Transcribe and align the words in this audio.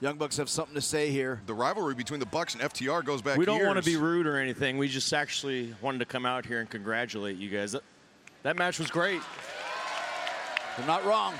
Young 0.00 0.16
Bucks 0.16 0.36
have 0.36 0.48
something 0.48 0.76
to 0.76 0.80
say 0.80 1.10
here. 1.10 1.40
The 1.46 1.54
rivalry 1.54 1.92
between 1.92 2.20
the 2.20 2.26
Bucks 2.26 2.54
and 2.54 2.62
FTR 2.62 3.04
goes 3.04 3.20
back 3.20 3.36
We 3.36 3.44
don't 3.44 3.56
years. 3.56 3.66
want 3.66 3.84
to 3.84 3.84
be 3.84 3.96
rude 3.96 4.28
or 4.28 4.36
anything. 4.36 4.78
We 4.78 4.86
just 4.86 5.12
actually 5.12 5.74
wanted 5.82 5.98
to 5.98 6.04
come 6.04 6.24
out 6.24 6.46
here 6.46 6.60
and 6.60 6.70
congratulate 6.70 7.36
you 7.36 7.50
guys. 7.50 7.72
That, 7.72 7.82
that 8.44 8.56
match 8.56 8.78
was 8.78 8.92
great. 8.92 9.20
They're 10.76 10.86
not 10.86 11.04
wrong. 11.04 11.34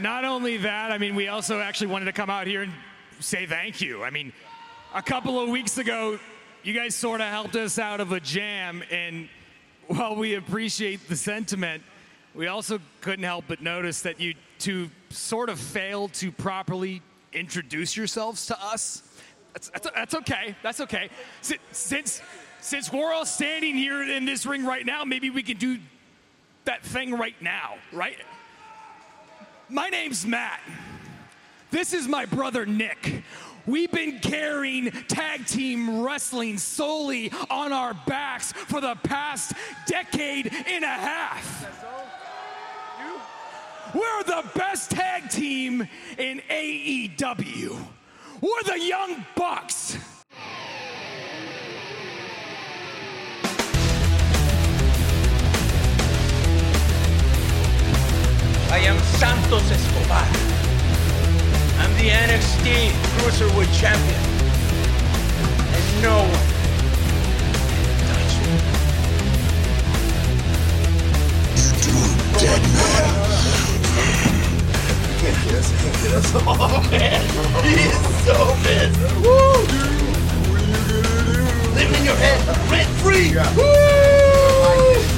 Not 0.00 0.24
only 0.24 0.56
that, 0.56 0.90
I 0.90 0.98
mean, 0.98 1.14
we 1.14 1.28
also 1.28 1.60
actually 1.60 1.86
wanted 1.86 2.06
to 2.06 2.12
come 2.12 2.28
out 2.28 2.48
here 2.48 2.62
and 2.62 2.72
say 3.20 3.46
thank 3.46 3.80
you. 3.80 4.02
I 4.02 4.10
mean, 4.10 4.32
a 4.92 5.02
couple 5.02 5.38
of 5.40 5.50
weeks 5.50 5.78
ago, 5.78 6.18
you 6.64 6.72
guys 6.72 6.96
sort 6.96 7.20
of 7.20 7.28
helped 7.28 7.54
us 7.54 7.78
out 7.78 8.00
of 8.00 8.10
a 8.10 8.18
jam, 8.18 8.82
and 8.90 9.28
while 9.86 10.16
we 10.16 10.34
appreciate 10.34 11.08
the 11.08 11.14
sentiment, 11.14 11.84
we 12.34 12.48
also 12.48 12.80
couldn't 13.02 13.24
help 13.24 13.44
but 13.46 13.60
notice 13.62 14.02
that 14.02 14.18
you 14.18 14.34
two 14.58 14.90
sort 15.12 15.48
of 15.48 15.58
failed 15.58 16.12
to 16.14 16.32
properly 16.32 17.02
introduce 17.32 17.96
yourselves 17.96 18.46
to 18.46 18.62
us. 18.62 19.02
That's, 19.52 19.70
that's, 19.70 19.90
that's 19.94 20.14
okay. 20.14 20.56
That's 20.62 20.80
okay. 20.80 21.10
Si- 21.40 21.58
Since, 21.72 22.22
since 22.60 22.92
we're 22.92 23.12
all 23.12 23.26
standing 23.26 23.74
here 23.76 24.02
in 24.02 24.24
this 24.24 24.46
ring 24.46 24.64
right 24.64 24.84
now, 24.84 25.04
maybe 25.04 25.30
we 25.30 25.42
can 25.42 25.56
do 25.56 25.78
that 26.64 26.82
thing 26.84 27.18
right 27.18 27.40
now, 27.40 27.74
right? 27.92 28.18
My 29.68 29.88
name's 29.88 30.26
Matt. 30.26 30.60
This 31.70 31.92
is 31.92 32.06
my 32.06 32.26
brother 32.26 32.66
Nick. 32.66 33.24
We've 33.66 33.90
been 33.90 34.18
carrying 34.18 34.90
tag 34.90 35.46
team 35.46 36.02
wrestling 36.02 36.58
solely 36.58 37.32
on 37.48 37.72
our 37.72 37.94
backs 38.06 38.52
for 38.52 38.80
the 38.80 38.96
past 39.04 39.52
decade 39.86 40.52
and 40.66 40.84
a 40.84 40.88
half. 40.88 42.11
We're 43.94 44.22
the 44.22 44.42
best 44.54 44.90
tag 44.90 45.28
team 45.28 45.86
in 46.16 46.40
AEW. 46.48 47.76
We're 48.40 48.62
the 48.64 48.80
Young 48.80 49.26
Bucks. 49.36 49.98
I 58.70 58.78
am 58.78 58.98
Santos 59.18 59.70
Escobar. 59.70 60.26
I'm 61.78 61.92
the 61.98 62.08
NXT 62.08 62.92
Cruiserweight 63.18 63.72
Champion. 63.78 64.22
And 65.74 66.02
no 66.02 66.16
one 66.16 66.46
can 67.98 68.08
touch 68.08 68.34
me. 73.66 73.71
Oh 75.24 76.82
man, 76.90 77.22
he 77.62 77.74
is 77.78 77.94
so 78.26 78.34
pissed. 78.66 78.98
Woo! 79.22 79.54
Living 81.74 81.94
in 81.94 82.04
your 82.04 82.16
head, 82.16 82.42
rent 82.68 82.88
free. 82.98 83.30
Woo! 83.54 83.62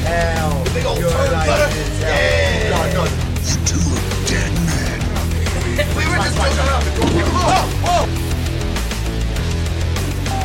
Hell, 0.05 0.63
big 0.75 0.85
old 0.85 1.01
cutter. 1.01 1.73
Yeah. 2.01 2.69
No, 2.69 2.81
no. 2.93 3.09
Still 3.41 3.81
a 3.81 4.01
dead 4.29 4.53
man. 4.69 5.01
we 5.97 6.05
were 6.05 6.21
just. 6.21 6.37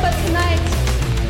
But 0.00 0.14
tonight, 0.24 0.64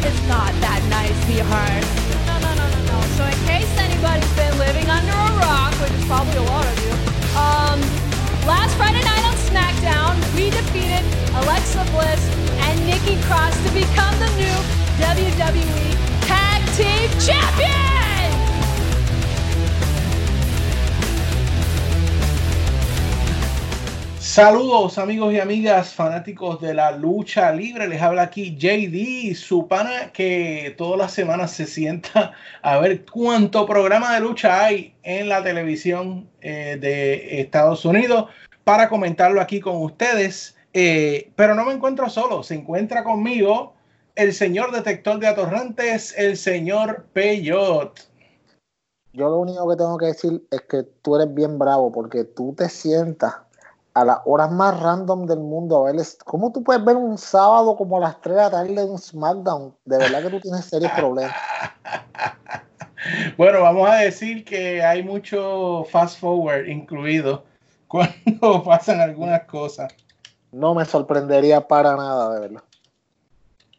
it's 0.07 0.23
not 0.29 0.55
that 0.63 0.87
nice, 0.89 1.19
sweetheart. 1.27 1.83
No, 2.31 2.39
no, 2.39 2.55
no, 2.55 2.67
no, 2.71 2.79
no. 2.95 3.01
So 3.19 3.25
in 3.27 3.39
case 3.51 3.71
anybody's 3.77 4.33
been 4.35 4.57
living 4.57 4.89
under 4.89 5.11
a 5.11 5.31
rock, 5.43 5.75
which 5.83 5.93
is 5.99 6.05
probably 6.05 6.37
a 6.37 6.43
lot 6.43 6.65
of 6.65 6.79
you, 6.87 6.95
um, 7.37 8.00
last 8.51 8.77
Friday 8.77 9.01
night 9.05 9.25
on 9.31 9.37
SmackDown, 9.47 10.15
we 10.35 10.51
defeated 10.51 11.05
Alexa 11.41 11.85
Bliss 11.93 12.23
and 12.67 12.85
Nikki 12.85 13.15
Cross 13.23 13.55
to 13.65 13.71
become 13.73 14.15
the 14.19 14.31
new 14.43 14.59
WWE 14.99 15.87
Tag 16.27 16.61
Team 16.75 17.09
Champions! 17.21 18.01
Saludos 24.19 24.97
amigos 24.99 25.33
y 25.33 25.41
amigas 25.41 25.93
fanáticos 25.93 26.61
de 26.61 26.73
la 26.73 26.93
lucha 26.93 27.53
libre. 27.53 27.89
Les 27.89 28.01
habla 28.01 28.23
aquí 28.23 28.57
JD, 28.57 29.35
su 29.37 29.67
pana 29.67 30.13
que 30.13 30.73
todas 30.79 30.99
las 30.99 31.13
semanas 31.13 31.51
se 31.51 31.67
sienta 31.67 32.33
a 32.63 32.79
ver 32.79 33.05
cuánto 33.05 33.67
programa 33.67 34.15
de 34.15 34.21
lucha 34.21 34.65
hay 34.65 34.95
en 35.03 35.29
la 35.29 35.43
televisión 35.43 36.29
eh, 36.43 36.79
de 36.81 37.41
Estados 37.41 37.85
Unidos 37.85 38.27
para 38.65 38.89
comentarlo 38.89 39.41
aquí 39.41 39.61
con 39.61 39.83
ustedes. 39.83 40.57
Eh, 40.73 41.33
pero 41.37 41.55
no 41.55 41.65
me 41.65 41.73
encuentro 41.73 42.09
solo, 42.09 42.43
se 42.43 42.55
encuentra 42.55 43.03
conmigo 43.03 43.75
el 44.15 44.33
señor 44.33 44.71
detector 44.71 45.19
de 45.19 45.27
atorrantes, 45.27 46.15
el 46.17 46.37
señor 46.37 47.07
Peyot. 47.13 48.09
Yo 49.13 49.29
lo 49.29 49.39
único 49.39 49.69
que 49.69 49.77
tengo 49.77 49.99
que 49.99 50.07
decir 50.07 50.47
es 50.51 50.61
que 50.63 50.85
tú 51.03 51.17
eres 51.17 51.35
bien 51.35 51.59
bravo 51.59 51.91
porque 51.91 52.25
tú 52.25 52.55
te 52.57 52.69
sientas 52.69 53.35
a 53.95 54.05
las 54.05 54.19
horas 54.25 54.53
más 54.53 54.79
random 54.81 55.27
del 55.27 55.41
mundo 55.41 55.79
a 55.79 55.93
ver 55.93 56.01
cómo 56.25 56.53
tú 56.53 56.63
puedes 56.63 56.85
ver 56.85 56.97
un 56.97 57.19
sábado 57.19 57.77
como 57.77 57.97
a 57.97 58.01
las 58.01 58.21
3 58.21 58.37
de 58.37 58.43
la 58.43 58.51
tarde 58.51 58.85
un 58.85 58.99
SmackDown. 58.99 59.75
De 59.85 59.99
verdad 59.99 60.23
que 60.23 60.31
tú 60.31 60.41
tienes 60.41 60.65
serios 60.65 60.93
problemas. 60.93 61.35
Bueno, 63.39 63.63
vamos 63.63 63.89
a 63.89 63.95
decir 63.95 64.45
que 64.45 64.83
hay 64.83 65.03
mucho 65.03 65.85
fast 65.91 66.21
forward 66.21 66.69
incluido 66.69 67.45
cuando 67.91 68.63
pasan 68.65 69.01
algunas 69.01 69.43
cosas. 69.45 69.93
No 70.53 70.75
me 70.75 70.85
sorprendería 70.85 71.67
para 71.67 71.97
nada, 71.97 72.35
de 72.35 72.41
verdad. 72.41 72.63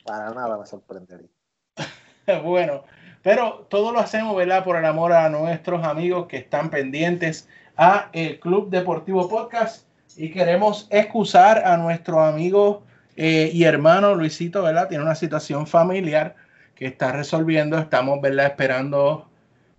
Para 0.05 0.31
nada 0.31 0.57
me 0.57 0.66
sorprendería. 0.66 1.29
Bueno, 2.44 2.83
pero 3.23 3.66
todo 3.69 3.91
lo 3.91 4.00
hacemos, 4.00 4.35
¿verdad? 4.35 4.63
Por 4.63 4.77
el 4.77 4.85
amor 4.85 5.11
a 5.11 5.27
nuestros 5.27 5.83
amigos 5.83 6.27
que 6.27 6.38
están 6.38 6.69
pendientes 6.69 7.50
a 7.75 8.09
el 8.13 8.39
Club 8.39 8.69
Deportivo 8.69 9.27
Podcast 9.27 9.85
y 10.16 10.29
queremos 10.31 10.88
excusar 10.91 11.66
a 11.66 11.77
nuestro 11.77 12.21
amigo 12.21 12.83
eh, 13.16 13.50
y 13.51 13.63
hermano 13.63 14.13
Luisito, 14.13 14.61
¿verdad? 14.61 14.88
Tiene 14.88 15.03
una 15.03 15.16
situación 15.16 15.66
familiar 15.66 16.35
que 16.75 16.85
está 16.85 17.11
resolviendo. 17.11 17.77
Estamos, 17.77 18.21
¿verdad? 18.21 18.45
Esperando 18.47 19.31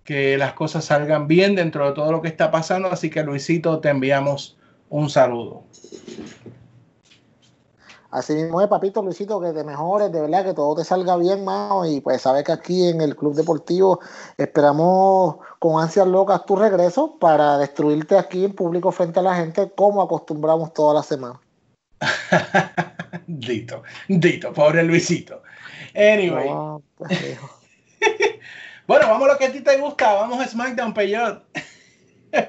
que 0.04 0.36
las 0.36 0.54
cosas 0.54 0.84
salgan 0.84 1.26
bien 1.26 1.54
dentro 1.54 1.86
de 1.86 1.92
todo 1.92 2.12
lo 2.12 2.22
que 2.22 2.28
está 2.28 2.50
pasando. 2.50 2.88
Así 2.88 3.10
que 3.10 3.22
Luisito, 3.22 3.80
te 3.80 3.88
enviamos 3.88 4.56
un 4.88 5.08
saludo. 5.08 5.64
Así 8.12 8.34
mismo 8.34 8.60
es, 8.60 8.68
papito 8.68 9.00
Luisito, 9.00 9.40
que 9.40 9.52
te 9.52 9.64
mejores, 9.64 10.12
de 10.12 10.20
verdad, 10.20 10.44
que 10.44 10.52
todo 10.52 10.74
te 10.76 10.84
salga 10.84 11.16
bien, 11.16 11.44
mano. 11.44 11.86
Y 11.86 12.02
pues 12.02 12.20
sabes 12.20 12.44
que 12.44 12.52
aquí 12.52 12.88
en 12.88 13.00
el 13.00 13.16
Club 13.16 13.34
Deportivo 13.34 14.00
esperamos 14.36 15.36
con 15.58 15.82
ansias 15.82 16.06
locas 16.06 16.44
tu 16.44 16.56
regreso 16.56 17.16
para 17.18 17.56
destruirte 17.56 18.18
aquí 18.18 18.44
en 18.44 18.52
público 18.52 18.92
frente 18.92 19.20
a 19.20 19.22
la 19.22 19.34
gente, 19.34 19.72
como 19.74 20.02
acostumbramos 20.02 20.74
toda 20.74 20.92
la 20.92 21.02
semana. 21.02 21.40
Dito, 23.26 23.82
Dito, 24.08 24.52
pobre 24.52 24.82
Luisito. 24.82 25.42
Anyway. 25.94 26.50
No, 26.50 26.82
pues. 26.96 27.38
bueno, 28.86 29.08
vamos 29.08 29.28
a 29.28 29.32
lo 29.32 29.38
que 29.38 29.46
a 29.46 29.52
ti 29.52 29.60
te 29.60 29.76
gusta. 29.78 30.12
Vamos 30.12 30.40
a 30.40 30.46
SmackDown, 30.46 30.94
Peyot. 30.94 31.44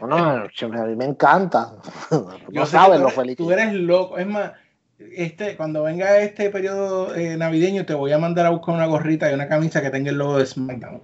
No, 0.01 0.07
no, 0.07 0.81
a 0.81 0.85
mí 0.85 0.95
me 0.95 1.05
encanta. 1.05 1.73
Yo 2.11 2.27
No 2.51 2.65
sabes 2.65 2.99
lo 2.99 3.09
feliz. 3.09 3.37
Tú 3.37 3.51
eres 3.51 3.73
loco. 3.73 4.17
Es 4.17 4.27
más, 4.27 4.53
este, 4.97 5.57
cuando 5.57 5.83
venga 5.83 6.17
este 6.19 6.49
periodo 6.49 7.13
eh, 7.15 7.35
navideño, 7.35 7.85
te 7.85 7.93
voy 7.93 8.11
a 8.13 8.17
mandar 8.17 8.45
a 8.45 8.49
buscar 8.49 8.75
una 8.75 8.85
gorrita 8.85 9.29
y 9.29 9.33
una 9.33 9.49
camisa 9.49 9.81
que 9.81 9.89
tenga 9.89 10.09
el 10.09 10.17
logo 10.17 10.37
de 10.37 10.45
SmackDown. 10.45 11.01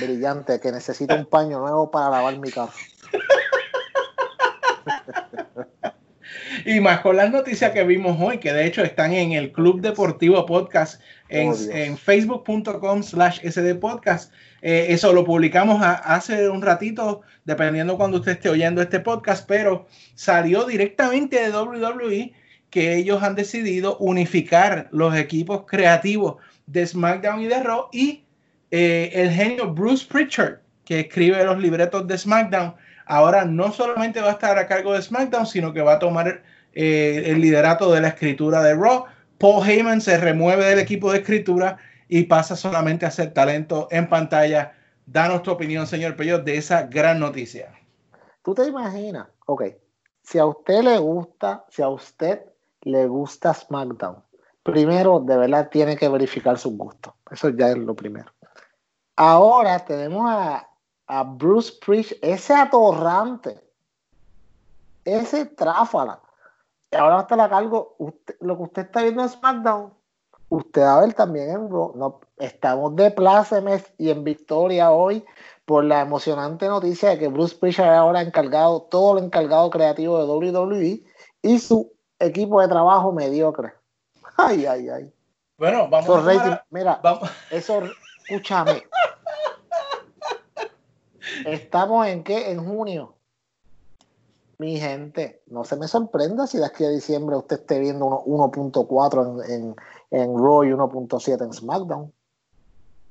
brillante, 0.00 0.60
que 0.60 0.72
necesito 0.72 1.14
un 1.14 1.26
paño 1.26 1.58
nuevo 1.60 1.90
para 1.90 2.10
lavar 2.10 2.38
mi 2.38 2.50
carro. 2.50 2.72
Y 6.64 6.80
más 6.80 7.00
con 7.00 7.16
las 7.16 7.30
noticias 7.30 7.70
que 7.70 7.84
vimos 7.84 8.16
hoy, 8.20 8.38
que 8.38 8.52
de 8.52 8.66
hecho 8.66 8.82
están 8.82 9.12
en 9.12 9.32
el 9.32 9.52
Club 9.52 9.80
Deportivo 9.80 10.44
Podcast 10.46 11.00
en, 11.28 11.48
Oh, 11.50 11.56
en 11.70 11.96
facebook.com 11.98 13.02
slash 13.02 13.40
sdpodcast. 13.48 14.32
Eh, 14.62 14.86
eso 14.90 15.12
lo 15.12 15.24
publicamos 15.24 15.82
a- 15.82 15.94
hace 15.94 16.48
un 16.48 16.62
ratito, 16.62 17.22
dependiendo 17.44 17.96
cuando 17.96 18.18
usted 18.18 18.32
esté 18.32 18.48
oyendo 18.48 18.80
este 18.82 19.00
podcast, 19.00 19.46
pero 19.46 19.86
salió 20.14 20.64
directamente 20.64 21.40
de 21.40 21.50
WWE 21.50 22.32
que 22.70 22.96
ellos 22.96 23.22
han 23.22 23.34
decidido 23.34 23.96
unificar 23.98 24.88
los 24.90 25.14
equipos 25.16 25.64
creativos 25.66 26.36
de 26.66 26.86
SmackDown 26.86 27.40
y 27.40 27.46
de 27.46 27.62
Raw 27.62 27.88
y 27.92 28.24
eh, 28.70 29.10
el 29.14 29.30
genio 29.30 29.72
Bruce 29.72 30.04
Pritchard, 30.10 30.58
que 30.84 31.00
escribe 31.00 31.44
los 31.44 31.58
libretos 31.58 32.06
de 32.08 32.18
SmackDown, 32.18 32.74
ahora 33.06 33.44
no 33.44 33.72
solamente 33.72 34.20
va 34.20 34.30
a 34.30 34.32
estar 34.32 34.58
a 34.58 34.66
cargo 34.66 34.94
de 34.94 35.02
SmackDown, 35.02 35.46
sino 35.46 35.72
que 35.72 35.80
va 35.80 35.94
a 35.94 35.98
tomar 36.00 36.42
eh, 36.74 37.22
el 37.26 37.40
liderato 37.40 37.92
de 37.92 38.00
la 38.00 38.08
escritura 38.08 38.62
de 38.62 38.74
Raw. 38.74 39.04
Paul 39.38 39.68
Heyman 39.68 40.00
se 40.00 40.16
remueve 40.18 40.64
del 40.64 40.78
equipo 40.78 41.12
de 41.12 41.18
escritura 41.18 41.78
y 42.08 42.24
pasa 42.24 42.56
solamente 42.56 43.04
a 43.04 43.10
ser 43.10 43.34
talento 43.34 43.88
en 43.90 44.08
pantalla. 44.08 44.72
Danos 45.06 45.42
tu 45.42 45.50
opinión, 45.50 45.86
señor 45.86 46.16
Peyot, 46.16 46.44
de 46.44 46.56
esa 46.56 46.84
gran 46.84 47.20
noticia. 47.20 47.72
¿Tú 48.42 48.54
te 48.54 48.66
imaginas? 48.66 49.28
Ok. 49.46 49.62
si 50.22 50.38
a 50.38 50.46
usted 50.46 50.82
le 50.82 50.98
gusta, 50.98 51.64
si 51.68 51.82
a 51.82 51.88
usted 51.88 52.40
le 52.82 53.06
gusta 53.06 53.54
SmackDown, 53.54 54.22
primero 54.62 55.20
de 55.20 55.36
verdad 55.36 55.68
tiene 55.70 55.96
que 55.96 56.08
verificar 56.08 56.58
sus 56.58 56.76
gustos. 56.76 57.14
Eso 57.30 57.50
ya 57.50 57.70
es 57.70 57.78
lo 57.78 57.94
primero. 57.94 58.32
Ahora 59.16 59.78
tenemos 59.84 60.28
a, 60.28 60.68
a 61.06 61.22
Bruce 61.22 61.74
Priest, 61.84 62.12
ese 62.22 62.54
atorrante, 62.54 63.62
ese 65.04 65.46
tráfala. 65.46 66.20
Ahora 66.92 67.20
hasta 67.20 67.36
la 67.36 67.48
cargo, 67.48 67.94
usted- 67.98 68.36
lo 68.40 68.56
que 68.56 68.62
usted 68.64 68.82
está 68.82 69.02
viendo 69.02 69.22
en 69.22 69.28
SmackDown, 69.28 69.92
usted 70.48 70.82
va 70.82 70.98
a 70.98 71.00
ver 71.00 71.14
también 71.14 71.50
en 71.50 71.70
Raw. 71.70 71.92
No, 71.96 72.20
estamos 72.36 72.94
de 72.96 73.10
plácemes 73.10 73.92
y 73.98 74.10
en 74.10 74.22
victoria 74.24 74.90
hoy 74.92 75.24
por 75.64 75.84
la 75.84 76.00
emocionante 76.00 76.68
noticia 76.68 77.10
de 77.10 77.18
que 77.18 77.28
Bruce 77.28 77.56
Prichard 77.56 77.92
ahora 77.94 78.22
encargado, 78.22 78.82
todo 78.82 79.14
lo 79.14 79.20
encargado 79.20 79.68
creativo 79.70 80.18
de 80.18 80.24
WWE 80.26 81.04
y 81.42 81.58
su 81.58 81.92
equipo 82.20 82.60
de 82.60 82.68
trabajo 82.68 83.12
mediocre. 83.12 83.72
Ay, 84.36 84.66
ay, 84.66 84.88
ay. 84.88 85.12
Bueno, 85.58 85.88
vamos 85.88 86.04
Esos 86.04 86.18
a 86.18 86.20
tomar 86.20 86.36
ratings, 86.36 86.56
a- 86.56 86.66
mira, 86.70 87.00
vamos- 87.02 87.30
eso, 87.50 87.82
escúchame. 88.28 88.86
Estamos 91.46 92.06
en 92.06 92.22
qué? 92.22 92.50
En 92.52 92.64
junio. 92.64 93.15
Mi 94.58 94.78
gente, 94.80 95.42
no 95.48 95.64
se 95.64 95.76
me 95.76 95.86
sorprenda 95.86 96.46
si 96.46 96.56
de 96.58 96.64
aquí 96.64 96.84
a 96.84 96.88
diciembre 96.88 97.36
usted 97.36 97.56
esté 97.60 97.78
viendo 97.78 98.06
uno- 98.06 98.50
1.4 98.50 99.44
en, 99.46 99.52
en, 99.52 99.76
en 100.10 100.34
Raw 100.38 100.64
y 100.64 100.68
1.7 100.72 101.44
en 101.44 101.52
SmackDown. 101.52 102.12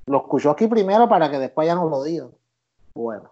Lo 0.06 0.18
escuchó 0.18 0.50
aquí 0.50 0.66
primero 0.66 1.08
para 1.08 1.30
que 1.30 1.38
después 1.38 1.66
ya 1.68 1.74
no 1.76 1.88
lo 1.88 2.02
digan. 2.02 2.30
Bueno. 2.94 3.30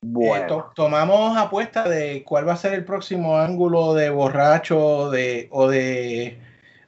Bueno. 0.00 0.46
to- 0.46 0.70
tomamos 0.74 1.36
apuesta 1.36 1.86
de 1.88 2.24
cuál 2.24 2.48
va 2.48 2.52
a 2.54 2.56
ser 2.56 2.72
el 2.72 2.84
próximo 2.84 3.36
ángulo 3.36 3.94
de 3.94 4.08
borracho 4.10 5.10
de, 5.10 5.48
o 5.50 5.66
de 5.68 6.38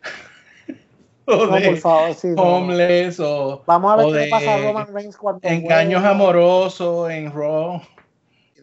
o 1.27 1.47
No, 1.47 1.57
de 1.57 1.69
por 1.69 1.77
favor, 1.79 2.15
sí, 2.15 2.29
no. 2.29 2.43
homeless 2.43 3.21
o, 3.21 3.63
Vamos 3.67 3.93
a 3.93 3.97
ver 3.97 4.25
qué 4.25 4.31
pasa 4.31 4.55
a 4.55 4.59
Roman 4.59 4.95
Reigns 4.95 5.17
cuando 5.17 5.41
engaños 5.47 6.03
amorosos 6.05 7.11
en 7.11 7.33
Raw. 7.33 7.81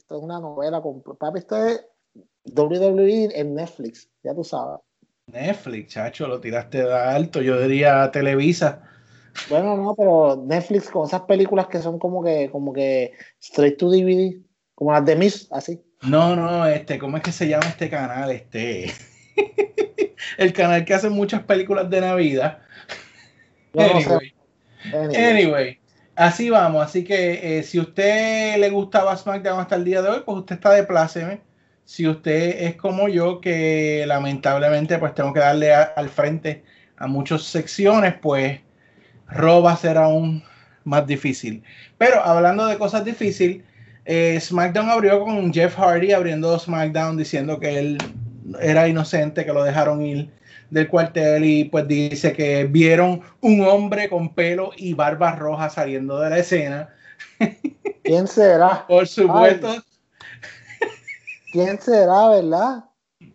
Esto 0.08 0.20
es 0.20 0.24
una 0.24 0.40
novela. 0.40 0.82
compl- 0.82 1.18
Papi, 1.18 1.40
esto 1.40 1.68
es 1.68 1.86
WWE 2.46 3.30
en 3.38 3.56
Netflix. 3.56 4.10
Ya 4.24 4.34
tú 4.34 4.42
sabes. 4.42 4.80
Netflix, 5.26 5.92
chacho, 5.92 6.30
lo 6.30 6.40
tiraste 6.40 6.82
de 6.86 6.94
alto. 6.94 7.42
Yo 7.42 7.60
diría 7.60 8.10
Televisa. 8.10 8.84
Bueno, 9.50 9.76
no, 9.76 9.94
pero 9.96 10.42
Netflix 10.46 10.90
con 10.90 11.08
esas 11.08 11.24
películas 11.24 11.68
que 11.68 11.80
son 11.80 12.00
como 12.00 12.24
que, 12.24 12.50
como 12.50 12.72
que 12.72 13.12
straight 13.42 13.78
to 13.78 13.90
DVD, 13.92 14.40
como 14.76 14.94
las 14.94 15.04
de 15.04 15.18
Miss, 15.18 15.50
así. 15.52 15.84
No, 16.04 16.38
no, 16.38 16.66
este, 16.66 16.98
¿cómo 17.00 17.18
es 17.18 17.24
que 17.24 17.34
se 17.34 17.50
llama 17.50 17.68
este 17.68 17.90
canal? 17.90 18.32
Este, 18.32 18.90
el 20.38 20.54
canal 20.54 20.86
que 20.86 20.94
hace 20.94 21.10
muchas 21.10 21.44
películas 21.44 21.90
de 21.90 22.00
Navidad. 22.00 22.60
Yo 23.74 23.94
no 23.94 24.00
sé. 24.00 24.34
Anyway. 24.94 25.16
Anyway. 25.18 25.80
Así 26.18 26.50
vamos. 26.50 26.84
Así 26.84 27.04
que 27.04 27.60
eh, 27.60 27.64
si 27.64 27.80
usted 27.80 28.58
le 28.58 28.72
gustaba 28.72 29.16
SmackDown 29.16 29.60
hasta 29.60 29.76
el 29.76 29.86
día 29.86 30.02
de 30.02 30.10
hoy, 30.10 30.22
pues 30.26 30.40
usted 30.40 30.56
está 30.56 30.72
de 30.72 30.84
pláceme. 30.84 31.42
Si 31.86 32.08
usted 32.08 32.64
es 32.64 32.76
como 32.76 33.08
yo, 33.08 33.40
que 33.40 34.04
lamentablemente 34.08 34.98
pues 34.98 35.14
tengo 35.14 35.32
que 35.32 35.42
darle 35.42 35.74
al 35.76 36.10
frente 36.10 36.64
a 36.98 37.06
muchas 37.06 37.44
secciones, 37.44 38.16
pues 38.20 38.60
Raw 39.28 39.62
va 39.62 39.74
a 39.74 39.78
ser 39.78 39.98
aún 39.98 40.44
más 40.86 41.06
difícil. 41.06 41.64
Pero 42.00 42.20
hablando 42.24 42.66
de 42.66 42.80
cosas 42.80 43.06
difíciles, 43.06 43.64
eh, 44.06 44.40
SmackDown 44.42 44.90
abrió 44.90 45.24
con 45.24 45.54
Jeff 45.54 45.76
Hardy 45.78 46.14
abriendo 46.14 46.58
SmackDown 46.58 47.18
diciendo 47.18 47.60
que 47.60 47.78
él 47.78 47.98
era 48.60 48.88
inocente, 48.88 49.46
que 49.46 49.54
lo 49.54 49.64
dejaron 49.64 50.02
ir 50.02 50.32
del 50.70 50.88
cuartel 50.88 51.46
y 51.46 51.66
pues 51.66 51.88
dice 51.88 52.34
que 52.34 52.66
vieron 52.66 53.22
un 53.42 53.62
hombre 53.62 54.10
con 54.10 54.34
pelo 54.34 54.72
y 54.76 54.94
barba 54.94 55.36
roja 55.36 55.70
saliendo 55.70 56.20
de 56.20 56.30
la 56.30 56.38
escena. 56.40 56.90
¿Quién 58.04 58.28
será? 58.28 58.86
Por 58.88 59.08
supuesto, 59.08 59.84
¿Quién 61.52 61.80
será, 61.80 62.30
verdad? 62.30 62.84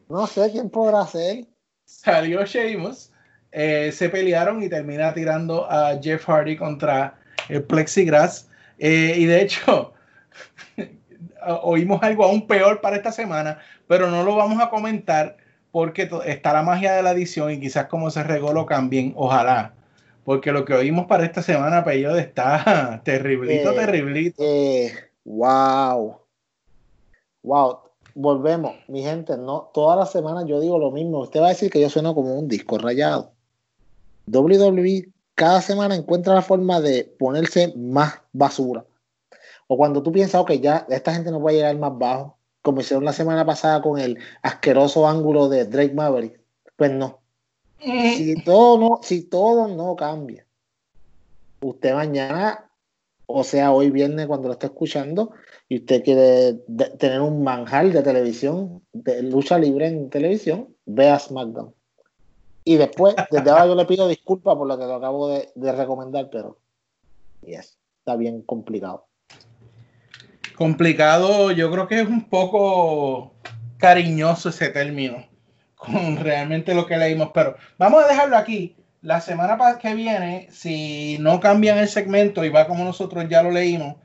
No 0.08 0.26
sé 0.26 0.50
quién 0.52 0.68
podrá 0.68 1.06
ser. 1.06 1.46
salió 1.84 2.44
Sheamus, 2.44 3.10
eh, 3.50 3.90
se 3.92 4.08
pelearon 4.08 4.62
y 4.62 4.68
termina 4.68 5.14
tirando 5.14 5.70
a 5.70 5.98
Jeff 6.00 6.28
Hardy 6.28 6.56
contra 6.56 7.18
el 7.48 7.62
plexiglass. 7.64 8.48
Eh, 8.78 9.14
y 9.16 9.24
de 9.24 9.42
hecho, 9.42 9.94
oímos 11.62 12.02
algo 12.02 12.24
aún 12.24 12.46
peor 12.46 12.80
para 12.80 12.96
esta 12.96 13.12
semana, 13.12 13.58
pero 13.88 14.10
no 14.10 14.22
lo 14.22 14.36
vamos 14.36 14.62
a 14.62 14.68
comentar 14.68 15.38
porque 15.72 16.08
está 16.26 16.52
la 16.52 16.62
magia 16.62 16.92
de 16.92 17.02
la 17.02 17.12
edición 17.12 17.50
y 17.50 17.58
quizás 17.58 17.86
como 17.86 18.10
se 18.10 18.22
regó 18.22 18.52
lo 18.52 18.66
cambien, 18.66 19.14
ojalá. 19.16 19.74
Porque 20.22 20.52
lo 20.52 20.64
que 20.64 20.74
oímos 20.74 21.06
para 21.06 21.24
esta 21.24 21.42
semana, 21.42 21.82
Peyote, 21.84 22.20
está 22.20 23.00
terriblito, 23.04 23.72
Eh, 23.72 23.74
terriblito. 23.74 24.42
Eh, 24.44 24.92
wow. 25.24 26.18
Wow. 27.42 27.78
Volvemos, 28.14 28.74
mi 28.88 29.02
gente, 29.02 29.36
no, 29.38 29.70
todas 29.72 29.98
las 29.98 30.12
semanas 30.12 30.44
yo 30.46 30.60
digo 30.60 30.78
lo 30.78 30.90
mismo. 30.90 31.20
Usted 31.20 31.40
va 31.40 31.46
a 31.46 31.48
decir 31.48 31.70
que 31.70 31.80
yo 31.80 31.88
sueno 31.88 32.14
como 32.14 32.38
un 32.38 32.46
disco 32.46 32.76
rayado. 32.76 33.32
WWE 34.26 35.08
cada 35.34 35.62
semana 35.62 35.96
encuentra 35.96 36.34
la 36.34 36.42
forma 36.42 36.80
de 36.80 37.04
ponerse 37.18 37.72
más 37.74 38.20
basura. 38.32 38.84
O 39.66 39.78
cuando 39.78 40.02
tú 40.02 40.12
piensas, 40.12 40.42
ok, 40.42 40.52
ya 40.52 40.86
esta 40.90 41.14
gente 41.14 41.30
no 41.30 41.40
puede 41.40 41.56
llegar 41.56 41.76
más 41.78 41.98
bajo, 41.98 42.36
como 42.62 42.80
hicieron 42.80 43.04
la 43.04 43.12
semana 43.12 43.44
pasada 43.44 43.82
con 43.82 43.98
el 43.98 44.18
asqueroso 44.42 45.06
ángulo 45.06 45.48
de 45.48 45.66
Drake 45.66 45.94
Maverick. 45.94 46.40
Pues 46.76 46.92
no. 46.92 47.20
Si 47.80 48.36
todo 48.44 48.78
no, 48.78 49.00
si 49.02 49.24
todo 49.24 49.66
no 49.66 49.96
cambia, 49.96 50.46
usted 51.60 51.94
mañana, 51.94 52.70
o 53.26 53.42
sea, 53.42 53.72
hoy 53.72 53.90
viernes 53.90 54.28
cuando 54.28 54.46
lo 54.46 54.52
esté 54.52 54.66
escuchando, 54.66 55.32
y 55.68 55.78
usted 55.78 56.04
quiere 56.04 56.54
tener 56.98 57.20
un 57.20 57.42
manjar 57.42 57.90
de 57.90 58.02
televisión, 58.02 58.82
de 58.92 59.22
lucha 59.22 59.58
libre 59.58 59.88
en 59.88 60.10
televisión, 60.10 60.68
vea 60.86 61.18
SmackDown. 61.18 61.74
Y 62.62 62.76
después, 62.76 63.16
desde 63.32 63.50
ahora 63.50 63.66
yo 63.66 63.74
le 63.74 63.86
pido 63.86 64.06
disculpas 64.06 64.56
por 64.56 64.68
lo 64.68 64.78
que 64.78 64.84
lo 64.84 64.94
acabo 64.94 65.28
de, 65.28 65.50
de 65.56 65.72
recomendar, 65.72 66.30
pero 66.30 66.58
yes, 67.40 67.78
está 67.98 68.14
bien 68.14 68.42
complicado. 68.42 69.06
Complicado, 70.62 71.50
yo 71.50 71.72
creo 71.72 71.88
que 71.88 72.02
es 72.02 72.06
un 72.06 72.22
poco 72.28 73.34
cariñoso 73.78 74.50
ese 74.50 74.68
término 74.68 75.26
con 75.74 76.16
realmente 76.16 76.72
lo 76.72 76.86
que 76.86 76.96
leímos, 76.96 77.30
pero 77.34 77.56
vamos 77.78 78.04
a 78.04 78.06
dejarlo 78.06 78.36
aquí. 78.36 78.76
La 79.00 79.20
semana 79.20 79.58
que 79.80 79.92
viene, 79.96 80.46
si 80.52 81.16
no 81.18 81.40
cambian 81.40 81.78
el 81.78 81.88
segmento 81.88 82.44
y 82.44 82.50
va 82.50 82.68
como 82.68 82.84
nosotros 82.84 83.26
ya 83.28 83.42
lo 83.42 83.50
leímos, 83.50 83.96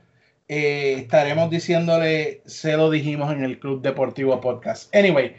eh, 0.48 0.96
estaremos 1.02 1.48
diciéndole, 1.48 2.42
se 2.44 2.76
lo 2.76 2.90
dijimos 2.90 3.32
en 3.32 3.44
el 3.44 3.60
Club 3.60 3.80
Deportivo 3.80 4.40
Podcast. 4.40 4.92
Anyway, 4.92 5.36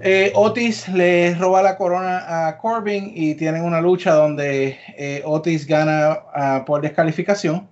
eh, 0.00 0.32
Otis 0.34 0.86
le 0.90 1.34
roba 1.34 1.62
la 1.62 1.78
corona 1.78 2.46
a 2.46 2.58
Corbin 2.58 3.10
y 3.14 3.36
tienen 3.36 3.64
una 3.64 3.80
lucha 3.80 4.12
donde 4.12 4.78
eh, 4.98 5.22
Otis 5.24 5.66
gana 5.66 6.18
ah, 6.34 6.64
por 6.66 6.82
descalificación. 6.82 7.70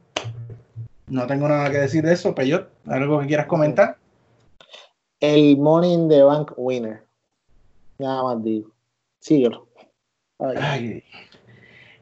No 1.11 1.27
tengo 1.27 1.49
nada 1.49 1.71
que 1.71 1.79
decir 1.79 2.05
de 2.05 2.13
eso, 2.13 2.35
Peyot. 2.35 2.71
¿Algo 2.87 3.21
que 3.21 3.27
quieras 3.27 3.47
comentar? 3.47 3.97
El 5.21 5.57
Money 5.57 5.93
in 5.93 6.09
the 6.09 6.23
Bank 6.23 6.53
winner. 6.57 7.03
Nada 7.99 8.23
más 8.23 8.45
digo. 8.45 8.71
Síguelo. 9.19 9.67
Ay. 10.39 10.57
Ay. 10.61 11.05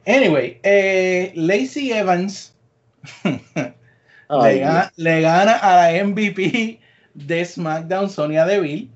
Anyway, 0.06 0.60
eh, 0.62 1.32
Lacey 1.34 1.92
Evans 1.92 2.54
le, 3.24 4.58
gana, 4.58 4.92
le 4.96 5.20
gana 5.20 5.54
a 5.54 5.92
la 5.92 6.04
MVP 6.04 6.80
de 7.14 7.44
SmackDown, 7.44 8.10
Sonia 8.10 8.44
Deville. 8.44 8.90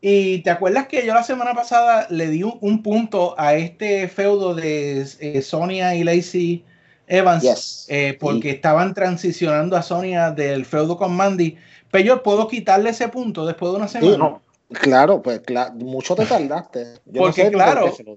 Y 0.00 0.38
te 0.40 0.50
acuerdas 0.50 0.88
que 0.88 1.06
yo 1.06 1.14
la 1.14 1.22
semana 1.22 1.54
pasada 1.54 2.06
le 2.10 2.28
di 2.28 2.42
un, 2.42 2.58
un 2.60 2.82
punto 2.82 3.38
a 3.38 3.54
este 3.54 4.08
feudo 4.08 4.54
de 4.54 5.06
eh, 5.20 5.42
Sonia 5.42 5.94
y 5.94 6.02
Lacey 6.02 6.64
Evans 7.06 7.42
Yes. 7.42 7.86
eh, 7.88 8.16
porque 8.20 8.50
estaban 8.50 8.94
transicionando 8.94 9.76
a 9.76 9.82
Sonia 9.82 10.30
del 10.30 10.64
feudo 10.64 10.96
con 10.96 11.14
Mandy. 11.14 11.56
Pero 11.90 12.04
yo 12.04 12.22
puedo 12.22 12.48
quitarle 12.48 12.90
ese 12.90 13.08
punto 13.08 13.44
después 13.44 13.72
de 13.72 13.78
una 13.78 13.88
Sí, 13.88 13.98
semana. 13.98 14.16
no, 14.16 14.42
claro, 14.70 15.20
pues 15.20 15.40
claro, 15.40 15.74
mucho 15.74 16.14
te 16.14 16.24
tardaste. 16.26 17.00
Yo 17.06 17.20
no 17.20 17.26
Porque, 17.26 17.44
sé 17.44 17.50
claro, 17.50 17.92
lo 18.04 18.16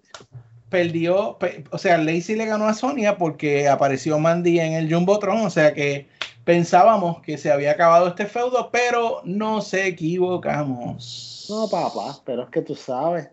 perdió, 0.69 1.37
pe- 1.37 1.63
o 1.71 1.77
sea, 1.77 1.97
Lacey 1.97 2.35
le 2.35 2.45
ganó 2.45 2.67
a 2.67 2.73
Sonia 2.73 3.17
porque 3.17 3.67
apareció 3.67 4.17
Mandy 4.19 4.59
en 4.59 4.73
el 4.73 4.93
Jumbotron, 4.93 5.45
o 5.45 5.49
sea 5.49 5.73
que 5.73 6.07
pensábamos 6.43 7.21
que 7.21 7.37
se 7.37 7.51
había 7.51 7.71
acabado 7.71 8.07
este 8.07 8.25
feudo, 8.25 8.69
pero 8.71 9.21
nos 9.23 9.73
equivocamos. 9.73 11.47
No, 11.49 11.67
papá, 11.69 12.19
pero 12.25 12.43
es 12.43 12.49
que 12.49 12.61
tú 12.61 12.75
sabes, 12.75 13.29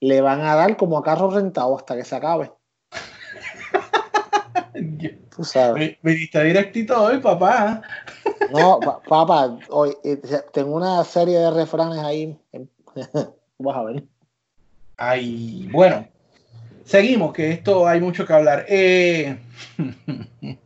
le 0.00 0.20
van 0.20 0.40
a 0.40 0.54
dar 0.54 0.76
como 0.76 0.98
a 0.98 1.02
carro 1.02 1.30
rentado 1.30 1.76
hasta 1.76 1.96
que 1.96 2.04
se 2.04 2.14
acabe. 2.16 2.52
Tú 5.34 5.44
sabes. 5.44 5.74
Vi- 5.80 5.98
Viniste 6.02 6.42
directito 6.44 7.02
hoy, 7.02 7.18
papá. 7.18 7.82
No, 8.50 8.80
pa- 8.80 9.02
papá, 9.02 9.58
hoy 9.70 9.96
eh, 10.04 10.20
tengo 10.52 10.76
una 10.76 11.02
serie 11.04 11.38
de 11.38 11.50
refranes 11.50 11.98
ahí. 11.98 12.38
Vas 13.58 13.76
a 13.76 13.82
ver. 13.82 14.04
Ay, 14.96 15.68
bueno. 15.70 16.06
Seguimos, 16.84 17.32
que 17.32 17.50
esto 17.50 17.86
hay 17.86 18.00
mucho 18.00 18.24
que 18.24 18.32
hablar. 18.32 18.64
Eh, 18.68 19.38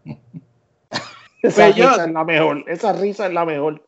Esa 1.42 1.68
risa 1.72 2.04
es 2.04 2.12
la 2.12 2.24
mejor. 2.24 2.64
Esa 2.68 2.92
risa 2.92 3.26
es 3.26 3.32
la 3.32 3.44
mejor. 3.46 3.86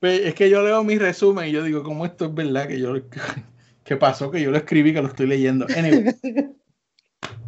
Es 0.00 0.34
que 0.34 0.48
yo 0.48 0.62
leo 0.62 0.82
mi 0.84 0.96
resumen 0.98 1.48
y 1.48 1.52
yo 1.52 1.62
digo, 1.62 1.82
¿cómo 1.82 2.06
esto 2.06 2.26
es 2.26 2.34
verdad 2.34 2.68
que 2.68 2.78
yo 2.78 2.94
que 3.84 3.96
pasó 3.96 4.30
que 4.30 4.40
yo 4.40 4.50
lo 4.50 4.56
escribí 4.56 4.94
que 4.94 5.02
lo 5.02 5.08
estoy 5.08 5.26
leyendo? 5.26 5.66
Anyway, 5.76 6.14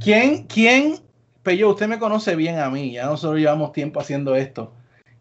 ¿quién, 0.01 0.47
quién, 0.49 0.97
Pello, 1.43 1.71
usted 1.71 1.89
me 1.89 1.99
conoce 1.99 2.37
bien 2.37 2.59
a 2.59 2.71
mí, 2.71 2.93
ya 2.93 3.07
nosotros 3.07 3.41
llevamos 3.41 3.73
tiempo 3.73 4.01
haciendo 4.01 4.37
esto. 4.37 4.73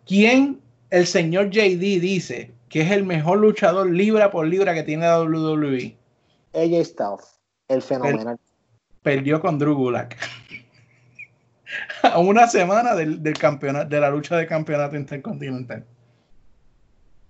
¿Quién 0.06 0.62
el 0.90 1.08
señor 1.08 1.50
JD 1.50 2.00
dice 2.00 2.51
que 2.70 2.82
es 2.82 2.92
el 2.92 3.04
mejor 3.04 3.40
luchador 3.40 3.90
libra 3.90 4.30
por 4.30 4.48
libra 4.48 4.74
que 4.74 4.84
tiene 4.84 5.06
la 5.06 5.22
WWE? 5.22 5.96
AJ 6.54 6.86
Styles, 6.86 7.40
el 7.68 7.82
fenomenal. 7.82 8.40
Perdió 9.01 9.42
con 9.42 9.58
Drew 9.58 9.75
Gulak. 9.75 10.16
a 12.04 12.20
una 12.20 12.48
semana 12.48 12.96
del, 12.96 13.22
del 13.24 13.38
campeonato, 13.38 13.90
de 13.90 14.00
la 14.00 14.10
lucha 14.10 14.38
de 14.38 14.46
campeonato 14.46 14.96
intercontinental. 14.96 15.86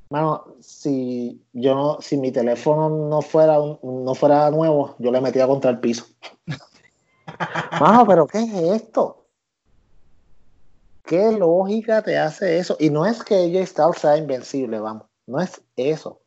Mano, 0.09 0.55
si 0.59 1.41
yo 1.53 1.73
no, 1.73 2.01
si 2.01 2.17
mi 2.17 2.33
teléfono 2.33 2.89
no 2.89 3.21
fuera 3.21 3.55
no 3.81 4.13
fuera 4.13 4.51
nuevo, 4.51 4.95
yo 4.99 5.09
le 5.09 5.21
metía 5.21 5.47
contra 5.47 5.71
el 5.71 5.79
piso. 5.79 6.05
Mano, 7.79 8.05
pero 8.07 8.27
¿qué 8.27 8.39
es 8.39 8.53
esto? 8.81 9.27
¿Qué 11.03 11.31
lógica 11.31 12.01
te 12.01 12.17
hace 12.17 12.57
eso? 12.57 12.77
Y 12.79 12.89
no 12.89 13.05
es 13.05 13.23
que 13.23 13.35
AJ 13.35 13.65
Styles 13.67 13.97
sea 13.97 14.17
invencible, 14.17 14.79
vamos, 14.79 15.07
no 15.27 15.39
es 15.41 15.61
eso. 15.75 16.21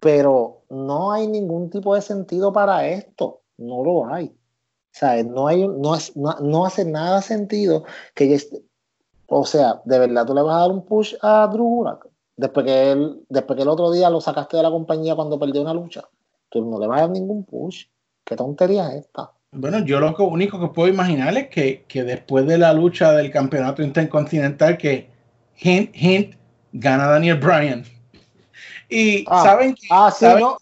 Pero 0.00 0.62
no 0.70 1.12
hay 1.12 1.26
ningún 1.26 1.70
tipo 1.70 1.94
de 1.94 2.02
sentido 2.02 2.52
para 2.52 2.86
esto, 2.88 3.42
no 3.56 3.82
lo 3.84 4.06
hay. 4.06 4.26
O 4.26 4.98
sea, 4.98 5.22
no 5.24 5.46
hay, 5.48 5.66
no, 5.66 5.94
no, 6.16 6.34
no 6.40 6.66
hace 6.66 6.84
nada 6.84 7.20
sentido 7.22 7.84
que 8.14 8.34
esté- 8.34 8.64
o 9.28 9.44
sea, 9.46 9.82
de 9.84 9.98
verdad 9.98 10.26
tú 10.26 10.34
le 10.34 10.42
vas 10.42 10.56
a 10.56 10.60
dar 10.60 10.70
un 10.72 10.84
push 10.84 11.14
a 11.22 11.46
Drew 11.48 11.64
Gulak 11.64 12.08
después 12.36 12.66
que 12.66 12.92
él, 12.92 13.24
después 13.28 13.56
que 13.56 13.62
el 13.64 13.68
otro 13.68 13.90
día 13.92 14.10
lo 14.10 14.20
sacaste 14.20 14.56
de 14.58 14.62
la 14.64 14.70
compañía 14.70 15.16
cuando 15.16 15.38
perdió 15.38 15.62
una 15.62 15.74
lucha. 15.74 16.04
Tú 16.50 16.64
no 16.64 16.78
le 16.80 16.86
vas 16.86 16.98
a 16.98 17.02
dar 17.02 17.10
ningún 17.10 17.44
push. 17.44 17.86
¿Qué 18.24 18.36
tontería 18.36 18.88
es 18.94 19.06
esta? 19.06 19.32
Bueno, 19.52 19.78
yo 19.84 19.98
lo 19.98 20.14
único 20.26 20.60
que 20.60 20.68
puedo 20.74 20.88
imaginar 20.88 21.36
es 21.36 21.48
que, 21.48 21.84
que 21.88 22.04
después 22.04 22.46
de 22.46 22.58
la 22.58 22.72
lucha 22.74 23.12
del 23.12 23.30
campeonato 23.30 23.82
intercontinental, 23.82 24.76
que 24.76 25.08
hint, 25.56 25.90
hint, 25.94 26.34
gana 26.72 27.06
Daniel 27.06 27.38
Bryan. 27.38 27.84
Y 28.90 29.26
Ah, 29.28 29.42
saben 29.42 29.74
que, 29.74 29.86
Ah, 29.90 30.10
sí, 30.10 30.24
saben, 30.24 30.40
¿no? 30.40 30.56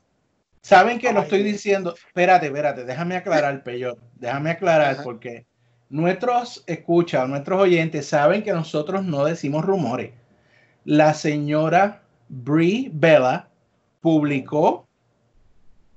saben 0.61 0.99
que 0.99 1.13
lo 1.13 1.21
estoy 1.23 1.45
diciendo. 1.45 1.95
Espérate, 1.95 2.47
espérate, 2.47 2.85
déjame 2.85 3.15
aclarar, 3.17 3.63
Peyo. 3.63 3.97
Déjame 4.17 4.51
aclarar 4.51 4.95
Ajá. 4.95 5.05
porque 5.05 5.47
nuestros 5.91 6.65
escuchas, 6.67 7.29
nuestros 7.29 7.61
oyentes 7.61 8.07
saben 8.09 8.43
que 8.43 8.53
nosotros 8.53 9.05
no 9.05 9.25
decimos 9.25 9.65
rumores. 9.65 10.11
La 10.85 11.15
señora 11.15 12.03
Brie 12.29 12.91
Bella 12.93 13.47
publicó, 14.01 14.89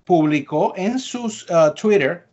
publicó 0.06 0.74
en 0.78 1.00
sus 1.00 1.50
uh, 1.50 1.74
Twitter 1.74 2.29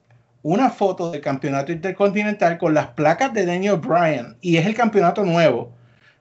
una 0.47 0.71
foto 0.71 1.11
del 1.11 1.21
campeonato 1.21 1.73
intercontinental 1.73 2.57
con 2.57 2.73
las 2.73 2.87
placas 2.89 3.35
de 3.35 3.45
Daniel 3.45 3.79
Bryan 3.79 4.37
y 4.41 4.59
es 4.59 4.67
el 4.67 4.77
campeonato 4.77 5.25
nuevo. 5.25 5.73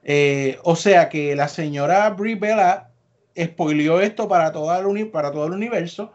Eh, 0.04 0.58
o 0.64 0.76
sea 0.76 1.10
que 1.10 1.36
la 1.36 1.48
señora 1.48 2.10
Brie 2.10 2.34
Bella 2.34 2.90
spoileó 3.40 4.02
esto 4.02 4.28
para, 4.28 4.48
el 4.48 5.12
para 5.12 5.32
todo 5.32 5.46
el 5.46 5.52
universo. 5.52 6.12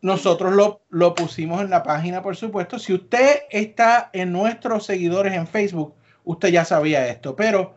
Nosotros 0.00 0.54
lo, 0.54 0.80
lo 0.88 1.14
pusimos 1.14 1.60
en 1.60 1.68
la 1.68 1.82
página, 1.82 2.22
por 2.22 2.36
supuesto. 2.36 2.78
Si 2.78 2.94
usted 2.94 3.40
está 3.50 4.08
en 4.14 4.32
nuestros 4.32 4.86
seguidores 4.86 5.34
en 5.34 5.46
Facebook, 5.46 5.94
usted 6.24 6.48
ya 6.48 6.64
sabía 6.64 7.06
esto. 7.06 7.36
Pero 7.36 7.74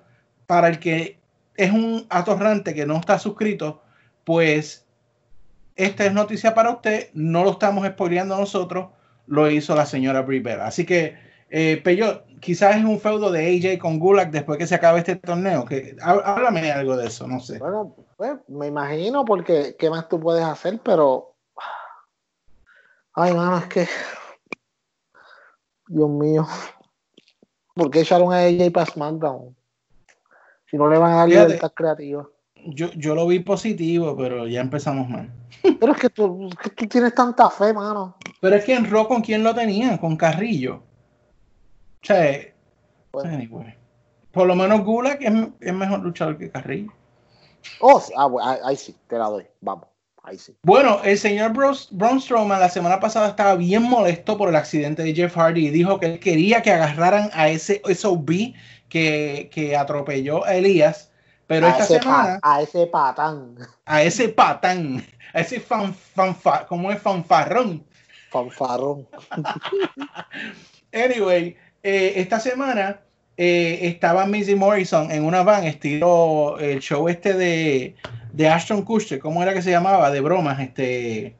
para 0.47 0.69
el 0.69 0.79
que 0.79 1.19
es 1.57 1.71
un 1.73 2.05
atorrante 2.09 2.73
que 2.73 2.85
no 2.85 2.95
está 2.95 3.19
suscrito, 3.19 3.81
pues 4.23 4.85
esta 5.75 6.05
es 6.05 6.13
noticia 6.13 6.53
para 6.53 6.69
usted. 6.69 7.09
No 7.13 7.43
lo 7.43 7.51
estamos 7.51 7.85
spoileando 7.85 8.37
nosotros, 8.37 8.87
lo 9.27 9.49
hizo 9.49 9.75
la 9.75 9.85
señora 9.85 10.21
Bella. 10.21 10.65
Así 10.65 10.85
que, 10.85 11.17
eh, 11.49 11.81
Peyo, 11.83 12.23
quizás 12.39 12.75
es 12.77 12.83
un 12.83 12.99
feudo 12.99 13.31
de 13.31 13.45
AJ 13.57 13.79
con 13.79 13.99
Gulak 13.99 14.31
después 14.31 14.57
que 14.57 14.67
se 14.67 14.75
acabe 14.75 14.99
este 14.99 15.15
torneo. 15.15 15.65
Que, 15.65 15.95
há- 16.01 16.11
háblame 16.35 16.71
algo 16.71 16.95
de 16.97 17.07
eso, 17.07 17.27
no 17.27 17.39
sé. 17.39 17.59
Bueno, 17.59 17.95
pues 18.17 18.33
me 18.47 18.67
imagino 18.67 19.25
porque 19.25 19.75
qué 19.77 19.89
más 19.89 20.07
tú 20.07 20.19
puedes 20.19 20.43
hacer, 20.43 20.79
pero. 20.83 21.35
Ay, 23.13 23.33
mano, 23.33 23.57
es 23.57 23.65
que. 23.67 23.87
Dios 25.87 26.09
mío. 26.09 26.45
¿Por 27.73 27.91
qué 27.91 28.01
echaron 28.01 28.33
a 28.33 28.37
AJ 28.39 28.71
para 28.71 28.85
SmackDown? 28.85 29.55
Si 30.69 30.77
no 30.77 30.87
le 30.89 30.97
van 30.97 31.11
a 31.11 31.15
dar 31.17 31.29
Fíjate. 31.29 31.45
libertad 31.45 31.71
creativa. 31.75 32.29
Yo, 32.65 32.91
yo 32.93 33.15
lo 33.15 33.27
vi 33.27 33.39
positivo, 33.39 34.15
pero 34.17 34.47
ya 34.47 34.61
empezamos 34.61 35.07
mal. 35.09 35.29
Pero 35.79 35.93
es 35.93 35.99
que 35.99 36.09
tú, 36.09 36.49
que 36.61 36.69
tú 36.71 36.87
tienes 36.87 37.13
tanta 37.15 37.49
fe, 37.49 37.73
mano. 37.73 38.15
Pero 38.41 38.55
es 38.55 38.65
que 38.65 38.73
en 38.75 38.89
Raw, 38.89 39.07
¿con 39.07 39.21
quién 39.21 39.43
lo 39.43 39.53
tenían? 39.55 39.97
Con 39.97 40.15
Carrillo. 40.17 40.75
O 40.75 42.05
sea, 42.05 42.29
eh, 42.29 42.53
Bueno. 43.11 43.29
anyway. 43.35 43.73
Por 44.31 44.47
lo 44.47 44.55
menos 44.55 44.83
Gulak 44.83 45.21
es, 45.21 45.33
es 45.61 45.73
mejor 45.73 46.01
luchador 46.01 46.37
que 46.37 46.51
Carrillo. 46.51 46.91
Oh, 47.79 47.99
sí, 47.99 48.11
ah, 48.17 48.25
bueno, 48.27 48.49
ahí, 48.49 48.59
ahí 48.63 48.75
sí, 48.75 48.95
te 49.07 49.17
la 49.17 49.25
doy. 49.29 49.45
Vamos, 49.61 49.87
ahí 50.23 50.37
sí. 50.37 50.55
Bueno, 50.63 50.99
el 51.03 51.17
señor 51.17 51.53
Bros- 51.53 51.87
Braun 51.91 52.19
Strowman 52.21 52.59
la 52.59 52.69
semana 52.69 52.99
pasada 52.99 53.29
estaba 53.29 53.55
bien 53.55 53.83
molesto 53.83 54.37
por 54.37 54.49
el 54.49 54.55
accidente 54.55 55.03
de 55.03 55.15
Jeff 55.15 55.35
Hardy 55.35 55.67
y 55.67 55.71
dijo 55.71 55.99
que 55.99 56.05
él 56.07 56.19
quería 56.19 56.61
que 56.61 56.71
agarraran 56.71 57.29
a 57.33 57.47
ese 57.49 57.81
SOB 57.87 58.53
que, 58.89 59.49
que 59.51 59.75
atropelló 59.75 60.45
a 60.45 60.55
Elías. 60.55 61.11
Pero 61.47 61.67
a, 61.67 61.69
esta 61.69 61.81
pa- 61.83 62.01
semana, 62.01 62.39
a 62.41 62.61
ese 62.61 62.87
patán. 62.87 63.55
a 63.85 64.01
ese 64.03 64.29
patán, 64.29 65.05
a 65.33 65.39
ese 65.41 65.59
fan, 65.59 65.93
fanfa, 65.93 66.65
¿cómo 66.65 66.91
es 66.91 66.99
fanfarrón? 67.01 67.83
Fanfarrón. 68.31 69.07
Anyway, 70.93 71.55
eh, 71.83 72.13
esta 72.15 72.39
semana 72.39 73.01
eh, 73.37 73.79
estaba 73.83 74.25
Missy 74.25 74.55
Morrison 74.55 75.11
en 75.11 75.25
una 75.25 75.43
van, 75.43 75.65
estilo 75.65 76.57
el 76.59 76.79
show 76.79 77.07
este 77.09 77.33
de, 77.33 77.95
de 78.31 78.49
Ashton 78.49 78.81
Kutcher, 78.83 79.19
¿cómo 79.19 79.43
era 79.43 79.53
que 79.53 79.61
se 79.61 79.71
llamaba? 79.71 80.09
De 80.11 80.21
bromas, 80.21 80.59
este. 80.59 81.35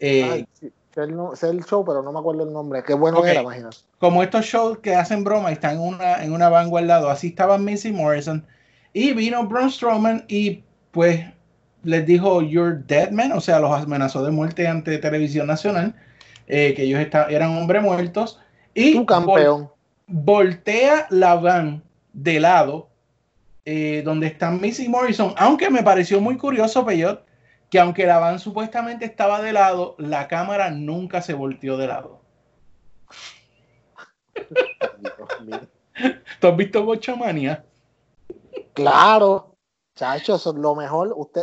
eh, 0.00 0.24
Ay, 0.30 0.46
sí, 0.58 0.72
el, 0.96 1.14
el 1.42 1.64
show, 1.64 1.84
pero 1.84 2.02
no 2.02 2.10
me 2.12 2.18
acuerdo 2.18 2.42
el 2.42 2.52
nombre. 2.52 2.82
Qué 2.82 2.94
bueno 2.94 3.18
Ok. 3.20 3.26
era, 3.26 3.42
imagínate. 3.42 3.76
como 3.98 4.22
estos 4.22 4.44
shows 4.44 4.78
que 4.78 4.96
hacen 4.96 5.22
broma 5.22 5.50
y 5.50 5.54
están 5.54 5.76
en 5.76 5.80
una, 5.80 6.24
en 6.24 6.32
una 6.32 6.48
van 6.48 6.68
guardado, 6.70 7.08
así 7.08 7.28
estaba 7.28 7.56
Missy 7.56 7.92
Morrison. 7.92 8.44
Y 8.98 9.12
vino 9.12 9.46
Braun 9.46 9.70
Strowman 9.70 10.24
y 10.26 10.64
pues 10.90 11.24
les 11.84 12.04
dijo, 12.04 12.42
You're 12.42 12.82
dead 12.84 13.12
man, 13.12 13.30
o 13.30 13.40
sea, 13.40 13.60
los 13.60 13.70
amenazó 13.70 14.24
de 14.24 14.32
muerte 14.32 14.66
ante 14.66 14.98
Televisión 14.98 15.46
Nacional, 15.46 15.94
eh, 16.48 16.74
que 16.74 16.82
ellos 16.82 16.98
esta- 16.98 17.26
eran 17.28 17.56
hombres 17.56 17.80
muertos. 17.80 18.40
Y 18.74 18.94
Tu 18.94 19.02
vol- 19.02 19.06
campeón. 19.06 19.70
voltea 20.08 21.06
la 21.10 21.36
van 21.36 21.84
de 22.12 22.40
lado 22.40 22.88
eh, 23.64 24.02
donde 24.04 24.26
está 24.26 24.50
Missy 24.50 24.88
Morrison, 24.88 25.32
aunque 25.36 25.70
me 25.70 25.84
pareció 25.84 26.20
muy 26.20 26.36
curioso, 26.36 26.84
Peyot, 26.84 27.22
que 27.70 27.78
aunque 27.78 28.04
la 28.06 28.18
van 28.18 28.40
supuestamente 28.40 29.04
estaba 29.04 29.40
de 29.42 29.52
lado, 29.52 29.94
la 29.98 30.26
cámara 30.26 30.70
nunca 30.70 31.22
se 31.22 31.34
volteó 31.34 31.76
de 31.76 31.86
lado. 31.86 32.20
Dios 35.00 35.40
mío. 35.44 35.60
¿Tú 36.40 36.48
has 36.48 36.56
visto 36.56 36.82
Bochamania? 36.84 37.64
Claro, 38.78 39.56
chacho, 39.96 40.36
eso 40.36 40.50
es 40.50 40.56
lo 40.56 40.76
mejor. 40.76 41.12
Usted, 41.16 41.42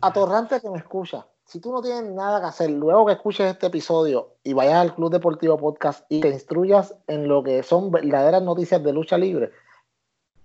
atorrante 0.00 0.60
que 0.60 0.68
me 0.68 0.78
escucha. 0.78 1.24
Si 1.44 1.60
tú 1.60 1.70
no 1.70 1.80
tienes 1.80 2.10
nada 2.12 2.40
que 2.40 2.46
hacer, 2.46 2.70
luego 2.70 3.06
que 3.06 3.12
escuches 3.12 3.52
este 3.52 3.68
episodio 3.68 4.34
y 4.42 4.52
vayas 4.52 4.74
al 4.74 4.94
Club 4.96 5.12
Deportivo 5.12 5.56
Podcast 5.56 6.04
y 6.08 6.20
te 6.20 6.28
instruyas 6.28 6.92
en 7.06 7.28
lo 7.28 7.44
que 7.44 7.62
son 7.62 7.92
verdaderas 7.92 8.42
noticias 8.42 8.82
de 8.82 8.92
lucha 8.92 9.16
libre, 9.16 9.52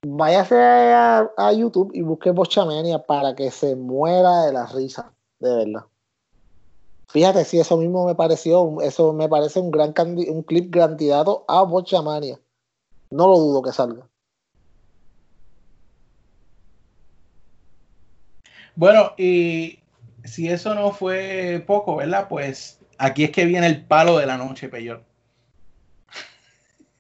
váyase 0.06 0.56
a, 0.56 1.54
YouTube 1.54 1.90
y 1.96 2.04
busque 2.04 2.30
Bochamania 2.30 3.00
para 3.00 3.36
que 3.36 3.50
se 3.50 3.76
muera 3.76 4.44
de 4.44 4.54
la 4.54 4.68
risa, 4.68 5.12
de 5.40 5.56
verdad. 5.56 5.86
Fíjate 7.08 7.46
si 7.46 7.60
eso 7.60 7.78
mismo 7.78 8.06
me 8.06 8.14
pareció, 8.14 8.80
eso 8.82 9.12
me 9.12 9.28
parece 9.28 9.60
un 9.60 9.72
gran 9.72 9.94
un 9.98 10.44
clip 10.44 10.72
candidato 10.72 11.46
a 11.48 11.64
Bochamania. 11.64 12.40
No 13.10 13.28
lo 13.28 13.40
dudo 13.40 13.64
que 13.64 13.72
salga. 13.72 14.08
Bueno, 18.76 19.14
y 19.18 19.80
si 20.24 20.50
eso 20.50 20.76
no 20.76 20.92
fue 20.92 21.64
poco, 21.66 21.96
¿verdad? 21.98 22.28
Pues 22.28 22.80
aquí 22.98 23.24
es 23.24 23.32
que 23.32 23.46
viene 23.46 23.68
el 23.68 23.84
palo 23.86 24.18
de 24.18 24.26
la 24.26 24.38
noche, 24.38 24.70
Peyot. 24.70 25.04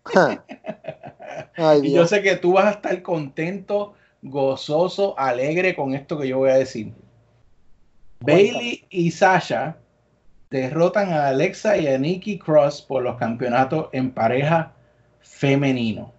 Ay, 1.57 1.81
Y 1.83 1.93
yo 1.93 2.05
sé 2.05 2.21
que 2.21 2.35
tú 2.35 2.53
vas 2.53 2.65
a 2.65 2.71
estar 2.71 3.01
contento 3.01 3.95
gozoso, 4.21 5.17
alegre 5.17 5.75
con 5.75 5.93
esto 5.93 6.19
que 6.19 6.27
yo 6.27 6.39
voy 6.39 6.51
a 6.51 6.57
decir. 6.57 6.93
Bailey 8.21 8.85
y 8.89 9.11
Sasha 9.11 9.77
derrotan 10.49 11.11
a 11.11 11.27
Alexa 11.27 11.77
y 11.77 11.87
a 11.87 11.97
Nikki 11.97 12.39
Cross 12.39 12.81
por 12.81 13.03
los 13.03 13.17
campeonatos 13.17 13.89
en 13.91 14.11
pareja 14.11 14.73
femenino. 15.19 16.13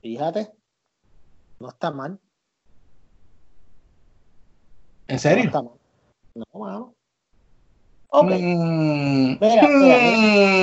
Fíjate, 0.00 0.50
no 1.58 1.68
está 1.68 1.90
mal. 1.90 2.18
¿En 5.08 5.18
serio? 5.18 5.50
No, 5.52 5.78
mano. 6.54 6.94
Ok, 8.10 8.30
Mm, 8.30 9.36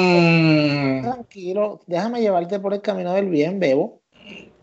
mm. 0.09 1.01
tranquilo, 1.03 1.81
déjame 1.85 2.21
llevarte 2.21 2.59
por 2.59 2.73
el 2.73 2.81
camino 2.81 3.13
del 3.13 3.29
bien, 3.29 3.59
Bebo. 3.59 4.01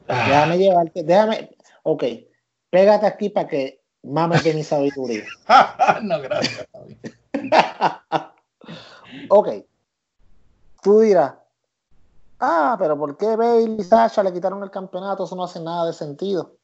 Ah, 0.09 0.25
Déjame 0.27 0.59
llevarte, 0.59 1.05
déjame, 1.05 1.57
ok, 1.85 2.05
pégate 2.71 3.07
aquí 3.07 3.29
para 3.29 3.47
que 3.47 3.83
mames 4.03 4.43
de 4.43 4.55
mi 4.55 4.65
sabiduría. 4.65 5.23
no, 6.03 6.21
gracias. 6.21 6.67
Ok, 9.29 9.49
tú 10.83 11.01
dirás, 11.01 11.35
ah, 12.41 12.77
pero 12.79 12.99
¿por 12.99 13.17
qué 13.17 13.37
Bailey 13.37 13.77
y 13.79 13.85
Sasha 13.85 14.23
le 14.23 14.33
quitaron 14.33 14.63
el 14.63 14.71
campeonato? 14.71 15.25
Eso 15.25 15.37
no 15.37 15.45
hace 15.45 15.61
nada 15.61 15.87
de 15.87 15.93
sentido. 15.93 16.57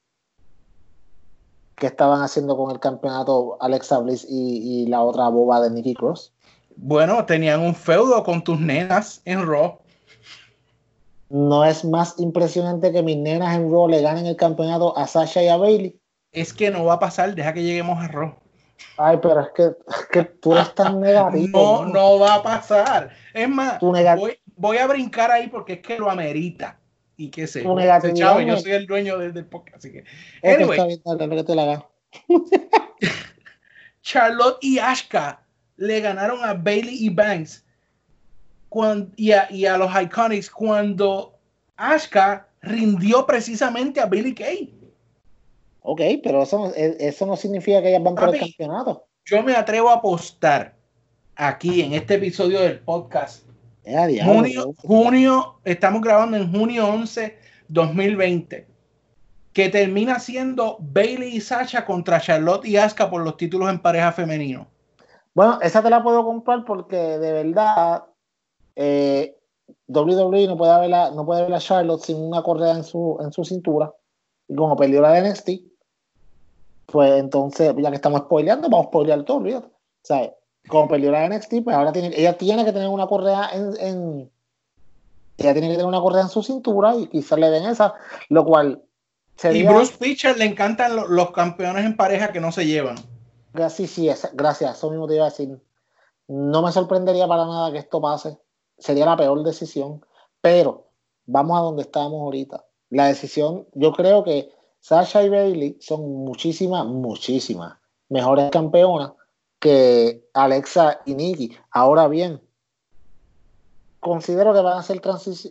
¿Qué 1.78 1.86
estaban 1.86 2.22
haciendo 2.22 2.56
con 2.56 2.70
el 2.70 2.80
campeonato 2.80 3.56
Alexa 3.60 3.98
Bliss 3.98 4.26
y, 4.28 4.82
y 4.82 4.86
la 4.86 5.02
otra 5.02 5.28
boba 5.28 5.60
de 5.60 5.70
Nikki 5.70 5.94
Cross? 5.94 6.32
Bueno, 6.76 7.24
tenían 7.24 7.60
un 7.60 7.74
feudo 7.74 8.22
con 8.22 8.42
tus 8.42 8.58
nenas 8.60 9.20
en 9.24 9.46
Raw. 9.46 9.78
¿No 11.28 11.64
es 11.64 11.84
más 11.84 12.14
impresionante 12.18 12.92
que 12.92 13.02
mis 13.02 13.16
nenas 13.16 13.56
en 13.56 13.70
Raw 13.70 13.88
le 13.88 14.00
ganen 14.00 14.26
el 14.26 14.36
campeonato 14.36 14.96
a 14.96 15.06
Sasha 15.06 15.42
y 15.42 15.48
a 15.48 15.56
Bailey? 15.56 15.98
Es 16.32 16.52
que 16.52 16.70
no 16.70 16.84
va 16.84 16.94
a 16.94 16.98
pasar, 16.98 17.34
deja 17.34 17.52
que 17.52 17.62
lleguemos 17.62 17.98
a 17.98 18.08
Raw. 18.08 18.34
Ay, 18.96 19.18
pero 19.20 19.40
es 19.40 19.48
que, 19.54 19.62
es 19.64 20.06
que 20.10 20.24
tú 20.24 20.52
eres 20.52 20.74
tan 20.74 21.00
negativo. 21.00 21.84
No, 21.84 21.92
no 21.92 22.18
va 22.18 22.36
a 22.36 22.42
pasar. 22.42 23.10
Es 23.34 23.48
más, 23.48 23.80
voy, 23.80 24.38
voy 24.56 24.76
a 24.78 24.86
brincar 24.86 25.30
ahí 25.30 25.48
porque 25.48 25.74
es 25.74 25.80
que 25.80 25.98
lo 25.98 26.10
amerita. 26.10 26.78
Y 27.18 27.30
qué 27.30 27.46
sé. 27.46 27.62
Negatividad 27.64 28.16
Chavo, 28.16 28.40
yo 28.40 28.56
soy 28.56 28.72
el 28.72 28.86
dueño 28.86 29.18
del, 29.18 29.34
del 29.34 29.44
podcast, 29.44 29.78
así 29.78 29.92
que. 29.92 29.98
Ok, 30.00 30.06
está 30.42 30.54
Anyway. 30.54 30.78
Charlotte 34.02 34.58
y 34.62 34.78
Ashka 34.78 35.42
le 35.76 36.00
ganaron 36.00 36.42
a 36.44 36.54
Bailey 36.54 36.96
y 37.04 37.10
Banks 37.10 37.64
cuan- 38.68 39.12
y, 39.16 39.32
a, 39.32 39.46
y 39.50 39.66
a 39.66 39.76
los 39.76 39.90
Iconics 40.00 40.48
cuando 40.50 41.38
Ashka 41.76 42.48
rindió 42.62 43.26
precisamente 43.26 44.00
a 44.00 44.06
Billy 44.06 44.34
Kay. 44.34 44.74
Ok, 45.82 46.00
pero 46.22 46.42
eso, 46.42 46.58
no- 46.68 46.74
e- 46.74 46.96
eso 47.00 47.26
no 47.26 47.36
significa 47.36 47.82
que 47.82 47.88
ellas 47.90 48.02
van 48.02 48.14
por 48.14 48.34
el 48.34 48.40
campeonato. 48.40 49.06
Yo 49.24 49.42
me 49.42 49.54
atrevo 49.54 49.90
a 49.90 49.94
apostar 49.94 50.74
aquí 51.36 51.82
en 51.82 51.92
este 51.94 52.14
episodio 52.14 52.60
del 52.60 52.78
podcast 52.80 53.44
junio, 54.24 54.74
junio, 54.78 55.60
estamos 55.64 56.02
grabando 56.02 56.36
en 56.36 56.50
junio 56.50 56.88
11, 56.88 57.38
2020, 57.68 58.66
que 59.52 59.68
termina 59.68 60.18
siendo 60.18 60.76
Bailey 60.80 61.36
y 61.36 61.40
Sasha 61.40 61.84
contra 61.84 62.20
Charlotte 62.20 62.66
y 62.66 62.76
Asuka 62.76 63.10
por 63.10 63.22
los 63.22 63.36
títulos 63.36 63.70
en 63.70 63.80
pareja 63.80 64.12
femenino. 64.12 64.66
Bueno, 65.34 65.58
esa 65.62 65.82
te 65.82 65.90
la 65.90 66.02
puedo 66.02 66.24
comprar 66.24 66.64
porque 66.64 66.96
de 66.96 67.32
verdad 67.32 68.04
eh, 68.76 69.36
WWE 69.86 70.46
no 70.46 70.56
puede 70.56 70.80
ver 70.80 70.90
la, 70.90 71.10
no 71.10 71.24
puede 71.24 71.42
ver 71.42 71.54
a 71.54 71.58
Charlotte 71.58 72.02
sin 72.02 72.16
una 72.16 72.42
correa 72.42 72.72
en 72.72 72.84
su, 72.84 73.18
en 73.20 73.32
su 73.32 73.44
cintura. 73.44 73.92
Y 74.48 74.54
como 74.54 74.76
perdió 74.76 75.00
la 75.00 75.12
de 75.12 75.30
NXT, 75.30 75.50
pues 76.86 77.20
entonces, 77.20 77.74
ya 77.76 77.90
que 77.90 77.96
estamos 77.96 78.20
spoileando, 78.22 78.68
vamos 78.68 78.86
a 78.86 78.88
spoilear 78.88 79.22
todo, 79.24 79.38
olvídate. 79.38 79.66
O 79.66 80.04
sea, 80.04 80.34
como 80.68 80.88
perdió 80.88 81.10
la 81.10 81.26
NXT, 81.28 81.64
pues 81.64 81.76
ahora 81.76 81.92
tiene, 81.92 82.10
ella 82.14 82.36
tiene 82.38 82.64
que 82.64 82.72
tener 82.72 82.88
una 82.88 83.06
correa 83.06 83.50
en, 83.52 83.76
en- 83.80 84.30
ella 85.36 85.52
tiene 85.52 85.68
que 85.68 85.74
tener 85.74 85.86
una 85.86 86.00
correa 86.00 86.22
en 86.22 86.28
su 86.28 86.42
cintura 86.42 86.96
y 86.96 87.06
quizás 87.06 87.38
le 87.38 87.48
den 87.50 87.64
esa, 87.66 87.94
lo 88.28 88.44
cual 88.44 88.82
Y 89.36 89.40
sería 89.40 89.72
Bruce 89.72 89.94
Pitcher 89.98 90.36
le 90.36 90.44
encantan 90.46 90.96
lo- 90.96 91.06
los 91.06 91.30
campeones 91.30 91.84
en 91.84 91.96
pareja 91.96 92.32
que 92.32 92.40
no 92.40 92.50
se 92.52 92.66
llevan. 92.66 92.96
Gracias, 93.52 93.90
sí, 93.90 94.08
esa- 94.08 94.30
gracias, 94.34 94.76
eso 94.76 94.90
mismo 94.90 95.06
te 95.06 95.14
iba 95.14 95.26
a 95.26 95.30
decir. 95.30 95.60
No 96.26 96.60
me 96.62 96.72
sorprendería 96.72 97.26
para 97.26 97.46
nada 97.46 97.70
que 97.72 97.78
esto 97.78 98.00
pase. 98.00 98.38
Sería 98.76 99.06
la 99.06 99.16
peor 99.16 99.42
decisión. 99.44 100.04
Pero 100.40 100.88
vamos 101.26 101.58
a 101.58 101.62
donde 101.62 101.82
estábamos 101.82 102.20
ahorita. 102.20 102.64
La 102.90 103.06
decisión, 103.06 103.66
yo 103.74 103.92
creo 103.92 104.24
que 104.24 104.52
Sasha 104.80 105.22
y 105.22 105.28
Bailey 105.28 105.78
son 105.80 106.02
muchísimas, 106.24 106.84
muchísimas 106.86 107.78
mejores 108.08 108.50
campeonas 108.50 109.12
que 109.58 110.28
Alexa 110.34 111.00
y 111.04 111.14
Nikki. 111.14 111.56
Ahora 111.70 112.08
bien, 112.08 112.40
considero 114.00 114.52
que 114.52 114.60
van 114.60 114.78
a 114.78 114.82
ser 114.82 115.00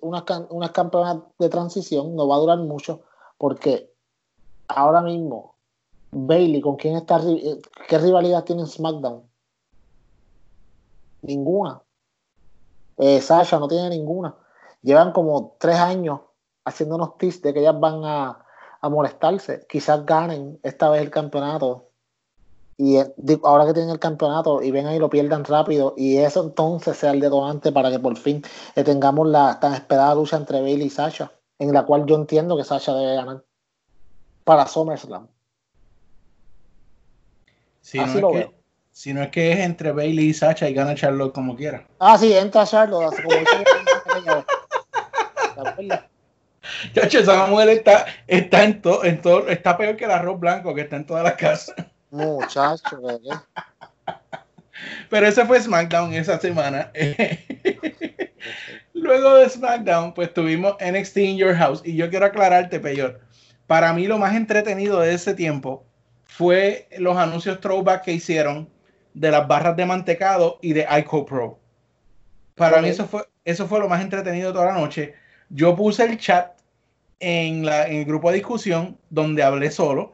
unas, 0.01 0.25
unas 0.49 0.71
campeonas 0.71 1.17
de 1.39 1.49
transición. 1.49 2.15
No 2.15 2.27
va 2.27 2.35
a 2.35 2.39
durar 2.39 2.59
mucho 2.59 3.01
porque 3.37 3.91
ahora 4.67 5.01
mismo 5.01 5.55
Bailey, 6.11 6.61
¿con 6.61 6.75
quién 6.77 6.95
está? 6.95 7.19
eh, 7.27 7.59
¿Qué 7.87 7.97
rivalidad 7.97 8.43
tiene 8.43 8.61
en 8.61 8.67
SmackDown? 8.67 9.23
Ninguna. 11.21 11.81
Eh, 12.97 13.21
Sasha 13.21 13.59
no 13.59 13.67
tiene 13.67 13.89
ninguna. 13.89 14.35
Llevan 14.81 15.11
como 15.11 15.55
tres 15.59 15.77
años 15.77 16.21
haciéndonos 16.65 17.17
tips 17.17 17.41
de 17.41 17.53
que 17.53 17.59
ellas 17.59 17.79
van 17.79 18.03
a, 18.05 18.45
a 18.81 18.89
molestarse. 18.89 19.65
Quizás 19.69 20.05
ganen 20.05 20.59
esta 20.63 20.89
vez 20.89 21.01
el 21.01 21.09
campeonato. 21.11 21.86
Y 22.77 22.97
ahora 23.43 23.65
que 23.65 23.73
tienen 23.73 23.89
el 23.89 23.99
campeonato 23.99 24.61
y 24.61 24.69
ven 24.69 24.85
ahí 24.85 24.99
lo 24.99 25.09
pierdan 25.09 25.43
rápido. 25.43 25.95
Y 25.97 26.17
eso 26.17 26.43
entonces 26.43 26.95
sea 26.97 27.11
el 27.11 27.19
detonante 27.19 27.71
para 27.71 27.89
que 27.89 27.99
por 27.99 28.15
fin 28.17 28.43
eh, 28.75 28.83
tengamos 28.83 29.27
la 29.27 29.59
tan 29.59 29.73
esperada 29.73 30.13
lucha 30.13 30.37
entre 30.37 30.61
Bailey 30.61 30.87
y 30.87 30.91
Sasha. 30.91 31.31
En 31.57 31.73
la 31.73 31.85
cual 31.85 32.05
yo 32.05 32.15
entiendo 32.15 32.55
que 32.55 32.63
Sasha 32.63 32.93
debe 32.93 33.15
ganar. 33.15 33.43
Para 34.43 34.67
SummerSlam. 34.67 35.27
Si 37.81 37.97
no, 37.97 38.05
es 38.05 38.13
que, 38.13 38.51
si 38.91 39.13
no 39.13 39.23
es 39.23 39.29
que 39.29 39.53
es 39.53 39.59
entre 39.59 39.93
Bailey 39.93 40.27
y 40.27 40.33
Sacha 40.33 40.69
y 40.69 40.73
gana 40.73 40.93
Charlotte 40.93 41.33
como 41.33 41.55
quiera. 41.55 41.87
Ah, 41.99 42.17
sí, 42.17 42.33
entra 42.33 42.65
Charlotte. 42.65 43.15
como. 43.23 44.43
Chacho, 46.93 47.19
esa 47.19 47.47
mujer 47.47 47.69
está, 47.69 48.05
está 48.27 48.63
en 48.63 48.81
todo, 48.81 49.05
en 49.05 49.21
todo, 49.21 49.47
está 49.47 49.77
peor 49.77 49.95
que 49.95 50.03
el 50.05 50.11
arroz 50.11 50.37
blanco 50.39 50.75
que 50.75 50.81
está 50.81 50.97
en 50.97 51.05
todas 51.05 51.23
las 51.23 51.35
casas. 51.35 51.75
Muchacho, 52.11 53.01
¿qué- 53.01 53.19
qué? 53.23 54.13
Pero 55.09 55.27
ese 55.27 55.45
fue 55.45 55.59
SmackDown 55.59 56.13
esa 56.13 56.39
semana. 56.39 56.91
Luego 58.93 59.35
de 59.35 59.49
SmackDown, 59.49 60.13
pues 60.13 60.33
tuvimos 60.33 60.75
NXT 60.79 61.17
in 61.17 61.37
Your 61.37 61.55
House. 61.55 61.81
Y 61.83 61.95
yo 61.95 62.09
quiero 62.09 62.25
aclararte, 62.25 62.79
Peyor. 62.79 63.19
Para 63.67 63.93
mí 63.93 64.07
lo 64.07 64.17
más 64.17 64.35
entretenido 64.35 64.99
de 64.99 65.13
ese 65.13 65.33
tiempo 65.33 65.85
fue 66.25 66.87
los 66.97 67.17
anuncios 67.17 67.59
throwback 67.59 68.03
que 68.03 68.13
hicieron 68.13 68.69
de 69.13 69.31
las 69.31 69.47
barras 69.47 69.75
de 69.75 69.85
mantecado 69.85 70.59
y 70.61 70.73
de 70.73 70.87
ICO 70.99 71.25
Pro. 71.25 71.59
Para 72.55 72.81
mí 72.81 72.89
eso 72.89 73.05
fue, 73.07 73.27
eso 73.45 73.67
fue 73.67 73.79
lo 73.79 73.87
más 73.89 74.01
entretenido 74.01 74.47
de 74.49 74.53
toda 74.53 74.65
la 74.73 74.79
noche. 74.79 75.15
Yo 75.49 75.75
puse 75.75 76.03
el 76.05 76.17
chat 76.17 76.51
en, 77.19 77.65
la, 77.65 77.87
en 77.87 77.97
el 77.97 78.05
grupo 78.05 78.29
de 78.29 78.37
discusión 78.37 78.97
donde 79.09 79.43
hablé 79.43 79.71
solo. 79.71 80.13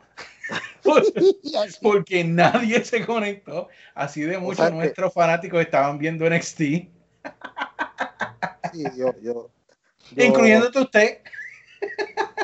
Porque 1.81 2.23
nadie 2.23 2.83
se 2.83 3.05
conectó. 3.05 3.69
Así 3.95 4.21
de 4.21 4.37
muchos 4.37 4.57
sea 4.57 4.69
que- 4.69 4.75
nuestros 4.75 5.13
fanáticos 5.13 5.61
estaban 5.61 5.97
viendo 5.97 6.25
NXT, 6.29 6.59
Sí, 8.71 8.83
yo, 8.97 9.13
yo, 9.21 9.49
yo- 10.11 10.23
incluyéndote 10.25 10.79
usted. 10.79 11.17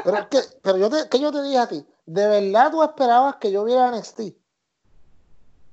Pero, 0.04 0.18
es 0.18 0.26
que, 0.28 0.38
pero 0.62 0.78
yo 0.78 0.90
te, 0.90 1.10
¿qué 1.10 1.20
yo 1.20 1.32
te 1.32 1.42
dije 1.44 1.58
a 1.58 1.68
ti? 1.68 1.86
¿De 2.06 2.28
verdad 2.28 2.72
tú 2.72 2.84
esperabas 2.84 3.36
que 3.38 3.52
yo 3.52 3.64
viera 3.66 3.90
NXT? 3.92 4.22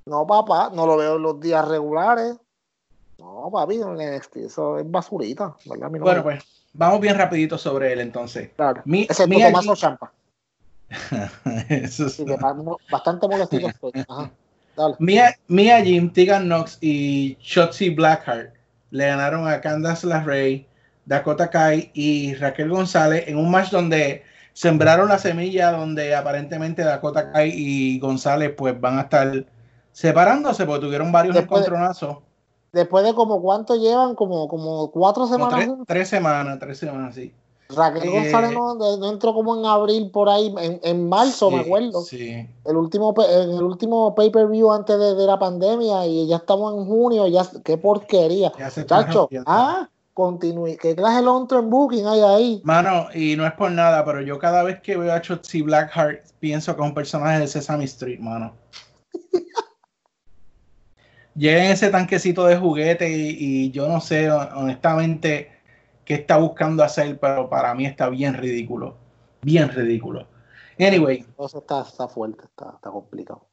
No, 0.07 0.25
papá, 0.25 0.71
no 0.73 0.85
lo 0.85 0.97
veo 0.97 1.15
en 1.17 1.21
los 1.21 1.39
días 1.39 1.65
regulares. 1.67 2.37
No, 3.19 3.49
papi, 3.51 3.75
en 3.81 3.95
NXT, 4.15 4.37
eso 4.37 4.77
es 4.79 4.89
basurita, 4.89 5.55
¿verdad? 5.65 5.89
No 5.89 5.99
Bueno, 5.99 6.23
pues 6.23 6.43
vamos 6.73 6.99
bien 7.01 7.17
rapidito 7.17 7.57
sobre 7.57 7.93
él 7.93 7.99
entonces. 8.01 8.51
claro. 8.55 8.81
mi- 8.85 9.07
Mia 9.27 9.47
Tomaso 9.47 9.73
G- 9.73 9.77
Champa. 9.77 10.11
Eso 11.69 12.07
es- 12.07 12.23
bastante. 12.91 13.27
Dale. 14.75 14.95
Mia, 14.99 15.35
Mia 15.47 15.81
Jim, 15.83 16.11
Tegan 16.13 16.45
Knox 16.45 16.77
y 16.81 17.35
Shotzi 17.41 17.89
Blackheart 17.89 18.53
le 18.91 19.07
ganaron 19.07 19.47
a 19.47 19.59
Candace 19.59 20.05
LeRae, 20.05 20.67
Dakota 21.05 21.49
Kai 21.49 21.89
y 21.95 22.35
Raquel 22.35 22.69
González 22.69 23.23
en 23.27 23.37
un 23.37 23.49
match 23.49 23.71
donde 23.71 24.23
sembraron 24.53 25.09
la 25.09 25.17
semilla 25.17 25.71
donde 25.71 26.15
aparentemente 26.15 26.83
Dakota 26.83 27.31
Kai 27.31 27.51
y 27.55 27.99
González 27.99 28.53
pues 28.55 28.79
van 28.79 28.99
a 28.99 29.01
estar 29.03 29.45
separándose 29.91 30.65
porque 30.65 30.85
tuvieron 30.85 31.11
varios 31.11 31.35
Después 31.35 31.61
de- 31.61 31.67
encontronazos. 31.67 32.17
Después 32.71 33.03
de 33.03 33.15
como 33.15 33.41
cuánto 33.41 33.75
llevan, 33.75 34.13
como, 34.13 34.47
como 34.47 34.91
cuatro 34.91 35.23
Como 35.27 35.49
semanas 35.49 35.69
tres 35.87 36.07
semanas, 36.09 36.59
tres 36.59 36.77
semanas, 36.77 37.15
sí. 37.15 37.33
Raquel 37.69 38.03
Eh, 38.03 38.09
González 38.09 38.51
no, 38.53 38.75
no 38.75 39.09
entró 39.09 39.33
como 39.33 39.57
en 39.57 39.65
abril 39.65 40.09
por 40.11 40.29
ahí, 40.29 40.53
en, 40.59 40.79
en 40.83 41.09
marzo, 41.09 41.51
me 41.51 41.59
acuerdo. 41.59 42.01
Sí. 42.01 42.47
El 42.63 42.77
último, 42.77 43.13
el 43.29 43.61
último 43.61 44.15
pay-per-view 44.15 44.71
antes 44.71 44.97
de, 44.97 45.15
de 45.15 45.25
la 45.25 45.37
pandemia 45.37 46.05
y 46.05 46.27
ya 46.27 46.37
estamos 46.37 46.73
en 46.75 46.85
junio, 46.85 47.27
ya 47.27 47.45
qué 47.65 47.77
porquería. 47.77 48.53
Ya 48.57 48.69
se 48.69 48.85
Chacho, 48.85 49.27
ah, 49.45 49.89
continúe. 50.13 50.77
¿Qué 50.81 50.95
clase 50.95 51.17
de 51.17 51.21
long-term 51.23 51.69
booking 51.69 52.07
hay 52.07 52.21
ahí? 52.21 52.61
Mano, 52.63 53.07
y 53.13 53.35
no 53.35 53.45
es 53.45 53.53
por 53.53 53.69
nada, 53.71 54.05
pero 54.05 54.21
yo 54.21 54.39
cada 54.39 54.63
vez 54.63 54.79
que 54.81 54.95
veo 54.95 55.13
a 55.13 55.19
Shotzi 55.19 55.61
Blackheart 55.61 56.25
pienso 56.39 56.73
que 56.75 56.81
es 56.81 56.87
un 56.87 56.93
personaje 56.93 57.39
de 57.39 57.47
Sesame 57.47 57.83
Street, 57.83 58.19
mano. 58.19 58.53
Llega 61.35 61.65
en 61.65 61.71
ese 61.71 61.89
tanquecito 61.89 62.45
de 62.45 62.57
juguete 62.57 63.09
y, 63.11 63.37
y 63.39 63.71
yo 63.71 63.87
no 63.87 64.01
sé 64.01 64.31
honestamente 64.31 65.51
qué 66.07 66.13
está 66.13 66.37
buscando 66.37 66.83
hacer, 66.83 67.19
pero 67.19 67.49
para 67.49 67.75
mí 67.75 67.85
está 67.85 68.07
bien 68.07 68.33
ridículo. 68.33 68.97
Bien 69.41 69.67
ridículo. 69.69 70.25
Anyway, 70.79 71.25
Eso 71.37 71.57
está, 71.59 71.81
está 71.81 72.07
fuerte, 72.07 72.45
está, 72.45 72.71
está 72.75 72.89
complicado. 72.89 73.45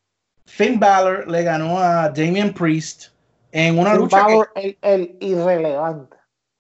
Finn 0.47 0.79
Balor 0.79 1.29
le 1.29 1.43
ganó 1.43 1.79
a 1.81 2.09
Damian 2.11 2.53
Priest 2.55 3.07
en 3.51 3.77
una 3.79 3.91
Finn 3.91 4.01
lucha 4.03 4.19
que, 4.19 4.33
Balor, 4.33 4.51
el, 4.55 4.79
el 4.83 5.17
irrelevante. 5.21 6.17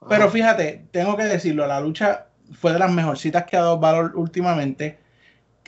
Pero 0.08 0.28
fíjate, 0.28 0.88
tengo 0.90 1.16
que 1.16 1.24
decirlo, 1.24 1.64
la 1.66 1.80
lucha 1.80 2.26
fue 2.52 2.72
de 2.72 2.80
las 2.80 2.92
mejorcitas 2.92 3.44
que 3.44 3.56
ha 3.56 3.60
dado 3.62 3.78
Valor 3.78 4.12
últimamente. 4.16 4.98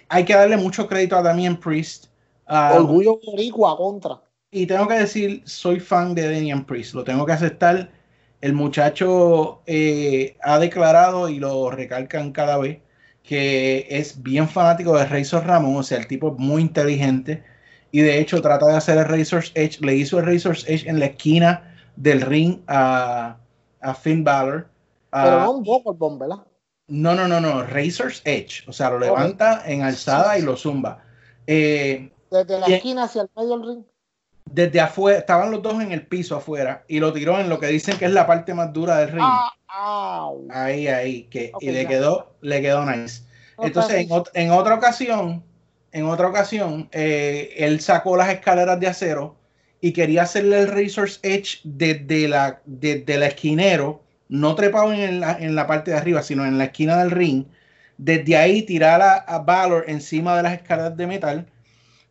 Hay 0.09 0.25
que 0.25 0.35
darle 0.35 0.57
mucho 0.57 0.89
crédito 0.89 1.17
a 1.17 1.23
Damian 1.23 1.57
Priest. 1.61 2.07
ah, 2.47 2.73
Orgullo 2.75 3.21
boricua 3.25 3.77
contra. 3.77 4.21
y 4.51 4.67
tengo 4.67 4.89
que 4.89 4.95
decir, 4.95 5.43
soy 5.47 5.79
fan 5.79 6.15
de 6.17 6.33
Damian 6.33 6.65
Priest, 6.65 6.95
lo 6.95 7.05
tengo 7.05 7.25
que 7.25 7.33
aceptar. 7.33 7.91
El 8.41 8.53
muchacho 8.53 9.63
eh, 9.67 10.37
ha 10.43 10.59
declarado 10.59 11.29
y 11.29 11.39
lo 11.39 11.71
recalcan 11.71 12.33
cada 12.33 12.59
vez 12.59 12.81
que 13.23 13.87
es 13.91 14.23
bien 14.23 14.49
fanático 14.49 14.97
de 14.97 15.05
Razor 15.07 15.45
Ramón, 15.47 15.77
o 15.77 15.83
sea, 15.83 15.99
el 15.99 16.07
tipo 16.07 16.29
es 16.29 16.39
muy 16.39 16.63
inteligente 16.63 17.43
y 17.91 18.01
de 18.01 18.21
hecho 18.21 18.41
trata 18.41 18.67
de 18.67 18.77
hacer 18.77 18.99
el 18.99 19.05
Razor's 19.07 19.51
Edge, 19.55 19.81
le 19.81 19.97
hizo 19.97 20.19
el 20.21 20.27
Razor's 20.27 20.65
Edge 20.69 20.89
en 20.89 21.01
la 21.01 21.07
esquina 21.07 21.75
del 21.97 22.21
ring 22.21 22.61
a, 22.69 23.37
a 23.81 23.95
Finn 23.95 24.23
Balor. 24.23 24.69
Pero 25.11 25.41
no 25.41 25.51
un 25.53 25.65
poco 25.65 25.93
el 25.93 25.99
bomb, 25.99 26.21
¿verdad? 26.21 26.45
no, 26.89 27.15
no, 27.17 27.27
no, 27.27 27.41
no, 27.41 27.65
Razor's 27.65 28.23
Edge, 28.25 28.63
o 28.69 28.73
sea, 28.73 28.91
lo 28.91 29.01
levanta 29.01 29.63
en 29.67 29.83
alzada 29.83 30.39
y 30.39 30.43
lo 30.43 30.57
zumba. 30.57 31.03
Eh, 31.49 32.13
Desde 32.31 32.61
la 32.61 32.69
y- 32.71 32.75
esquina 32.75 33.05
hacia 33.05 33.23
el 33.23 33.31
medio 33.35 33.59
del 33.59 33.67
ring. 33.69 33.85
Desde 34.51 34.81
afuera, 34.81 35.19
estaban 35.19 35.51
los 35.51 35.63
dos 35.63 35.83
en 35.83 35.93
el 35.93 36.07
piso 36.07 36.37
afuera 36.37 36.85
y 36.89 37.01
lo 37.01 37.13
tiró 37.13 37.39
en 37.39 37.49
lo 37.49 37.59
que 37.59 37.67
dicen 37.67 37.99
que 37.99 38.07
es 38.07 38.13
la 38.13 38.27
parte 38.27 38.55
más 38.55 38.73
dura 38.73 38.99
del 38.99 39.11
ring. 39.11 39.25
Ah. 39.69 40.31
Ahí, 40.51 40.89
ahí, 40.89 41.25
que, 41.25 41.53
y 41.61 41.71
le 41.71 41.83
ya. 41.83 41.89
quedó, 41.89 42.37
le 42.41 42.63
quedó 42.63 42.87
nice. 42.87 43.23
Entonces, 43.59 43.95
en, 43.97 44.01
está 44.03 44.15
ot- 44.15 44.31
en 44.35 44.51
otra 44.51 44.75
ocasión, 44.75 45.43
en 45.93 46.07
otra 46.07 46.29
ocasión, 46.29 46.89
eh, 46.93 47.55
él 47.59 47.81
sacó 47.81 48.17
las 48.17 48.29
escaleras 48.31 48.81
de 48.81 48.87
acero 48.87 49.37
y 49.81 49.93
quería 49.93 50.23
hacerle 50.23 50.61
el 50.61 50.69
Razor's 50.69 51.21
Edge 51.23 51.61
desde 51.65 52.29
la, 52.29 52.61
desde 52.65 53.19
la 53.19 53.27
esquinero, 53.27 54.03
no 54.29 54.55
trepado 54.55 54.93
en 54.93 55.21
la, 55.21 55.33
en 55.39 55.55
la 55.55 55.67
parte 55.67 55.91
de 55.91 55.97
arriba, 55.99 56.23
sino 56.23 56.47
en 56.47 56.57
la 56.59 56.65
esquina 56.65 56.97
del 56.99 57.11
ring. 57.11 57.45
Desde 57.99 58.37
ahí 58.37 58.63
tirar 58.63 59.03
a, 59.03 59.15
a 59.15 59.39
Valor 59.39 59.85
encima 59.89 60.37
de 60.37 60.43
las 60.43 60.53
escaleras 60.55 60.97
de 60.97 61.07
metal. 61.07 61.47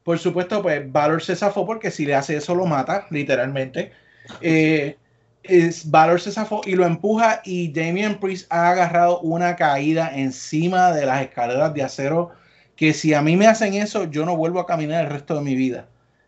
Por 0.06 0.20
supuesto, 0.20 0.62
pues 0.62 0.92
Valor 0.92 1.24
se 1.24 1.36
zafó 1.36 1.66
porque 1.66 1.90
si 1.90 2.06
le 2.06 2.14
hace 2.14 2.38
eso 2.38 2.54
lo 2.54 2.68
mata, 2.68 3.08
literalmente. 3.10 3.92
Eh, 4.40 4.98
es, 5.42 5.90
Valor 5.90 6.22
se 6.22 6.32
zafó 6.32 6.62
y 6.64 6.76
lo 6.76 6.86
empuja 6.86 7.42
y 7.44 7.74
Damian 7.74 8.20
Priest 8.20 8.46
ha 8.52 8.70
agarrado 8.70 9.20
una 9.22 9.56
caída 9.56 10.12
encima 10.16 10.92
de 10.92 11.08
las 11.08 11.24
escaleras 11.24 11.74
de 11.74 11.82
acero 11.82 12.32
que 12.76 12.94
si 12.94 13.16
a 13.16 13.24
mí 13.24 13.36
me 13.36 13.48
hacen 13.48 13.74
eso 13.74 14.04
yo 14.04 14.26
no 14.28 14.38
vuelvo 14.38 14.60
a 14.60 14.68
caminar 14.68 15.06
el 15.06 15.12
resto 15.12 15.34
de 15.36 15.42
mi 15.42 15.56
vida. 15.56 15.88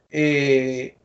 Eh, 0.10 0.96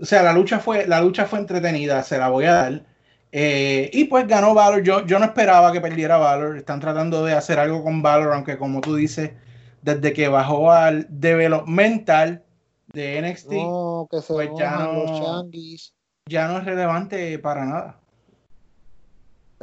o 0.00 0.06
sea, 0.06 0.22
la 0.22 0.32
lucha 0.32 0.58
fue 0.58 0.86
la 0.86 1.02
lucha 1.02 1.26
fue 1.26 1.38
entretenida, 1.38 2.02
se 2.02 2.16
la 2.16 2.30
voy 2.30 2.46
a 2.46 2.54
dar. 2.54 2.82
Eh, 3.30 3.90
y 3.92 4.04
pues 4.04 4.26
ganó 4.26 4.54
Valor. 4.54 4.82
Yo, 4.82 5.06
yo 5.06 5.18
no 5.18 5.26
esperaba 5.26 5.70
que 5.70 5.82
perdiera 5.82 6.16
Valor. 6.16 6.56
Están 6.56 6.80
tratando 6.80 7.24
de 7.26 7.34
hacer 7.34 7.58
algo 7.58 7.84
con 7.84 8.00
Valor, 8.00 8.32
aunque 8.32 8.56
como 8.56 8.80
tú 8.80 8.96
dices, 8.96 9.32
desde 9.82 10.12
que 10.12 10.28
bajó 10.28 10.70
al 10.72 11.06
developmental 11.10 12.42
de 12.92 13.18
NXT, 13.18 13.52
No, 13.52 14.08
que 14.10 14.20
se 14.22 14.32
Pues 14.32 14.50
ya 14.56 14.78
no- 14.78 15.50
ya 16.26 16.48
no 16.48 16.58
es 16.58 16.64
relevante 16.64 17.38
para 17.38 17.64
nada. 17.64 17.98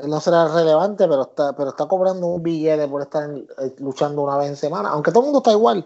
No 0.05 0.19
será 0.21 0.47
relevante, 0.47 1.07
pero 1.07 1.23
está, 1.23 1.53
pero 1.53 1.69
está 1.69 1.85
cobrando 1.87 2.27
un 2.27 2.41
billete 2.41 2.87
por 2.87 3.01
estar 3.01 3.29
luchando 3.79 4.21
una 4.21 4.37
vez 4.37 4.49
en 4.49 4.55
semana. 4.55 4.89
Aunque 4.89 5.11
todo 5.11 5.21
el 5.21 5.25
mundo 5.25 5.39
está 5.39 5.51
igual. 5.51 5.85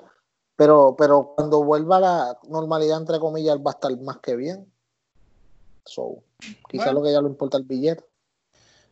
Pero, 0.56 0.96
pero 0.96 1.34
cuando 1.36 1.64
vuelva 1.64 1.98
a 1.98 2.00
la 2.00 2.38
normalidad, 2.48 3.00
entre 3.00 3.20
comillas, 3.20 3.58
va 3.58 3.72
a 3.72 3.74
estar 3.74 3.92
más 4.02 4.18
que 4.18 4.36
bien. 4.36 4.72
So, 5.84 6.24
quizás 6.70 6.86
Bueno. 6.88 7.00
lo 7.00 7.06
que 7.06 7.12
ya 7.12 7.22
le 7.22 7.28
importa 7.28 7.58
el 7.58 7.64
billete. 7.64 8.06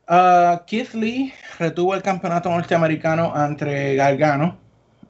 Ah, 0.08 0.64
Keith 0.66 0.94
Lee 0.94 1.32
retuvo 1.60 1.94
el 1.94 2.02
campeonato 2.02 2.50
norteamericano 2.50 3.32
ante 3.34 3.96
Gargano. 3.96 4.58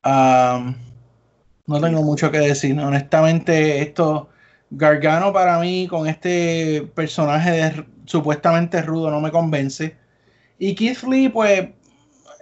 No 0.03 1.79
tengo 1.79 2.01
mucho 2.01 2.31
que 2.31 2.39
decir. 2.39 2.79
Honestamente, 2.79 3.81
esto 3.81 4.29
Gargano 4.69 5.33
para 5.33 5.59
mí 5.59 5.87
con 5.87 6.07
este 6.07 6.89
personaje 6.95 7.51
de- 7.51 7.85
supuestamente 8.05 8.81
rudo 8.81 9.11
no 9.11 9.21
me 9.21 9.31
convence. 9.31 9.95
Y 10.57 10.75
Keith 10.75 11.03
Lee, 11.03 11.29
pues, 11.29 11.69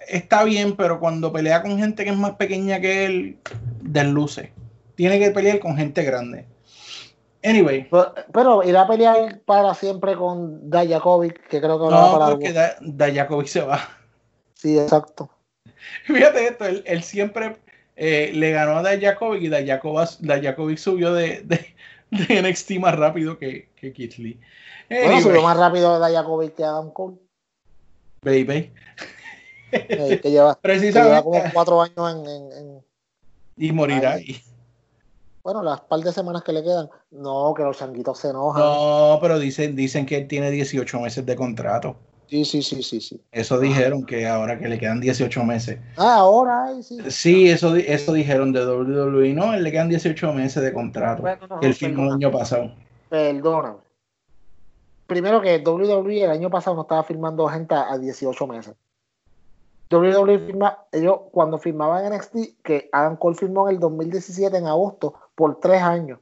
está 0.08 0.43
bien, 0.43 0.76
pero 0.76 1.00
cuando 1.00 1.32
pelea 1.32 1.62
con 1.62 1.78
gente 1.78 2.04
que 2.04 2.12
es 2.12 2.17
más 2.17 2.32
pequeña 2.32 2.80
que 2.80 3.06
él, 3.06 3.38
desluce. 3.82 4.52
Tiene 4.95 5.19
que 5.19 5.32
pelear 5.32 5.60
con 5.60 5.76
gente 5.78 6.04
grande. 6.04 6.45
Anyway, 7.43 7.88
Pero, 7.89 8.13
pero 8.34 8.63
irá 8.63 8.82
a 8.82 8.88
pelear 8.88 9.39
para 9.45 9.74
siempre 9.74 10.15
con 10.15 10.69
Dajakovic, 10.69 11.48
que 11.48 11.62
creo 11.62 11.80
que 11.80 11.86
va 11.93 12.02
no, 12.08 12.12
para 12.12 12.26
porque 12.32 12.52
Da- 12.52 12.76
se 13.45 13.62
va. 13.62 13.80
Sí, 14.56 14.78
exacto. 14.78 15.30
Fíjate 16.06 16.48
esto, 16.48 16.65
él, 16.65 16.84
él 16.86 17.04
siempre 17.04 17.58
eh, 17.95 18.32
le 18.34 18.52
ganó 18.52 18.78
a 18.78 18.82
Dajakovic 18.84 19.43
y 19.43 19.50
Dajakovic, 19.50 20.78
subió 20.78 21.13
de, 21.13 21.41
de, 21.41 21.76
de 22.12 22.41
NXT 22.41 22.72
más 22.80 22.95
rápido 22.98 23.38
que, 23.38 23.69
que 23.76 23.93
Keith 23.93 24.15
Lee. 24.17 24.39
Bueno, 24.89 25.22
subió 25.22 25.41
más 25.41 25.58
rápido 25.58 26.00
Dajakovic 26.00 26.56
que 26.56 26.63
Adam 26.63 26.91
Cole, 26.91 27.17
baby. 28.24 28.72
eh, 29.72 30.19
que 30.24 30.32
lleva, 30.32 30.60
que 30.62 30.78
lleva 30.91 31.24
como 31.24 31.52
cuatro 31.52 31.82
años 31.82 32.15
en, 32.15 32.28
en- 32.28 32.52
en- 32.54 32.86
Y 33.58 33.72
morirá 33.72 34.13
ahí. 34.13 34.41
bueno, 35.43 35.62
las 35.62 35.82
par 35.82 36.00
de 36.00 36.12
semanas 36.12 36.43
que 36.43 36.54
le 36.54 36.63
quedan. 36.63 36.89
No, 37.12 37.54
que 37.56 37.63
los 37.63 37.78
changuitos 37.78 38.19
se 38.19 38.30
enojan. 38.30 38.62
No, 38.62 39.19
pero 39.22 39.38
dicen, 39.38 39.76
dicen 39.76 40.06
que 40.06 40.17
él 40.17 40.28
tiene 40.28 40.50
18 40.52 41.00
meses 41.00 41.26
de 41.26 41.36
contrato. 41.36 41.98
Sí, 42.30 42.46
sí, 42.46 42.62
sí, 42.62 42.84
sí, 42.84 43.02
sí. 43.02 43.22
Eso 43.32 43.60
dijeron 43.60 44.06
que 44.06 44.28
ahora 44.28 44.60
que 44.60 44.68
le 44.68 44.78
quedan 44.78 45.00
18 45.02 45.44
meses. 45.46 45.80
Ah, 45.98 46.18
ahora, 46.18 46.65
ay, 46.65 46.84
sí. 46.84 47.00
Sí, 47.10 47.50
eso, 47.50 47.76
eso 47.76 48.13
dijeron 48.13 48.54
de 48.54 48.63
WWE. 48.68 49.34
No, 49.34 49.52
él 49.52 49.63
le 49.63 49.72
quedan 49.72 49.89
18 49.89 50.34
meses 50.34 50.62
de 50.62 50.72
contrato. 50.72 51.24
Bueno, 51.24 51.48
no, 51.48 51.60
que 51.60 51.65
él 51.65 51.74
firmó 51.74 52.04
el 52.04 52.12
año 52.12 52.32
pasado. 52.32 52.72
Perdóname. 53.10 53.80
Primero 55.08 55.42
que 55.42 55.58
WWE 55.58 56.24
el 56.26 56.30
año 56.30 56.52
pasado 56.52 56.76
no 56.76 56.84
estaba 56.84 57.04
firmando 57.04 57.48
gente 57.48 57.74
a, 57.74 57.92
a 57.92 57.98
18 57.98 58.46
meses. 58.46 58.76
WWE 59.89 60.38
firma, 60.46 60.86
ellos 60.92 61.22
cuando 61.32 61.58
firmaban 61.58 62.13
NXT, 62.13 62.62
que 62.63 62.89
Adam 62.92 63.18
Cole 63.18 63.36
firmó 63.36 63.68
en 63.68 63.76
el 63.76 63.80
2017 63.80 64.56
en 64.56 64.68
agosto 64.68 65.15
por 65.34 65.60
tres 65.60 65.82
años. 65.82 66.20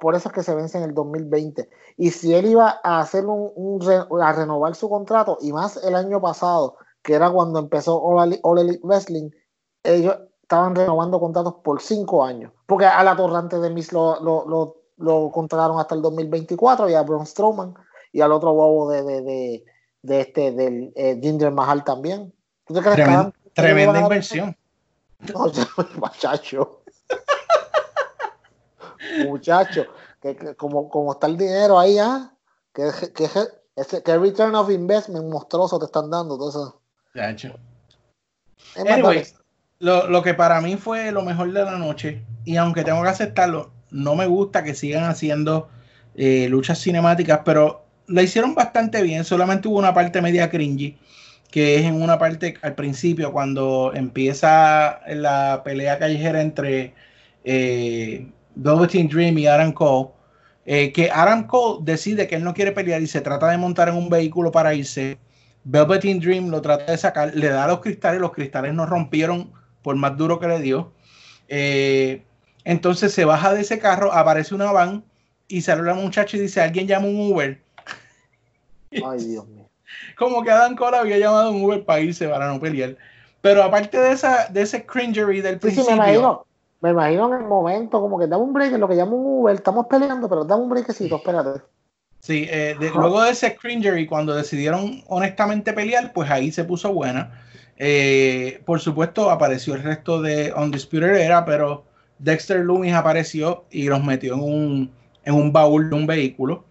Por 0.00 0.14
eso 0.14 0.28
es 0.28 0.34
que 0.34 0.42
se 0.42 0.54
vence 0.54 0.78
en 0.78 0.84
el 0.84 0.94
2020. 0.94 1.68
Y 1.98 2.10
si 2.10 2.34
él 2.34 2.46
iba 2.46 2.80
a 2.82 3.00
hacer 3.00 3.26
un, 3.26 3.80
a 4.22 4.32
renovar 4.32 4.74
su 4.74 4.88
contrato, 4.88 5.38
y 5.40 5.52
más 5.52 5.76
el 5.84 5.94
año 5.94 6.20
pasado, 6.20 6.76
que 7.02 7.14
era 7.14 7.30
cuando 7.30 7.58
empezó 7.58 8.00
All 8.02 8.24
Elite, 8.28 8.40
All 8.42 8.58
Elite 8.58 8.80
Wrestling, 8.82 9.30
ellos 9.82 10.16
estaban 10.42 10.74
renovando 10.74 11.20
contratos 11.20 11.56
por 11.62 11.80
cinco 11.82 12.24
años. 12.24 12.52
Porque 12.66 12.86
a 12.86 13.02
la 13.04 13.16
torrante 13.16 13.58
de 13.58 13.70
Miss 13.70 13.92
lo, 13.92 14.20
lo, 14.20 14.46
lo, 14.48 14.76
lo 14.96 15.30
contrataron 15.30 15.78
hasta 15.78 15.94
el 15.94 16.02
2024 16.02 16.88
y 16.88 16.94
a 16.94 17.02
Braun 17.02 17.26
Strowman 17.26 17.74
y 18.12 18.20
al 18.20 18.32
otro 18.32 18.52
bobo 18.54 18.90
de, 18.90 19.02
de, 19.02 19.22
de, 19.22 19.64
de 20.02 20.20
este, 20.20 20.52
del 20.52 20.92
eh, 20.96 21.18
Jinder 21.22 21.52
Mahal 21.52 21.84
también. 21.84 22.32
¿Tú 22.66 22.74
te 22.74 22.80
crees 22.80 22.96
que 22.96 23.02
Tremenda, 23.02 23.20
Adam- 23.20 23.32
tremenda 23.54 24.00
inversión. 24.00 24.56
No, 25.32 25.46
muchacho. 26.00 26.82
Muchacho, 29.26 29.86
que, 30.20 30.36
que 30.36 30.54
como, 30.54 30.88
como 30.88 31.12
está 31.12 31.26
el 31.26 31.36
dinero 31.36 31.78
ahí, 31.78 31.98
¿ah? 31.98 32.32
Que, 32.72 32.90
que, 33.14 33.28
ese, 33.76 34.02
que 34.02 34.18
return 34.18 34.54
of 34.54 34.70
investment 34.70 35.26
monstruoso 35.26 35.78
te 35.78 35.86
están 35.86 36.10
dando. 36.10 36.34
Entonces, 36.34 36.74
Chacho. 37.14 37.58
es 38.74 38.84
más 38.84 38.92
Anyway, 38.92 39.26
lo, 39.78 40.08
lo 40.08 40.22
que 40.22 40.34
para 40.34 40.60
mí 40.60 40.76
fue 40.76 41.12
lo 41.12 41.22
mejor 41.22 41.52
de 41.52 41.64
la 41.64 41.78
noche, 41.78 42.24
y 42.44 42.56
aunque 42.56 42.84
tengo 42.84 43.02
que 43.02 43.08
aceptarlo, 43.08 43.72
no 43.90 44.14
me 44.14 44.26
gusta 44.26 44.64
que 44.64 44.74
sigan 44.74 45.04
haciendo 45.04 45.68
eh, 46.14 46.48
luchas 46.48 46.80
cinemáticas, 46.80 47.40
pero 47.44 47.84
la 48.06 48.22
hicieron 48.22 48.54
bastante 48.54 49.02
bien, 49.02 49.24
solamente 49.24 49.68
hubo 49.68 49.78
una 49.78 49.94
parte 49.94 50.22
media 50.22 50.50
cringy, 50.50 50.96
que 51.50 51.76
es 51.76 51.84
en 51.84 52.00
una 52.00 52.18
parte 52.18 52.56
al 52.62 52.74
principio 52.74 53.32
cuando 53.32 53.92
empieza 53.94 55.00
la 55.08 55.62
pelea 55.64 55.98
callejera 55.98 56.40
entre 56.40 56.94
eh, 57.44 58.28
Velveteen 58.56 59.08
Dream 59.08 59.38
y 59.38 59.46
Adam 59.46 59.72
Cole, 59.72 60.10
eh, 60.64 60.92
que 60.92 61.10
Adam 61.10 61.46
Cole 61.46 61.80
decide 61.84 62.26
que 62.26 62.34
él 62.36 62.44
no 62.44 62.52
quiere 62.54 62.72
pelear 62.72 63.00
y 63.00 63.06
se 63.06 63.20
trata 63.20 63.48
de 63.48 63.58
montar 63.58 63.88
en 63.88 63.94
un 63.96 64.08
vehículo 64.08 64.50
para 64.50 64.74
irse. 64.74 65.18
Velveteen 65.64 66.20
Dream 66.20 66.48
lo 66.48 66.60
trata 66.62 66.90
de 66.92 66.98
sacar, 66.98 67.34
le 67.34 67.48
da 67.48 67.66
los 67.66 67.80
cristales, 67.80 68.20
los 68.20 68.32
cristales 68.32 68.72
no 68.74 68.86
rompieron 68.86 69.52
por 69.82 69.94
más 69.96 70.16
duro 70.16 70.38
que 70.40 70.48
le 70.48 70.60
dio. 70.60 70.92
Eh, 71.48 72.22
entonces 72.64 73.12
se 73.12 73.24
baja 73.24 73.52
de 73.54 73.60
ese 73.60 73.78
carro, 73.78 74.12
aparece 74.12 74.54
una 74.54 74.72
van 74.72 75.04
y 75.48 75.60
sale 75.60 75.82
la 75.82 75.94
muchacha 75.94 76.36
y 76.36 76.40
dice, 76.40 76.60
alguien 76.60 76.86
llama 76.88 77.06
un 77.06 77.30
Uber. 77.32 77.60
Ay, 78.90 79.24
Dios 79.24 79.46
mío. 79.48 79.68
Como 80.16 80.42
que 80.42 80.50
Adam 80.50 80.74
Cole 80.76 80.96
había 80.96 81.18
llamado 81.18 81.50
un 81.50 81.62
Uber 81.62 81.84
para 81.84 82.00
irse 82.00 82.26
para 82.28 82.48
no 82.48 82.60
pelear. 82.60 82.96
Pero 83.40 83.62
aparte 83.62 83.98
de 83.98 84.12
esa, 84.12 84.48
de 84.48 84.62
ese 84.62 84.84
cringery 84.84 85.40
del 85.40 85.54
Sí, 85.60 85.70
sí, 85.70 85.74
principio. 85.74 85.90
me 85.90 85.96
imagino. 85.96 86.45
Me 86.80 86.90
imagino 86.90 87.34
en 87.34 87.42
el 87.42 87.48
momento, 87.48 88.00
como 88.00 88.18
que 88.18 88.26
dame 88.26 88.44
un 88.44 88.52
break, 88.52 88.74
en 88.74 88.80
lo 88.80 88.88
que 88.88 88.94
llamo 88.94 89.16
un 89.16 89.40
Uber, 89.42 89.54
estamos 89.54 89.86
peleando, 89.86 90.28
pero 90.28 90.44
dame 90.44 90.62
un 90.62 90.68
breakcito, 90.68 91.16
espérate. 91.16 91.62
Sí, 92.20 92.46
eh, 92.50 92.76
de- 92.78 92.90
luego 92.90 93.22
de 93.22 93.30
ese 93.30 93.56
cringery, 93.56 94.06
cuando 94.06 94.34
decidieron 94.34 95.02
honestamente 95.08 95.72
pelear, 95.72 96.12
pues 96.12 96.30
ahí 96.30 96.50
se 96.52 96.64
puso 96.64 96.92
buena. 96.92 97.42
Eh, 97.78 98.62
por 98.64 98.80
supuesto, 98.80 99.30
apareció 99.30 99.74
el 99.74 99.82
resto 99.82 100.20
de 100.20 100.52
Undisputed 100.52 101.14
Era, 101.16 101.44
pero 101.44 101.84
Dexter 102.18 102.60
Loomis 102.60 102.94
apareció 102.94 103.64
y 103.70 103.84
los 103.88 104.02
metió 104.02 104.34
en 104.34 104.40
un, 104.40 104.90
en 105.24 105.34
un 105.34 105.52
baúl 105.52 105.88
de 105.90 105.96
un 105.96 106.06
vehículo. 106.06 106.64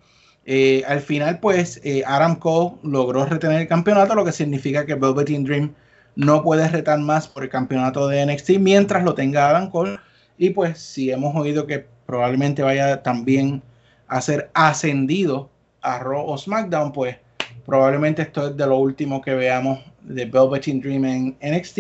Eh, 0.45 0.83
al 0.87 0.99
final, 0.99 1.39
pues, 1.39 1.79
eh, 1.83 2.03
Adam 2.05 2.35
Cole 2.37 2.75
logró 2.83 3.25
retener 3.25 3.61
el 3.61 3.67
campeonato, 3.67 4.13
lo 4.13 4.25
que 4.25 4.31
significa 4.31 4.85
que 4.85 4.95
Velveteen 4.95 5.43
Dream 5.43 5.73
no 6.15 6.43
puede 6.43 6.67
retar 6.67 6.99
más 6.99 7.28
por 7.28 7.43
el 7.43 7.49
campeonato 7.49 8.08
de 8.08 8.25
NXT 8.25 8.51
mientras 8.60 9.04
lo 9.04 9.13
tenga 9.13 9.49
Adam 9.49 9.69
Cole. 9.69 9.99
Y 10.38 10.51
pues, 10.51 10.80
si 10.80 11.12
hemos 11.12 11.36
oído 11.36 11.65
que 11.67 11.86
probablemente 12.06 12.63
vaya 12.63 13.04
también 13.04 13.62
a 14.08 14.21
ser 14.21 14.49
ascendido 14.54 15.49
a 15.82 15.99
Raw 15.99 16.25
o 16.25 16.38
SmackDown, 16.38 16.91
pues 16.91 17.17
probablemente 17.65 18.21
esto 18.21 18.47
es 18.47 18.58
de 18.58 18.67
lo 18.67 18.78
último 18.78 19.21
que 19.21 19.34
veamos 19.34 19.80
de 20.01 20.25
Velveteen 20.25 20.82
Dream 20.82 21.06
en 21.06 21.38
NXT. 21.41 21.80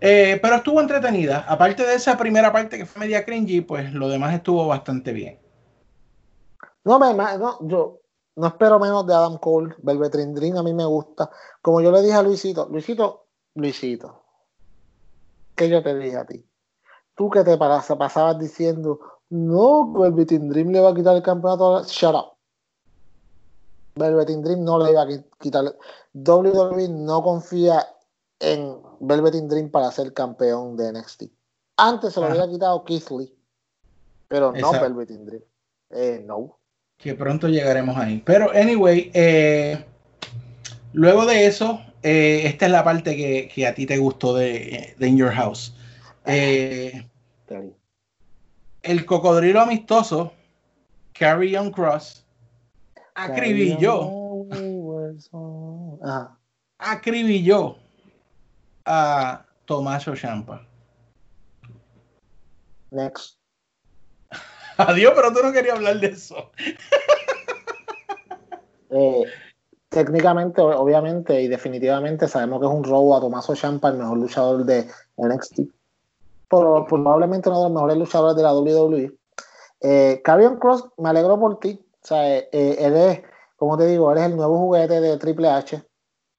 Eh, 0.00 0.38
pero 0.42 0.56
estuvo 0.56 0.80
entretenida. 0.80 1.44
Aparte 1.48 1.84
de 1.84 1.94
esa 1.94 2.16
primera 2.18 2.52
parte 2.52 2.76
que 2.76 2.86
fue 2.86 3.00
media 3.00 3.24
cringy, 3.24 3.62
pues 3.62 3.92
lo 3.92 4.08
demás 4.08 4.34
estuvo 4.34 4.66
bastante 4.66 5.12
bien. 5.12 5.38
No, 6.84 6.98
me, 6.98 7.14
no, 7.14 7.58
yo 7.62 8.00
no 8.36 8.46
espero 8.46 8.78
menos 8.78 9.06
de 9.06 9.14
Adam 9.14 9.38
Cole, 9.38 9.74
Velveteen 9.82 10.34
Dream, 10.34 10.56
a 10.56 10.62
mí 10.62 10.74
me 10.74 10.84
gusta. 10.84 11.30
Como 11.62 11.80
yo 11.80 11.90
le 11.90 12.02
dije 12.02 12.14
a 12.14 12.22
Luisito, 12.22 12.68
Luisito, 12.70 13.25
Luisito, 13.56 14.22
¿qué 15.54 15.68
yo 15.68 15.82
te 15.82 15.96
dije 15.98 16.16
a 16.16 16.24
ti? 16.26 16.46
Tú 17.14 17.30
que 17.30 17.42
te 17.42 17.56
pasabas 17.56 18.38
diciendo, 18.38 19.00
no, 19.30 19.92
Velveteen 19.92 20.48
Dream 20.48 20.68
le 20.68 20.80
va 20.80 20.90
a 20.90 20.94
quitar 20.94 21.16
el 21.16 21.22
campeonato, 21.22 21.76
a- 21.78 21.82
shut 21.84 22.14
up. 22.14 22.32
Velveteen 23.94 24.42
Dream 24.42 24.62
no 24.62 24.78
le 24.78 24.90
iba 24.90 25.02
a 25.02 25.06
qui- 25.06 25.24
quitar. 25.40 25.64
WWE 26.12 26.88
no 26.90 27.22
confía 27.22 27.86
en 28.38 28.76
Velveteen 29.00 29.48
Dream 29.48 29.70
para 29.70 29.90
ser 29.90 30.12
campeón 30.12 30.76
de 30.76 30.92
NXT. 30.92 31.24
Antes 31.78 32.12
se 32.12 32.20
lo 32.20 32.26
Ajá. 32.26 32.34
había 32.42 32.52
quitado 32.52 32.84
Keith 32.84 33.10
Lee, 33.10 33.34
pero 34.28 34.52
no 34.52 34.58
Exacto. 34.58 34.80
Velveteen 34.82 35.24
Dream. 35.24 35.42
Eh, 35.90 36.22
no. 36.26 36.58
Que 36.98 37.14
pronto 37.14 37.48
llegaremos 37.48 37.96
ahí. 37.96 38.22
Pero, 38.24 38.50
anyway, 38.50 39.10
eh, 39.14 39.86
luego 40.96 41.26
de 41.26 41.46
eso, 41.46 41.82
eh, 42.02 42.42
esta 42.46 42.66
es 42.66 42.72
la 42.72 42.82
parte 42.82 43.16
que, 43.16 43.48
que 43.54 43.66
a 43.66 43.74
ti 43.74 43.84
te 43.84 43.98
gustó 43.98 44.34
de, 44.34 44.94
de 44.98 45.08
In 45.08 45.18
Your 45.18 45.30
House. 45.30 45.76
Eh, 46.24 47.06
el 48.82 49.04
cocodrilo 49.04 49.60
amistoso, 49.60 50.32
Carry 51.12 51.54
On 51.54 51.70
Cross, 51.70 52.24
acribilló, 53.14 54.46
acribilló 56.78 57.76
a 58.86 59.44
Tomaso 59.66 60.16
Champa. 60.16 60.66
Next. 62.90 63.38
Adiós, 64.78 65.12
pero 65.14 65.30
tú 65.32 65.42
no 65.42 65.52
querías 65.52 65.76
hablar 65.76 66.00
de 66.00 66.06
eso. 66.06 66.52
Eh, 68.88 69.24
técnicamente, 69.88 70.60
obviamente 70.60 71.40
y 71.42 71.48
definitivamente 71.48 72.28
sabemos 72.28 72.60
que 72.60 72.66
es 72.66 72.72
un 72.72 72.84
robo 72.84 73.16
a 73.16 73.20
Tomaso 73.20 73.54
Ciampa, 73.54 73.88
el 73.88 73.98
mejor 73.98 74.18
luchador 74.18 74.64
de 74.64 74.88
NXT. 75.16 75.60
Pero 76.48 76.86
probablemente 76.88 77.48
uno 77.48 77.58
de 77.58 77.64
los 77.64 77.72
mejores 77.72 77.96
luchadores 77.96 78.36
de 78.36 78.42
la 78.42 78.54
WWE. 78.54 79.12
Eh, 79.80 80.20
Karrion 80.24 80.58
Cross, 80.58 80.86
me 80.98 81.08
alegro 81.08 81.38
por 81.38 81.58
ti. 81.58 81.80
O 82.02 82.06
sea, 82.06 82.36
eh, 82.36 82.48
eh, 82.52 82.76
eres, 82.78 83.22
como 83.56 83.76
te 83.76 83.86
digo, 83.86 84.10
eres 84.12 84.24
el 84.26 84.36
nuevo 84.36 84.58
juguete 84.58 85.00
de 85.00 85.16
Triple 85.18 85.48
H. 85.50 85.82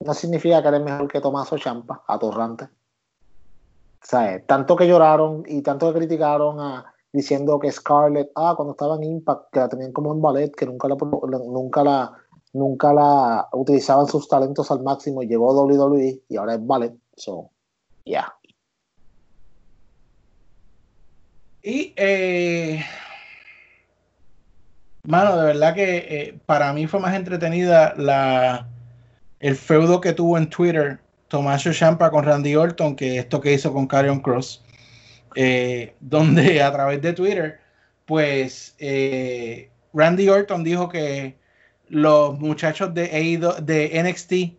No 0.00 0.14
significa 0.14 0.62
que 0.62 0.68
eres 0.68 0.82
mejor 0.82 1.08
que 1.08 1.20
Tomaso 1.20 1.58
Ciampa, 1.58 2.02
atorrante. 2.06 2.64
O 2.64 2.68
sea, 4.02 4.34
eh, 4.34 4.44
tanto 4.46 4.76
que 4.76 4.86
lloraron 4.86 5.42
y 5.46 5.60
tanto 5.60 5.92
que 5.92 5.98
criticaron 5.98 6.84
diciendo 7.12 7.58
que 7.58 7.72
Scarlett, 7.72 8.30
ah, 8.36 8.54
cuando 8.56 8.72
estaba 8.72 8.96
en 8.96 9.04
Impact, 9.04 9.50
que 9.52 9.58
la 9.60 9.68
tenían 9.68 9.92
como 9.92 10.12
en 10.12 10.22
ballet, 10.22 10.54
que 10.54 10.66
nunca 10.66 10.88
la- 10.88 10.96
nunca 10.96 11.82
la, 11.82 12.12
nunca 12.52 12.92
la 12.92 13.48
utilizaban 13.52 14.06
sus 14.06 14.28
talentos 14.28 14.70
al 14.70 14.82
máximo 14.82 15.22
llegó 15.22 15.50
a 15.50 15.64
WWE 15.64 16.22
y 16.28 16.36
ahora 16.36 16.54
es 16.54 16.66
ballet. 16.66 16.94
So, 17.16 17.50
yeah. 18.04 18.32
Y, 21.62 21.92
eh, 21.96 22.84
mano, 25.02 25.36
de 25.36 25.46
verdad 25.46 25.74
que 25.74 25.96
eh, 25.96 26.40
para 26.46 26.72
mí 26.72 26.86
fue 26.86 27.00
más 27.00 27.14
entretenida 27.14 27.94
la, 27.96 28.68
el 29.40 29.56
feudo 29.56 30.00
que 30.00 30.12
tuvo 30.12 30.38
en 30.38 30.48
Twitter 30.48 31.00
Tomaso 31.28 31.72
Champa 31.72 32.10
con 32.10 32.24
Randy 32.24 32.56
Orton 32.56 32.96
que 32.96 33.18
esto 33.18 33.40
que 33.40 33.52
hizo 33.52 33.72
con 33.72 33.86
Karrion 33.86 34.20
Cross. 34.20 34.64
Eh, 35.34 35.94
donde 36.00 36.62
a 36.62 36.72
través 36.72 37.02
de 37.02 37.12
Twitter, 37.12 37.60
pues 38.06 38.74
eh, 38.78 39.70
Randy 39.92 40.28
Orton 40.28 40.64
dijo 40.64 40.88
que 40.88 41.36
los 41.88 42.38
muchachos 42.38 42.94
de, 42.94 43.08
de 43.62 44.02
NXT 44.02 44.58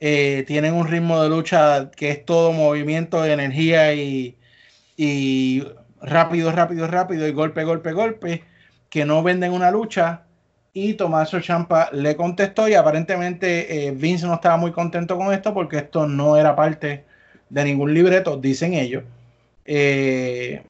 eh, 0.00 0.44
tienen 0.46 0.74
un 0.74 0.88
ritmo 0.88 1.22
de 1.22 1.28
lucha 1.28 1.90
que 1.90 2.10
es 2.10 2.24
todo 2.24 2.52
movimiento, 2.52 3.24
energía 3.24 3.92
y, 3.94 4.36
y 4.96 5.62
rápido, 6.00 6.50
rápido, 6.52 6.86
rápido 6.86 7.28
y 7.28 7.32
golpe, 7.32 7.64
golpe, 7.64 7.92
golpe, 7.92 8.44
que 8.88 9.04
no 9.04 9.22
venden 9.22 9.52
una 9.52 9.70
lucha. 9.70 10.24
Y 10.72 10.94
Tomaso 10.94 11.40
Champa 11.40 11.90
le 11.92 12.16
contestó 12.16 12.68
y 12.68 12.74
aparentemente 12.74 13.88
eh, 13.88 13.90
Vince 13.90 14.26
no 14.26 14.34
estaba 14.34 14.56
muy 14.56 14.72
contento 14.72 15.16
con 15.16 15.32
esto 15.32 15.52
porque 15.52 15.78
esto 15.78 16.06
no 16.06 16.36
era 16.36 16.54
parte 16.54 17.04
de 17.48 17.64
ningún 17.64 17.92
libreto, 17.92 18.36
dicen 18.36 18.74
ellos. 18.74 19.02
Eh, 19.66 20.62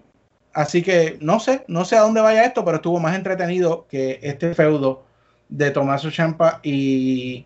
así 0.53 0.83
que 0.83 1.19
no 1.21 1.39
sé, 1.39 1.65
no 1.69 1.85
sé 1.85 1.97
a 1.97 2.01
dónde 2.01 2.21
vaya 2.23 2.45
esto, 2.45 2.65
pero 2.65 2.77
estuvo 2.77 2.99
más 2.99 3.15
entretenido 3.15 3.87
que 3.89 4.19
este 4.23 4.55
feudo 4.55 5.05
de 5.51 5.71
Tomaso 5.71 6.11
Champa 6.11 6.61
y 6.63 7.45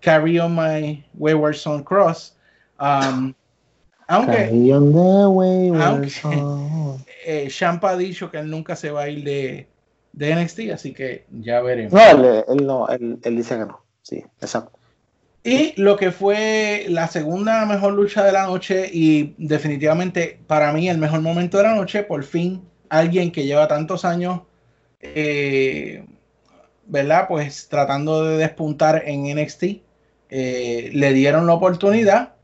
Carry 0.00 0.38
on 0.38 0.54
My 0.54 1.04
Wayward 1.14 1.56
Son 1.56 1.82
Cross. 1.82 2.36
Um, 2.78 3.34
aunque 4.08 4.50
son. 6.10 7.04
eh, 7.26 7.48
Champa 7.50 7.90
ha 7.90 7.96
dicho 7.96 8.30
que 8.30 8.38
él 8.38 8.48
nunca 8.48 8.76
se 8.76 8.90
va 8.90 9.02
a 9.02 9.08
ir 9.08 9.24
de, 9.24 9.66
de 10.12 10.34
NXT, 10.34 10.60
así 10.72 10.92
que 10.92 11.26
ya 11.30 11.60
veremos. 11.60 11.92
No, 11.92 12.00
él, 12.00 12.44
él 12.46 12.66
no, 12.66 12.88
él, 12.88 13.18
él 13.22 13.36
dice 13.36 13.56
que 13.56 13.66
no. 13.66 13.80
Sí, 14.02 14.24
exacto. 14.40 14.78
Y 15.42 15.80
lo 15.80 15.96
que 15.96 16.10
fue 16.10 16.86
la 16.88 17.06
segunda 17.06 17.64
mejor 17.66 17.92
lucha 17.94 18.24
de 18.24 18.32
la 18.32 18.46
noche 18.46 18.90
y 18.92 19.34
definitivamente 19.38 20.40
para 20.48 20.72
mí 20.72 20.88
el 20.88 20.98
mejor 20.98 21.20
momento 21.20 21.58
de 21.58 21.62
la 21.62 21.74
noche, 21.76 22.02
por 22.02 22.24
fin 22.24 22.62
alguien 22.88 23.30
que 23.30 23.44
lleva 23.44 23.68
tantos 23.68 24.04
años, 24.04 24.40
eh, 25.00 26.04
¿verdad? 26.86 27.26
Pues 27.28 27.68
tratando 27.68 28.24
de 28.24 28.38
despuntar 28.38 29.02
en 29.06 29.26
NXT, 29.26 29.84
eh, 30.30 30.90
le 30.92 31.12
dieron 31.12 31.46
la 31.46 31.54
oportunidad, 31.54 32.34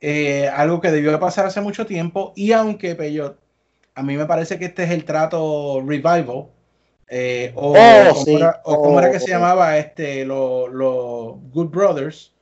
eh, 0.00 0.48
algo 0.48 0.80
que 0.80 0.90
debió 0.90 1.12
de 1.12 1.18
pasar 1.18 1.46
hace 1.46 1.60
mucho 1.60 1.86
tiempo 1.86 2.32
y 2.36 2.52
aunque 2.52 2.94
Peyot, 2.94 3.38
a 3.94 4.02
mí 4.02 4.16
me 4.16 4.26
parece 4.26 4.58
que 4.58 4.66
este 4.66 4.84
es 4.84 4.90
el 4.90 5.04
trato 5.04 5.82
revival. 5.86 6.46
eh, 7.08 7.52
o, 7.56 7.72
Oh, 7.74 8.06
como 8.06 8.24
sí. 8.24 8.36
era, 8.36 8.60
o 8.64 8.80
como 8.80 8.98
era 9.00 9.10
que 9.10 9.18
Oh, 9.18 9.20
se 9.20 9.30
oh. 9.34 9.34
llamaba 9.34 9.78
este 9.78 10.24
los 10.24 11.36
Good 11.52 11.68
Brothers. 11.70 12.32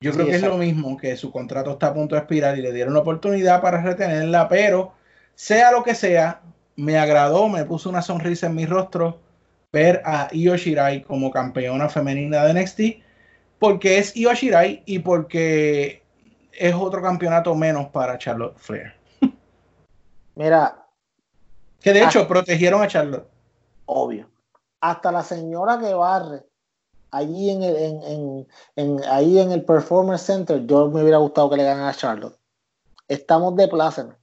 Yo 0.00 0.12
Sí, 0.12 0.18
creo 0.18 0.28
que 0.28 0.36
es 0.36 0.42
lo 0.42 0.56
mismo, 0.58 0.96
que 0.96 1.16
su 1.16 1.30
contrato 1.32 1.72
está 1.72 1.88
a 1.88 1.94
punto 1.94 2.14
de 2.14 2.20
expirar 2.20 2.58
y 2.58 2.62
le 2.62 2.72
dieron 2.72 2.94
la 2.94 3.00
oportunidad 3.00 3.60
para 3.62 3.82
retenerla, 3.82 4.48
pero 4.48 4.94
sea 5.34 5.70
lo 5.72 5.82
que 5.84 5.94
sea, 5.94 6.42
me 6.76 6.98
agradó, 6.98 7.48
me 7.48 7.64
puso 7.64 7.88
una 7.90 8.02
sonrisa 8.02 8.46
en 8.48 8.54
mi 8.56 8.66
rostro 8.66 9.20
ver 9.72 10.02
a 10.04 10.28
Io 10.32 10.54
Shirai 10.56 11.02
como 11.02 11.30
campeona 11.30 11.88
femenina 11.88 12.44
de 12.44 12.52
NXT, 12.52 12.80
porque 13.58 13.98
es 13.98 14.14
Io 14.16 14.32
Shirai 14.34 14.82
y 14.84 14.98
porque 14.98 16.02
es 16.52 16.74
otro 16.74 17.00
campeonato 17.02 17.54
menos 17.54 17.88
para 17.88 18.18
Charlotte 18.18 18.56
Flair. 18.58 18.92
Mira, 20.34 20.86
Que 21.80 21.92
de 21.92 22.04
hecho 22.04 22.28
protegieron 22.28 22.82
a 22.82 22.86
Charlotte. 22.88 23.26
obvio. 23.86 24.28
Hasta 24.80 25.10
la 25.12 25.22
señora 25.22 25.78
que 25.78 25.94
barre 25.94 26.44
allí 27.10 27.50
en 27.50 27.62
el, 27.62 27.76
en, 27.76 28.02
en- 28.02 28.48
en- 28.76 29.04
ahí 29.08 29.38
en 29.38 29.52
el 29.52 29.64
Performance 29.64 30.22
Center, 30.22 30.66
yo 30.66 30.88
me 30.90 31.00
hubiera 31.02 31.18
gustado 31.18 31.48
que 31.50 31.56
le 31.56 31.64
ganara 31.64 31.88
a 31.90 31.94
Charlotte. 31.94 32.36
Estamos 33.08 33.54
de 33.56 33.68
plácano. 33.68 34.16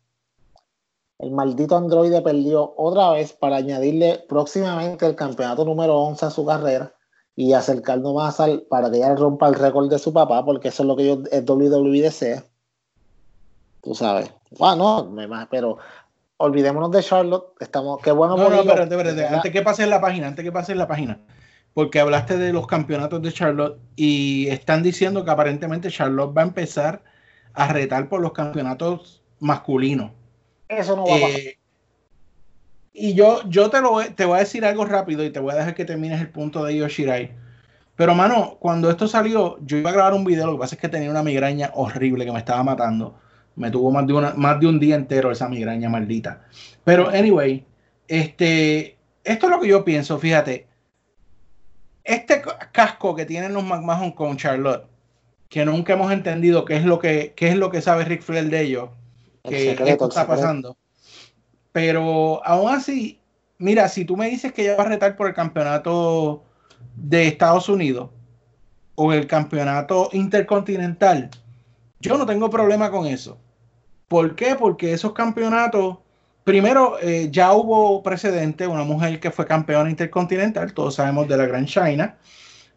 El 1.20 1.32
maldito 1.32 1.76
androide 1.76 2.22
perdió 2.22 2.74
otra 2.78 3.12
vez 3.12 3.34
para 3.34 3.58
añadirle 3.58 4.24
próximamente 4.30 5.06
el 5.06 5.16
campeonato 5.16 5.66
número 5.66 5.98
11 5.98 6.26
a 6.26 6.30
su 6.30 6.46
carrera 6.46 6.94
y 7.36 7.52
acercarnos 7.54 8.14
más 8.14 8.40
al, 8.40 8.62
para 8.64 8.90
que 8.90 8.98
ella 8.98 9.16
rompa 9.16 9.48
el 9.50 9.56
récord 9.56 9.90
de 9.90 10.00
su 10.00 10.14
papá, 10.14 10.44
porque 10.46 10.70
eso 10.70 10.84
es 10.84 10.88
lo 10.88 10.96
que 10.96 11.08
yo, 11.08 11.24
el 11.32 11.46
WWE 11.46 12.02
desea. 12.02 12.44
Tú 13.82 13.96
sabes. 13.96 14.32
Bueno, 14.58 15.04
no, 15.04 15.12
me 15.12 15.28
más, 15.28 15.48
pero 15.52 15.78
olvidémonos 16.38 16.92
de 16.92 17.04
Charlotte. 17.04 17.54
Estamos, 17.60 18.02
qué 18.02 18.12
bueno 18.12 18.38
No, 18.38 18.50
no, 18.50 18.62
espérate, 18.62 18.96
espérate. 18.96 19.28
Antes 19.28 19.52
que 19.52 19.62
pases 19.62 19.88
la 19.88 20.02
página, 20.02 20.28
antes 20.28 20.44
que 20.44 20.52
pases 20.52 20.76
la 20.76 20.88
página. 20.88 21.20
Porque 21.74 22.00
hablaste 22.00 22.38
de 22.38 22.52
los 22.52 22.66
campeonatos 22.66 23.22
de 23.22 23.32
Charlotte 23.32 23.80
y 23.96 24.48
están 24.48 24.84
diciendo 24.84 25.24
que 25.24 25.32
aparentemente 25.32 25.92
Charlotte 25.92 26.36
va 26.36 26.42
a 26.42 26.46
empezar 26.46 27.04
a 27.54 27.72
retar 27.72 28.10
por 28.10 28.22
los 28.22 28.32
campeonatos 28.32 29.22
masculinos. 29.40 30.12
Eso 30.70 30.96
no 30.96 31.06
va 31.06 31.16
a 31.18 31.20
pasar. 31.20 31.40
Eh, 31.40 31.58
y 32.94 33.14
yo, 33.14 33.42
yo 33.50 33.70
te, 33.70 33.82
lo, 33.82 34.00
te 34.14 34.26
voy 34.26 34.38
a 34.38 34.40
decir 34.40 34.64
algo 34.66 34.86
rápido 34.86 35.24
y 35.24 35.32
te 35.32 35.40
voy 35.40 35.54
a 35.54 35.58
dejar 35.58 35.76
que 35.76 35.86
termines 35.86 36.22
el 36.22 36.30
punto 36.30 36.64
de 36.64 36.78
Yoshirai. 36.78 37.32
Pero, 37.96 38.16
mano, 38.16 38.58
cuando 38.60 38.90
esto 38.90 39.08
salió, 39.08 39.58
yo 39.66 39.78
iba 39.78 39.90
a 39.90 39.94
grabar 39.94 40.14
un 40.14 40.24
video. 40.24 40.46
Lo 40.48 40.54
que 40.54 40.60
pasa 40.60 40.76
es 40.76 40.82
que 40.82 40.90
tenía 40.90 41.10
una 41.10 41.24
migraña 41.24 41.72
horrible 41.74 42.26
que 42.26 42.32
me 42.32 42.40
estaba 42.40 42.64
matando. 42.64 43.20
Me 43.56 43.70
tuvo 43.72 43.92
más 43.92 44.08
de, 44.08 44.14
una, 44.14 44.34
más 44.36 44.60
de 44.60 44.68
un 44.68 44.80
día 44.80 44.96
entero 44.96 45.32
esa 45.32 45.50
migraña 45.50 45.90
maldita. 45.90 46.46
Pero, 46.86 47.10
anyway, 47.10 47.66
este, 48.08 48.98
esto 49.24 49.46
es 49.48 49.52
lo 49.52 49.60
que 49.60 49.68
yo 49.68 49.84
pienso. 49.84 50.18
Fíjate, 50.18 50.68
este 52.04 52.42
ca- 52.42 52.70
casco 52.72 53.16
que 53.16 53.26
tienen 53.26 53.54
los 53.54 53.64
McMahon 53.64 54.12
con 54.12 54.38
Charlotte, 54.38 54.86
que 55.50 55.66
nunca 55.66 55.94
hemos 55.94 56.12
entendido 56.12 56.66
qué 56.66 56.78
es 56.78 56.86
lo 56.86 57.00
que, 57.00 57.34
qué 57.36 57.50
es 57.50 57.56
lo 57.56 57.70
que 57.70 57.82
sabe 57.82 58.06
Rick 58.06 58.22
Flair 58.22 58.50
de 58.50 58.62
ellos 58.62 58.90
El 58.92 58.99
que 59.44 59.70
secreto, 59.72 59.86
esto 59.86 60.06
el 60.06 60.10
está 60.10 60.28
pasando. 60.28 60.78
Pero 61.72 62.46
aún 62.46 62.72
así, 62.72 63.20
mira, 63.58 63.88
si 63.88 64.06
tú 64.06 64.18
me 64.18 64.30
dices 64.30 64.52
que 64.54 64.64
ella 64.64 64.76
va 64.76 64.84
a 64.84 64.90
retar 64.90 65.16
por 65.16 65.28
el 65.28 65.34
campeonato 65.34 66.44
de 66.96 67.28
Estados 67.28 67.70
Unidos 67.70 68.10
o 68.96 69.14
el 69.14 69.28
campeonato 69.28 70.10
intercontinental, 70.14 71.30
yo 72.00 72.18
no 72.18 72.26
tengo 72.26 72.50
problema 72.50 72.90
con 72.90 73.06
eso. 73.06 73.38
¿Por 74.08 74.36
qué? 74.36 74.56
Porque 74.56 74.94
esos 74.94 75.14
campeonatos, 75.14 75.98
primero, 76.44 76.98
eh, 77.00 77.30
ya 77.32 77.54
hubo 77.54 78.02
precedente, 78.02 78.66
una 78.66 78.84
mujer 78.84 79.20
que 79.20 79.32
fue 79.32 79.46
campeona 79.46 79.90
intercontinental, 79.90 80.74
todos 80.74 80.96
sabemos 80.96 81.28
de 81.28 81.38
la 81.38 81.46
Gran 81.46 81.66
China. 81.66 82.18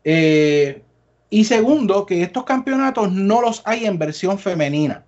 Eh, 0.04 0.82
y 1.30 1.44
segundo, 1.44 2.04
que 2.04 2.22
estos 2.22 2.44
campeonatos 2.44 3.10
no 3.10 3.40
los 3.40 3.62
hay 3.64 3.86
en 3.86 3.98
versión 3.98 4.38
femenina. 4.38 5.06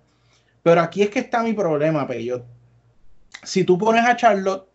Pero 0.65 0.81
aquí 0.81 1.03
es 1.03 1.11
que 1.11 1.19
está 1.19 1.43
mi 1.43 1.53
problema, 1.53 2.07
Peyot. 2.07 2.43
Si 3.43 3.63
tú 3.63 3.77
pones 3.77 4.03
a 4.03 4.15
Charlotte 4.15 4.67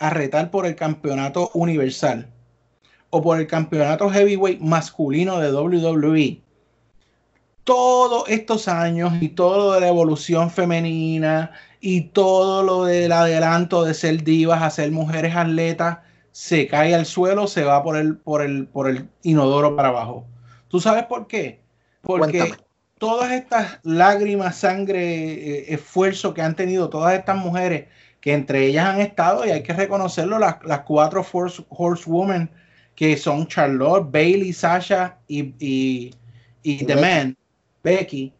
a 0.00 0.10
retar 0.10 0.50
por 0.50 0.66
el 0.66 0.74
campeonato 0.74 1.52
universal 1.54 2.28
o 3.10 3.22
por 3.22 3.38
el 3.38 3.46
campeonato 3.46 4.10
heavyweight 4.10 4.60
masculino 4.60 5.38
de 5.38 5.52
WWE, 5.52 6.42
todos 7.62 8.28
estos 8.28 8.66
años 8.66 9.12
y 9.20 9.28
todo 9.28 9.58
lo 9.58 9.72
de 9.74 9.82
la 9.82 9.86
evolución 9.86 10.50
femenina 10.50 11.52
y 11.80 12.00
todo 12.08 12.64
lo 12.64 12.84
del 12.84 13.12
adelanto 13.12 13.84
de 13.84 13.94
ser 13.94 14.24
divas 14.24 14.64
a 14.64 14.70
ser 14.70 14.90
mujeres 14.90 15.36
atletas 15.36 15.98
se 16.32 16.66
cae 16.66 16.92
al 16.92 17.06
suelo, 17.06 17.46
se 17.46 17.62
va 17.62 17.84
por 17.84 17.96
el, 17.96 18.16
por 18.16 18.42
el, 18.42 18.66
por 18.66 18.90
el 18.90 19.08
inodoro 19.22 19.76
para 19.76 19.90
abajo. 19.90 20.26
¿Tú 20.66 20.80
sabes 20.80 21.04
por 21.04 21.28
qué? 21.28 21.60
Porque. 22.02 22.52
Todas 22.98 23.32
estas 23.32 23.78
lágrimas, 23.82 24.56
sangre, 24.56 25.00
eh, 25.02 25.74
esfuerzo 25.74 26.32
que 26.34 26.42
han 26.42 26.56
tenido 26.56 26.88
todas 26.88 27.14
estas 27.14 27.36
mujeres, 27.36 27.88
que 28.20 28.32
entre 28.32 28.66
ellas 28.66 28.86
han 28.86 29.00
estado, 29.00 29.46
y 29.46 29.50
hay 29.50 29.62
que 29.62 29.72
reconocerlo, 29.72 30.38
las, 30.38 30.56
las 30.64 30.80
cuatro 30.80 31.22
force, 31.22 31.64
horsewomen, 31.68 32.50
que 32.94 33.16
son 33.16 33.46
Charlotte, 33.46 34.10
Bailey, 34.10 34.52
Sasha 34.52 35.18
y, 35.28 35.54
y, 35.58 36.14
y 36.62 36.84
The. 36.84 36.96
Man, 36.96 37.36
Becky. 37.84 38.32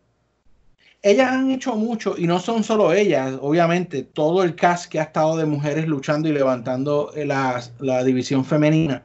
Ellas 1.02 1.30
han 1.30 1.50
hecho 1.50 1.76
mucho 1.76 2.16
y 2.18 2.26
no 2.26 2.40
son 2.40 2.64
solo 2.64 2.92
ellas, 2.92 3.34
obviamente, 3.40 4.02
todo 4.02 4.42
el 4.42 4.56
cast 4.56 4.90
que 4.90 4.98
ha 4.98 5.04
estado 5.04 5.36
de 5.36 5.44
mujeres 5.44 5.86
luchando 5.86 6.28
y 6.28 6.32
levantando 6.32 7.12
eh, 7.14 7.26
la, 7.26 7.62
la 7.78 8.02
división 8.02 8.44
femenina 8.44 9.04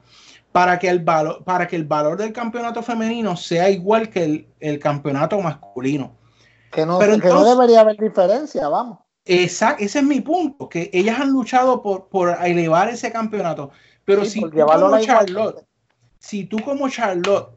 para 0.52 0.78
que, 0.80 0.90
el 0.90 1.00
valor, 1.00 1.44
para 1.44 1.68
que 1.68 1.76
el 1.76 1.86
valor 1.86 2.18
del 2.18 2.34
campeonato 2.34 2.84
femenino 2.84 3.38
sea 3.38 3.70
igual 3.70 4.10
que 4.10 4.24
el, 4.24 4.48
el 4.60 4.80
campeonato 4.80 5.40
masculino. 5.40 6.12
Que 6.72 6.86
no, 6.86 7.00
Pero 7.00 7.20
que 7.20 7.28
no 7.28 7.44
debería 7.44 7.82
haber 7.82 7.98
diferencia, 7.98 8.68
vamos. 8.70 9.00
Exacto, 9.26 9.84
ese 9.84 10.00
es 10.00 10.06
mi 10.06 10.20
punto, 10.22 10.68
que 10.68 10.90
ellas 10.94 11.20
han 11.20 11.32
luchado 11.32 11.82
por, 11.82 12.08
por 12.10 12.36
elevar 12.44 12.90
ese 12.90 13.12
campeonato. 13.12 13.72
Pero 14.04 14.26
Sí, 14.26 14.32
si 14.32 14.42
tú 14.42 14.50
como. 14.66 14.98
Charlotte, 15.00 15.66
si 16.20 16.46
tú 16.46 16.58
como 16.64 16.90
Charlotte 16.90 17.50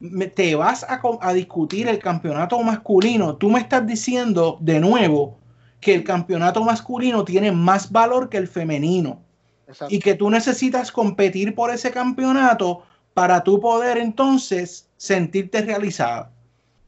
me- 0.00 0.26
te 0.28 0.54
vas 0.54 0.84
a, 0.84 1.00
a 1.20 1.32
discutir 1.34 1.88
el 1.88 1.98
campeonato 1.98 2.60
masculino, 2.62 3.36
tú 3.36 3.50
me 3.50 3.60
estás 3.60 3.86
diciendo 3.86 4.58
de 4.60 4.80
nuevo 4.80 5.38
que 5.80 5.94
el 5.94 6.04
campeonato 6.04 6.64
masculino 6.64 7.24
tiene 7.24 7.52
más 7.52 7.90
valor 7.92 8.28
que 8.28 8.38
el 8.38 8.48
femenino 8.48 9.22
Y 9.88 9.98
que 9.98 10.14
tú 10.14 10.30
necesitas 10.30 10.90
competir 10.90 11.54
por 11.54 11.70
ese 11.70 11.90
campeonato 11.90 12.82
para 13.14 13.42
tú 13.42 13.60
poder 13.60 13.98
entonces 13.98 14.88
sentirte 14.96 15.62
realizada. 15.62 16.30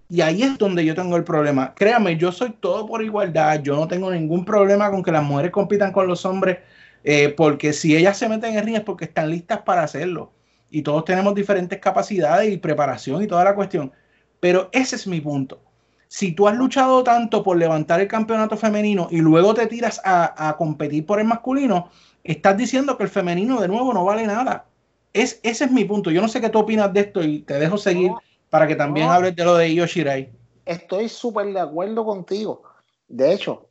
Y 0.08 0.22
ahí 0.22 0.42
es 0.42 0.58
donde 0.58 0.84
yo 0.84 0.94
tengo 0.94 1.16
el 1.16 1.24
problema. 1.24 1.74
Créame, 1.74 2.16
yo 2.16 2.32
soy 2.32 2.50
todo 2.50 2.86
por 2.86 3.02
igualdad. 3.02 3.62
Yo 3.62 3.76
no 3.76 3.86
tengo 3.86 4.10
ningún 4.10 4.44
problema 4.44 4.90
con 4.90 5.02
que 5.02 5.12
las 5.12 5.22
mujeres 5.22 5.52
compitan 5.52 5.92
con 5.92 6.08
los 6.08 6.24
hombres, 6.24 6.58
eh, 7.04 7.34
porque 7.36 7.72
si 7.72 7.96
ellas 7.96 8.18
se 8.18 8.28
meten 8.28 8.56
en 8.56 8.64
ring 8.64 8.76
es 8.76 8.82
porque 8.82 9.04
están 9.04 9.30
listas 9.30 9.62
para 9.62 9.84
hacerlo. 9.84 10.32
Y 10.70 10.82
todos 10.82 11.04
tenemos 11.04 11.34
diferentes 11.34 11.78
capacidades 11.78 12.52
y 12.52 12.56
preparación 12.58 13.22
y 13.22 13.26
toda 13.26 13.44
la 13.44 13.54
cuestión. 13.54 13.92
Pero 14.40 14.68
ese 14.72 14.96
es 14.96 15.06
mi 15.06 15.20
punto. 15.20 15.60
Si 16.08 16.32
tú 16.32 16.48
has 16.48 16.56
luchado 16.56 17.04
tanto 17.04 17.42
por 17.44 17.56
levantar 17.56 18.00
el 18.00 18.08
campeonato 18.08 18.56
femenino 18.56 19.06
y 19.12 19.18
luego 19.18 19.54
te 19.54 19.68
tiras 19.68 20.00
a 20.04 20.56
competir 20.58 21.06
por 21.06 21.20
el 21.20 21.26
masculino, 21.26 21.88
estás 22.24 22.56
diciendo 22.56 22.96
que 22.96 23.04
el 23.04 23.08
femenino 23.08 23.60
de 23.60 23.68
nuevo 23.68 23.92
no 23.92 24.04
vale 24.04 24.26
nada. 24.26 24.66
Es, 25.12 25.40
ese 25.42 25.64
es 25.64 25.70
mi 25.72 25.84
punto. 25.84 26.10
Yo 26.10 26.20
no 26.22 26.28
sé 26.28 26.40
qué 26.40 26.48
tú 26.50 26.60
opinas 26.60 26.92
de 26.92 27.00
esto 27.00 27.22
y 27.22 27.40
te 27.42 27.54
dejo 27.54 27.76
seguir 27.78 28.12
No, 28.12 28.20
para 28.48 28.66
que 28.66 28.76
también 28.76 29.06
no. 29.06 29.12
hables 29.12 29.34
de 29.36 29.44
lo 29.44 29.56
de 29.56 29.68
Io 29.72 29.86
Shirai. 29.86 30.32
Estoy 30.64 31.08
súper 31.08 31.52
de 31.52 31.60
acuerdo 31.60 32.04
contigo. 32.04 32.62
De 33.08 33.32
hecho, 33.32 33.68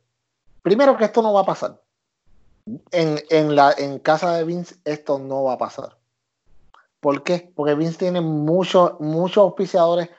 primero 0.62 0.96
que 0.96 1.04
esto 1.04 1.22
no 1.22 1.32
va 1.32 1.40
a 1.42 1.46
pasar. 1.46 1.80
En, 2.92 3.18
en, 3.30 3.56
la, 3.56 3.72
en 3.78 3.98
casa 3.98 4.36
de 4.36 4.44
Vince 4.44 4.76
esto 4.84 5.18
no 5.18 5.44
va 5.44 5.54
a 5.54 5.58
pasar. 5.58 5.96
¿Por 7.00 7.22
qué? 7.22 7.50
Porque 7.54 7.74
Vince 7.74 7.98
tiene 7.98 8.20
muchos 8.20 9.00
muchos 9.00 9.38
auspiciadores. 9.38 10.10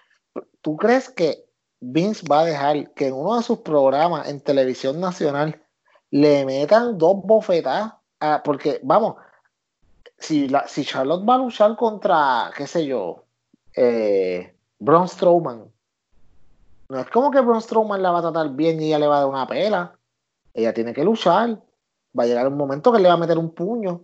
¿Tú 0.61 0.75
crees 0.75 1.09
que 1.09 1.45
Vince 1.79 2.25
va 2.29 2.41
a 2.41 2.45
dejar 2.45 2.93
que 2.93 3.07
en 3.07 3.13
uno 3.13 3.37
de 3.37 3.43
sus 3.43 3.59
programas 3.59 4.27
en 4.27 4.41
televisión 4.41 4.99
nacional 4.99 5.61
le 6.09 6.45
metan 6.45 6.97
dos 6.97 7.17
bofetadas? 7.23 7.93
A- 8.21 8.41
porque, 8.43 8.79
vamos, 8.83 9.15
si, 10.17 10.47
la, 10.47 10.67
si 10.67 10.85
Charlotte 10.85 11.27
va 11.27 11.35
a 11.35 11.39
luchar 11.39 11.75
contra, 11.75 12.51
qué 12.55 12.67
sé 12.67 12.85
yo, 12.85 13.25
eh, 13.75 14.55
Braun 14.79 15.07
Strowman, 15.07 15.65
no 16.89 16.99
es 16.99 17.09
como 17.09 17.31
que 17.31 17.39
Braun 17.41 17.61
Strowman 17.61 18.01
la 18.01 18.11
va 18.11 18.19
a 18.19 18.23
tratar 18.23 18.49
bien 18.49 18.81
y 18.81 18.87
ella 18.87 18.99
le 18.99 19.07
va 19.07 19.17
a 19.17 19.19
dar 19.21 19.29
una 19.29 19.47
pela. 19.47 19.95
Ella 20.53 20.73
tiene 20.73 20.93
que 20.93 21.05
luchar. 21.05 21.61
Va 22.17 22.23
a 22.23 22.25
llegar 22.25 22.47
un 22.49 22.57
momento 22.57 22.91
que 22.91 22.99
le 22.99 23.07
va 23.07 23.13
a 23.13 23.17
meter 23.17 23.37
un 23.37 23.53
puño. 23.53 24.01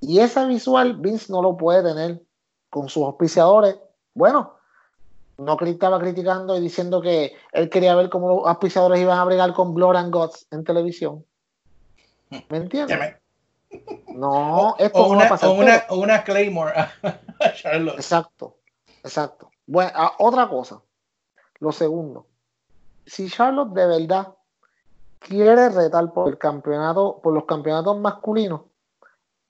Y 0.00 0.20
esa 0.20 0.44
visual 0.44 0.96
Vince 0.98 1.32
no 1.32 1.40
lo 1.40 1.56
puede 1.56 1.82
tener 1.82 2.22
con 2.68 2.90
sus 2.90 3.04
auspiciadores. 3.04 3.76
Bueno, 4.12 4.58
no 5.38 5.56
estaba 5.58 5.98
criticando 5.98 6.56
y 6.56 6.60
diciendo 6.60 7.00
que 7.00 7.32
él 7.52 7.70
quería 7.70 7.94
ver 7.94 8.10
cómo 8.10 8.28
los 8.28 8.46
auspiciadores 8.46 9.00
iban 9.00 9.18
a 9.18 9.24
bregar 9.24 9.54
con 9.54 9.72
Blood 9.72 9.96
and 9.96 10.14
Guts 10.14 10.46
en 10.50 10.64
televisión. 10.64 11.24
¿Me 12.50 12.58
entiendes? 12.58 13.16
No, 14.14 14.74
esto 14.78 14.98
O 14.98 15.02
no 15.02 15.08
va 15.08 15.14
a 15.14 15.18
una, 15.18 15.28
pasar. 15.28 15.48
o 15.50 15.52
una, 15.52 15.84
o 15.90 15.98
una 15.98 16.24
Claymore 16.24 16.72
a 17.02 17.52
Charlotte. 17.54 17.96
Exacto, 17.96 18.56
exacto. 19.04 19.50
Bueno, 19.66 19.90
ah, 19.94 20.14
otra 20.18 20.48
cosa. 20.48 20.80
Lo 21.60 21.72
segundo, 21.72 22.26
si 23.06 23.28
Charlotte 23.28 23.72
de 23.74 23.86
verdad 23.86 24.34
quiere 25.18 25.68
retar 25.68 26.12
por 26.12 26.28
el 26.28 26.38
campeonato, 26.38 27.20
por 27.22 27.34
los 27.34 27.44
campeonatos 27.44 27.98
masculinos, 27.98 28.62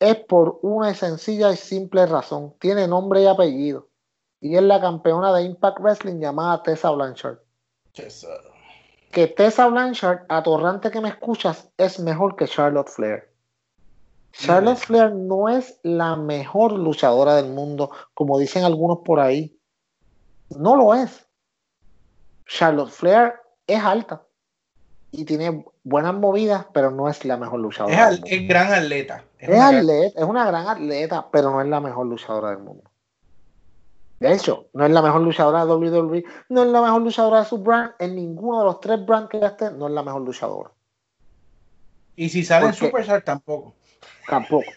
es 0.01 0.17
por 0.17 0.59
una 0.63 0.95
sencilla 0.95 1.51
y 1.53 1.57
simple 1.57 2.07
razón. 2.07 2.55
Tiene 2.61 2.87
nombre 2.87 3.23
y 3.23 3.27
apellido. 3.27 3.89
Y 4.41 4.57
es 4.57 4.63
la 4.63 4.81
campeona 4.81 5.33
de 5.35 5.43
Impact 5.43 5.81
Wrestling 5.81 6.21
llamada 6.21 6.63
Tessa 6.63 6.91
Blanchard. 6.91 7.39
que 9.11 9.27
Tessa 9.27 9.67
Blanchard, 9.67 10.25
atorrante 10.29 10.91
que 10.91 11.01
me 11.01 11.09
escuchas, 11.09 11.69
es 11.77 11.99
mejor 11.99 12.37
que 12.37 12.47
Charlotte 12.47 12.89
Flair. 12.89 13.33
Charlotte 14.39 14.79
Flair 14.79 15.13
no 15.15 15.49
es 15.49 15.81
la 15.83 16.15
mejor 16.15 16.73
luchadora 16.73 17.35
del 17.35 17.51
mundo, 17.51 17.91
como 18.15 18.39
dicen 18.39 18.65
algunos 18.65 18.99
por 19.05 19.19
ahí. 19.19 19.59
No 20.51 20.77
lo 20.77 20.95
es. 20.95 21.27
Charlotte 22.47 22.91
Flair 22.91 23.35
es 23.67 23.83
alta 23.83 24.23
y 25.11 25.25
tiene 25.25 25.65
buenas 25.83 26.15
movidas, 26.15 26.67
pero 26.73 26.91
no 26.93 27.09
es 27.09 27.25
la 27.25 27.37
mejor 27.37 27.59
luchadora. 27.61 27.95
Es, 27.95 28.11
del 28.11 28.21
mundo. 28.21 28.37
es 28.37 28.49
gran 28.49 28.73
atleta. 28.73 29.25
Es, 29.39 29.49
una 29.49 29.57
gran- 29.59 29.77
atleta, 29.77 30.21
es 30.21 30.27
una 30.27 30.47
gran 30.47 30.69
atleta, 30.69 31.29
pero 31.33 31.51
no 31.51 31.61
es 31.61 31.69
la 31.69 31.81
mejor 31.81 32.07
luchadora 32.07 32.51
del 32.51 32.59
mundo. 32.59 32.85
De 34.21 34.33
hecho, 34.33 34.67
no 34.73 34.85
es 34.85 34.91
la 34.91 35.03
mejor 35.03 35.21
luchadora 35.21 35.65
de 35.65 35.73
WWE, 35.73 36.25
no 36.49 36.63
es 36.63 36.69
la 36.69 36.83
mejor 36.83 37.03
luchadora 37.03 37.41
de 37.41 37.47
su 37.47 37.59
brand, 37.59 37.93
en 37.99 38.15
ninguno 38.15 38.61
de 38.61 38.65
los 38.67 38.81
tres 38.81 39.05
brands 39.05 39.31
que 39.31 39.39
esté, 39.45 39.71
no 39.73 39.89
es 39.89 39.93
la 39.93 40.03
mejor 40.03 40.23
luchadora. 40.23 40.71
Y 42.17 42.29
si 42.29 42.45
sale 42.45 42.67
en. 42.67 42.75
Superstar, 42.75 43.23
tampoco. 43.23 43.75
Tampoco. 44.29 44.71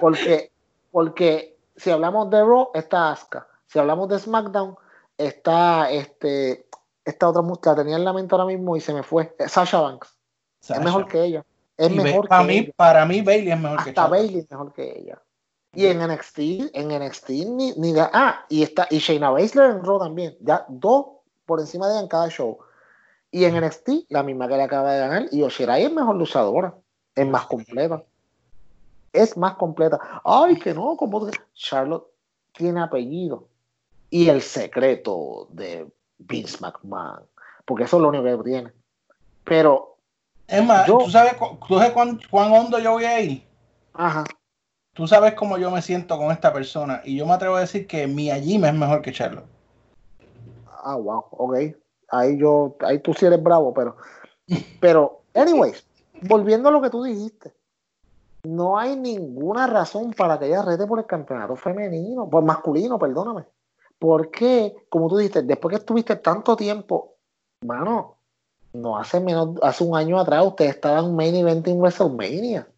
Porque, 0.00 0.52
porque 0.90 1.56
si 1.76 1.90
hablamos 1.90 2.30
de 2.30 2.40
Raw, 2.40 2.70
está 2.74 3.10
Asuka. 3.12 3.46
Si 3.66 3.78
hablamos 3.78 4.08
de 4.08 4.18
SmackDown, 4.18 4.76
está 5.16 5.90
este, 5.90 6.66
esta 7.04 7.28
otra 7.28 7.42
música, 7.42 7.74
tenía 7.74 7.96
en 7.96 8.04
la 8.04 8.12
mente 8.12 8.34
ahora 8.34 8.46
mismo 8.46 8.76
y 8.76 8.80
se 8.80 8.94
me 8.94 9.02
fue. 9.02 9.34
Sasha 9.46 9.80
Banks. 9.80 10.16
Sasha. 10.60 10.80
Es 10.80 10.84
mejor 10.84 11.08
que 11.08 11.22
ella. 11.24 11.44
Es 11.76 11.90
Y 11.90 11.94
mejor 11.94 12.28
para 12.28 12.42
que 12.42 12.48
mí, 12.48 12.58
ella. 12.58 12.72
para 12.76 13.04
mí 13.04 13.22
Bailey 13.22 13.50
es 13.52 13.60
mejor 13.60 13.84
que 13.84 13.94
Charlotte. 13.94 14.10
Bailey 14.20 14.38
es 14.40 14.50
mejor 14.50 14.72
que 14.72 14.98
ella. 14.98 15.22
Y 15.74 15.86
en 15.86 15.98
NXT, 16.00 16.38
en 16.72 16.88
NXT 16.88 17.28
ni, 17.46 17.72
ni 17.76 17.92
de- 17.92 18.00
ah, 18.12 18.44
y 18.48 18.62
está, 18.62 18.86
y 18.90 18.98
Shayna 18.98 19.30
Baszler 19.30 19.70
en 19.70 19.84
Raw 19.84 19.98
también. 19.98 20.36
Ya 20.40 20.64
dos 20.68 21.06
por 21.44 21.60
encima 21.60 21.86
de 21.86 21.92
ella 21.94 22.02
en 22.02 22.08
cada 22.08 22.28
show. 22.30 22.58
Y 23.30 23.44
en 23.44 23.54
NXT, 23.62 24.06
la 24.08 24.22
misma 24.22 24.48
que 24.48 24.56
le 24.56 24.62
acaba 24.62 24.92
de 24.92 24.98
ganar. 25.00 25.26
Y 25.30 25.42
Oshirai 25.42 25.84
es 25.84 25.92
mejor 25.92 26.16
luchadora. 26.16 26.74
Es 27.18 27.26
más 27.26 27.46
completa. 27.46 28.02
Es 29.12 29.36
más 29.36 29.54
completa. 29.56 29.98
Ay, 30.24 30.58
que 30.58 30.72
no, 30.72 30.96
como 30.96 31.28
Charlotte 31.54 32.06
tiene 32.52 32.80
apellido. 32.80 33.48
Y 34.10 34.28
el 34.28 34.40
secreto 34.40 35.48
de 35.50 35.90
Vince 36.18 36.58
McMahon. 36.60 37.24
Porque 37.64 37.84
eso 37.84 37.96
es 37.96 38.02
lo 38.02 38.08
único 38.08 38.24
que 38.24 38.50
tiene. 38.50 38.72
Pero, 39.44 39.96
Es 40.46 40.64
más, 40.64 40.86
Yo- 40.86 40.98
¿tú 40.98 41.10
sabes, 41.10 41.34
tú 41.66 41.74
sabes 41.74 41.92
cuán, 41.92 42.20
cuán 42.30 42.52
hondo 42.52 42.78
yo 42.78 42.92
voy 42.92 43.04
ahí? 43.04 43.46
ajá. 43.94 44.24
Tú 44.94 45.06
sabes 45.06 45.34
cómo 45.34 45.58
yo 45.58 45.70
me 45.70 45.82
siento 45.82 46.16
con 46.18 46.30
esta 46.32 46.52
persona. 46.52 47.02
Y 47.04 47.16
yo 47.16 47.26
me 47.26 47.32
atrevo 47.32 47.56
a 47.56 47.60
decir 47.60 47.86
que 47.86 48.06
Mia 48.06 48.36
Jim 48.36 48.64
es 48.64 48.74
mejor 48.74 49.02
que 49.02 49.12
Charlotte. 49.12 49.46
Ah, 50.82 50.96
wow, 50.96 51.24
ok. 51.30 51.56
Ahí 52.10 52.38
yo, 52.38 52.76
ahí 52.80 52.98
tú 53.00 53.12
sí 53.14 53.26
eres 53.26 53.42
bravo, 53.42 53.74
pero, 53.74 53.96
pero, 54.80 55.22
anyways, 55.34 55.84
volviendo 56.22 56.68
a 56.68 56.72
lo 56.72 56.80
que 56.80 56.90
tú 56.90 57.02
dijiste, 57.02 57.54
no 58.44 58.78
hay 58.78 58.96
ninguna 58.96 59.66
razón 59.66 60.12
para 60.12 60.38
que 60.38 60.46
ella 60.46 60.62
rete 60.62 60.86
por 60.86 60.98
el 60.98 61.06
campeonato 61.06 61.56
femenino, 61.56 62.28
por 62.28 62.44
masculino, 62.44 62.98
perdóname. 62.98 63.44
Porque, 63.98 64.76
como 64.88 65.08
tú 65.08 65.16
dijiste, 65.16 65.42
después 65.42 65.72
que 65.72 65.80
estuviste 65.80 66.16
tanto 66.16 66.56
tiempo, 66.56 67.14
mano, 67.62 68.16
no 68.72 68.96
hace 68.96 69.20
menos, 69.20 69.56
hace 69.62 69.82
un 69.84 69.96
año 69.96 70.18
atrás 70.18 70.46
ustedes 70.46 70.76
estaban 70.76 71.16
main 71.16 71.34
event 71.34 71.66
en 71.66 71.80
WrestleMania. 71.80 72.68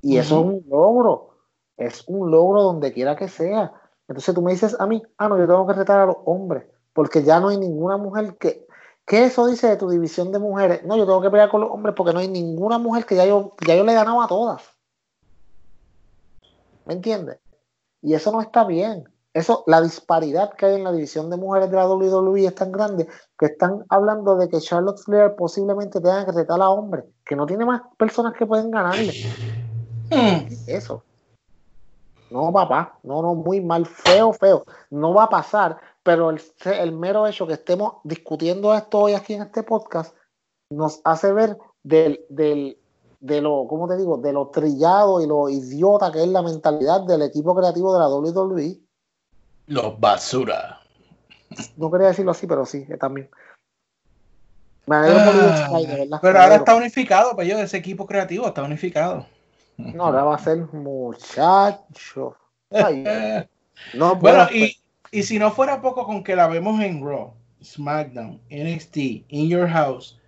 Y 0.00 0.16
eso 0.16 0.40
es 0.40 0.46
un 0.46 0.64
logro. 0.68 1.36
Es 1.76 2.04
un 2.06 2.30
logro 2.30 2.62
donde 2.62 2.92
quiera 2.92 3.16
que 3.16 3.28
sea. 3.28 3.72
Entonces 4.08 4.34
tú 4.34 4.42
me 4.42 4.52
dices 4.52 4.76
a 4.78 4.86
mí, 4.86 5.02
ah, 5.18 5.28
no, 5.28 5.38
yo 5.38 5.46
tengo 5.46 5.66
que 5.66 5.72
retar 5.74 6.00
a 6.00 6.06
los 6.06 6.16
hombres, 6.24 6.64
porque 6.92 7.22
ya 7.22 7.40
no 7.40 7.48
hay 7.48 7.58
ninguna 7.58 7.96
mujer 7.96 8.36
que. 8.36 8.66
¿Qué 9.06 9.24
eso 9.24 9.46
dice 9.46 9.68
de 9.68 9.76
tu 9.76 9.90
división 9.90 10.32
de 10.32 10.38
mujeres? 10.38 10.84
No, 10.84 10.96
yo 10.96 11.04
tengo 11.04 11.20
que 11.20 11.30
pelear 11.30 11.50
con 11.50 11.60
los 11.60 11.70
hombres 11.70 11.94
porque 11.96 12.12
no 12.12 12.20
hay 12.20 12.28
ninguna 12.28 12.78
mujer 12.78 13.04
que 13.04 13.16
ya 13.16 13.26
yo, 13.26 13.52
ya 13.66 13.74
yo 13.74 13.84
le 13.84 13.92
he 13.92 13.96
ganado 13.96 14.22
a 14.22 14.28
todas. 14.28 14.62
¿Me 16.84 16.94
entiendes? 16.94 17.38
Y 18.00 18.14
eso 18.14 18.32
no 18.32 18.40
está 18.40 18.64
bien. 18.64 19.08
Eso, 19.34 19.64
la 19.66 19.80
disparidad 19.80 20.52
que 20.52 20.66
hay 20.66 20.74
en 20.74 20.84
la 20.84 20.92
división 20.92 21.30
de 21.30 21.38
mujeres 21.38 21.70
de 21.70 21.76
la 21.76 21.88
WWE 21.88 22.46
es 22.46 22.54
tan 22.54 22.70
grande 22.70 23.08
que 23.38 23.46
están 23.46 23.84
hablando 23.88 24.36
de 24.36 24.48
que 24.48 24.60
Charlotte 24.60 24.98
Flair 24.98 25.34
posiblemente 25.36 26.00
tenga 26.00 26.26
que 26.26 26.32
retar 26.32 26.60
a 26.60 26.68
hombres, 26.68 27.04
que 27.24 27.34
no 27.34 27.46
tiene 27.46 27.64
más 27.64 27.80
personas 27.96 28.34
que 28.34 28.44
pueden 28.44 28.70
ganarle. 28.70 29.12
Eso. 30.66 31.02
No, 32.30 32.52
papá. 32.52 32.98
No, 33.02 33.22
no, 33.22 33.34
muy 33.34 33.60
mal. 33.60 33.86
Feo, 33.86 34.32
feo. 34.32 34.64
No 34.90 35.14
va 35.14 35.24
a 35.24 35.30
pasar. 35.30 35.78
Pero 36.02 36.30
el, 36.30 36.40
el 36.64 36.92
mero 36.92 37.26
hecho 37.26 37.46
que 37.46 37.54
estemos 37.54 37.94
discutiendo 38.04 38.74
esto 38.74 38.98
hoy 38.98 39.12
aquí 39.14 39.34
en 39.34 39.42
este 39.42 39.62
podcast 39.62 40.14
nos 40.70 41.00
hace 41.04 41.32
ver 41.32 41.56
del, 41.82 42.24
del, 42.28 42.76
de 43.20 43.40
lo, 43.40 43.66
¿cómo 43.68 43.86
te 43.86 43.96
digo? 43.96 44.18
De 44.18 44.32
lo 44.32 44.48
trillado 44.48 45.20
y 45.20 45.26
lo 45.26 45.48
idiota 45.48 46.10
que 46.10 46.22
es 46.22 46.28
la 46.28 46.42
mentalidad 46.42 47.02
del 47.02 47.22
equipo 47.22 47.54
creativo 47.54 47.92
de 47.94 48.00
la 48.00 48.08
WWE. 48.08 48.80
Los 49.66 50.00
basura. 50.00 50.80
No 51.76 51.90
quería 51.90 52.08
decirlo 52.08 52.32
así, 52.32 52.46
pero 52.46 52.66
sí, 52.66 52.84
que 52.86 52.96
también. 52.96 53.30
Me 54.86 54.96
por 54.96 55.06
Ah, 55.06 55.68
Sky, 55.68 55.86
de 55.86 55.96
verdad. 56.00 56.18
pero 56.20 56.40
ahora 56.40 56.56
está 56.56 56.74
unificado, 56.74 57.36
pues 57.36 57.46
yo, 57.46 57.58
ese 57.58 57.76
equipo 57.76 58.06
creativo 58.06 58.46
está 58.46 58.64
unificado. 58.64 59.26
No, 59.76 60.06
ahora 60.06 60.24
va 60.24 60.34
a 60.34 60.38
ser 60.38 60.58
muchacho. 60.72 62.36
Ay, 62.70 63.04
Eh, 63.06 63.48
no, 63.94 64.16
bueno, 64.16 64.46
bueno, 64.46 64.48
y, 64.52 64.76
y 65.12 65.22
si 65.22 65.38
no 65.38 65.52
fuera 65.52 65.80
poco 65.80 66.04
con 66.04 66.24
que 66.24 66.34
la 66.34 66.48
vemos 66.48 66.80
en 66.82 67.04
Raw, 67.04 67.32
SmackDown, 67.62 68.40
NXT, 68.50 68.96
In 69.28 69.48
Your 69.48 69.68
House, 69.68 70.18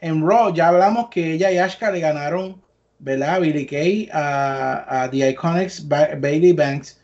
en 0.00 0.24
Raw 0.24 0.54
ya 0.54 0.68
hablamos 0.68 1.08
que 1.08 1.32
ella 1.32 1.50
y 1.50 1.58
Ashka 1.58 1.90
le 1.90 1.98
ganaron, 2.00 2.62
¿verdad? 3.00 3.40
Billy 3.40 3.66
Kay 3.66 4.08
a, 4.12 5.02
a 5.04 5.10
The 5.10 5.30
Iconics 5.30 5.88
Ba- 5.88 6.10
Bailey 6.18 6.52
Banks, 6.52 7.00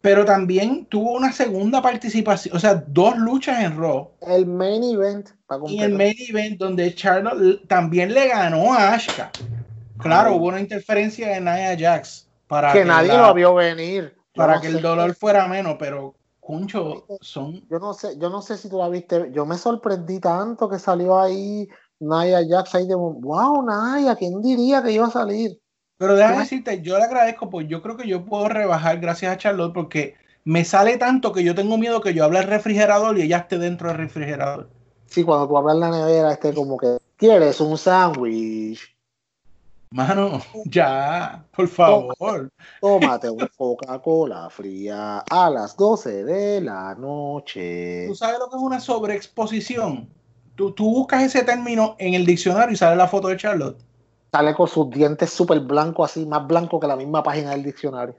pero 0.00 0.24
también 0.24 0.86
tuvo 0.86 1.12
una 1.12 1.30
segunda 1.32 1.82
participación, 1.82 2.56
o 2.56 2.58
sea, 2.58 2.74
dos 2.86 3.16
luchas 3.18 3.62
en 3.62 3.76
Raw 3.76 4.10
el 4.26 4.46
main 4.46 4.82
event 4.82 5.30
para 5.46 5.62
y 5.68 5.80
el 5.80 5.94
main 5.94 6.14
event 6.28 6.58
donde 6.58 6.94
Charlotte 6.94 7.66
también 7.68 8.12
le 8.14 8.28
ganó 8.28 8.72
a 8.72 8.94
Ashka. 8.94 9.30
Claro, 9.98 10.30
Ay. 10.30 10.36
hubo 10.36 10.46
una 10.46 10.58
interferencia 10.60 11.28
de 11.28 11.40
Nia 11.40 11.76
Jax 11.78 12.26
para 12.48 12.72
que 12.72 12.84
nadie 12.84 13.08
la- 13.12 13.28
lo 13.28 13.34
vio 13.34 13.54
venir. 13.54 14.14
Yo 14.34 14.40
para 14.40 14.56
no 14.56 14.60
que 14.62 14.70
sé. 14.70 14.76
el 14.76 14.82
dolor 14.82 15.14
fuera 15.14 15.46
menos, 15.46 15.76
pero 15.78 16.14
Concho, 16.52 17.06
son 17.22 17.66
Yo 17.70 17.78
no 17.78 17.94
sé, 17.94 18.18
yo 18.18 18.28
no 18.28 18.42
sé 18.42 18.58
si 18.58 18.68
tú 18.68 18.76
la 18.76 18.90
viste. 18.90 19.30
Yo 19.32 19.46
me 19.46 19.56
sorprendí 19.56 20.20
tanto 20.20 20.68
que 20.68 20.78
salió 20.78 21.18
ahí 21.18 21.66
Naya 21.98 22.40
Jax 22.46 22.74
ahí 22.74 22.86
de 22.86 22.94
wow, 22.94 23.64
Naya, 23.64 24.14
¿quién 24.16 24.42
diría 24.42 24.82
que 24.82 24.92
iba 24.92 25.06
a 25.06 25.10
salir? 25.10 25.58
Pero 25.96 26.14
déjame 26.14 26.40
decirte, 26.40 26.82
yo 26.82 26.98
le 26.98 27.04
agradezco, 27.04 27.48
pues 27.48 27.68
yo 27.68 27.80
creo 27.80 27.96
que 27.96 28.06
yo 28.06 28.26
puedo 28.26 28.50
rebajar 28.50 29.00
gracias 29.00 29.32
a 29.32 29.38
Charlotte 29.38 29.72
porque 29.72 30.14
me 30.44 30.64
sale 30.66 30.98
tanto 30.98 31.32
que 31.32 31.42
yo 31.42 31.54
tengo 31.54 31.78
miedo 31.78 32.02
que 32.02 32.12
yo 32.12 32.24
hable 32.24 32.40
al 32.40 32.48
refrigerador 32.48 33.16
y 33.16 33.22
ella 33.22 33.38
esté 33.38 33.56
dentro 33.56 33.88
del 33.88 33.96
refrigerador. 33.96 34.68
Sí, 35.06 35.24
cuando 35.24 35.48
tú 35.48 35.56
hablas 35.56 35.76
en 35.76 35.80
la 35.80 35.90
nevera, 35.90 36.32
este 36.32 36.52
como 36.52 36.76
que 36.76 36.98
¿quieres 37.16 37.62
un 37.62 37.78
sándwich? 37.78 38.94
Mano, 39.92 40.40
ya, 40.64 41.44
por 41.54 41.68
favor. 41.68 42.50
Tómate 42.80 43.30
una 43.30 43.48
Coca-Cola 43.48 44.48
fría 44.50 45.18
a 45.28 45.50
las 45.50 45.76
12 45.76 46.24
de 46.24 46.60
la 46.62 46.94
noche. 46.94 48.06
¿Tú 48.08 48.14
sabes 48.14 48.38
lo 48.38 48.48
que 48.48 48.56
es 48.56 48.62
una 48.62 48.80
sobreexposición? 48.80 50.08
Tú, 50.54 50.72
tú 50.72 50.90
buscas 50.90 51.22
ese 51.22 51.44
término 51.44 51.96
en 51.98 52.14
el 52.14 52.24
diccionario 52.24 52.72
y 52.72 52.76
sale 52.76 52.96
la 52.96 53.06
foto 53.06 53.28
de 53.28 53.36
Charlotte. 53.36 53.78
Sale 54.30 54.54
con 54.54 54.66
sus 54.66 54.88
dientes 54.90 55.30
súper 55.30 55.60
blancos, 55.60 56.10
así, 56.10 56.24
más 56.24 56.46
blanco 56.46 56.80
que 56.80 56.86
la 56.86 56.96
misma 56.96 57.22
página 57.22 57.50
del 57.50 57.62
diccionario. 57.62 58.16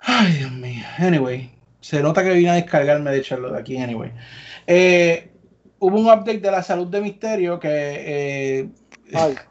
Ay, 0.00 0.32
Dios 0.32 0.52
mío. 0.52 0.84
Anyway, 0.98 1.50
se 1.80 2.02
nota 2.02 2.22
que 2.22 2.34
vine 2.34 2.50
a 2.50 2.54
descargarme 2.54 3.10
de 3.10 3.22
Charlotte 3.22 3.56
aquí, 3.56 3.78
anyway. 3.78 4.12
Eh, 4.66 5.30
hubo 5.78 5.98
un 5.98 6.06
update 6.06 6.40
de 6.40 6.50
la 6.50 6.62
salud 6.62 6.88
de 6.88 7.00
Misterio 7.00 7.58
que 7.58 7.68
eh, 7.70 8.68
Ay, 9.14 9.34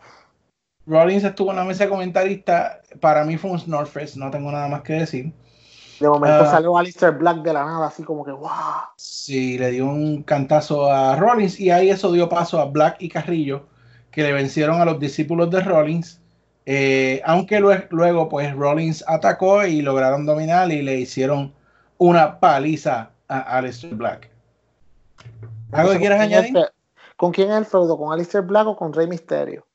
Rollins 0.89 1.23
estuvo 1.23 1.51
en 1.51 1.57
la 1.57 1.63
mesa 1.63 1.83
de 1.83 1.89
comentarista. 1.91 2.81
Para 2.99 3.23
mí 3.23 3.37
fue 3.37 3.51
un 3.51 3.59
Snorfest, 3.59 4.15
no 4.17 4.31
tengo 4.31 4.51
nada 4.51 4.67
más 4.67 4.81
que 4.81 4.93
decir. 4.93 5.31
de 5.99 6.07
momento 6.07 6.43
Ah. 6.43 6.51
salió 6.51 6.77
Alistair 6.77 7.11
Black 7.13 7.37
de 7.43 7.51
la 7.53 7.65
nada, 7.65 7.87
así 7.87 8.03
como 8.03 8.23
que 8.23 8.31
wow. 8.31 8.49
Sí, 8.95 9.57
le 9.57 9.69
dio 9.71 9.85
un 9.85 10.23
cantazo 10.23 10.89
a 10.89 11.15
Rollins 11.17 11.59
y 11.59 11.71
ahí 11.71 11.89
eso 11.89 12.09
dio 12.13 12.29
paso 12.29 12.57
a 12.59 12.65
Black 12.65 12.95
y 12.99 13.09
Carrillo, 13.09 13.67
que 14.09 14.23
le 14.23 14.31
vencieron 14.31 14.79
a 14.81 14.85
los 14.85 14.97
discípulos 14.99 15.49
de 15.51 15.59
Rollins. 15.59 16.21
Eh, 16.65 17.21
aunque 17.25 17.59
lue- 17.59 17.85
luego, 17.91 18.29
pues 18.29 18.53
Rollins 18.55 19.03
atacó 19.07 19.65
y 19.65 19.81
lograron 19.81 20.25
dominar 20.25 20.71
y 20.71 20.81
le 20.81 20.99
hicieron 20.99 21.53
una 21.97 22.39
paliza 22.39 23.11
a 23.27 23.39
Aleister 23.57 23.93
Black. 23.93 24.29
¿Algo 25.71 25.91
que 25.91 25.99
quieras 25.99 26.19
¿con 26.19 26.27
quién 26.29 26.39
es 26.39 26.45
añadir? 26.45 26.57
el 26.57 26.63
fe- 26.63 26.71
¿Con 27.17 27.31
quién 27.33 27.51
es 27.51 27.57
el 27.57 27.65
feudo? 27.65 27.97
¿Con 27.97 28.13
Alistair 28.13 28.43
Black 28.45 28.67
o 28.67 28.75
con 28.77 28.93
Rey 28.93 29.05
Mysterio? 29.07 29.65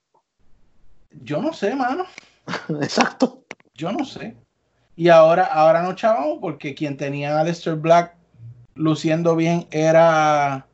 Yo 1.23 1.41
no 1.41 1.53
sé, 1.53 1.75
mano. 1.75 2.05
Exacto. 2.81 3.45
Yo 3.75 3.93
no 3.93 4.05
sé. 4.05 4.37
Y 4.97 5.09
ahora, 5.09 5.45
ahora 5.45 5.83
no 5.83 5.95
chavamos 5.95 6.39
porque 6.41 6.75
quien 6.75 6.97
tenía 6.97 7.37
a 7.37 7.41
Aleister 7.41 7.75
Black 7.75 8.15
luciendo 8.75 9.35
bien 9.37 9.67
era 9.71 10.67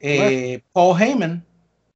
eh, 0.00 0.62
Paul 0.72 1.00
Heyman, 1.00 1.44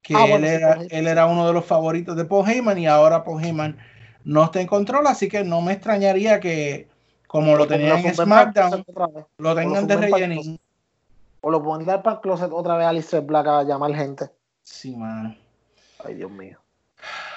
que 0.01 0.15
Ah, 0.15 0.25
él, 0.25 0.29
bueno, 0.31 0.47
era, 0.47 0.79
él 0.89 1.07
era 1.07 1.25
uno 1.25 1.47
de 1.47 1.53
los 1.53 1.65
favoritos 1.65 2.15
de 2.15 2.25
Paul 2.25 2.47
Heyman 2.47 2.77
y 2.77 2.87
ahora 2.87 3.23
Paul 3.23 3.43
Heyman 3.43 3.77
no 4.23 4.43
está 4.43 4.61
en 4.61 4.67
control, 4.67 5.07
así 5.07 5.27
que 5.27 5.43
no 5.43 5.61
me 5.61 5.73
extrañaría 5.73 6.39
que 6.39 6.87
como 7.27 7.55
lo 7.55 7.65
tenían 7.65 8.05
en 8.05 8.13
SmackDown, 8.13 8.85
lo 9.37 9.55
tengan 9.55 9.87
de 9.87 9.95
rellenín. 9.95 10.59
O 11.41 11.49
lo 11.49 11.59
dar 11.79 12.03
para 12.03 12.17
el 12.17 12.21
closet 12.21 12.51
otra 12.51 12.75
vez 12.75 12.85
a 12.85 12.89
Alistair 12.89 13.23
Black 13.23 13.47
a 13.47 13.63
llamar 13.63 13.95
gente. 13.95 14.29
Sí, 14.63 14.95
mano. 14.95 15.35
Ay, 16.05 16.15
Dios 16.15 16.29
mío. 16.29 16.60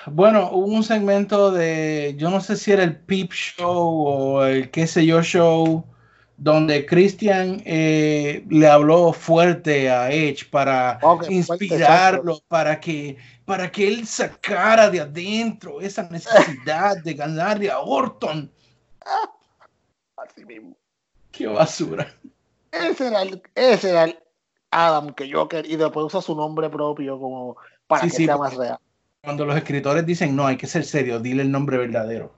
Bueno, 0.06 0.50
hubo 0.52 0.66
un 0.66 0.84
segmento 0.84 1.50
de, 1.50 2.14
yo 2.18 2.30
no 2.30 2.40
sé 2.40 2.56
si 2.56 2.72
era 2.72 2.84
el 2.84 2.96
Peep 2.96 3.32
Show 3.32 4.06
o 4.06 4.44
el 4.44 4.70
qué 4.70 4.86
sé 4.86 5.06
yo 5.06 5.22
show, 5.22 5.84
donde 6.36 6.84
Christian 6.84 7.62
eh, 7.64 8.44
le 8.50 8.68
habló 8.68 9.12
fuerte 9.12 9.90
a 9.90 10.10
Edge 10.10 10.50
para 10.50 10.98
inspirarlo, 11.28 12.40
para 12.48 12.80
que, 12.80 13.16
para 13.44 13.70
que 13.70 13.88
él 13.88 14.06
sacara 14.06 14.90
de 14.90 15.00
adentro 15.00 15.80
esa 15.80 16.02
necesidad 16.10 16.96
de 17.02 17.14
ganarle 17.14 17.70
a 17.70 17.80
Orton. 17.80 18.50
Así 20.16 20.44
mismo. 20.44 20.76
Qué 21.30 21.46
basura. 21.46 22.12
Ese 22.70 23.08
era 23.08 23.22
el, 23.22 23.42
ese 23.54 23.90
era 23.90 24.04
el 24.04 24.18
Adam 24.70 25.14
que 25.14 25.28
yo 25.28 25.48
quería. 25.48 25.72
Y 25.72 25.76
después 25.76 26.06
usa 26.06 26.20
su 26.20 26.34
nombre 26.34 26.68
propio 26.68 27.18
como 27.18 27.56
para 27.86 28.02
Sí, 28.02 28.10
que 28.10 28.16
sí, 28.16 28.24
sea 28.26 28.36
más 28.36 28.54
real. 28.54 28.78
Cuando 29.24 29.46
los 29.46 29.56
escritores 29.56 30.04
dicen, 30.04 30.36
no, 30.36 30.46
hay 30.46 30.56
que 30.56 30.66
ser 30.66 30.84
serio, 30.84 31.18
dile 31.18 31.42
el 31.42 31.50
nombre 31.50 31.78
verdadero. 31.78 32.32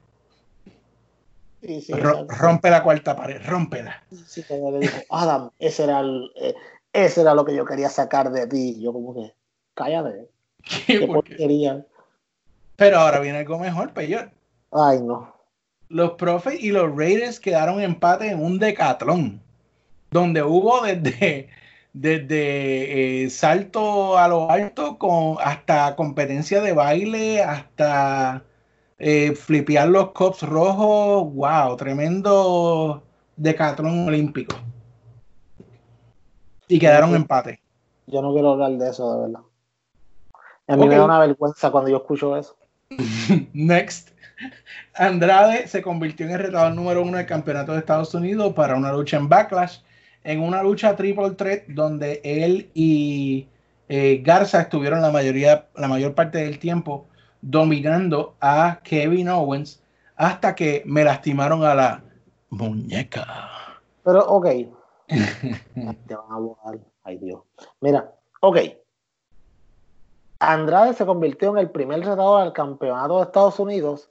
Sí, 1.61 1.81
sí, 1.81 1.93
rompe 1.93 2.71
la 2.71 2.83
cuarta 2.83 3.17
pared, 3.17 3.41
rómpela. 3.45 4.05
Sí, 4.27 4.45
cuando 4.47 4.71
le 4.71 4.79
dijo, 4.81 4.99
Adam, 5.11 5.51
ese 5.59 5.83
era, 5.85 5.99
el, 6.01 6.31
eh, 6.37 6.55
ese 6.93 7.23
era 7.23 7.35
lo 7.35 7.45
que 7.45 7.57
yo 7.57 7.65
quería 7.65 7.89
sacar 7.89 8.31
de 8.31 8.47
ti. 8.47 8.81
Yo 8.81 8.93
como 8.93 9.15
que, 9.15 9.35
cállate. 9.75 10.29
Qué 10.87 11.01
Qué 11.01 11.07
porquería. 11.07 11.85
Pero 12.77 12.99
ahora 12.99 13.19
viene 13.19 13.39
algo 13.39 13.59
mejor, 13.59 13.93
peor. 13.93 14.31
Ay, 14.71 15.01
no. 15.03 15.35
los 15.89 16.13
Profes 16.13 16.63
y 16.63 16.71
los 16.71 16.95
Raiders 16.95 17.41
quedaron 17.41 17.81
empate 17.81 18.29
en 18.29 18.43
un 18.43 18.59
decatlón, 18.59 19.41
donde 20.11 20.43
hubo 20.43 20.83
desde, 20.83 21.49
desde 21.97 23.25
eh, 23.25 23.31
salto 23.31 24.19
a 24.19 24.29
lo 24.29 24.51
alto 24.51 24.99
con 24.99 25.39
hasta 25.43 25.97
competencia 25.97 26.61
de 26.61 26.75
baile, 26.75 27.43
hasta 27.43 28.45
eh, 28.99 29.35
flipear 29.35 29.89
los 29.89 30.13
cops 30.13 30.43
rojos. 30.43 31.33
Wow, 31.33 31.77
tremendo 31.77 33.03
decatlón 33.37 34.09
olímpico. 34.09 34.55
Y 36.69 36.79
quedaron 36.79 37.15
empate. 37.15 37.63
Yo 38.07 38.21
no 38.21 38.35
quiero 38.35 38.53
hablar 38.53 38.73
de 38.73 38.91
eso, 38.91 39.15
de 39.15 39.21
verdad. 39.23 39.41
A 40.69 40.77
mí 40.77 40.87
me 40.87 40.97
da 40.97 41.05
una 41.05 41.19
vergüenza 41.19 41.71
cuando 41.71 41.89
yo 41.89 41.97
escucho 41.97 42.37
eso. 42.37 42.59
Next. 43.55 44.11
Andrade 44.95 45.67
se 45.67 45.81
convirtió 45.81 46.27
en 46.27 46.33
el 46.33 46.41
retador 46.41 46.75
número 46.75 47.03
uno 47.03 47.17
del 47.17 47.25
campeonato 47.25 47.73
de 47.73 47.79
Estados 47.79 48.13
Unidos 48.13 48.53
para 48.53 48.77
una 48.77 48.93
lucha 48.93 49.17
en 49.17 49.31
Backlash, 49.31 49.79
en 50.27 50.43
una 50.43 50.61
lucha 50.63 50.97
triple 50.97 51.31
threat 51.31 51.67
donde 51.69 52.21
él 52.25 52.69
y 52.75 53.47
eh, 53.89 54.21
Garza 54.25 54.61
estuvieron 54.61 55.01
la 55.01 55.13
mayoría, 55.13 55.69
la 55.77 55.87
mayor 55.87 56.15
parte 56.15 56.39
del 56.39 56.59
tiempo 56.59 57.07
dominando 57.41 58.35
a 58.41 58.81
Kevin 58.83 59.29
Owens 59.29 59.81
hasta 60.17 60.57
que 60.57 60.83
me 60.85 61.05
lastimaron 61.05 61.63
a 61.63 61.77
la 61.77 62.03
muñeca. 62.51 63.25
Pero, 64.03 64.27
ok. 64.27 64.47
Te 65.07 66.15
van 66.17 66.33
a 66.33 66.39
borrar. 66.39 66.79
Ay, 67.05 67.19
Dios. 67.19 67.43
Mira, 67.81 68.13
ok. 68.41 68.59
Andrade 70.41 70.93
se 70.95 71.07
convirtió 71.07 71.51
en 71.51 71.59
el 71.59 71.71
primer 71.71 72.01
retador 72.01 72.43
al 72.43 72.53
campeonato 72.53 73.19
de 73.19 73.23
Estados 73.23 73.61
Unidos 73.61 74.11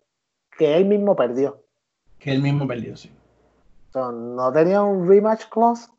que 0.57 0.77
él 0.77 0.85
mismo 0.85 1.13
perdió. 1.17 1.61
Que 2.19 2.31
él 2.31 2.41
mismo 2.41 2.65
perdió, 2.65 2.95
sí. 2.95 3.11
No 3.93 4.51
tenía 4.53 4.81
un 4.81 5.07
rematch 5.07 5.49
clause. 5.49 5.89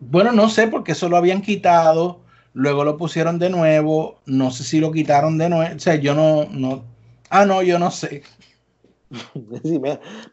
Bueno, 0.00 0.32
no 0.32 0.48
sé 0.48 0.68
porque 0.68 0.92
eso 0.92 1.08
lo 1.08 1.16
habían 1.16 1.42
quitado, 1.42 2.20
luego 2.52 2.84
lo 2.84 2.96
pusieron 2.96 3.38
de 3.38 3.50
nuevo, 3.50 4.20
no 4.26 4.50
sé 4.50 4.64
si 4.64 4.80
lo 4.80 4.92
quitaron 4.92 5.38
de 5.38 5.48
nuevo, 5.48 5.74
o 5.74 5.78
sea, 5.78 5.94
yo 5.96 6.14
no, 6.14 6.46
no, 6.50 6.84
ah, 7.30 7.44
no, 7.46 7.62
yo 7.62 7.78
no 7.78 7.90
sé. 7.90 8.22
Sí, 9.62 9.78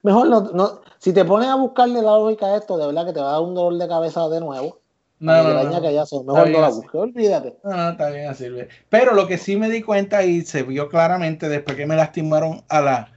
mejor 0.01 0.29
no, 0.29 0.41
no- 0.53 0.81
si 0.97 1.13
te 1.13 1.23
pones 1.25 1.47
a 1.49 1.55
buscarle 1.55 2.01
la 2.01 2.11
lógica 2.17 2.47
a 2.47 2.57
esto, 2.57 2.77
de 2.77 2.87
verdad 2.87 3.05
que 3.05 3.13
te 3.13 3.19
va 3.19 3.29
a 3.29 3.31
dar 3.33 3.41
un 3.41 3.53
dolor 3.53 3.79
de 3.79 3.87
cabeza 3.87 4.27
de 4.29 4.39
nuevo. 4.39 4.79
No, 5.19 5.31
no, 5.33 5.43
no, 5.43 5.49
migraña 5.49 5.79
no. 5.79 5.81
que 5.81 5.93
ya 5.93 6.05
son, 6.05 6.21
Está 6.21 6.33
mejor 6.33 6.49
no 6.49 6.61
la 6.61 6.69
busques, 6.69 6.95
olvídate. 6.95 7.57
No, 7.63 7.77
no, 7.77 7.89
está 7.91 8.09
bien, 8.09 8.27
así. 8.27 8.45
Pero 8.89 9.13
lo 9.13 9.27
que 9.27 9.37
sí 9.37 9.55
me 9.57 9.69
di 9.69 9.81
cuenta 9.81 10.23
y 10.23 10.41
se 10.41 10.63
vio 10.63 10.89
claramente 10.89 11.49
después 11.49 11.77
que 11.77 11.85
me 11.85 11.95
lastimaron 11.95 12.63
a 12.67 12.81
la 12.81 13.11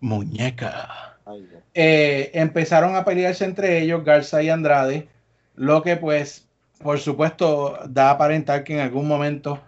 muñeca. 0.00 1.18
Ay, 1.26 1.48
eh, 1.74 2.30
empezaron 2.34 2.94
a 2.96 3.04
pelearse 3.04 3.44
entre 3.44 3.80
ellos, 3.82 4.04
Garza 4.04 4.42
y 4.42 4.48
Andrade, 4.50 5.08
lo 5.54 5.82
que 5.82 5.96
pues, 5.96 6.48
por 6.82 6.98
supuesto, 6.98 7.78
da 7.88 8.08
a 8.08 8.12
aparentar 8.12 8.64
que 8.64 8.74
en 8.74 8.80
algún 8.80 9.06
momento 9.08 9.60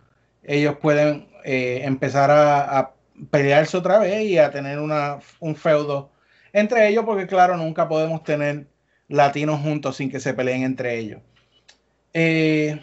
ellos 0.43 0.77
pueden 0.81 1.29
eh, 1.45 1.81
empezar 1.85 2.31
a, 2.31 2.79
a 2.79 2.95
pelearse 3.31 3.77
otra 3.77 3.99
vez 3.99 4.25
y 4.25 4.39
a 4.39 4.51
tener 4.51 4.79
una, 4.79 5.19
un 5.41 5.57
feudo 5.57 6.11
entre 6.57 6.89
ellos, 6.89 7.05
porque 7.05 7.27
claro, 7.27 7.55
nunca 7.59 7.87
podemos 7.87 8.23
tener 8.23 8.67
latinos 9.09 9.61
juntos 9.61 9.97
sin 9.97 10.11
que 10.11 10.19
se 10.21 10.33
peleen 10.33 10.63
entre 10.63 10.99
ellos. 10.99 11.21
Eh, 12.15 12.81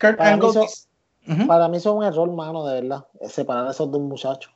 Kurt 0.00 0.16
Para 0.16 0.36
mí 0.38 0.46
Angle, 0.46 1.46
Para 1.46 1.68
mí 1.68 1.76
es 1.76 1.84
un 1.84 2.02
error, 2.02 2.32
mano, 2.32 2.66
de 2.66 2.80
verdad. 2.80 3.06
Separar 3.28 3.66
a 3.66 3.70
esos 3.70 3.90
dos 3.90 4.00
muchachos. 4.00 4.50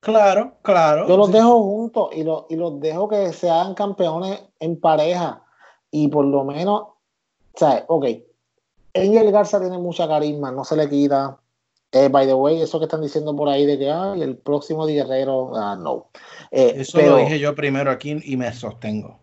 claro, 0.00 0.54
claro. 0.62 1.06
Yo 1.06 1.18
los 1.18 1.26
sí. 1.26 1.34
dejo 1.34 1.62
juntos 1.62 2.08
y, 2.14 2.24
los 2.24 2.44
y 2.48 2.56
los 2.56 2.80
dejo 2.80 3.06
que 3.06 3.30
se 3.34 3.50
hagan 3.50 3.74
campeones 3.74 4.42
en 4.58 4.80
pareja. 4.80 5.42
Y 5.98 6.08
por 6.08 6.26
lo 6.26 6.44
menos, 6.44 6.88
sea, 7.54 7.84
ok, 7.88 8.04
Angel 8.94 9.32
Garza 9.32 9.58
tiene 9.58 9.78
mucha 9.78 10.06
carisma, 10.06 10.52
no 10.52 10.62
se 10.62 10.76
le 10.76 10.90
quita. 10.90 11.38
Eh, 11.90 12.08
by 12.08 12.26
the 12.26 12.34
way, 12.34 12.60
eso 12.60 12.78
que 12.78 12.84
están 12.84 13.00
diciendo 13.00 13.34
por 13.34 13.48
ahí 13.48 13.64
de 13.64 13.78
que 13.78 13.90
ay, 13.90 14.20
el 14.20 14.36
próximo 14.36 14.84
guerrero, 14.84 15.56
ah, 15.56 15.74
no. 15.74 16.08
Eh, 16.50 16.74
Eso 16.76 16.98
pero, 16.98 17.12
lo 17.12 17.16
dije 17.18 17.38
yo 17.38 17.54
primero 17.54 17.90
aquí 17.90 18.20
y 18.24 18.36
me 18.36 18.52
sostengo. 18.52 19.18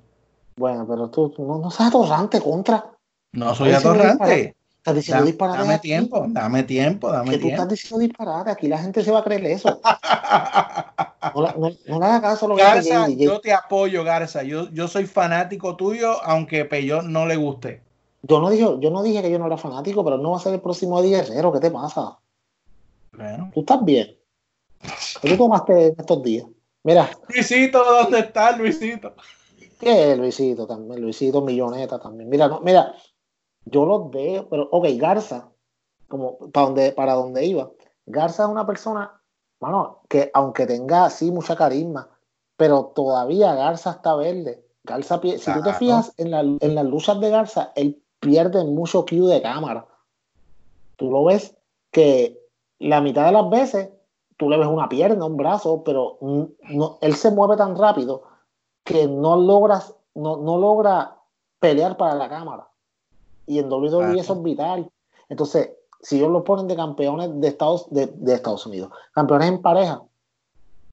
Bueno, 0.55 0.88
pero 0.88 1.09
tú, 1.11 1.30
tú 1.30 1.45
no, 1.45 1.59
no 1.59 1.69
seas 1.69 1.89
atorrante 1.89 2.41
contra. 2.41 2.84
No 3.34 3.53
soy 3.53 3.71
atorrante. 3.74 4.55
Estás 4.78 4.95
diciendo 4.95 5.19
Dame, 5.21 5.32
disparate. 5.32 5.59
dame 5.59 5.74
aquí. 5.76 5.88
tiempo, 5.89 6.26
dame 6.30 6.63
tiempo, 6.63 7.07
Que 7.09 7.13
dame 7.13 7.32
tú 7.34 7.39
tiempo. 7.39 7.53
estás 7.61 7.69
diciendo 7.69 7.99
disparate. 7.99 8.49
Aquí 8.51 8.67
la 8.67 8.78
gente 8.80 9.03
se 9.03 9.11
va 9.11 9.19
a 9.19 9.24
creer 9.24 9.45
eso. 9.45 9.80
No, 11.36 11.69
no- 11.69 11.99
no 11.99 12.21
caso 12.21 12.47
lo 12.47 12.55
que 12.55 12.63
dice 12.63 12.89
Garza, 12.89 13.07
JJ. 13.09 13.24
yo 13.24 13.39
te 13.39 13.53
apoyo, 13.53 14.03
Garza. 14.03 14.43
Yo, 14.43 14.69
yo 14.71 14.88
soy 14.88 15.05
fanático 15.05 15.76
tuyo, 15.76 16.21
aunque 16.24 16.65
Peyot 16.65 17.03
no 17.03 17.26
le 17.26 17.36
guste. 17.36 17.82
Yo 18.24 18.39
no, 18.39 18.49
dije, 18.49 18.63
yo 18.80 18.89
no 18.89 19.03
dije 19.03 19.21
que 19.21 19.30
yo 19.32 19.39
no 19.39 19.47
era 19.47 19.57
fanático, 19.57 20.03
pero 20.03 20.17
no 20.17 20.32
va 20.32 20.38
a 20.38 20.39
ser 20.39 20.53
el 20.53 20.61
próximo 20.61 20.99
Eddie 20.99 21.17
Guerrero. 21.17 21.51
¿Qué 21.51 21.59
te 21.59 21.71
pasa? 21.71 22.17
Bueno. 23.11 23.51
¿Tú 23.53 23.59
estás 23.61 23.84
bien? 23.84 24.17
¿Qué 25.21 25.30
tú 25.30 25.38
tomaste 25.38 25.88
en 25.88 25.95
estos 25.97 26.24
días? 26.24 26.45
Mira, 26.84 27.09
Luisito, 27.30 27.84
¿dónde 27.84 28.19
está 28.19 28.55
Luisito? 28.57 29.13
que 29.80 30.15
Luisito 30.15 30.65
también, 30.65 31.01
Luisito 31.01 31.41
Milloneta 31.41 31.99
también. 31.99 32.30
Mira, 32.30 32.47
no, 32.47 32.61
mira, 32.61 32.93
yo 33.65 33.86
los 33.86 34.09
veo, 34.11 34.47
pero 34.49 34.67
ok, 34.71 34.88
Garza, 34.95 35.49
como 36.07 36.38
para 36.51 36.65
donde, 36.67 36.91
para 36.93 37.13
donde 37.13 37.45
iba, 37.45 37.69
Garza 38.05 38.43
es 38.43 38.49
una 38.49 38.65
persona, 38.65 39.21
que 40.09 40.30
aunque 40.34 40.66
tenga 40.66 41.05
así 41.05 41.32
mucha 41.32 41.55
carisma, 41.55 42.09
pero 42.57 42.91
todavía 42.95 43.55
Garza 43.55 43.91
está 43.91 44.16
verde. 44.16 44.64
Garza, 44.84 45.20
si 45.22 45.51
tú 45.53 45.61
te 45.64 45.74
fijas 45.74 46.14
en, 46.18 46.32
la- 46.32 46.41
en 46.41 46.76
las 46.76 46.86
luchas 46.86 47.20
de 47.20 47.30
Garza, 47.30 47.72
él 47.76 48.01
pierde 48.20 48.64
mucho 48.66 49.05
cue 49.05 49.20
de 49.22 49.41
cámara. 49.41 49.86
Tú 50.97 51.09
lo 51.09 51.24
ves 51.26 51.55
que 51.91 52.39
la 52.80 53.01
mitad 53.01 53.26
de 53.26 53.32
las 53.32 53.49
veces 53.49 53.89
tú 54.38 54.49
le 54.49 54.57
ves 54.57 54.68
una 54.68 54.89
pierna, 54.89 55.26
un 55.26 55.38
brazo, 55.38 55.84
pero 55.84 56.18
no, 56.22 56.97
él 57.01 57.16
se 57.16 57.32
mueve 57.32 57.55
tan 57.55 57.78
rápido 57.78 58.24
que 58.84 59.07
no 59.07 59.38
logras, 59.38 59.95
no, 60.16 60.38
no 60.38 60.57
logra 60.57 61.16
pelear 61.59 61.95
para 61.97 62.16
la 62.16 62.28
cámara. 62.30 62.68
Y 63.47 63.59
en 63.59 63.72
WWE 63.72 63.89
Claro. 63.99 64.20
eso 64.20 64.34
es 64.34 64.43
vital. 64.43 64.91
Entonces, 65.30 65.72
si 66.04 66.18
ellos 66.18 66.30
lo 66.32 66.43
ponen 66.43 66.68
de 66.68 66.76
campeones 66.76 67.32
de 67.41 67.47
Estados, 67.47 67.88
de, 67.89 68.06
de 68.08 68.34
Estados 68.36 68.66
Unidos, 68.68 68.91
campeones 69.14 69.47
en 69.49 69.62
pareja, 69.62 70.04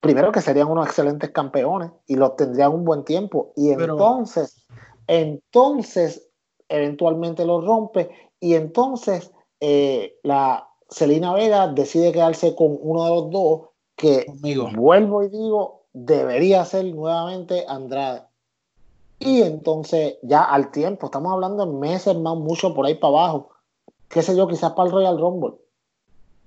primero 0.00 0.32
que 0.32 0.40
serían 0.40 0.68
unos 0.70 0.86
excelentes 0.86 1.30
campeones 1.30 1.90
y 2.06 2.16
los 2.16 2.34
tendrían 2.36 2.72
un 2.72 2.84
buen 2.86 3.04
tiempo. 3.04 3.52
Y 3.56 3.74
Pero- 3.74 3.92
entonces, 3.94 4.64
entonces, 5.06 6.28
eventualmente 6.68 7.44
los 7.44 7.64
rompe 7.64 8.10
y 8.38 8.54
entonces 8.54 9.30
eh, 9.60 10.16
la 10.22 10.68
Celina 10.88 11.34
Vega 11.34 11.68
decide 11.68 12.12
quedarse 12.12 12.54
con 12.54 12.78
uno 12.80 13.04
de 13.04 13.10
los 13.10 13.30
dos 13.30 13.60
que 13.96 14.24
Conmigo. 14.26 14.68
vuelvo 14.74 15.22
y 15.22 15.28
digo, 15.28 15.82
debería 15.92 16.64
ser 16.64 16.86
nuevamente 16.86 17.64
Andrade. 17.68 18.22
Y 19.18 19.42
entonces, 19.42 20.16
ya 20.22 20.42
al 20.44 20.70
tiempo, 20.70 21.06
estamos 21.06 21.30
hablando 21.32 21.64
en 21.64 21.78
meses 21.78 22.16
más, 22.16 22.36
mucho 22.38 22.72
por 22.74 22.86
ahí 22.86 22.94
para 22.94 23.08
abajo. 23.18 23.50
Qué 24.10 24.22
sé 24.22 24.36
yo, 24.36 24.46
quizás 24.46 24.72
para 24.72 24.88
el 24.88 24.92
Royal 24.92 25.18
Rumble. 25.18 25.54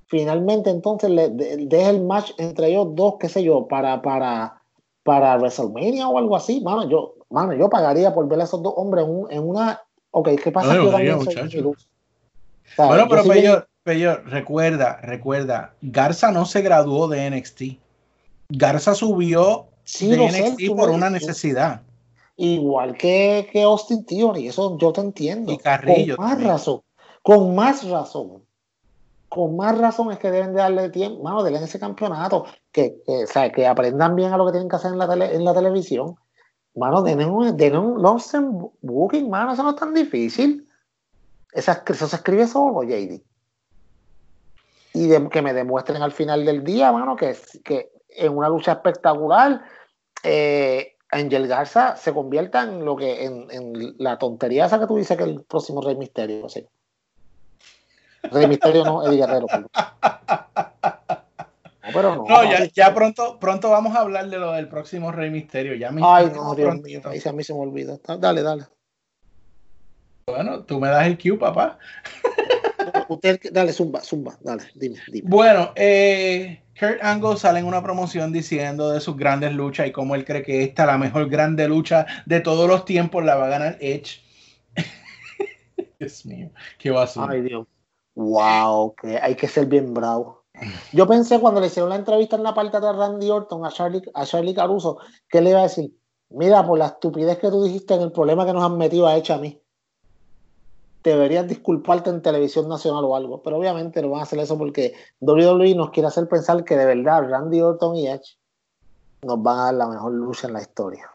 Finalmente, 0.07 0.69
entonces, 0.69 1.09
le 1.09 1.29
deja 1.29 1.89
el 1.89 2.03
match 2.03 2.31
entre 2.37 2.67
ellos 2.67 2.89
dos, 2.91 3.15
qué 3.19 3.29
sé 3.29 3.43
yo, 3.43 3.67
para, 3.67 4.01
para, 4.03 4.61
para 5.01 5.37
WrestleMania 5.37 6.07
o 6.07 6.19
algo 6.19 6.35
así. 6.35 6.61
Mano, 6.61 6.87
yo, 6.87 7.15
mano, 7.29 7.53
yo 7.53 7.69
pagaría 7.69 8.13
por 8.13 8.27
ver 8.27 8.41
a 8.41 8.43
esos 8.43 8.61
dos 8.61 8.73
hombres 8.75 9.05
en, 9.31 9.43
una. 9.43 9.81
Ok, 10.11 10.29
¿qué 10.43 10.51
pasa? 10.51 10.75
No, 10.75 10.99
yo 10.99 11.73
bueno, 12.77 13.07
pero 13.09 13.23
Peyor, 13.23 13.67
Peyor, 13.83 14.23
recuerda, 14.25 14.99
recuerda, 15.01 15.73
Garza 15.81 16.31
no 16.31 16.45
se 16.45 16.61
graduó 16.61 17.07
de 17.07 17.29
NXT. 17.29 17.61
Garza 18.49 18.93
subió 18.93 19.67
de 19.99 20.17
NXT 20.17 20.75
por 20.75 20.89
una 20.89 21.09
necesidad. 21.09 21.81
Igual 22.35 22.97
que, 22.97 23.47
que 23.51 23.63
Austin 23.63 24.05
Theory, 24.05 24.47
eso 24.47 24.77
yo 24.77 24.91
te 24.91 25.01
entiendo. 25.01 25.51
Y 25.51 25.57
Carrillo. 25.57 26.17
Con 26.17 26.25
más 26.25 26.43
razón. 26.43 26.81
Con 27.23 27.55
más 27.55 27.89
razón. 27.89 28.43
Con 29.29 29.55
más 29.55 29.75
razón 29.77 30.11
es 30.11 30.19
que 30.19 30.29
deben 30.29 30.53
de 30.53 30.59
darle 30.59 30.89
tiempo, 30.89 31.23
mano, 31.23 31.41
denle 31.41 31.63
ese 31.63 31.79
campeonato, 31.79 32.45
que, 32.71 33.01
o 33.07 33.25
sea, 33.25 33.51
que 33.51 33.65
aprendan 33.65 34.15
bien 34.15 34.31
a 34.31 34.37
lo 34.37 34.45
que 34.45 34.51
tienen 34.51 34.69
que 34.69 34.75
hacer 34.75 34.91
en 34.91 34.99
la, 34.99 35.09
tele, 35.09 35.33
en 35.33 35.43
la 35.43 35.55
televisión. 35.55 36.15
Mano, 36.75 37.01
denle 37.01 37.25
un, 37.25 37.57
denle 37.57 37.79
un 37.79 38.71
Booking, 38.81 39.29
mano, 39.29 39.53
eso 39.53 39.63
no 39.63 39.71
es 39.71 39.75
tan 39.75 39.93
difícil. 39.93 40.67
Esa, 41.51 41.83
eso 41.87 42.07
se 42.07 42.15
escribe 42.15 42.45
solo, 42.45 42.83
JD. 42.83 43.21
Y 44.95 45.29
que 45.29 45.41
me 45.41 45.53
demuestren 45.53 46.03
al 46.03 46.11
final 46.11 46.45
del 46.45 46.63
día, 46.63 46.91
mano, 46.91 47.15
que, 47.15 47.35
que 47.63 47.91
en 48.09 48.37
una 48.37 48.49
lucha 48.49 48.73
espectacular, 48.73 49.63
eh, 50.23 50.97
Angel 51.09 51.47
Garza 51.47 51.95
se 51.95 52.13
convierta 52.13 52.63
en 52.63 52.85
lo 52.85 52.95
que 52.95 53.25
en, 53.25 53.47
en, 53.49 53.95
la 53.97 54.19
tontería 54.19 54.65
esa 54.65 54.79
que 54.79 54.87
tú 54.87 54.97
dices 54.97 55.17
que 55.17 55.23
el 55.23 55.43
próximo 55.43 55.81
Rey 55.81 55.95
Misterio. 55.95 56.49
¿sí? 56.49 56.67
Rey 58.31 58.47
Misterio 58.47 58.83
no, 58.83 59.05
Eddie 59.05 59.17
Guerrero. 59.17 59.47
No, 61.83 61.89
pero 61.93 62.15
no. 62.15 62.25
no 62.27 62.43
ya, 62.43 62.65
ya, 62.65 62.93
pronto, 62.93 63.37
pronto 63.39 63.69
vamos 63.69 63.95
a 63.95 63.99
hablar 63.99 64.29
de 64.29 64.39
lo 64.39 64.53
del 64.53 64.67
próximo 64.67 65.11
Rey 65.11 65.29
Misterio. 65.29 65.75
Ya 65.75 65.91
me 65.91 66.01
Ay, 66.03 66.31
no, 66.33 66.55
Dios 66.55 66.81
mío, 66.81 67.01
ahí 67.05 67.21
a 67.23 67.31
mí 67.33 67.43
se 67.43 67.53
me 67.53 67.59
olvida. 67.59 67.97
Dale, 68.19 68.41
dale. 68.41 68.65
Bueno, 70.25 70.63
tú 70.63 70.79
me 70.79 70.87
das 70.87 71.05
el 71.07 71.17
cue, 71.17 71.37
papá. 71.37 71.77
Usted, 73.09 73.39
dale, 73.51 73.73
zumba, 73.73 74.01
zumba, 74.01 74.37
dale, 74.41 74.63
dime, 74.75 74.97
dime. 75.11 75.29
Bueno, 75.29 75.73
eh, 75.75 76.63
Kurt 76.79 77.03
Angle 77.03 77.37
sale 77.37 77.59
en 77.59 77.65
una 77.65 77.83
promoción 77.83 78.31
diciendo 78.31 78.89
de 78.89 79.01
sus 79.01 79.17
grandes 79.17 79.53
luchas 79.53 79.87
y 79.87 79.91
cómo 79.91 80.15
él 80.15 80.23
cree 80.23 80.43
que 80.43 80.63
esta, 80.63 80.85
la 80.85 80.97
mejor 80.97 81.29
grande 81.29 81.67
lucha 81.67 82.05
de 82.25 82.39
todos 82.39 82.67
los 82.69 82.85
tiempos, 82.85 83.23
la 83.25 83.35
va 83.35 83.45
a 83.45 83.49
ganar 83.49 83.77
Edge. 83.81 84.21
Dios 85.99 86.25
mío, 86.25 86.49
qué 86.77 86.91
basura. 86.91 87.27
Ay, 87.33 87.41
Dios. 87.41 87.67
Wow, 88.15 88.95
que 88.95 89.17
hay 89.17 89.35
que 89.35 89.47
ser 89.47 89.65
bien 89.65 89.93
bravo. 89.93 90.43
Yo 90.91 91.07
pensé 91.07 91.39
cuando 91.39 91.59
le 91.59 91.67
hicieron 91.67 91.89
la 91.89 91.95
entrevista 91.95 92.35
en 92.35 92.43
la 92.43 92.53
parte 92.53 92.79
de 92.79 92.93
Randy 92.93 93.29
Orton 93.29 93.65
a 93.65 93.71
Charlie, 93.71 94.03
a 94.13 94.25
Charlie 94.25 94.53
Caruso, 94.53 94.99
que 95.27 95.41
le 95.41 95.49
iba 95.49 95.59
a 95.59 95.63
decir, 95.63 95.91
mira, 96.29 96.65
por 96.65 96.77
la 96.77 96.87
estupidez 96.87 97.39
que 97.39 97.49
tú 97.49 97.63
dijiste 97.63 97.95
en 97.95 98.01
el 98.01 98.11
problema 98.11 98.45
que 98.45 98.53
nos 98.53 98.63
han 98.63 98.77
metido 98.77 99.07
a 99.07 99.17
Edge 99.17 99.33
a 99.33 99.37
mí 99.37 99.59
deberías 101.03 101.47
disculparte 101.47 102.09
en 102.09 102.21
televisión 102.21 102.69
nacional 102.69 103.03
o 103.03 103.15
algo. 103.15 103.43
Pero 103.43 103.57
obviamente 103.57 104.01
no 104.01 104.09
van 104.09 104.21
a 104.21 104.23
hacer 104.23 104.39
eso 104.39 104.57
porque 104.57 104.93
WWE 105.19 105.75
nos 105.75 105.91
quiere 105.91 106.07
hacer 106.07 106.27
pensar 106.27 106.63
que 106.63 106.77
de 106.77 106.85
verdad 106.85 107.29
Randy 107.29 107.61
Orton 107.61 107.95
y 107.95 108.07
Edge 108.07 108.37
nos 109.21 109.41
van 109.41 109.59
a 109.59 109.63
dar 109.65 109.73
la 109.75 109.87
mejor 109.87 110.13
lucha 110.13 110.47
en 110.47 110.53
la 110.53 110.61
historia. 110.61 111.09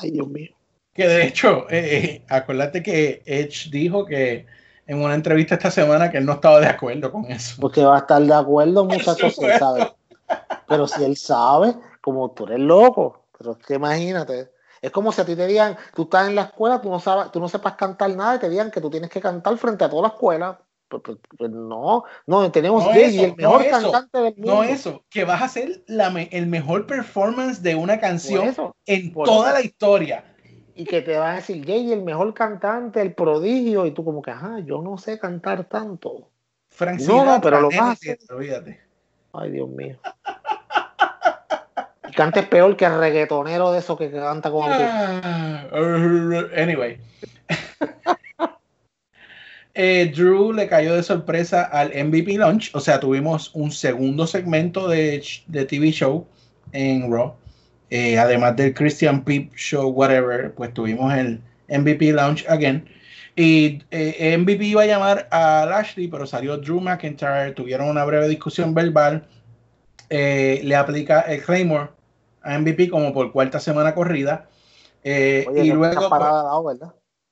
Ay, 0.00 0.12
Dios 0.12 0.28
mío. 0.28 0.50
Que 0.94 1.08
de 1.08 1.26
hecho, 1.26 1.68
eh, 1.70 1.96
eh, 1.96 2.24
acuérdate 2.28 2.82
que 2.82 3.22
Edge 3.24 3.70
dijo 3.70 4.04
que 4.04 4.46
en 4.86 5.02
una 5.02 5.14
entrevista 5.14 5.54
esta 5.54 5.70
semana 5.70 6.10
que 6.10 6.18
él 6.18 6.26
no 6.26 6.32
estaba 6.32 6.60
de 6.60 6.66
acuerdo 6.66 7.10
con 7.10 7.30
eso. 7.30 7.56
Porque 7.60 7.84
va 7.84 7.96
a 7.96 8.00
estar 8.00 8.22
de 8.22 8.34
acuerdo 8.34 8.84
muchas 8.84 9.18
cosas, 9.18 9.58
¿sabes? 9.58 9.86
Pero 10.68 10.86
si 10.86 11.04
él 11.04 11.16
sabe, 11.16 11.74
como 12.00 12.30
tú 12.30 12.44
eres 12.46 12.60
loco, 12.60 13.24
pero 13.38 13.52
es 13.52 13.58
que 13.58 13.74
imagínate, 13.74 14.50
es 14.80 14.90
como 14.90 15.12
si 15.12 15.20
a 15.20 15.24
ti 15.24 15.36
te 15.36 15.46
digan, 15.46 15.76
tú 15.94 16.02
estás 16.02 16.28
en 16.28 16.34
la 16.34 16.42
escuela, 16.42 16.80
tú 16.80 16.90
no 16.90 16.98
sabes, 16.98 17.30
tú 17.30 17.40
no 17.40 17.48
sepas 17.48 17.74
cantar 17.74 18.14
nada 18.16 18.36
y 18.36 18.38
te 18.40 18.48
digan 18.48 18.70
que 18.70 18.80
tú 18.80 18.90
tienes 18.90 19.10
que 19.10 19.20
cantar 19.20 19.56
frente 19.56 19.84
a 19.84 19.90
toda 19.90 20.02
la 20.02 20.08
escuela. 20.08 20.60
Pues, 20.88 21.02
pues, 21.04 21.18
pues 21.38 21.50
no, 21.50 22.04
no, 22.26 22.52
tenemos 22.52 22.84
no 22.84 22.92
el 22.92 23.34
mejor 23.34 23.66
cantante 23.70 24.18
del 24.18 24.34
mundo. 24.36 24.54
No 24.56 24.62
eso, 24.62 25.04
que 25.08 25.24
vas 25.24 25.40
a 25.40 25.46
hacer 25.46 25.82
la 25.86 26.08
el 26.08 26.46
mejor 26.48 26.86
performance 26.86 27.62
de 27.62 27.74
una 27.74 27.98
canción 27.98 28.54
en 28.84 29.12
toda 29.14 29.52
la 29.52 29.62
historia. 29.62 30.24
Y 30.74 30.84
que 30.84 31.02
te 31.02 31.16
va 31.16 31.32
a 31.32 31.34
decir, 31.36 31.64
Jay, 31.66 31.92
el 31.92 32.02
mejor 32.02 32.32
cantante, 32.34 33.00
el 33.00 33.14
prodigio, 33.14 33.86
y 33.86 33.92
tú 33.92 34.04
como 34.04 34.22
que, 34.22 34.30
ajá, 34.30 34.60
yo 34.60 34.80
no 34.80 34.96
sé 34.98 35.18
cantar 35.18 35.64
tanto. 35.64 36.28
no, 37.06 37.24
no, 37.24 37.40
pero 37.40 37.60
lo 37.60 37.68
hacer. 37.68 38.18
Ay, 39.32 39.50
Dios 39.50 39.68
mío 39.68 39.98
cantes 42.14 42.46
peor 42.46 42.76
que 42.76 42.84
el 42.84 42.98
reggaetonero 42.98 43.72
de 43.72 43.78
eso 43.78 43.96
que 43.96 44.10
canta 44.10 44.50
con 44.50 44.64
ah, 44.66 45.66
Anyway. 46.56 46.98
Eh, 49.74 50.12
Drew 50.14 50.52
le 50.52 50.68
cayó 50.68 50.94
de 50.94 51.02
sorpresa 51.02 51.62
al 51.62 51.88
MVP 51.94 52.36
Launch, 52.36 52.70
o 52.74 52.80
sea, 52.80 53.00
tuvimos 53.00 53.50
un 53.54 53.72
segundo 53.72 54.26
segmento 54.26 54.86
de, 54.86 55.24
de 55.46 55.64
TV 55.64 55.90
show 55.90 56.26
en 56.72 57.10
Raw. 57.10 57.34
Eh, 57.94 58.18
además 58.18 58.56
del 58.56 58.72
Christian 58.72 59.22
Peep 59.22 59.54
Show, 59.54 59.90
whatever, 59.90 60.54
pues 60.54 60.72
tuvimos 60.72 61.12
el 61.12 61.42
MVP 61.68 62.12
Launch 62.12 62.44
again. 62.48 62.88
Y 63.36 63.82
eh, 63.90 64.36
MVP 64.38 64.64
iba 64.64 64.82
a 64.82 64.86
llamar 64.86 65.28
a 65.30 65.66
Lashley, 65.68 66.08
pero 66.08 66.26
salió 66.26 66.56
Drew 66.56 66.80
McIntyre. 66.80 67.52
Tuvieron 67.52 67.88
una 67.88 68.04
breve 68.04 68.28
discusión 68.28 68.72
verbal. 68.74 69.26
le 70.08 70.74
aplica 70.74 71.20
el 71.22 71.42
Claymore 71.42 71.90
a 72.42 72.58
MVP 72.58 72.88
como 72.88 73.12
por 73.12 73.32
cuarta 73.32 73.60
semana 73.60 73.94
corrida. 73.94 74.48
Eh, 75.04 75.46
y 75.56 75.72
luego, 75.72 76.08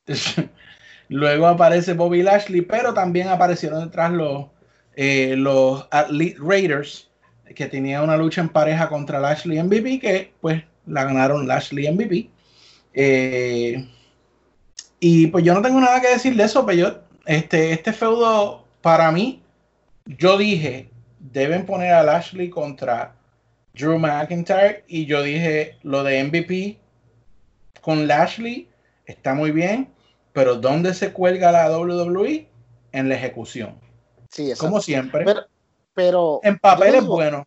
pues, 0.04 0.36
luego 1.08 1.46
aparece 1.46 1.94
Bobby 1.94 2.22
Lashley, 2.22 2.62
pero 2.62 2.94
también 2.94 3.28
aparecieron 3.28 3.84
detrás 3.84 4.12
los, 4.12 4.46
eh, 4.96 5.34
los 5.36 5.88
Raiders, 6.38 7.09
que 7.54 7.66
tenía 7.66 8.02
una 8.02 8.16
lucha 8.16 8.40
en 8.40 8.48
pareja 8.48 8.88
contra 8.88 9.20
Lashley 9.20 9.62
MVP, 9.62 9.98
que 9.98 10.32
pues 10.40 10.62
la 10.86 11.04
ganaron 11.04 11.46
Lashley 11.46 11.90
MVP. 11.90 12.30
Eh, 12.94 13.88
y 14.98 15.26
pues 15.28 15.44
yo 15.44 15.54
no 15.54 15.62
tengo 15.62 15.80
nada 15.80 16.00
que 16.00 16.08
decir 16.08 16.36
de 16.36 16.44
eso, 16.44 16.64
pero 16.66 16.78
yo, 16.78 16.98
este, 17.26 17.72
este 17.72 17.92
feudo, 17.92 18.64
para 18.80 19.10
mí, 19.10 19.42
yo 20.06 20.36
dije, 20.36 20.90
deben 21.18 21.66
poner 21.66 21.92
a 21.92 22.02
Lashley 22.02 22.50
contra 22.50 23.14
Drew 23.74 23.98
McIntyre 23.98 24.84
y 24.88 25.06
yo 25.06 25.22
dije 25.22 25.76
lo 25.82 26.02
de 26.02 26.24
MVP 26.24 26.78
con 27.80 28.06
Lashley 28.06 28.68
está 29.06 29.34
muy 29.34 29.52
bien, 29.52 29.88
pero 30.32 30.56
¿dónde 30.56 30.94
se 30.94 31.12
cuelga 31.12 31.52
la 31.52 31.76
WWE? 31.76 32.46
En 32.92 33.08
la 33.08 33.14
ejecución. 33.14 33.76
Sí, 34.28 34.52
Como 34.58 34.80
siempre. 34.80 35.24
Pero, 35.24 35.42
en 36.42 36.58
papel 36.58 36.94
es 36.96 37.06
bueno. 37.06 37.46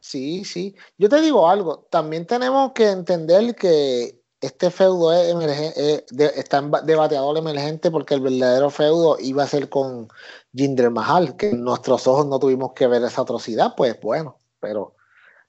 Sí, 0.00 0.44
sí. 0.44 0.74
Yo 0.98 1.08
te 1.08 1.20
digo 1.20 1.48
algo, 1.48 1.86
también 1.90 2.26
tenemos 2.26 2.72
que 2.72 2.90
entender 2.90 3.54
que 3.54 4.20
este 4.40 4.70
feudo 4.70 5.12
es 5.12 5.30
emergente, 5.30 6.04
está 6.40 6.58
en 6.58 6.72
debateador 6.84 7.38
emergente 7.38 7.90
porque 7.90 8.14
el 8.14 8.20
verdadero 8.20 8.70
feudo 8.70 9.16
iba 9.20 9.44
a 9.44 9.46
ser 9.46 9.68
con 9.68 10.08
Jinder 10.52 10.90
Mahal, 10.90 11.36
que 11.36 11.50
en 11.50 11.62
nuestros 11.62 12.08
ojos 12.08 12.26
no 12.26 12.40
tuvimos 12.40 12.72
que 12.72 12.88
ver 12.88 13.04
esa 13.04 13.22
atrocidad, 13.22 13.74
pues 13.76 14.00
bueno, 14.00 14.38
pero 14.58 14.96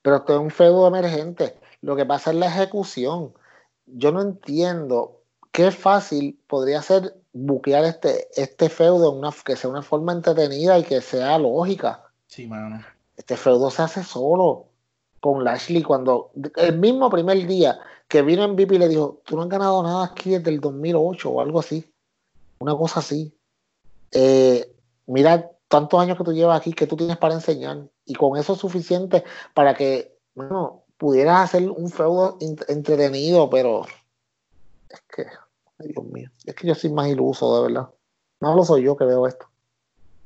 pero 0.03 0.17
esto 0.17 0.33
es 0.33 0.39
un 0.39 0.51
feudo 0.51 0.85
emergente. 0.85 1.57
Lo 1.81 1.95
que 1.95 2.05
pasa 2.05 2.29
es 2.29 2.35
la 2.35 2.47
ejecución. 2.47 3.33
Yo 3.87 4.11
no 4.11 4.21
entiendo 4.21 5.21
qué 5.51 5.71
fácil 5.71 6.39
podría 6.47 6.81
ser 6.81 7.15
buquear 7.31 7.85
este, 7.85 8.27
este 8.35 8.69
feudo 8.69 9.11
en 9.11 9.19
una, 9.19 9.31
que 9.43 9.55
sea 9.55 9.69
una 9.69 9.81
forma 9.81 10.11
entretenida 10.11 10.77
y 10.77 10.83
que 10.83 11.01
sea 11.01 11.39
lógica. 11.39 12.02
Sí, 12.34 12.47
mano. 12.47 12.84
Este 13.15 13.38
feudo 13.38 13.69
se 13.69 13.84
hace 13.84 14.03
solo 14.03 14.65
con 15.19 15.43
Lashley 15.43 15.84
cuando 15.84 16.31
el 16.55 16.79
mismo 16.79 17.07
primer 17.11 17.45
día 17.45 17.79
que 18.07 18.23
vino 18.23 18.43
en 18.43 18.55
VIP 18.55 18.71
y 18.71 18.77
le 18.79 18.89
dijo, 18.89 19.21
tú 19.23 19.36
no 19.36 19.43
has 19.43 19.49
ganado 19.49 19.84
nada 19.84 20.05
aquí 20.05 20.31
desde 20.31 20.49
el 20.49 20.59
2008 20.59 21.29
o 21.29 21.41
algo 21.41 21.59
así. 21.59 21.93
Una 22.57 22.75
cosa 22.75 23.01
así. 23.01 23.38
Eh, 24.11 24.67
mira 25.05 25.51
tantos 25.67 25.99
años 25.99 26.17
que 26.17 26.23
tú 26.23 26.34
llevas 26.34 26.59
aquí 26.59 26.73
que 26.73 26.88
tú 26.88 26.97
tienes 26.97 27.17
para 27.17 27.36
enseñar 27.36 27.88
y 28.03 28.15
con 28.15 28.36
eso 28.36 28.53
es 28.53 28.59
suficiente 28.59 29.23
para 29.53 29.75
que, 29.75 30.17
bueno, 30.34 30.86
pudieras 30.97 31.43
hacer 31.43 31.69
un 31.69 31.91
feudo 31.91 32.39
entretenido, 32.67 33.47
pero 33.47 33.86
es 34.89 35.01
que, 35.15 35.27
Dios 35.88 36.05
mío, 36.05 36.31
es 36.45 36.55
que 36.55 36.65
yo 36.65 36.73
soy 36.73 36.91
más 36.91 37.09
iluso, 37.09 37.57
de 37.57 37.67
verdad. 37.67 37.89
No 38.41 38.55
lo 38.55 38.65
soy 38.65 38.86
yo 38.86 38.97
que 38.97 39.05
veo 39.05 39.27
esto. 39.27 39.45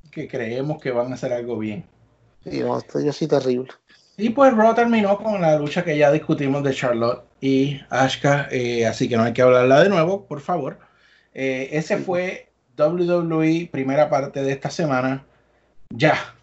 Que 0.10 0.30
creemos 0.30 0.82
que 0.82 0.92
van 0.92 1.12
a 1.12 1.16
hacer 1.16 1.34
algo 1.34 1.58
bien. 1.58 1.97
Sí, 2.44 2.60
no, 2.60 2.78
esto 2.78 3.00
yo 3.00 3.12
soy 3.12 3.28
terrible. 3.28 3.70
Y 4.18 4.30
pues 4.30 4.56
Raw 4.56 4.74
terminó 4.74 5.18
con 5.18 5.42
la 5.42 5.58
lucha 5.58 5.84
que 5.84 5.98
ya 5.98 6.12
discutimos 6.12 6.64
de 6.64 6.74
Charlotte 6.74 7.24
y 7.40 7.80
Ashka, 7.90 8.48
eh, 8.50 8.86
así 8.88 9.08
que 9.08 9.16
no 9.16 9.24
hay 9.24 9.34
que 9.34 9.44
hablarla 9.44 9.84
de 9.84 9.90
nuevo, 9.90 10.26
por 10.26 10.42
favor. 10.42 10.80
Eh, 11.36 11.70
ese 11.72 11.98
fue 11.98 12.50
WWE, 12.78 13.70
primera 13.72 14.10
parte 14.10 14.42
de 14.42 14.52
esta 14.52 14.72
semana. 14.72 15.24
Ya. 15.90 16.34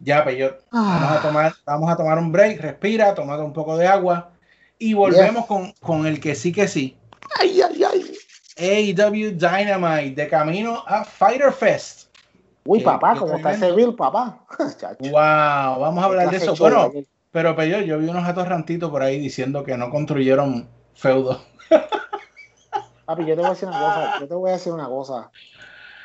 Ya, 0.00 0.24
Peyot. 0.24 0.64
Vamos 0.72 1.10
a 1.12 1.22
tomar, 1.22 1.54
vamos 1.64 1.90
a 1.90 1.96
tomar 1.96 2.18
un 2.18 2.32
break, 2.32 2.60
respira, 2.60 3.14
tomate 3.14 3.42
un 3.42 3.52
poco 3.52 3.76
de 3.76 3.86
agua 3.86 4.32
y 4.78 4.94
volvemos 4.94 5.46
con, 5.46 5.72
con 5.80 6.06
el 6.06 6.18
que 6.18 6.34
sí 6.34 6.52
que 6.52 6.66
sí. 6.66 6.96
Ay, 7.38 7.60
ay, 7.60 7.84
ay. 7.84 8.16
AEW 8.56 9.32
Dynamite 9.32 10.14
de 10.22 10.28
camino 10.28 10.82
a 10.86 11.04
Fighter 11.04 11.52
Fest. 11.52 12.09
Uy, 12.64 12.78
Qué- 12.80 12.84
papá, 12.84 13.16
como 13.16 13.34
está 13.36 13.52
ese 13.52 13.72
bill, 13.72 13.94
papá. 13.94 14.44
Wow, 15.00 15.80
vamos 15.80 16.02
a 16.02 16.06
hablar 16.06 16.30
de 16.30 16.36
eso. 16.36 16.54
Bueno, 16.56 16.82
aquel. 16.82 17.06
pero 17.30 17.56
Peyot, 17.56 17.82
yo 17.84 17.98
vi 17.98 18.08
unos 18.08 18.26
atorrantitos 18.28 18.90
por 18.90 19.02
ahí 19.02 19.18
diciendo 19.18 19.64
que 19.64 19.76
no 19.76 19.90
construyeron 19.90 20.68
feudo. 20.94 21.40
Papi, 23.06 23.24
yo 23.26 23.34
te 23.34 23.40
voy 23.40 23.46
a 23.46 23.50
decir 23.50 23.68
una 23.68 23.78
cosa, 23.80 24.14
yo 24.20 24.28
te 24.28 24.34
voy 24.34 24.50
a 24.50 24.52
decir 24.54 24.72
una 24.72 24.86
cosa. 24.88 25.30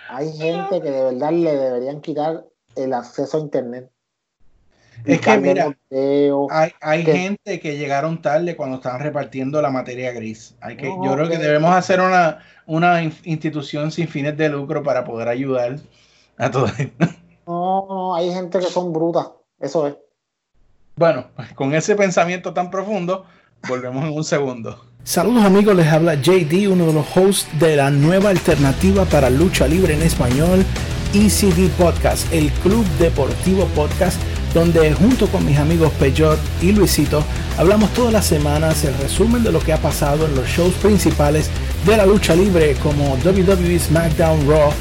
Hay 0.10 0.32
gente 0.34 0.82
que 0.82 0.90
de 0.92 1.04
verdad 1.04 1.32
le 1.32 1.56
deberían 1.56 2.02
quitar 2.02 2.46
el 2.76 2.94
acceso 2.94 3.38
a 3.38 3.40
internet. 3.42 3.90
Es 5.04 5.20
que 5.22 5.38
mira. 5.38 5.78
Hay, 6.50 6.72
hay 6.82 7.04
gente 7.04 7.60
que 7.60 7.78
llegaron 7.78 8.22
tarde 8.22 8.56
cuando 8.56 8.78
estaban 8.78 9.02
repartiendo 9.02 9.62
la 9.62 9.70
materia 9.70 10.12
gris. 10.14 10.56
Hay 10.62 10.78
que, 10.78 10.88
No, 10.88 11.04
yo 11.04 11.14
creo 11.14 11.28
que 11.28 11.38
que- 11.38 11.44
debemos 11.44 11.76
hacer 11.76 12.00
una, 12.00 12.40
una 12.66 13.04
in- 13.04 13.14
institución 13.26 13.92
sin 13.92 14.08
fines 14.08 14.38
de 14.38 14.50
lucro 14.50 14.82
para 14.82 15.04
poder 15.04 15.28
ayudar 15.28 15.76
a 16.38 16.52
todo 16.52 16.68
esto. 16.68 17.08
No, 17.48 17.86
no, 17.88 18.16
hay 18.16 18.34
gente 18.34 18.58
que 18.58 18.66
son 18.66 18.92
brutas. 18.92 19.28
Eso 19.60 19.86
es. 19.86 19.96
Bueno, 20.96 21.26
pues 21.36 21.54
con 21.54 21.76
ese 21.76 21.96
pensamiento 21.96 22.56
tan 22.56 22.72
profundo, 22.72 23.24
volvemos 23.68 24.04
en 24.04 24.14
un 24.14 24.24
segundo. 24.24 24.84
Saludos 25.04 25.46
amigos, 25.46 25.76
les 25.76 25.86
habla 25.86 26.16
JD, 26.16 26.68
uno 26.72 26.88
de 26.88 26.94
los 26.94 27.06
hosts 27.16 27.48
de 27.60 27.76
la 27.76 27.92
nueva 27.92 28.32
alternativa 28.32 29.06
para 29.06 29.30
lucha 29.30 29.68
libre 29.68 29.94
en 29.94 30.02
español, 30.02 30.66
ECD 31.14 31.70
Podcast, 31.78 32.34
el 32.34 32.50
Club 32.64 32.84
Deportivo 32.98 33.66
Podcast, 33.76 34.20
donde 34.56 34.92
junto 34.94 35.28
con 35.28 35.46
mis 35.46 35.60
amigos 35.60 35.92
Peyot 36.00 36.40
y 36.64 36.72
Luisito 36.72 37.24
hablamos 37.60 37.92
todas 37.94 38.12
las 38.12 38.26
semanas 38.26 38.84
el 38.86 38.98
resumen 38.98 39.44
de 39.44 39.52
lo 39.52 39.60
que 39.60 39.74
ha 39.74 39.78
pasado 39.78 40.26
en 40.26 40.34
los 40.34 40.48
shows 40.48 40.74
principales 40.76 41.52
de 41.86 41.98
la 41.98 42.06
lucha 42.08 42.34
libre 42.36 42.76
como 42.82 43.14
WWE 43.24 43.78
SmackDown 43.78 44.50
Raw, 44.50 44.72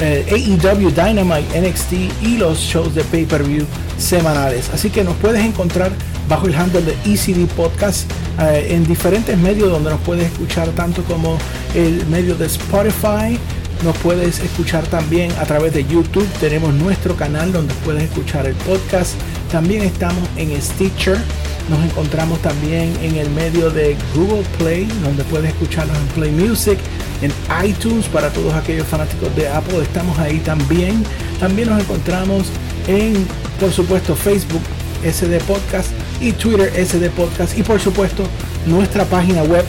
eh, 0.00 0.24
AEW 0.30 0.90
Dynamite 0.90 1.60
NXT 1.60 1.92
y 2.22 2.36
los 2.38 2.58
shows 2.58 2.94
de 2.94 3.04
pay-per-view 3.04 3.64
semanales. 3.98 4.70
Así 4.72 4.90
que 4.90 5.04
nos 5.04 5.16
puedes 5.16 5.44
encontrar 5.44 5.92
bajo 6.28 6.46
el 6.46 6.54
handle 6.54 6.82
de 6.82 6.92
ECD 7.04 7.46
Podcast 7.54 8.10
eh, 8.40 8.68
en 8.70 8.84
diferentes 8.84 9.36
medios 9.38 9.70
donde 9.70 9.90
nos 9.90 10.00
puedes 10.00 10.30
escuchar 10.30 10.68
tanto 10.70 11.02
como 11.04 11.38
el 11.74 12.04
medio 12.06 12.34
de 12.34 12.46
Spotify, 12.46 13.38
nos 13.82 13.96
puedes 13.98 14.40
escuchar 14.40 14.84
también 14.86 15.30
a 15.32 15.44
través 15.44 15.74
de 15.74 15.84
YouTube, 15.84 16.26
tenemos 16.40 16.72
nuestro 16.74 17.14
canal 17.16 17.52
donde 17.52 17.74
puedes 17.84 18.04
escuchar 18.04 18.46
el 18.46 18.54
podcast, 18.54 19.12
también 19.52 19.82
estamos 19.82 20.22
en 20.36 20.60
Stitcher, 20.60 21.18
nos 21.68 21.84
encontramos 21.84 22.40
también 22.40 22.96
en 23.02 23.16
el 23.16 23.28
medio 23.30 23.70
de 23.70 23.96
Google 24.14 24.44
Play, 24.58 24.86
donde 25.02 25.24
puedes 25.24 25.50
escucharnos 25.50 25.96
en 25.96 26.06
Play 26.08 26.30
Music, 26.30 26.78
en 27.22 27.32
iTunes 27.64 28.04
para 28.06 28.30
todos 28.30 28.52
aquellos 28.54 28.86
fanáticos 28.86 29.34
de 29.34 29.48
Apple, 29.48 29.80
estamos 29.82 30.16
ahí 30.18 30.38
también. 30.40 31.02
También 31.40 31.70
nos 31.70 31.80
encontramos 31.80 32.48
en, 32.86 33.26
por 33.60 33.72
supuesto, 33.72 34.14
Facebook 34.14 34.60
SD 35.04 35.40
Podcast 35.40 35.88
y 36.20 36.32
Twitter 36.32 36.70
SD 36.74 37.08
Podcast 37.10 37.56
y 37.58 37.62
por 37.62 37.80
supuesto 37.80 38.24
nuestra 38.66 39.04
página 39.04 39.42
web 39.42 39.64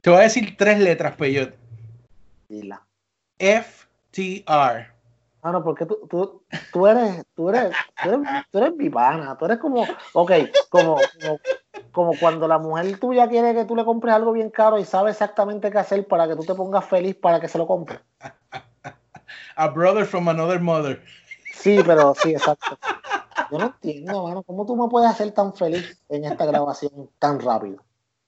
Te 0.05 0.11
voy 0.11 0.19
a 0.19 0.25
decir 0.25 0.55
tres 0.59 0.79
letras, 0.79 1.17
Peyot. 1.17 1.55
Dila. 2.47 2.83
FTR. 3.39 4.93
Ah, 5.41 5.51
no, 5.51 5.65
porque 5.65 5.87
tú, 5.87 6.07
tú, 6.11 6.43
tú 6.71 6.87
eres, 6.87 7.25
tú 7.35 7.49
eres, 7.49 7.75
tú 8.03 8.11
eres, 8.11 8.29
tú 8.51 8.59
eres 8.59 8.75
mi 8.77 8.91
pana. 8.91 9.35
Tú 9.39 9.47
eres 9.47 9.57
como, 9.57 9.87
ok, 10.13 10.31
como, 10.69 10.97
como, 10.97 11.41
como 11.91 12.19
cuando 12.21 12.47
la 12.47 12.59
mujer 12.59 13.01
tuya 13.01 13.27
quiere 13.29 13.55
que 13.55 13.65
tú 13.65 13.75
le 13.75 13.87
compres 13.87 14.15
algo 14.15 14.33
bien 14.33 14.51
caro 14.51 14.79
y 14.79 14.85
sabe 14.85 15.11
exactamente 15.11 15.71
qué 15.71 15.79
hacer 15.79 16.07
para 16.07 16.29
que 16.29 16.37
tú 16.37 16.45
te 16.45 16.55
pongas 16.55 16.85
feliz 16.85 17.15
para 17.15 17.41
que 17.41 17.49
se 17.49 17.57
lo 17.57 17.67
compre. 17.67 17.99
A 19.57 19.69
brother 19.69 20.05
from 20.05 20.29
another 20.29 20.61
mother. 20.61 21.03
Sí, 21.51 21.81
pero 21.83 22.15
sí, 22.15 22.33
exacto. 22.33 22.79
Yo 23.51 23.57
no 23.57 23.67
entiendo, 23.67 24.25
mano, 24.25 24.43
¿cómo 24.43 24.67
tú 24.67 24.77
me 24.77 24.87
puedes 24.87 25.11
hacer 25.11 25.33
tan 25.33 25.55
feliz 25.55 25.99
en 26.11 26.27
esta 26.27 26.45
grabación 26.45 27.09
tan 27.19 27.41
rápido? 27.41 27.79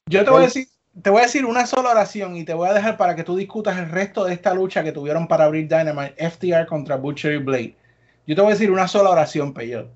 Yo 0.06 0.24
te 0.24 0.30
voy 0.30 0.40
a 0.40 0.44
decir, 0.44 0.68
te 1.02 1.10
voy 1.10 1.20
a 1.20 1.24
decir 1.24 1.44
una 1.44 1.66
sola 1.66 1.90
oración 1.90 2.36
y 2.36 2.44
te 2.44 2.54
voy 2.54 2.68
a 2.68 2.72
dejar 2.72 2.96
para 2.96 3.14
que 3.14 3.24
tú 3.24 3.36
discutas 3.36 3.78
el 3.78 3.90
resto 3.90 4.24
de 4.24 4.32
esta 4.32 4.54
lucha 4.54 4.82
que 4.82 4.92
tuvieron 4.92 5.28
para 5.28 5.44
abrir 5.44 5.68
Dynamite, 5.68 6.14
FTR 6.30 6.66
contra 6.66 6.96
Butcher 6.96 7.34
y 7.34 7.38
Blade. 7.38 7.76
Yo 8.26 8.34
te 8.34 8.40
voy 8.40 8.50
a 8.50 8.54
decir 8.54 8.70
una 8.70 8.88
sola 8.88 9.10
oración, 9.10 9.52
Peyot. 9.52 9.88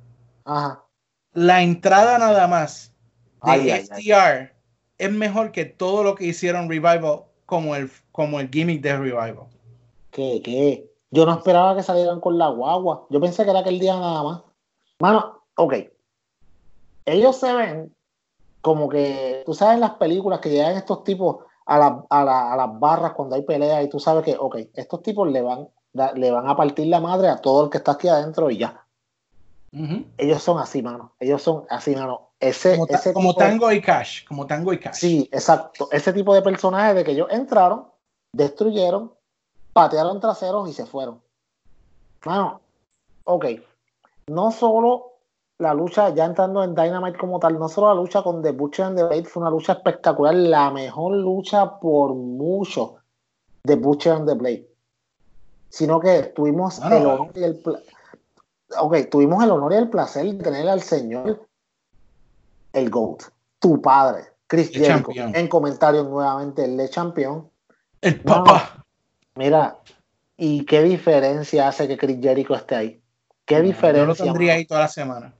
Ajá. 0.44 0.84
La 1.32 1.62
entrada 1.62 2.18
nada 2.18 2.46
más 2.46 2.92
de 3.44 3.51
Ay, 3.51 3.70
ay, 3.70 3.88
ay. 3.90 4.44
FTR 4.44 4.55
es 4.98 5.12
mejor 5.12 5.53
que 5.53 5.64
todo 5.64 6.05
lo 6.05 6.14
que 6.14 6.26
hicieron 6.26 6.68
Revival 6.68 7.22
como 7.46 7.74
el, 7.74 7.90
como 8.12 8.38
el 8.38 8.51
gimmick 8.51 8.82
de 8.82 8.96
Revival. 8.98 9.46
¿Qué, 10.11 10.42
qué? 10.44 10.90
Yo 11.11 11.24
no 11.24 11.32
esperaba 11.32 11.74
que 11.74 11.82
salieran 11.82 12.20
con 12.20 12.36
la 12.36 12.48
guagua. 12.48 13.07
Yo 13.11 13.20
pensé 13.20 13.44
que 13.44 13.51
era 13.51 13.61
aquel 13.61 13.80
día 13.80 13.94
nada 13.94 14.22
más. 14.22 14.42
Mano, 14.98 15.42
ok. 15.57 15.74
Ellos 17.07 17.40
se 17.40 17.53
ven 17.53 17.94
como 18.61 18.89
que, 18.89 19.43
tú 19.47 19.55
sabes, 19.55 19.75
en 19.75 19.81
las 19.81 19.93
películas 19.95 20.41
que 20.41 20.51
llegan 20.51 20.77
estos 20.77 21.03
tipos 21.05 21.39
a, 21.67 21.79
la- 21.79 22.05
a, 22.11 22.25
la- 22.25 22.53
a 22.53 22.57
las 22.57 22.79
barras 22.81 23.13
cuando 23.13 23.37
hay 23.37 23.43
pelea 23.43 23.83
y 23.83 23.89
tú 23.89 23.99
sabes 24.01 24.25
que, 24.25 24.37
ok, 24.39 24.57
estos 24.75 25.03
tipos 25.03 25.29
le 25.31 25.41
van, 25.43 25.69
le 26.15 26.31
van 26.31 26.49
a 26.49 26.57
partir 26.57 26.87
la 26.89 27.01
madre 27.01 27.29
a 27.29 27.37
todo 27.41 27.65
el 27.65 27.71
que 27.71 27.79
está 27.79 27.93
aquí 27.93 28.09
adentro 28.09 28.51
y 28.51 28.59
ya. 28.59 28.85
Ellos 30.19 30.43
son 30.43 30.59
así, 30.59 30.83
mano. 30.83 31.13
Ellos 31.21 31.43
son 31.43 31.65
así, 31.71 31.95
mano. 31.95 32.31
Ese, 32.41 32.73
Como, 32.73 32.87
ta- 32.87 32.97
ese 32.97 33.13
como 33.13 33.33
de- 33.33 33.39
Tango 33.39 33.71
y 33.71 33.81
Cash. 33.81 34.27
Como 34.27 34.47
Tango 34.47 34.73
y 34.73 34.81
Cash. 34.81 34.97
Sí, 34.97 35.29
exacto. 35.33 35.89
Ese 35.93 36.13
tipo 36.13 36.35
de 36.35 36.43
personajes 36.43 36.97
de 36.97 37.05
que 37.05 37.13
ellos 37.13 37.29
entraron, 37.31 37.87
destruyeron, 38.33 39.15
patearon 39.73 40.19
traseros 40.21 40.69
y 40.69 40.73
se 40.73 40.87
fueron. 40.87 41.23
Mano, 42.25 42.61
ok. 43.25 43.47
No 44.27 44.51
solo 44.51 45.10
la 45.61 45.75
lucha, 45.75 46.09
ya 46.15 46.25
entrando 46.25 46.65
en 46.65 46.75
Dynamite 46.75 47.19
como 47.19 47.39
tal, 47.39 47.59
no 47.59 47.69
solo 47.69 47.89
la 47.89 47.95
lucha 47.95 48.23
con 48.23 48.43
The 48.43 48.53
Butcher 48.53 48.87
and 48.87 48.97
the 48.97 49.05
Blade 49.05 49.25
fue 49.25 49.43
una 49.43 49.51
lucha 49.51 49.75
espectacular, 49.75 50.35
la 50.35 50.71
mejor 50.71 51.13
lucha 51.17 51.79
por 51.79 52.15
mucho 52.15 52.97
de 53.63 53.77
Butcher 53.77 54.13
and 54.15 54.29
the 54.29 54.35
Blade. 54.35 54.67
Sino 55.69 56.01
que 56.01 56.23
tuvimos 56.35 56.81
el 56.85 57.07
honor 57.07 57.31
y 57.35 57.43
el 57.45 57.59
pla- 57.61 57.79
Ok, 58.81 58.97
tuvimos 59.11 59.43
el 59.45 59.51
honor 59.51 59.73
y 59.73 59.77
el 59.77 59.91
placer 59.91 60.25
de 60.25 60.43
tener 60.43 60.69
al 60.69 60.81
señor 60.81 61.47
el 62.73 62.89
GOAT, 62.89 63.25
tu 63.59 63.83
padre, 63.83 64.25
Chris 64.47 64.71
Jericho, 64.71 65.11
en 65.35 65.49
comentarios 65.49 66.09
nuevamente, 66.09 66.65
el 66.65 66.77
de 66.77 66.89
campeón. 66.89 67.51
El 68.01 68.21
papá. 68.23 68.85
Mira, 69.35 69.79
¿y 70.37 70.65
qué 70.65 70.83
diferencia 70.83 71.69
hace 71.69 71.87
que 71.89 71.99
Chris 71.99 72.19
Jericho 72.21 72.55
esté 72.55 72.75
ahí? 72.77 73.03
¿Qué 73.45 73.57
Yo 73.57 73.61
lo 73.63 73.67
diferencia? 73.67 74.25
tendría 74.25 74.53
mano? 74.53 74.59
ahí 74.59 74.65
toda 74.67 74.81
la 74.81 74.89
semana. 74.89 75.35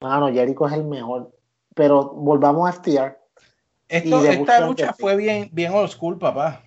Mano, 0.00 0.28
Jericho 0.32 0.66
es 0.66 0.72
el 0.74 0.84
mejor. 0.84 1.32
Pero 1.74 2.10
volvamos 2.10 2.68
a 2.68 2.72
FTR. 2.72 3.18
Esto, 3.88 4.24
esta 4.24 4.60
lucha 4.66 4.92
fue 4.92 5.16
bien, 5.16 5.48
bien 5.52 5.72
old 5.72 5.88
school, 5.88 6.18
papá. 6.18 6.62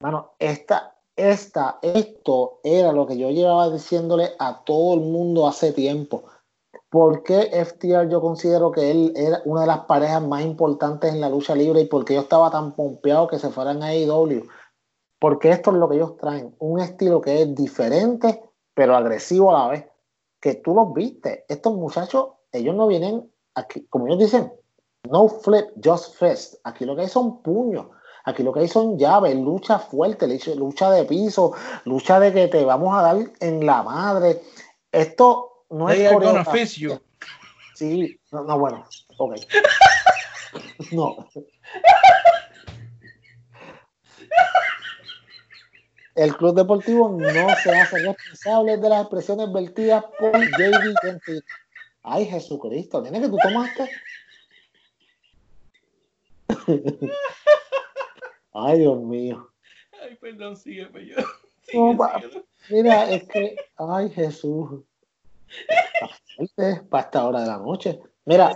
Mano, 0.00 0.34
esta, 0.38 0.96
esta, 1.16 1.78
esto 1.80 2.60
era 2.62 2.92
lo 2.92 3.06
que 3.06 3.16
yo 3.16 3.30
llevaba 3.30 3.70
diciéndole 3.70 4.32
a 4.38 4.62
todo 4.64 4.94
el 4.94 5.00
mundo 5.00 5.48
hace 5.48 5.72
tiempo. 5.72 6.24
¿Por 6.90 7.22
qué 7.22 7.50
FTR 7.64 8.08
yo 8.08 8.20
considero 8.20 8.70
que 8.70 8.90
él 8.90 9.12
era 9.16 9.40
una 9.44 9.62
de 9.62 9.66
las 9.66 9.80
parejas 9.80 10.22
más 10.22 10.42
importantes 10.42 11.12
en 11.12 11.20
la 11.20 11.30
lucha 11.30 11.54
libre 11.54 11.80
y 11.80 11.86
por 11.86 12.04
qué 12.04 12.14
yo 12.14 12.20
estaba 12.20 12.50
tan 12.50 12.72
pompeado 12.74 13.26
que 13.28 13.38
se 13.38 13.50
fueran 13.50 13.82
a 13.82 13.88
AEW? 13.88 14.46
Porque 15.18 15.50
esto 15.50 15.70
es 15.70 15.78
lo 15.78 15.88
que 15.88 15.96
ellos 15.96 16.16
traen, 16.18 16.54
un 16.58 16.80
estilo 16.80 17.20
que 17.20 17.42
es 17.42 17.54
diferente, 17.54 18.42
pero 18.74 18.94
agresivo 18.94 19.54
a 19.54 19.60
la 19.60 19.68
vez. 19.68 19.86
Que 20.38 20.54
tú 20.54 20.74
los 20.74 20.92
viste, 20.92 21.44
estos 21.48 21.74
muchachos, 21.74 22.28
ellos 22.58 22.74
no 22.74 22.86
vienen 22.86 23.30
aquí, 23.54 23.86
como 23.88 24.06
ellos 24.06 24.18
dicen, 24.18 24.52
no 25.10 25.28
flip, 25.28 25.66
just 25.82 26.16
fist. 26.16 26.54
Aquí 26.64 26.84
lo 26.84 26.94
que 26.96 27.02
hay 27.02 27.08
son 27.08 27.42
puños. 27.42 27.86
Aquí 28.24 28.42
lo 28.42 28.52
que 28.52 28.60
hay 28.60 28.68
son 28.68 28.98
llaves, 28.98 29.36
lucha 29.36 29.78
fuerte, 29.78 30.26
lucha- 30.26 30.90
de 30.90 31.04
piso, 31.04 31.52
lucha 31.84 32.18
de 32.18 32.32
que 32.32 32.48
te 32.48 32.64
vamos 32.64 32.96
a 32.98 33.02
dar 33.02 33.16
en 33.40 33.64
la 33.64 33.82
madre. 33.84 34.42
Esto 34.90 35.64
no 35.70 35.86
They 35.86 36.06
es 36.06 36.12
coreografía. 36.12 37.00
Sí, 37.74 38.18
no, 38.32 38.42
no, 38.44 38.58
bueno, 38.58 38.84
ok. 39.18 39.34
No. 40.92 41.16
el 46.14 46.36
Club 46.36 46.54
Deportivo 46.56 47.10
no 47.10 47.48
se 47.62 47.70
hace 47.70 47.98
responsable 47.98 48.78
de 48.78 48.88
las 48.88 49.02
expresiones 49.02 49.52
vertidas 49.52 50.04
por 50.18 50.32
JD 50.32 50.94
Gentile. 51.02 51.42
Ay, 52.08 52.24
Jesucristo, 52.26 53.02
tiene 53.02 53.20
que 53.20 53.28
tú 53.28 53.36
tomaste. 53.36 53.90
Ay, 58.52 58.78
Dios 58.78 59.00
mío. 59.02 59.50
Ay, 60.00 60.14
perdón, 60.14 60.56
sigue, 60.56 60.88
yo. 61.04 61.16
No, 61.74 61.96
pa- 61.96 62.22
mira, 62.68 63.10
es 63.10 63.24
que, 63.28 63.56
ay, 63.76 64.08
Jesús. 64.10 64.84
Para 66.88 67.02
esta 67.04 67.26
hora 67.26 67.40
de 67.40 67.46
la 67.48 67.58
noche. 67.58 68.00
Mira, 68.24 68.54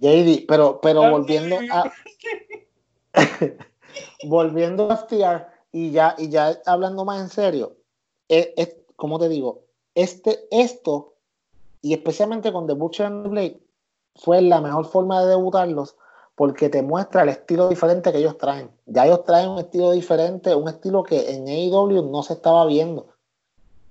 JD, 0.00 0.46
pero, 0.48 0.80
pero 0.80 1.02
volviendo 1.10 1.58
a. 1.70 1.92
volviendo 4.24 4.90
a 4.90 4.94
FTR 4.96 5.46
y 5.72 5.90
ya, 5.90 6.14
y 6.16 6.30
ya 6.30 6.58
hablando 6.64 7.04
más 7.04 7.20
en 7.20 7.28
serio, 7.28 7.76
es, 8.28 8.48
es- 8.56 8.76
como 8.96 9.18
te 9.18 9.28
digo, 9.28 9.66
este, 9.94 10.48
esto, 10.50 11.17
y 11.82 11.94
especialmente 11.94 12.52
con 12.52 12.66
The 12.66 12.74
Butcher 12.74 13.06
and 13.06 13.22
the 13.24 13.28
Blade, 13.28 13.60
fue 14.16 14.42
la 14.42 14.60
mejor 14.60 14.86
forma 14.86 15.22
de 15.22 15.28
debutarlos 15.28 15.96
porque 16.34 16.68
te 16.68 16.82
muestra 16.82 17.22
el 17.22 17.30
estilo 17.30 17.68
diferente 17.68 18.12
que 18.12 18.18
ellos 18.18 18.38
traen. 18.38 18.70
Ya 18.86 19.06
ellos 19.06 19.24
traen 19.24 19.48
un 19.50 19.58
estilo 19.58 19.90
diferente, 19.92 20.54
un 20.54 20.68
estilo 20.68 21.02
que 21.02 21.30
en 21.32 21.48
AEW 21.48 22.10
no 22.10 22.22
se 22.22 22.34
estaba 22.34 22.64
viendo. 22.66 23.08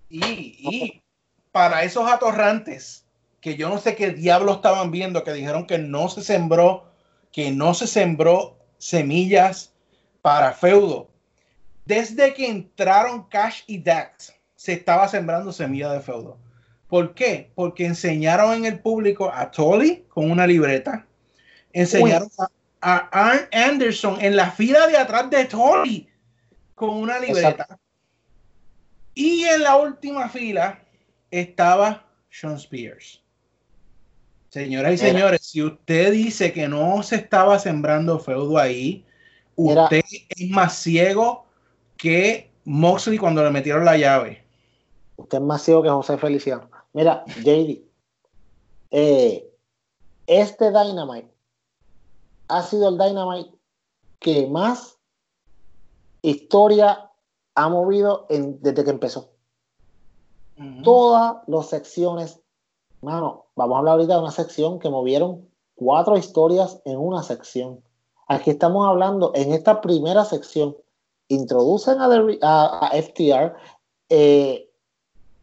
Y, 0.10 0.56
y 0.60 1.04
para 1.52 1.84
esos 1.84 2.10
atorrantes 2.10 3.06
que 3.42 3.56
yo 3.56 3.70
no 3.70 3.78
sé 3.78 3.96
qué 3.96 4.12
diablo 4.12 4.54
estaban 4.54 4.92
viendo, 4.92 5.24
que 5.24 5.34
dijeron 5.34 5.68
que 5.68 5.78
no 5.78 6.10
se 6.10 6.24
sembró, 6.24 6.86
que 7.32 7.52
no 7.52 7.74
se 7.74 7.88
sembró 7.88 8.58
semillas 8.78 9.74
para 10.22 10.54
feudo. 10.54 11.08
Desde 11.86 12.34
que 12.34 12.48
entraron 12.48 13.24
Cash 13.30 13.62
y 13.68 13.82
Dax, 13.82 14.34
se 14.56 14.74
estaba 14.74 15.08
sembrando 15.08 15.52
semilla 15.54 15.92
de 15.92 16.02
feudo. 16.02 16.38
¿Por 16.88 17.14
qué? 17.14 17.52
Porque 17.56 17.86
enseñaron 17.86 18.54
en 18.54 18.66
el 18.66 18.80
público 18.80 19.32
a 19.34 19.52
Tolly 19.52 20.06
con 20.10 20.32
una 20.32 20.48
libreta. 20.48 21.06
Enseñaron 21.74 22.30
a, 22.38 22.48
a 22.82 23.30
Arn 23.30 23.48
Anderson 23.52 24.18
en 24.22 24.36
la 24.36 24.52
fila 24.52 24.88
de 24.88 24.98
atrás 24.98 25.30
de 25.30 25.46
Tolly 25.46 26.10
con 26.76 26.92
una 26.92 27.20
libreta. 27.20 27.50
Exacto. 27.50 27.80
Y 29.16 29.44
en 29.46 29.64
la 29.64 29.76
última 29.78 30.30
fila 30.30 30.80
estaba 31.32 32.06
Sean 32.30 32.56
Spears. 32.56 33.24
Señoras 34.50 34.94
y 34.94 34.98
señores, 34.98 35.42
si 35.42 35.64
usted 35.64 36.12
dice 36.12 36.54
que 36.54 36.68
no 36.68 37.04
se 37.04 37.16
estaba 37.16 37.60
sembrando 37.60 38.20
feudo 38.20 38.58
ahí, 38.58 39.06
usted 39.56 40.04
es 40.30 40.50
más 40.50 40.78
ciego 40.78 41.46
que 41.98 42.50
Moxley 42.64 43.18
cuando 43.18 43.44
le 43.44 43.50
metieron 43.50 43.84
la 43.84 43.98
llave. 43.98 44.44
Usted 45.16 45.40
es 45.40 45.44
más 45.44 45.64
ciego 45.64 45.84
que 45.84 45.90
José 45.90 46.18
Feliciano. 46.18 46.70
Mira, 46.98 47.24
JD, 47.44 47.84
eh, 48.90 49.54
este 50.26 50.72
Dynamite 50.72 51.32
ha 52.48 52.64
sido 52.64 52.90
el 52.90 52.98
Dynamite 52.98 53.52
que 54.20 54.48
más 54.48 54.98
historia 56.24 57.12
ha 57.54 57.70
movido 57.70 58.26
en- 58.30 58.60
desde 58.64 58.84
que 58.84 58.90
empezó. 58.90 59.30
Todas 60.84 61.38
las 61.46 61.68
secciones, 61.68 62.40
mano, 63.02 63.46
vamos 63.56 63.76
a 63.76 63.80
hablar 63.80 63.92
ahorita 63.94 64.16
de 64.16 64.22
una 64.22 64.32
sección 64.32 64.80
que 64.80 64.90
movieron 64.90 65.48
cuatro 65.76 66.18
historias 66.18 66.82
en 66.84 66.98
una 66.98 67.22
sección. 67.22 67.84
Aquí 68.28 68.50
estamos 68.50 68.88
hablando 68.88 69.34
en 69.36 69.54
esta 69.54 69.82
primera 69.82 70.26
sección. 70.26 70.76
Introducen 71.28 72.02
a, 72.02 72.10
The- 72.10 72.40
a- 72.42 72.88
a 72.88 72.90
FTR, 72.98 73.54
eh, 74.10 74.67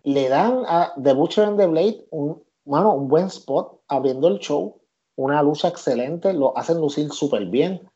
le 0.05 0.28
dan 0.28 0.64
a 0.66 0.92
The 1.02 1.14
Butcher 1.14 1.44
and 1.44 1.59
the 1.59 1.66
Blade 1.66 2.07
un, 2.11 2.42
mano, 2.66 2.94
un 2.94 3.09
buen 3.09 3.26
spot 3.26 3.80
abriendo 3.88 4.28
el 4.28 4.38
show, 4.38 4.76
una 5.16 5.42
lucha 5.42 5.68
excelente, 5.68 6.32
lo 6.32 6.57
hacen 6.57 6.80
lucir 6.80 7.11
súper 7.11 7.46
bien. 7.46 7.88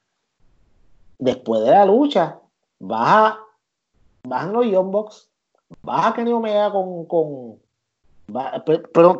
Después 1.18 1.62
de 1.62 1.70
la 1.70 1.84
lucha, 1.84 2.40
baja, 2.78 3.38
bajan 4.22 4.52
los 4.52 4.66
Young 4.66 4.90
Bucks, 4.90 5.28
baja 5.82 6.14
Kenny 6.14 6.32
Omega 6.32 6.70
con, 6.72 7.06
con 7.06 7.58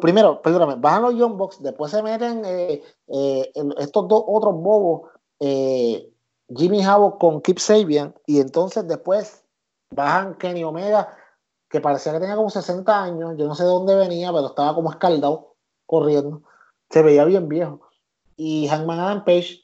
primero, 0.01 0.41
perdóname, 0.43 0.77
bajan 0.77 1.03
los 1.03 1.15
Young 1.15 1.37
Bucks, 1.37 1.63
después 1.63 1.91
se 1.91 2.03
meten 2.03 2.43
eh, 2.45 2.83
eh, 3.09 3.53
estos 3.79 4.09
dos 4.09 4.23
otros 4.27 4.55
bobos, 4.55 5.11
eh, 5.41 6.11
Jimmy 6.55 6.83
Havoc 6.83 7.19
con 7.19 7.43
Kip 7.43 7.59
Sabian, 7.59 8.15
y 8.27 8.41
entonces 8.41 8.87
después 8.87 9.45
bajan 9.91 10.35
Kenny 10.37 10.65
Omega, 10.65 11.17
que 11.69 11.81
parecía 11.81 12.13
que 12.13 12.21
tenía 12.21 12.37
como 12.37 12.51
60 12.51 13.03
años, 13.03 13.35
yo 13.37 13.47
no 13.47 13.55
sé 13.55 13.63
de 13.65 13.69
dónde 13.69 13.95
venía, 13.95 14.33
pero 14.33 14.47
estaba 14.47 14.75
como 14.75 14.91
escaldado, 14.91 15.55
corriendo, 15.87 16.43
se 16.91 17.03
veía 17.03 17.25
bien 17.25 17.49
viejo. 17.49 17.81
Y 18.37 18.69
Hangman 18.69 19.01
Adam 19.01 19.25
Page, 19.25 19.61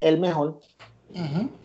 el 0.00 0.20
mejor. 0.20 0.58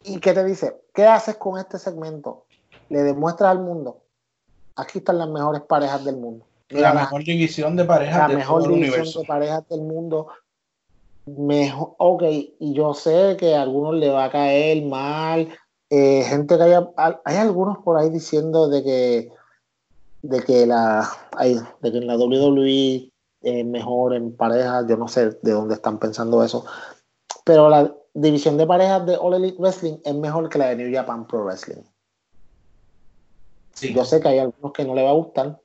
¿Y 0.04 0.20
qué 0.20 0.34
te 0.34 0.44
dice? 0.44 0.80
¿Qué 0.94 1.06
haces 1.06 1.38
con 1.38 1.58
este 1.60 1.80
segmento? 1.80 2.46
Le 2.90 3.04
demuestras 3.04 3.52
al 3.52 3.60
mundo. 3.60 4.02
Aquí 4.76 5.00
están 5.00 5.18
las 5.18 5.30
mejores 5.30 5.62
parejas 5.62 6.04
del 6.06 6.18
mundo. 6.18 6.46
La 6.70 6.94
mejor 6.94 7.24
división 7.24 7.76
de 7.76 7.86
parejas 7.86 8.18
la 8.20 8.28
de 8.28 8.36
mejor 8.36 8.64
todo 8.64 8.74
el 8.74 8.76
división 8.76 9.00
universo. 9.02 9.20
de 9.22 9.26
parejas 9.26 9.70
del 9.70 9.82
mundo. 9.82 10.28
Mejor, 11.26 11.96
ok, 11.98 12.24
y 12.60 12.74
yo 12.74 12.94
sé 12.94 13.36
que 13.38 13.56
a 13.56 13.62
algunos 13.64 13.96
le 13.96 14.10
va 14.10 14.26
a 14.26 14.32
caer 14.32 14.84
mal. 14.86 15.50
eh, 15.90 16.24
gente 16.26 16.58
que 16.58 16.64
haya, 16.64 16.90
hay, 16.98 17.14
hay 17.26 17.38
algunos 17.38 17.78
por 17.80 17.98
ahí 17.98 18.10
diciendo 18.10 18.68
de 18.70 18.84
que 18.84 19.32
de 20.22 20.44
que 20.44 20.66
la 20.66 21.08
ay, 21.38 21.60
de 21.82 21.92
que 21.92 21.98
en 21.98 22.08
la 22.08 22.18
WWE 22.18 23.12
es 23.42 23.66
mejor 23.66 24.14
en 24.16 24.36
parejas. 24.36 24.86
Yo 24.88 24.98
no 24.98 25.08
sé 25.08 25.32
de 25.42 25.52
dónde 25.52 25.76
están 25.76 26.00
pensando 26.00 26.44
eso. 26.44 26.66
Pero 27.44 27.70
la 27.70 27.94
división 28.14 28.58
de 28.58 28.66
parejas 28.68 29.06
de 29.06 29.16
All 29.16 29.36
Elite 29.36 29.58
Wrestling 29.60 29.98
es 30.04 30.16
mejor 30.16 30.50
que 30.50 30.58
la 30.60 30.70
de 30.70 30.76
New 30.78 30.94
Japan 30.94 31.28
Pro 31.28 31.44
Wrestling. 31.46 31.82
Yo 33.94 34.04
sé 34.06 34.20
que 34.20 34.28
hay 34.28 34.40
algunos 34.40 34.74
que 34.74 34.84
no 34.84 34.96
le 34.96 35.04
va 35.04 35.12
a 35.12 35.14
gustar, 35.14 35.60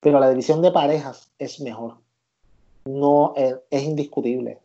pero 0.00 0.18
la 0.18 0.30
división 0.30 0.62
de 0.62 0.72
parejas 0.72 1.30
es 1.38 1.60
mejor. 1.60 1.98
No 2.86 3.34
es, 3.36 3.54
es 3.70 3.82
indiscutible. 3.82 4.58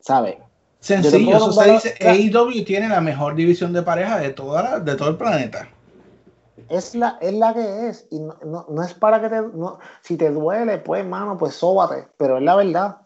¿Sabes? 0.00 0.36
Sencillo, 0.80 1.36
eso 1.36 1.52
se 1.52 1.72
dice. 1.72 1.94
AEW 2.00 2.64
tiene 2.64 2.88
la 2.88 3.00
mejor 3.00 3.34
división 3.34 3.72
de 3.72 3.82
parejas 3.82 4.20
de, 4.20 4.30
toda 4.30 4.62
la- 4.62 4.80
de 4.80 4.94
todo 4.96 5.08
el 5.08 5.16
planeta. 5.16 5.68
Es 6.70 6.94
la, 6.94 7.18
es 7.20 7.34
la 7.34 7.52
que 7.52 7.88
es. 7.88 8.06
Y 8.10 8.20
no, 8.20 8.34
no- 8.44 8.66
no 8.68 8.82
es 8.82 8.94
para 8.94 9.20
que 9.20 9.28
te. 9.28 9.42
no- 9.42 9.78
si 10.02 10.16
te 10.16 10.30
duele, 10.30 10.78
pues, 10.78 11.04
mano, 11.04 11.36
pues 11.36 11.54
sóbate. 11.54 12.06
Pero 12.16 12.38
es 12.38 12.42
la 12.44 12.56
verdad. 12.56 12.96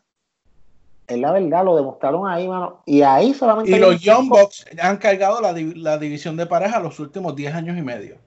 Es 1.06 1.18
la 1.18 1.32
verdad, 1.32 1.64
lo 1.64 1.76
demostraron 1.76 2.28
ahí, 2.28 2.46
mano. 2.46 2.82
Y 2.86 3.02
ahí 3.02 3.34
solamente. 3.34 3.70
Y 3.70 3.78
los 3.78 3.94
un- 3.94 3.98
Young 3.98 4.28
Bucks 4.28 4.66
han 4.80 4.96
cargado 4.98 5.40
la, 5.40 5.52
la 5.76 5.98
división 5.98 6.36
de 6.36 6.46
parejas 6.46 6.82
los 6.82 6.98
últimos 7.00 7.34
10 7.34 7.54
años 7.54 7.76
y 7.76 7.82
medio. 7.82 8.18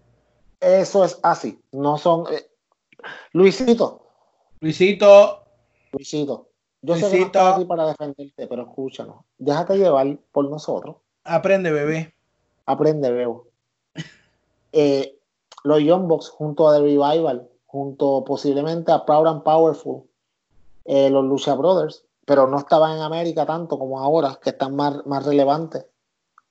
Eso 0.60 1.04
es 1.06 1.20
así. 1.24 1.62
No 1.72 1.98
son. 1.98 2.26
eh, 2.34 2.48
Luisito, 3.32 4.02
Luisito, 4.60 5.44
Luisito. 5.92 6.50
Yo 6.82 6.96
sé 6.96 7.02
que 7.02 7.06
no 7.06 7.12
Luisito. 7.12 7.26
estás 7.40 7.56
aquí 7.56 7.66
para 7.66 7.86
defenderte, 7.88 8.48
pero 8.48 8.64
escúchanos. 8.64 9.18
Déjate 9.38 9.78
llevar 9.78 10.18
por 10.32 10.50
nosotros. 10.50 10.96
aprende, 11.24 11.72
bebé. 11.72 12.14
Aprende, 12.66 13.12
Bebo. 13.12 13.48
Eh, 14.74 15.17
los 15.64 15.80
Young 15.82 16.08
Bucks 16.08 16.30
junto 16.30 16.68
a 16.68 16.74
The 16.76 16.82
Revival, 16.82 17.50
junto 17.66 18.24
posiblemente 18.24 18.92
a 18.92 19.06
Proud 19.06 19.28
and 19.28 19.44
Powerful, 19.44 20.04
eh, 20.86 21.10
los 21.10 21.26
Lucha 21.26 21.54
Brothers, 21.56 22.06
pero 22.26 22.48
no 22.48 22.58
estaban 22.58 22.96
en 22.96 23.02
América 23.02 23.46
tanto 23.46 23.78
como 23.78 24.00
ahora, 24.00 24.40
que 24.42 24.52
están 24.52 24.76
más, 24.76 25.06
más 25.06 25.26
relevantes. 25.26 25.86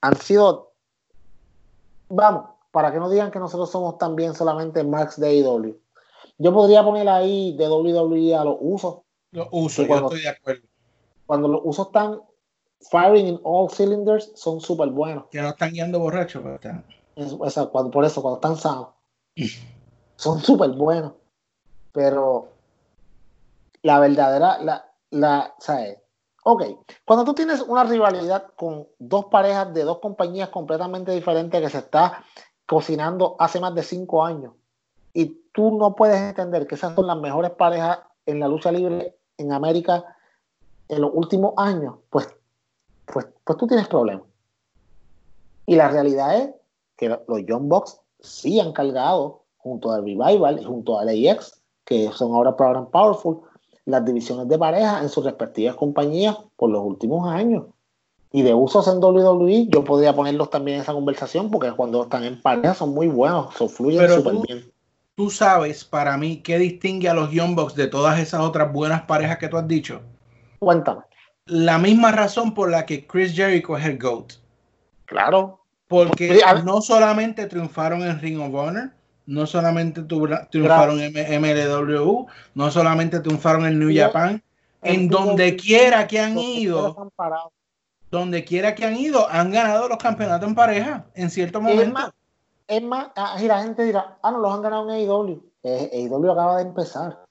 Han 0.03 0.17
sido, 0.17 0.73
vamos, 2.09 2.51
para 2.71 2.93
que 2.93 2.99
no 2.99 3.09
digan 3.09 3.31
que 3.31 3.39
nosotros 3.39 3.71
somos 3.71 3.99
también 3.99 4.35
solamente 4.35 4.85
Marks 4.85 5.19
de 5.19 5.29
AEW. 5.29 5.79
Yo 6.39 6.53
podría 6.53 6.85
poner 6.85 7.09
ahí 7.09 7.57
de 7.57 7.69
WWE 7.69 8.35
a 8.37 8.45
los 8.45 8.57
usos. 8.61 8.99
Los 9.33 9.49
uso, 9.51 9.83
Sí, 9.83 9.89
yo 9.89 9.97
estoy 9.97 10.21
de 10.23 10.29
acuerdo. 10.29 10.63
Cuando 11.27 11.49
los 11.49 11.61
usos 11.65 11.87
están 11.87 12.21
firing 12.91 13.27
in 13.27 13.41
all 13.43 13.69
cylinders, 13.71 14.33
son 14.35 14.61
súper 14.61 14.91
buenos. 14.91 15.25
Que 15.31 15.41
no 15.41 15.49
están 15.49 15.73
guiando 15.73 15.99
borrachos, 15.99 16.43
pero 16.43 16.55
están- 16.57 16.85
Es- 17.17 17.35
sea, 17.53 17.67
cuando, 17.67 17.91
por 17.91 18.05
eso, 18.05 18.21
cuando 18.21 18.37
están 18.37 18.57
sanos, 18.57 18.89
son 20.17 20.41
súper 20.41 20.71
buenos. 20.71 21.13
Pero 21.93 22.49
la 23.83 23.99
verdadera, 24.01 24.59
la, 24.59 24.91
la, 25.11 25.55
¿sabes? 25.59 25.99
Ok, 26.45 26.63
cuando 27.05 27.25
tú 27.25 27.35
tienes 27.35 27.61
una 27.63 27.85
rivalidad 27.85 28.53
con 28.57 28.87
dos 28.99 29.27
parejas 29.27 29.73
de 29.75 29.83
dos 29.83 29.99
compañías 29.99 30.51
completamente 30.51 31.13
diferentes 31.13 31.61
que 31.61 31.71
se 31.71 31.79
está 31.79 32.25
cocinando 32.67 33.37
hace 33.39 33.59
más 33.59 33.75
de 33.75 33.83
cinco 33.83 34.25
años 34.25 34.53
y 35.13 35.41
tú 35.53 35.77
no 35.77 35.95
puedes 35.95 36.21
entender 36.21 36.67
que 36.67 36.77
esas 36.77 36.95
son 36.95 37.07
las 37.07 37.17
mejores 37.17 37.51
parejas 37.53 38.01
en 38.27 38.39
la 38.39 38.49
lucha 38.49 38.71
libre 38.71 39.17
en 39.39 39.53
América 39.53 40.05
en 40.89 41.01
los 41.01 41.11
últimos 41.15 41.55
años, 41.57 41.97
pues, 42.11 42.29
pues, 43.07 43.27
pues 43.45 43.59
tú 43.59 43.67
tienes 43.67 43.89
problemas. 43.89 44.27
Y 45.67 45.75
la 45.75 45.89
realidad 45.89 46.37
es 46.37 46.51
que 46.97 47.09
los 47.09 47.45
Young 47.45 47.69
Bucks 47.69 48.01
sí 48.27 48.61
han 48.61 48.73
cargado 48.73 49.43
junto 49.57 49.93
al 49.93 50.05
Revival 50.05 50.61
y 50.61 50.65
junto 50.65 50.99
al 50.99 51.09
AX, 51.09 51.61
que 51.85 52.11
son 52.13 52.33
ahora 52.33 52.57
Program 52.57 52.91
Powerful, 52.91 53.39
las 53.85 54.05
divisiones 54.05 54.49
de 54.49 54.59
pareja 54.59 55.01
en 55.01 55.09
sus 55.09 55.25
respectivas 55.25 55.77
compañías 55.77 56.37
por 56.57 56.71
los 56.71 56.83
últimos 56.85 57.29
años. 57.29 57.65
Y 58.33 58.43
de 58.43 58.53
usos 58.53 58.87
en 58.89 58.99
WWE, 59.03 59.69
yo 59.69 59.85
podría 59.85 60.15
ponerlos 60.15 60.51
también 60.51 60.77
en 60.77 60.83
esa 60.83 60.93
conversación 60.93 61.51
porque 61.51 61.71
cuando 61.73 62.03
están 62.03 62.25
en 62.25 62.43
pareja 62.43 62.75
son 62.75 62.93
muy 62.93 63.07
buenos, 63.07 63.55
se 63.55 63.69
fluyen 63.69 64.09
súper 64.11 64.33
tú- 64.35 64.43
bien. 64.43 64.73
Tú 65.15 65.31
sabes, 65.31 65.83
para 65.83 66.19
mí, 66.19 66.43
qué 66.43 66.59
distingue 66.59 67.09
a 67.09 67.15
los 67.15 67.31
Young 67.31 67.55
Bucks 67.57 67.75
de 67.75 67.87
todas 67.87 68.19
esas 68.19 68.43
otras 68.43 68.71
buenas 68.71 69.03
parejas 69.03 69.39
que 69.39 69.49
tú 69.49 69.57
has 69.57 69.67
dicho. 69.67 70.01
Cuéntame. 70.59 71.01
La 71.47 71.79
misma 71.79 72.13
razón 72.13 72.53
por 72.53 72.71
la 72.71 72.85
que 72.85 73.07
Chris 73.07 73.35
Jericho 73.35 73.79
es 73.79 73.87
el 73.87 73.99
GOAT. 73.99 74.35
Claro. 75.07 75.61
Porque 75.89 76.41
no 76.65 76.81
solamente 76.81 77.47
triunfaron 77.47 78.03
en 78.03 78.21
Ring 78.21 78.41
of 78.41 78.55
Honor, 78.55 78.91
no 79.27 79.47
solamente 79.47 80.03
triunfaron 80.03 81.01
en 81.01 81.43
MLW, 81.43 82.27
no 82.55 82.71
solamente 82.71 83.21
triunfaron 83.21 83.67
en 83.67 83.79
New 83.79 83.91
Japan, 83.95 84.43
en 84.83 85.09
donde 85.09 85.57
quiera 85.57 86.07
que 86.07 86.21
han 86.21 86.39
ido, 86.39 87.13
donde 88.11 88.45
quiera 88.45 88.75
que 88.75 88.85
han 88.85 88.97
ido, 88.97 89.29
han 89.29 89.51
ganado 89.51 89.89
los 89.89 89.99
campeonatos 89.99 90.49
en 90.49 90.55
pareja 90.55 91.07
en 91.15 91.31
cierto 91.31 91.59
Es 91.59 91.65
momento. 91.65 91.93
más, 91.93 92.13
es 92.69 92.83
más, 92.83 93.09
ah, 93.17 93.37
y 93.41 93.47
la 93.47 93.63
gente 93.63 93.85
dirá, 93.85 94.19
ah, 94.23 94.31
no, 94.31 94.39
los 94.39 94.53
han 94.53 94.63
ganado 94.63 94.91
en 94.91 95.09
AEW. 95.09 95.43
Eh, 95.63 95.91
AEW 95.93 96.31
acaba 96.31 96.57
de 96.57 96.63
empezar. 96.63 97.25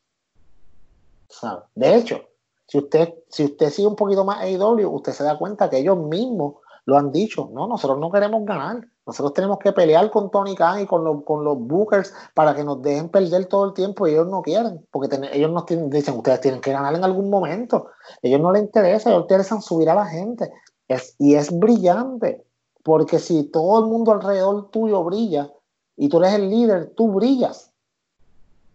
¿Sabe? 1.30 1.62
De 1.76 1.96
hecho, 1.96 2.26
si 2.68 2.78
usted, 2.78 3.14
si 3.30 3.46
usted 3.46 3.70
sigue 3.70 3.88
un 3.88 3.96
poquito 3.96 4.24
más 4.24 4.42
AEW, 4.42 4.90
usted 4.94 5.14
se 5.14 5.24
da 5.24 5.38
cuenta 5.38 5.70
que 5.70 5.78
ellos 5.78 5.98
mismos 5.98 6.56
lo 6.86 6.98
han 6.98 7.12
dicho. 7.12 7.50
No, 7.54 7.68
nosotros 7.68 8.00
no 8.00 8.12
queremos 8.12 8.46
ganar. 8.46 8.86
Nosotros 9.06 9.34
tenemos 9.34 9.60
que 9.60 9.72
pelear 9.72 10.10
con 10.10 10.32
Tony 10.32 10.56
Khan 10.56 10.82
y 10.82 10.86
con 10.86 11.04
los, 11.04 11.24
con 11.24 11.44
los 11.44 11.60
Bookers 11.60 12.14
para 12.34 12.56
que 12.56 12.64
nos 12.64 12.82
dejen 12.82 13.10
perder 13.10 13.46
todo 13.46 13.66
el 13.66 13.74
tiempo 13.74 14.08
y 14.08 14.12
ellos 14.12 14.28
no 14.28 14.42
quieren. 14.42 14.86
Porque 14.92 15.08
ten- 15.10 15.26
ellos 15.32 15.52
nos 15.52 15.66
tienen, 15.66 15.90
dicen, 15.90 16.16
ustedes 16.18 16.42
tienen 16.42 16.62
que 16.62 16.72
ganar 16.72 16.96
en 16.96 17.04
algún 17.04 17.30
momento. 17.30 17.88
Ellos 18.22 18.40
no 18.42 18.52
les 18.52 18.64
interesa, 18.64 19.10
ellos 19.10 19.24
interesan 19.24 19.62
subir 19.62 19.90
a 19.90 19.96
la 19.96 20.06
gente. 20.06 20.52
Es, 20.88 21.16
y 21.20 21.36
es 21.36 21.58
brillante. 21.58 22.44
Porque 22.84 23.20
si 23.20 23.44
todo 23.46 23.80
el 23.80 23.86
mundo 23.92 24.12
alrededor 24.12 24.70
tuyo 24.70 25.04
brilla 25.04 25.52
y 25.98 26.10
tú 26.10 26.18
eres 26.20 26.34
el 26.34 26.50
líder, 26.50 26.94
tú 26.96 27.12
brillas. 27.12 27.72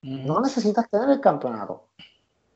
No 0.02 0.40
necesitas 0.40 0.88
tener 0.90 1.11
el 1.11 1.20
campeonato. 1.20 1.82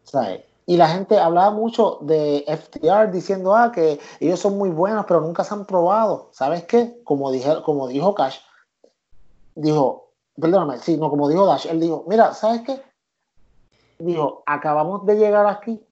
¿Sabes? 0.04 0.42
Y 0.66 0.76
la 0.76 0.88
gente 0.88 1.18
hablaba 1.18 1.50
mucho 1.50 1.98
de 2.02 2.44
FTR 2.46 3.12
diciendo 3.12 3.54
ah, 3.54 3.70
que 3.72 4.00
ellos 4.20 4.40
son 4.40 4.56
muy 4.56 4.70
buenos, 4.70 5.04
pero 5.06 5.20
nunca 5.20 5.44
se 5.44 5.52
han 5.52 5.66
probado. 5.66 6.30
¿Sabes 6.32 6.64
qué? 6.64 7.00
Como, 7.04 7.30
dije, 7.30 7.62
como 7.64 7.86
dijo 7.88 8.14
Cash, 8.14 8.38
dijo, 9.54 10.12
perdóname, 10.40 10.78
sí, 10.78 10.96
no, 10.96 11.10
como 11.10 11.28
dijo 11.28 11.46
Dash, 11.46 11.66
él 11.66 11.80
dijo, 11.80 12.04
mira, 12.08 12.32
¿sabes 12.34 12.62
qué? 12.62 12.80
Dijo, 13.98 14.42
acabamos 14.46 15.06
de 15.06 15.16
llegar 15.16 15.46
aquí 15.46 15.84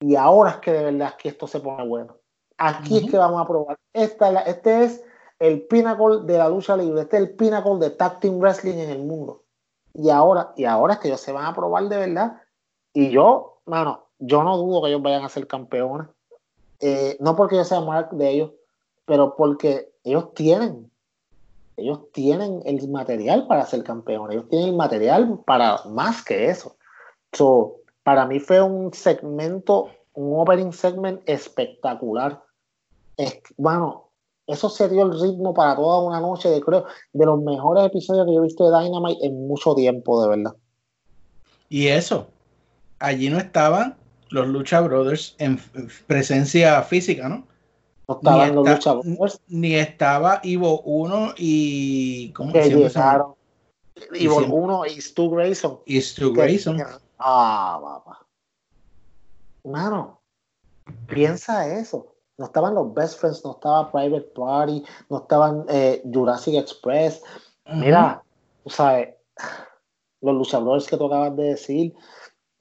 y 0.00 0.16
ahora 0.16 0.50
es 0.52 0.56
que 0.56 0.72
de 0.72 0.84
verdad 0.84 1.08
es 1.08 1.14
que 1.14 1.28
esto 1.28 1.46
se 1.46 1.60
pone 1.60 1.86
bueno. 1.86 2.16
Aquí 2.58 2.98
es 2.98 3.10
que 3.10 3.18
vamos 3.18 3.40
a 3.40 3.46
probar. 3.46 3.78
Esta, 3.92 4.30
la- 4.30 4.40
este 4.40 4.84
es 4.84 5.04
el 5.38 5.66
pinnacle 5.66 6.22
de 6.24 6.38
la 6.38 6.48
lucha 6.48 6.76
libre, 6.76 7.02
este 7.02 7.18
es 7.18 7.22
el 7.22 7.36
pinnacle 7.36 7.78
de 7.78 7.90
tag 7.90 8.18
team 8.20 8.38
wrestling 8.38 8.78
en 8.78 8.90
el 8.90 9.04
mundo. 9.04 9.44
Y 9.92 10.10
ahora, 10.10 10.52
y 10.56 10.64
ahora 10.64 10.94
es 10.94 11.00
que 11.00 11.08
ellos 11.08 11.20
se 11.20 11.32
van 11.32 11.44
a 11.44 11.54
probar 11.54 11.84
de 11.88 11.96
verdad. 11.98 12.40
Y 12.92 13.10
yo, 13.10 13.60
mano, 13.66 14.05
yo 14.18 14.42
no 14.42 14.56
dudo 14.56 14.82
que 14.82 14.88
ellos 14.88 15.02
vayan 15.02 15.24
a 15.24 15.28
ser 15.28 15.46
campeones. 15.46 16.08
Eh, 16.80 17.16
no 17.20 17.36
porque 17.36 17.56
yo 17.56 17.64
sea 17.64 17.80
mark 17.80 18.10
de 18.12 18.30
ellos, 18.30 18.50
pero 19.04 19.34
porque 19.36 19.90
ellos 20.04 20.34
tienen, 20.34 20.90
ellos 21.76 22.00
tienen 22.12 22.62
el 22.64 22.86
material 22.88 23.46
para 23.46 23.66
ser 23.66 23.82
campeones, 23.82 24.36
ellos 24.36 24.48
tienen 24.48 24.68
el 24.68 24.76
material 24.76 25.40
para 25.46 25.82
más 25.84 26.24
que 26.24 26.50
eso. 26.50 26.76
So, 27.32 27.76
para 28.02 28.26
mí 28.26 28.40
fue 28.40 28.60
un 28.62 28.92
segmento, 28.92 29.90
un 30.14 30.38
opening 30.38 30.72
segment 30.72 31.20
espectacular. 31.26 32.42
Es, 33.16 33.40
bueno, 33.56 34.10
eso 34.46 34.68
se 34.68 34.88
dio 34.88 35.02
el 35.02 35.20
ritmo 35.20 35.52
para 35.54 35.74
toda 35.74 36.00
una 36.00 36.20
noche 36.20 36.48
de 36.48 36.60
creo 36.60 36.84
de 37.12 37.26
los 37.26 37.40
mejores 37.42 37.84
episodios 37.84 38.26
que 38.26 38.34
yo 38.34 38.40
he 38.40 38.44
visto 38.44 38.70
de 38.70 38.78
Dynamite 38.78 39.26
en 39.26 39.46
mucho 39.48 39.74
tiempo, 39.74 40.22
de 40.22 40.28
verdad. 40.28 40.54
Y 41.68 41.88
eso, 41.88 42.28
allí 42.98 43.28
no 43.28 43.38
estaban 43.38 43.96
los 44.30 44.46
Lucha 44.48 44.80
Brothers 44.80 45.34
en 45.38 45.60
presencia 46.06 46.82
física, 46.82 47.28
¿no? 47.28 47.46
No 48.08 48.16
estaban 48.16 48.54
los 48.54 48.68
esta- 48.68 48.94
Lucha 48.94 49.08
Brothers 49.10 49.40
Ni 49.48 49.74
estaba 49.74 50.40
Ivo 50.42 50.80
1 50.82 51.34
y. 51.36 52.32
¿Cómo 52.32 52.52
que 52.52 52.68
llegaron. 52.70 53.34
Siempre- 54.12 54.46
uno 54.50 54.84
y 54.84 55.00
Stu 55.00 55.30
Grayson. 55.30 55.80
Y 55.86 56.00
Stu 56.00 56.32
Grayson. 56.32 56.82
Ah, 57.18 57.78
papá. 57.82 58.26
Mano, 59.64 60.20
piensa 61.08 61.66
eso. 61.78 62.14
No 62.38 62.44
estaban 62.44 62.74
los 62.74 62.92
Best 62.92 63.18
Friends, 63.18 63.42
no 63.44 63.52
estaba 63.52 63.90
Private 63.90 64.30
Party, 64.36 64.84
no 65.08 65.18
estaban 65.18 65.64
eh, 65.68 66.02
Jurassic 66.12 66.54
Express. 66.54 67.22
Mira, 67.72 68.22
tú 68.62 68.70
sabes, 68.70 69.14
los 70.20 70.34
luchadores 70.34 70.86
que 70.86 70.96
tú 70.98 71.06
acabas 71.06 71.34
de 71.36 71.44
decir, 71.44 71.94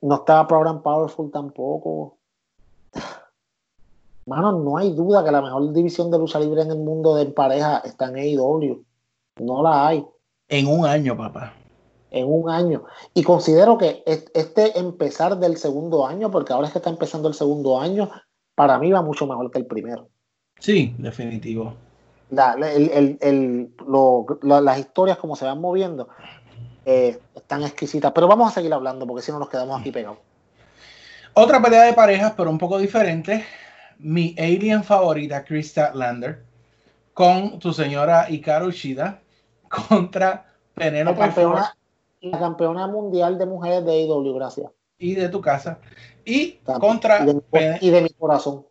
no 0.06 0.16
estaba 0.16 0.48
Program 0.48 0.82
Powerful 0.82 1.32
tampoco. 1.32 2.18
Mano, 4.28 4.52
no 4.54 4.78
hay 4.78 4.92
duda 4.94 5.24
que 5.24 5.32
la 5.32 5.42
mejor 5.42 5.72
división 5.72 6.10
de 6.10 6.18
lucha 6.18 6.40
libre 6.40 6.62
en 6.64 6.72
el 6.72 6.78
mundo 6.80 7.16
de 7.16 7.26
pareja 7.28 7.80
está 7.80 8.10
en 8.10 8.16
AEW. 8.18 8.84
No 9.40 9.62
la 9.62 9.88
hay 9.88 10.06
En 10.48 10.68
un 10.68 10.86
año, 10.86 11.16
papá. 11.16 11.54
en 12.12 12.32
un 12.32 12.50
año. 12.50 12.84
Y 13.14 13.24
considero 13.24 13.78
que 13.78 14.02
es- 14.06 14.26
este 14.34 14.80
empezar 14.80 15.38
del 15.38 15.58
segundo 15.58 16.06
año, 16.08 16.32
porque 16.32 16.54
ahora 16.54 16.68
es 16.68 16.72
que 16.74 16.80
está 16.80 16.90
empezando 16.90 17.28
el 17.28 17.34
segundo 17.34 17.80
año, 17.80 18.10
para 18.56 18.80
mí 18.80 18.92
va 18.92 19.02
mucho 19.02 19.28
mejor 19.28 19.52
que 19.52 19.60
el 19.60 19.66
primero. 19.66 20.08
Sí, 20.60 20.96
definitivo. 20.98 21.74
La- 22.32 22.54
el- 22.54 22.90
el- 22.90 23.18
el- 23.22 23.76
lo- 23.88 24.26
la- 24.42 24.62
las 24.62 24.80
historias 24.80 25.18
como 25.18 25.36
se 25.36 25.46
van 25.46 25.60
moviendo 25.62 26.08
eh, 26.86 27.20
están 27.36 27.64
exquisitas. 27.64 28.12
Pero 28.14 28.28
vamos 28.28 28.50
a 28.50 28.54
seguir 28.54 28.74
hablando 28.74 29.06
porque 29.08 29.22
si 29.24 29.32
no 29.32 29.40
nos 29.40 29.50
quedamos 29.50 29.80
aquí 29.80 29.92
pegados. 29.92 30.20
Otra 31.34 31.62
pelea 31.62 31.84
de 31.84 31.94
parejas, 31.94 32.34
pero 32.38 32.50
un 32.50 32.58
poco 32.58 32.78
diferente. 32.78 33.46
Mi 33.98 34.36
alien 34.38 34.84
favorita, 34.84 35.44
Krista 35.44 35.94
Lander, 35.94 36.44
con 37.14 37.60
tu 37.60 37.74
señora 37.74 38.30
Hikaru 38.30 38.72
Shida 38.72 39.22
contra 39.90 40.28
La 40.76 40.86
Penélope 40.86 41.18
Ford 41.18 41.26
campeona, 41.34 41.78
la 42.22 42.40
campeona 42.40 42.88
mundial 42.88 43.38
de 43.38 43.46
mujeres 43.46 43.86
de 43.86 43.92
AEW, 43.92 44.34
gracias. 44.34 44.72
y 44.98 45.16
de 45.16 45.30
tu 45.30 45.42
casa. 45.42 45.80
Y 46.24 46.60
contra 46.80 47.24
y 47.24 47.26
de, 47.26 47.34
mi, 47.36 47.42
Pen- 47.42 47.78
y 47.82 47.90
de 47.90 48.02
mi 48.02 48.10
corazón. 48.12 48.66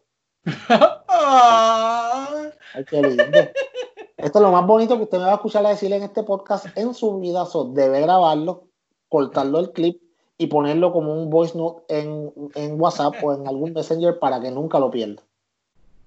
Ah, 1.16 2.50
Ay, 2.74 2.84
qué 2.84 3.00
lindo. 3.00 3.38
Esto 4.16 4.38
es 4.38 4.42
lo 4.42 4.52
más 4.52 4.66
bonito 4.66 4.96
que 4.96 5.04
usted 5.04 5.18
me 5.18 5.24
va 5.24 5.32
a 5.32 5.36
escuchar 5.36 5.66
a 5.66 5.70
decir 5.70 5.92
en 5.92 6.02
este 6.02 6.22
podcast 6.22 6.66
en 6.76 6.94
su 6.94 7.18
vida. 7.18 7.44
So, 7.46 7.64
debe 7.64 8.00
grabarlo, 8.00 8.64
cortarlo 9.08 9.58
el 9.58 9.72
clip 9.72 10.00
y 10.38 10.46
ponerlo 10.46 10.92
como 10.92 11.12
un 11.14 11.30
voice 11.30 11.56
note 11.58 11.82
en, 11.88 12.32
en 12.54 12.80
WhatsApp 12.80 13.14
o 13.22 13.34
en 13.34 13.46
algún 13.46 13.72
messenger 13.72 14.18
para 14.18 14.40
que 14.40 14.50
nunca 14.50 14.78
lo 14.78 14.90
pierda. 14.90 15.22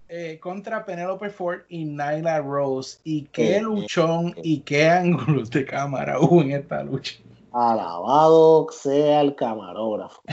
eh, 0.10 0.40
contra 0.42 0.86
Penélope 0.86 1.30
Ford 1.30 1.60
y 1.68 1.84
Nyla 1.84 2.40
Rose. 2.40 3.00
Y 3.04 3.24
qué 3.24 3.58
Eh, 3.58 3.62
luchón 3.62 4.34
y 4.42 4.62
qué 4.62 4.88
ángulos 4.90 5.50
de 5.52 5.66
cámara 5.66 6.18
hubo 6.22 6.42
en 6.42 6.52
esta 6.52 6.82
lucha. 6.84 7.16
Alabado 7.52 8.68
sea 8.72 9.20
el 9.22 9.36
camarógrafo. 9.36 10.22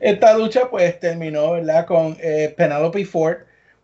Esta 0.00 0.36
lucha 0.36 0.68
pues 0.68 0.98
terminó, 0.98 1.52
¿verdad? 1.52 1.86
Con 1.86 2.16
eh, 2.20 2.52
Penelope 2.56 3.04
Ford 3.04 3.36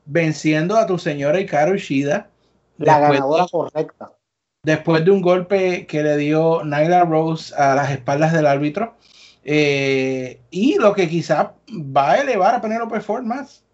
venciendo 0.08 0.76
a 0.76 0.86
tu 0.86 0.98
señora 0.98 1.38
Hikaru 1.40 1.76
Shida. 1.76 2.28
La 2.78 2.98
ganadora 2.98 3.44
de- 3.44 3.50
correcta. 3.50 4.12
después 4.62 5.04
de 5.04 5.10
un 5.10 5.22
golpe 5.22 5.86
que 5.86 6.02
le 6.02 6.16
dio 6.16 6.62
Nyla 6.64 7.04
Rose 7.04 7.54
a 7.56 7.74
las 7.74 7.90
espaldas 7.90 8.32
del 8.32 8.46
árbitro. 8.46 8.94
Eh, 9.44 10.42
y 10.50 10.76
lo 10.78 10.92
que 10.92 11.08
quizá 11.08 11.54
va 11.72 12.10
a 12.12 12.20
elevar 12.20 12.54
a 12.54 12.60
Penelope 12.60 13.00
Ford 13.00 13.22
más. 13.22 13.64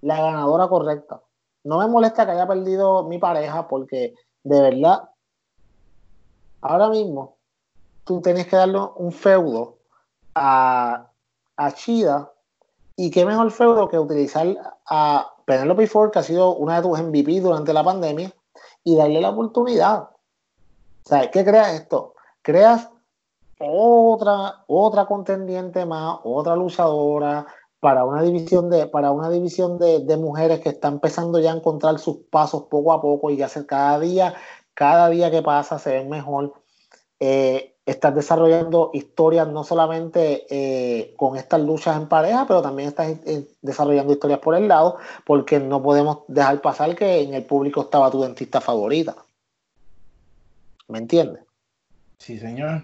La 0.00 0.16
ganadora 0.20 0.66
correcta. 0.66 1.20
No 1.62 1.78
me 1.78 1.86
molesta 1.86 2.26
que 2.26 2.32
haya 2.32 2.46
perdido 2.48 3.04
mi 3.04 3.18
pareja 3.18 3.68
porque 3.68 4.14
de 4.42 4.60
verdad, 4.60 5.08
ahora 6.60 6.88
mismo, 6.88 7.36
tú 8.04 8.20
tienes 8.20 8.46
que 8.46 8.56
darle 8.56 8.80
un 8.96 9.12
feudo 9.12 9.78
a, 10.34 11.06
a 11.56 11.72
Chida. 11.72 12.30
Y 12.96 13.10
qué 13.10 13.24
mejor 13.24 13.50
feudo 13.50 13.88
que 13.88 13.98
utilizar 13.98 14.46
a 14.86 15.33
Penelope 15.44 15.86
Ford, 15.86 16.10
que 16.10 16.18
ha 16.18 16.22
sido 16.22 16.54
una 16.56 16.76
de 16.76 16.82
tus 16.82 17.00
MVP 17.00 17.40
durante 17.40 17.72
la 17.72 17.84
pandemia, 17.84 18.32
y 18.82 18.96
darle 18.96 19.20
la 19.20 19.30
oportunidad. 19.30 20.10
¿Sabes 21.04 21.30
qué 21.32 21.44
creas 21.44 21.74
esto? 21.74 22.14
Creas 22.42 22.90
otra, 23.58 24.64
otra 24.66 25.06
contendiente 25.06 25.86
más, 25.86 26.18
otra 26.24 26.56
luchadora 26.56 27.46
para 27.80 28.04
una 28.04 28.22
división 28.22 28.70
de, 28.70 28.86
para 28.86 29.10
una 29.10 29.28
división 29.28 29.78
de, 29.78 30.00
de, 30.00 30.16
mujeres 30.16 30.60
que 30.60 30.70
está 30.70 30.88
empezando 30.88 31.38
ya 31.38 31.52
a 31.52 31.56
encontrar 31.56 31.98
sus 31.98 32.16
pasos 32.30 32.64
poco 32.70 32.92
a 32.92 33.00
poco 33.02 33.30
y 33.30 33.42
se, 33.46 33.66
cada 33.66 34.00
día, 34.00 34.34
cada 34.72 35.10
día 35.10 35.30
que 35.30 35.42
pasa 35.42 35.78
se 35.78 35.90
ven 35.90 36.08
mejor. 36.08 36.54
Eh, 37.20 37.73
estás 37.86 38.14
desarrollando 38.14 38.90
historias 38.94 39.46
no 39.48 39.62
solamente 39.62 40.46
eh, 40.48 41.14
con 41.16 41.36
estas 41.36 41.60
luchas 41.60 41.96
en 41.96 42.08
pareja, 42.08 42.46
pero 42.46 42.62
también 42.62 42.88
estás 42.88 43.08
eh, 43.26 43.46
desarrollando 43.60 44.12
historias 44.12 44.40
por 44.40 44.54
el 44.54 44.68
lado, 44.68 44.96
porque 45.24 45.60
no 45.60 45.82
podemos 45.82 46.20
dejar 46.28 46.60
pasar 46.62 46.96
que 46.96 47.22
en 47.22 47.34
el 47.34 47.44
público 47.44 47.82
estaba 47.82 48.10
tu 48.10 48.22
dentista 48.22 48.60
favorita. 48.60 49.16
¿Me 50.88 50.98
entiendes? 50.98 51.42
Sí, 52.18 52.38
señor. 52.38 52.82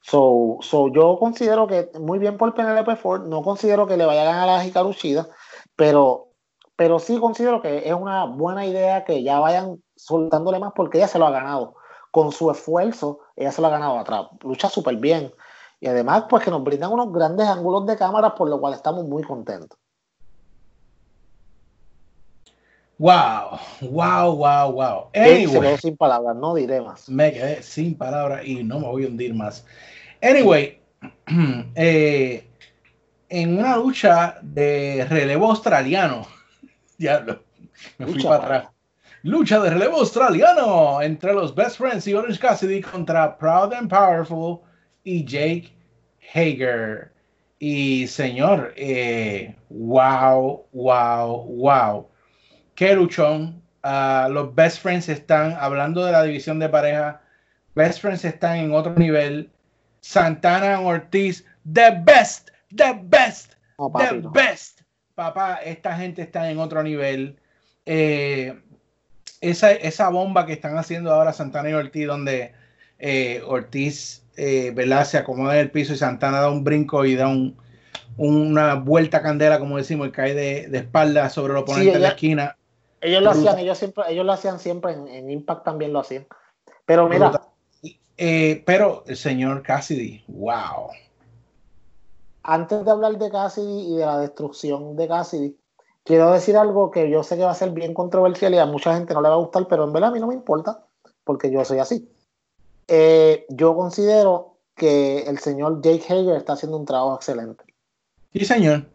So, 0.00 0.58
so, 0.62 0.88
yo 0.88 1.18
considero 1.18 1.66
que 1.66 1.90
muy 1.98 2.18
bien 2.18 2.38
por 2.38 2.54
Penelope 2.54 2.96
Ford, 2.96 3.26
no 3.26 3.42
considero 3.42 3.86
que 3.86 3.96
le 3.96 4.06
vaya 4.06 4.22
a 4.22 4.24
ganar 4.24 4.48
a 4.48 4.56
la 4.56 4.64
Hikaru 4.64 4.92
Shida, 4.92 5.28
pero, 5.76 6.28
pero 6.76 6.98
sí 6.98 7.18
considero 7.18 7.60
que 7.60 7.88
es 7.88 7.94
una 7.94 8.24
buena 8.24 8.64
idea 8.64 9.04
que 9.04 9.22
ya 9.22 9.40
vayan 9.40 9.82
soltándole 9.96 10.58
más 10.58 10.72
porque 10.74 10.98
ella 10.98 11.08
se 11.08 11.18
lo 11.18 11.26
ha 11.26 11.30
ganado. 11.30 11.74
Con 12.10 12.32
su 12.32 12.50
esfuerzo, 12.50 13.20
ella 13.36 13.52
se 13.52 13.60
lo 13.60 13.68
ha 13.68 13.70
ganado 13.70 13.98
atrás. 13.98 14.26
Lucha 14.42 14.68
súper 14.68 14.96
bien. 14.96 15.32
Y 15.80 15.86
además, 15.86 16.24
pues 16.28 16.44
que 16.44 16.50
nos 16.50 16.62
brindan 16.62 16.92
unos 16.92 17.12
grandes 17.12 17.46
ángulos 17.46 17.86
de 17.86 17.96
cámara, 17.96 18.34
por 18.34 18.48
lo 18.48 18.60
cual 18.60 18.74
estamos 18.74 19.04
muy 19.04 19.22
contentos. 19.22 19.78
Wow, 23.00 23.58
wow, 23.80 24.36
wow, 24.36 24.72
wow. 24.72 25.08
Anyway, 25.14 25.46
se 25.46 25.60
quedó 25.60 25.78
sin 25.78 25.96
palabras, 25.96 26.36
no 26.36 26.54
diré 26.54 26.82
más. 26.82 27.08
Me 27.08 27.32
quedé 27.32 27.62
sin 27.62 27.96
palabras 27.96 28.44
y 28.44 28.62
no 28.62 28.78
me 28.78 28.88
voy 28.88 29.04
a 29.04 29.08
hundir 29.08 29.32
más. 29.32 29.64
Anyway, 30.20 30.78
eh, 31.76 32.46
en 33.30 33.58
una 33.58 33.76
lucha 33.78 34.38
de 34.42 35.06
relevo 35.08 35.48
australiano, 35.48 36.26
diablo, 36.98 37.42
me 37.96 38.06
fui 38.06 38.22
para 38.22 38.36
atrás. 38.36 38.68
Lucha 39.22 39.60
de 39.60 39.70
relevo 39.70 39.98
australiano 39.98 41.02
entre 41.02 41.34
los 41.34 41.54
Best 41.54 41.76
Friends 41.78 42.06
y 42.06 42.14
Orange 42.14 42.38
Cassidy 42.38 42.80
contra 42.80 43.36
Proud 43.36 43.74
and 43.74 43.88
Powerful 43.88 44.60
y 45.04 45.24
Jake 45.24 45.72
Hager. 46.32 47.12
Y 47.58 48.06
señor, 48.06 48.72
eh, 48.76 49.54
wow, 49.68 50.64
wow, 50.72 51.44
wow 51.44 52.10
qué 52.80 52.94
luchón. 52.94 53.62
Uh, 53.84 54.30
los 54.30 54.54
Best 54.54 54.80
Friends 54.80 55.08
están 55.10 55.52
hablando 55.60 56.02
de 56.04 56.12
la 56.12 56.22
división 56.22 56.58
de 56.58 56.68
pareja. 56.68 57.20
Best 57.74 58.00
Friends 58.00 58.24
están 58.24 58.56
en 58.56 58.72
otro 58.72 58.94
nivel. 58.94 59.50
Santana 60.00 60.80
Ortiz, 60.80 61.44
the 61.70 61.90
best, 62.04 62.50
the 62.74 62.98
best, 63.04 63.54
oh, 63.76 63.92
papi, 63.92 64.06
the 64.06 64.22
no. 64.22 64.30
best. 64.30 64.80
Papá, 65.14 65.60
esta 65.62 65.94
gente 65.94 66.22
está 66.22 66.50
en 66.50 66.58
otro 66.58 66.82
nivel. 66.82 67.38
Eh, 67.84 68.58
esa, 69.40 69.72
esa 69.72 70.08
bomba 70.08 70.46
que 70.46 70.52
están 70.52 70.76
haciendo 70.76 71.12
ahora 71.12 71.32
Santana 71.32 71.70
y 71.70 71.74
Ortiz, 71.74 72.06
donde 72.06 72.52
eh, 72.98 73.42
Ortiz 73.46 74.22
eh, 74.36 74.72
¿verdad? 74.74 75.04
se 75.04 75.18
acomoda 75.18 75.54
en 75.54 75.60
el 75.60 75.70
piso 75.70 75.92
y 75.92 75.96
Santana 75.96 76.40
da 76.40 76.50
un 76.50 76.64
brinco 76.64 77.04
y 77.04 77.14
da 77.14 77.28
un, 77.28 77.56
una 78.16 78.74
vuelta 78.74 79.22
candela, 79.22 79.58
como 79.58 79.76
decimos, 79.76 80.08
y 80.08 80.12
cae 80.12 80.34
de, 80.34 80.68
de 80.68 80.78
espalda 80.78 81.30
sobre 81.30 81.52
el 81.52 81.58
oponente 81.58 81.90
Sí, 81.90 81.96
en 81.96 82.02
la 82.02 82.08
esquina. 82.08 82.56
Ellos 83.00 83.22
lo 83.22 83.30
hacían, 83.30 83.58
ellos 83.58 83.78
siempre, 83.78 84.04
ellos 84.08 84.26
lo 84.26 84.32
hacían 84.32 84.58
siempre 84.58 84.92
en, 84.92 85.08
en 85.08 85.30
Impact 85.30 85.64
también 85.64 85.92
lo 85.92 86.00
hacían. 86.00 86.26
Pero 86.84 87.08
mira. 87.08 87.40
Eh, 88.18 88.62
pero 88.66 89.04
el 89.06 89.16
señor 89.16 89.62
Cassidy, 89.62 90.22
wow. 90.28 90.90
antes 92.42 92.84
de 92.84 92.90
hablar 92.90 93.16
de 93.16 93.30
Cassidy 93.30 93.94
y 93.94 93.96
de 93.96 94.04
la 94.04 94.18
destrucción 94.18 94.94
de 94.96 95.08
Cassidy, 95.08 95.56
quiero 96.10 96.32
decir 96.32 96.56
algo 96.56 96.90
que 96.90 97.08
yo 97.08 97.22
sé 97.22 97.36
que 97.36 97.44
va 97.44 97.52
a 97.52 97.54
ser 97.54 97.70
bien 97.70 97.94
controversial 97.94 98.52
y 98.52 98.58
a 98.58 98.66
mucha 98.66 98.96
gente 98.96 99.14
no 99.14 99.22
le 99.22 99.28
va 99.28 99.34
a 99.36 99.38
gustar, 99.38 99.68
pero 99.68 99.84
en 99.84 99.92
verdad 99.92 100.10
a 100.10 100.12
mí 100.12 100.18
no 100.18 100.26
me 100.26 100.34
importa, 100.34 100.84
porque 101.22 101.52
yo 101.52 101.64
soy 101.64 101.78
así. 101.78 102.10
Eh, 102.88 103.46
yo 103.48 103.76
considero 103.76 104.56
que 104.74 105.20
el 105.22 105.38
señor 105.38 105.80
Jake 105.80 106.02
Hager 106.08 106.34
está 106.36 106.54
haciendo 106.54 106.78
un 106.78 106.84
trabajo 106.84 107.14
excelente. 107.14 107.62
Sí, 108.32 108.44
señor. 108.44 108.86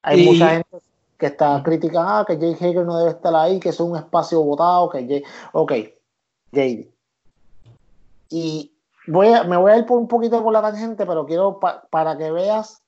Hay 0.00 0.22
Y- 0.22 0.24
mucha 0.24 0.48
gente 0.52 0.78
que 1.18 1.26
está 1.26 1.62
criticando 1.62 2.08
ah, 2.08 2.24
que 2.26 2.38
Jake 2.38 2.64
Hager 2.64 2.86
no 2.86 2.96
debe 2.96 3.10
estar 3.10 3.34
ahí, 3.34 3.60
que 3.60 3.68
es 3.68 3.78
un 3.80 3.94
espacio 3.98 4.40
votado, 4.42 4.88
que 4.88 5.06
Jake... 5.06 5.24
Ok, 5.52 5.72
JD. 6.52 6.88
Y 8.30 8.72
voy 9.06 9.28
a, 9.28 9.44
me 9.44 9.58
voy 9.58 9.72
a 9.72 9.76
ir 9.76 9.84
por 9.84 9.98
un 9.98 10.08
poquito 10.08 10.42
por 10.42 10.52
la 10.54 10.62
tangente, 10.62 11.04
pero 11.04 11.26
quiero 11.26 11.60
pa- 11.60 11.86
para 11.90 12.16
que 12.16 12.30
veas 12.30 12.82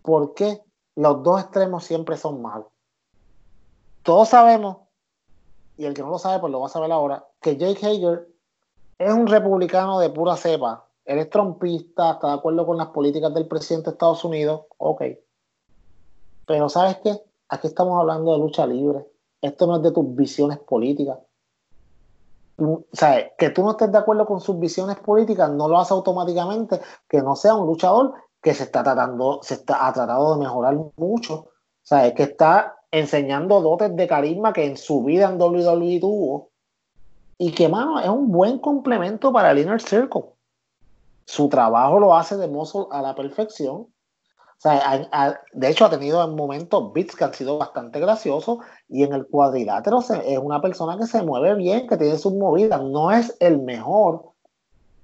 por 0.00 0.32
qué 0.32 0.62
los 0.96 1.22
dos 1.22 1.40
extremos 1.42 1.84
siempre 1.84 2.16
son 2.16 2.40
malos. 2.40 2.68
Todos 4.08 4.30
sabemos, 4.30 4.78
y 5.76 5.84
el 5.84 5.92
que 5.92 6.00
no 6.00 6.08
lo 6.08 6.18
sabe, 6.18 6.38
pues 6.38 6.50
lo 6.50 6.60
va 6.60 6.66
a 6.68 6.70
saber 6.70 6.90
ahora, 6.90 7.26
que 7.42 7.58
Jake 7.58 7.86
Hager 7.86 8.26
es 8.96 9.12
un 9.12 9.26
republicano 9.26 9.98
de 10.00 10.08
pura 10.08 10.34
cepa. 10.34 10.86
Él 11.04 11.18
es 11.18 11.28
trompista, 11.28 12.12
está 12.12 12.28
de 12.28 12.32
acuerdo 12.32 12.64
con 12.64 12.78
las 12.78 12.86
políticas 12.86 13.34
del 13.34 13.46
presidente 13.46 13.90
de 13.90 13.92
Estados 13.96 14.24
Unidos. 14.24 14.62
Ok. 14.78 15.02
Pero 16.46 16.70
¿sabes 16.70 16.96
qué? 17.04 17.22
Aquí 17.50 17.66
estamos 17.66 18.00
hablando 18.00 18.32
de 18.32 18.38
lucha 18.38 18.66
libre. 18.66 19.06
Esto 19.42 19.66
no 19.66 19.76
es 19.76 19.82
de 19.82 19.90
tus 19.90 20.16
visiones 20.16 20.58
políticas. 20.60 21.18
¿sabes? 22.94 23.32
Que 23.36 23.50
tú 23.50 23.62
no 23.62 23.72
estés 23.72 23.92
de 23.92 23.98
acuerdo 23.98 24.24
con 24.24 24.40
sus 24.40 24.58
visiones 24.58 24.96
políticas 25.00 25.50
no 25.50 25.68
lo 25.68 25.78
hace 25.78 25.92
automáticamente 25.92 26.80
que 27.06 27.20
no 27.20 27.36
sea 27.36 27.54
un 27.56 27.66
luchador 27.66 28.14
que 28.40 28.54
se 28.54 28.62
está 28.62 28.82
tratando, 28.82 29.40
se 29.42 29.52
está, 29.52 29.86
ha 29.86 29.92
tratado 29.92 30.32
de 30.32 30.40
mejorar 30.40 30.78
mucho. 30.96 31.50
¿Sabes? 31.82 32.14
Que 32.14 32.22
está 32.22 32.77
enseñando 32.90 33.60
dotes 33.60 33.94
de 33.94 34.06
carisma 34.06 34.52
que 34.52 34.64
en 34.64 34.76
su 34.76 35.02
vida 35.02 35.28
en 35.28 35.40
WWE 35.40 36.00
tuvo. 36.00 36.50
Y 37.36 37.52
que, 37.52 37.68
mano, 37.68 38.00
es 38.00 38.08
un 38.08 38.32
buen 38.32 38.58
complemento 38.58 39.32
para 39.32 39.52
el 39.52 39.58
Inner 39.58 39.80
Circle. 39.80 40.24
Su 41.24 41.48
trabajo 41.48 42.00
lo 42.00 42.16
hace 42.16 42.36
de 42.36 42.48
mozo 42.48 42.92
a 42.92 43.00
la 43.02 43.14
perfección. 43.14 43.76
O 43.76 44.60
sea, 44.60 45.08
de 45.52 45.68
hecho, 45.68 45.84
ha 45.84 45.90
tenido 45.90 46.24
en 46.24 46.34
momentos 46.34 46.92
beats 46.92 47.14
que 47.14 47.22
han 47.22 47.32
sido 47.32 47.58
bastante 47.58 48.00
graciosos 48.00 48.58
y 48.88 49.04
en 49.04 49.12
el 49.12 49.28
cuadrilátero 49.28 50.00
es 50.00 50.38
una 50.38 50.60
persona 50.60 50.98
que 50.98 51.06
se 51.06 51.22
mueve 51.22 51.54
bien, 51.54 51.86
que 51.86 51.96
tiene 51.96 52.18
sus 52.18 52.34
movidas. 52.34 52.82
No 52.82 53.12
es 53.12 53.36
el 53.38 53.58
mejor, 53.60 54.32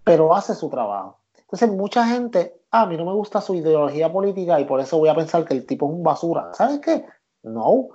pero 0.02 0.34
hace 0.34 0.56
su 0.56 0.68
trabajo. 0.70 1.18
Entonces, 1.38 1.70
mucha 1.70 2.04
gente, 2.04 2.56
"Ah, 2.72 2.82
a 2.82 2.86
mí 2.86 2.96
no 2.96 3.04
me 3.04 3.12
gusta 3.12 3.40
su 3.40 3.54
ideología 3.54 4.12
política 4.12 4.58
y 4.58 4.64
por 4.64 4.80
eso 4.80 4.98
voy 4.98 5.08
a 5.08 5.14
pensar 5.14 5.44
que 5.44 5.54
el 5.54 5.64
tipo 5.66 5.86
es 5.86 5.92
un 5.92 6.02
basura. 6.02 6.52
¿Sabes 6.54 6.80
qué? 6.80 7.04
No. 7.44 7.90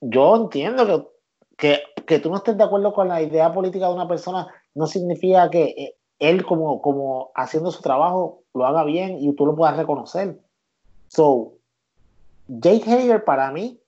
Yo 0.00 0.36
entiendo 0.36 0.86
que, 0.86 1.06
que, 1.56 2.04
que 2.06 2.18
tú 2.18 2.30
no 2.30 2.36
estés 2.36 2.56
de 2.56 2.64
acuerdo 2.64 2.94
con 2.94 3.08
la 3.08 3.20
idea 3.20 3.52
política 3.52 3.88
de 3.88 3.94
una 3.94 4.08
persona, 4.08 4.46
no 4.74 4.86
significa 4.86 5.50
que 5.50 5.64
eh, 5.64 5.96
él, 6.18 6.46
como, 6.46 6.80
como 6.80 7.30
haciendo 7.34 7.70
su 7.70 7.82
trabajo, 7.82 8.42
lo 8.54 8.64
haga 8.64 8.84
bien 8.84 9.18
y 9.20 9.32
tú 9.34 9.44
lo 9.44 9.54
puedas 9.54 9.76
reconocer. 9.76 10.40
So, 11.08 11.54
Jake 12.48 12.90
Hager 12.90 13.24
para 13.24 13.50
mí 13.50 13.80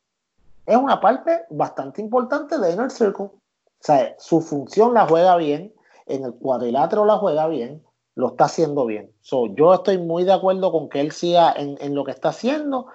es 0.66 0.76
una 0.76 1.00
parte 1.00 1.44
bastante 1.50 2.02
importante 2.02 2.58
de 2.58 2.72
Inner 2.72 2.90
Circle. 2.90 3.26
O 3.26 3.40
sea, 3.80 4.14
su 4.18 4.40
función 4.40 4.92
la 4.94 5.06
juega 5.06 5.36
bien, 5.36 5.72
en 6.06 6.24
el 6.24 6.34
cuadrilátero 6.34 7.04
la 7.04 7.16
juega 7.18 7.46
bien, 7.46 7.82
lo 8.14 8.28
está 8.28 8.44
haciendo 8.44 8.84
bien. 8.84 9.12
So, 9.20 9.46
yo 9.54 9.72
estoy 9.72 9.98
muy 9.98 10.24
de 10.24 10.32
acuerdo 10.32 10.72
con 10.72 10.88
que 10.88 11.00
él 11.00 11.12
siga 11.12 11.52
en, 11.52 11.78
en 11.80 11.94
lo 11.94 12.04
que 12.04 12.10
está 12.10 12.30
haciendo. 12.30 12.86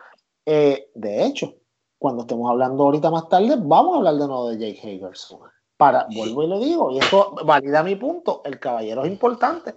Eh, 0.46 0.90
de 0.94 1.26
hecho, 1.26 1.56
cuando 2.04 2.24
estemos 2.24 2.52
hablando 2.52 2.84
ahorita 2.84 3.10
más 3.10 3.30
tarde, 3.30 3.56
vamos 3.58 3.96
a 3.96 3.98
hablar 4.00 4.16
de 4.16 4.28
nuevo 4.28 4.50
de 4.50 4.58
Jake 4.58 4.78
Hager. 4.84 5.16
So, 5.16 5.40
para, 5.78 6.06
vuelvo 6.14 6.44
y 6.44 6.48
lo 6.50 6.60
digo, 6.60 6.92
y 6.92 7.00
eso 7.00 7.34
valida 7.46 7.82
mi 7.82 7.96
punto, 7.96 8.42
el 8.44 8.60
caballero 8.60 9.06
es 9.06 9.10
importante. 9.10 9.76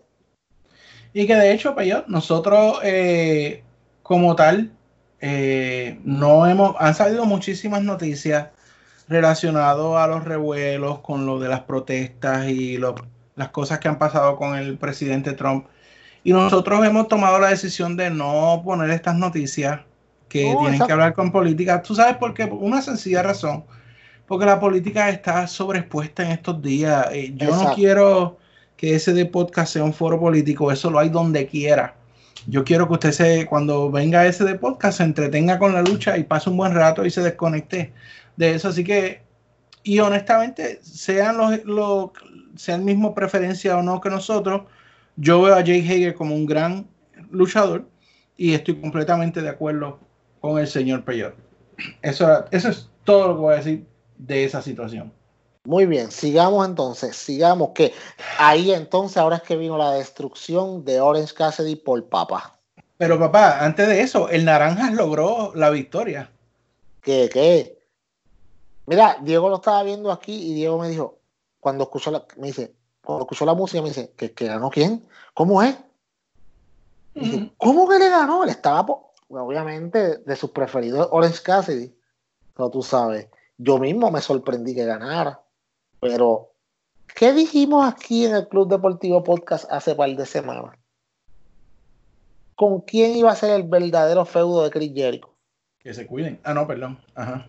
Y 1.13 1.25
que 1.25 1.37
de 1.37 1.53
hecho, 1.53 1.77
Peyot, 1.77 2.09
nosotros 2.09 2.81
eh, 2.83 3.63
como 4.03 4.35
tal, 4.35 4.73
eh, 5.21 6.01
no 6.03 6.49
hemos, 6.49 6.75
han 6.81 6.97
salido 6.97 7.27
muchísimas 7.27 7.85
noticias 7.85 8.49
relacionadas 9.07 9.95
a 9.97 10.09
los 10.09 10.25
revuelos 10.25 10.99
con 10.99 11.27
lo 11.27 11.39
de 11.39 11.49
las 11.49 11.61
protestas 11.61 12.49
y 12.49 12.77
lo- 12.77 12.97
las 13.37 13.51
cosas 13.51 13.79
que 13.79 13.87
han 13.87 14.01
pasado 14.01 14.35
con 14.35 14.57
el 14.57 14.79
presidente 14.79 15.33
Trump. 15.35 15.67
Y 16.25 16.33
nosotros 16.33 16.85
hemos 16.85 17.07
tomado 17.07 17.39
la 17.39 17.51
decisión 17.51 17.97
de 17.97 18.11
no 18.11 18.63
poner 18.65 18.91
estas 18.91 19.15
noticias 19.15 19.83
que 20.29 20.45
No, 20.45 20.59
tienen 20.59 20.75
exacto. 20.75 20.87
que 20.87 20.93
hablar 20.93 21.15
con 21.15 21.33
política. 21.33 21.83
¿Tú 21.83 21.95
sabes 21.95 22.17
por 22.17 22.35
qué? 22.35 22.47
Por 22.47 22.59
una 22.59 22.83
sencilla 22.83 23.23
razón. 23.23 23.65
Porque 24.27 24.47
la 24.47 24.59
política 24.59 25.09
está 25.09 25.47
sobreexpuesta 25.47 26.25
en 26.25 26.33
estos 26.33 26.61
días. 26.61 27.07
Eh, 27.13 27.33
yo 27.37 27.55
no 27.55 27.73
quiero 27.75 28.39
que 28.77 28.95
ese 28.95 29.13
de 29.13 29.27
podcast 29.27 29.73
sea 29.73 29.85
un 29.85 29.95
foro 29.95 30.19
político, 30.19 30.71
eso 30.71 30.91
lo 30.91 30.99
hay 30.99 31.09
donde 31.09 31.47
quiera. 31.47 31.95
Yo 32.47 32.65
quiero 32.65 32.87
que 32.87 32.95
usted 32.95 33.13
se, 33.13 33.47
cuando 33.47 33.91
venga 33.91 34.27
ese 34.27 34.45
de 34.45 34.57
podcast, 34.57 34.99
se 34.99 35.05
entretenga 35.05 35.59
con 35.59 35.73
la 35.73 35.83
lucha 35.83 36.17
y 36.19 36.25
pase 36.25 36.51
un 36.51 36.57
buen 36.57 36.75
rato 36.75 37.05
y 37.05 37.11
se 37.11 37.23
desconecte 37.23 37.93
de 38.37 38.55
eso. 38.55 38.69
Así 38.69 38.85
que, 38.85 39.23
y 39.83 39.99
honestamente, 40.01 40.81
sean 40.83 41.39
los, 41.39 41.65
los 41.65 42.11
sean 42.57 42.85
mismo 42.85 43.15
preferencia 43.15 43.77
o 43.79 43.83
no 43.83 44.01
que 44.01 44.11
nosotros, 44.11 44.63
yo 45.17 45.43
veo 45.43 45.55
a 45.55 45.61
Jake 45.61 45.87
Hager 45.89 46.15
como 46.15 46.35
un 46.35 46.47
gran 46.47 46.87
luchador 47.31 47.89
y 48.37 48.53
estoy 48.53 48.81
completamente 48.81 49.41
de 49.41 49.49
acuerdo 49.49 49.99
con 50.47 50.59
el 50.59 50.69
señor 50.69 51.05
Peyot. 51.05 51.35
Eso, 52.03 52.45
eso 52.51 52.69
es 52.69 52.89
todo 53.05 53.29
lo 53.29 53.35
que 53.35 53.41
voy 53.41 53.55
a 53.55 53.59
decir 53.59 53.87
de 54.17 54.45
esa 54.45 54.63
situación. 54.63 55.13
Muy 55.65 55.87
bien, 55.87 56.13
sigamos 56.13 56.67
entonces, 56.67 57.17
sigamos 57.17 57.71
que 57.75 57.93
ahí 58.39 58.73
entonces 58.73 59.17
ahora 59.17 59.37
es 59.37 59.43
que 59.43 59.57
vino 59.57 59.77
la 59.77 59.93
destrucción 59.93 60.85
de 60.85 61.01
Orange 61.01 61.35
Cassidy 61.35 61.75
por 61.75 62.09
Papa. 62.09 62.57
Pero 62.99 63.19
papá, 63.19 63.65
antes 63.65 63.89
de 63.89 64.01
eso, 64.01 64.29
el 64.29 64.45
Naranjas 64.45 64.95
logró 64.95 65.53
la 65.55 65.71
victoria. 65.71 66.31
¿Qué, 67.03 67.29
qué? 67.33 67.79
Mira, 68.87 69.19
Diego 69.23 69.49
lo 69.49 69.57
estaba 69.57 69.83
viendo 69.83 70.13
aquí 70.13 70.51
y 70.51 70.55
Diego 70.55 70.79
me 70.79 70.89
dijo, 70.89 71.19
cuando 71.59 71.85
escuchó 71.85 72.13
la, 72.13 72.25
me 72.37 72.47
dice, 72.47 72.73
cuando 73.05 73.25
escuchó 73.25 73.45
la 73.45 73.55
música 73.55 73.83
me 73.83 73.89
dice, 73.89 74.13
¿que, 74.17 74.33
que 74.33 74.47
ganó 74.47 74.71
quién? 74.71 75.05
¿Cómo 75.35 75.63
es? 75.63 75.77
Dice, 77.15 77.51
¿Cómo 77.57 77.89
que 77.89 77.99
le 77.99 78.09
ganó? 78.09 78.45
Él 78.45 78.51
estaba, 78.51 78.87
obviamente, 79.29 80.19
de 80.19 80.37
sus 80.37 80.51
preferidos 80.51 81.09
Orange 81.11 81.43
Cassidy. 81.43 81.95
Pero 82.55 82.71
tú 82.71 82.83
sabes, 82.83 83.29
yo 83.59 83.79
mismo 83.79 84.11
me 84.11 84.21
sorprendí 84.21 84.75
que 84.75 84.85
ganara. 84.85 85.41
Pero, 86.01 86.53
¿qué 87.15 87.33
dijimos 87.33 87.87
aquí 87.87 88.25
en 88.25 88.35
el 88.35 88.49
Club 88.49 88.69
Deportivo 88.69 89.23
Podcast 89.23 89.71
hace 89.71 89.95
par 89.95 90.11
de 90.11 90.27
semanas? 90.27 90.77
¿Con 92.55 92.81
quién 92.81 93.17
iba 93.17 93.31
a 93.31 93.37
ser 93.37 93.51
el 93.51 93.65
verdadero 93.65 94.25
feudo 94.25 94.65
de 94.65 94.71
Chris 94.71 94.93
Jericho? 94.95 95.31
Que 95.79 95.93
se 95.93 96.07
cuiden. 96.07 96.41
Ah, 96.43 96.55
no, 96.55 96.67
perdón. 96.67 96.99
Ajá. 97.15 97.49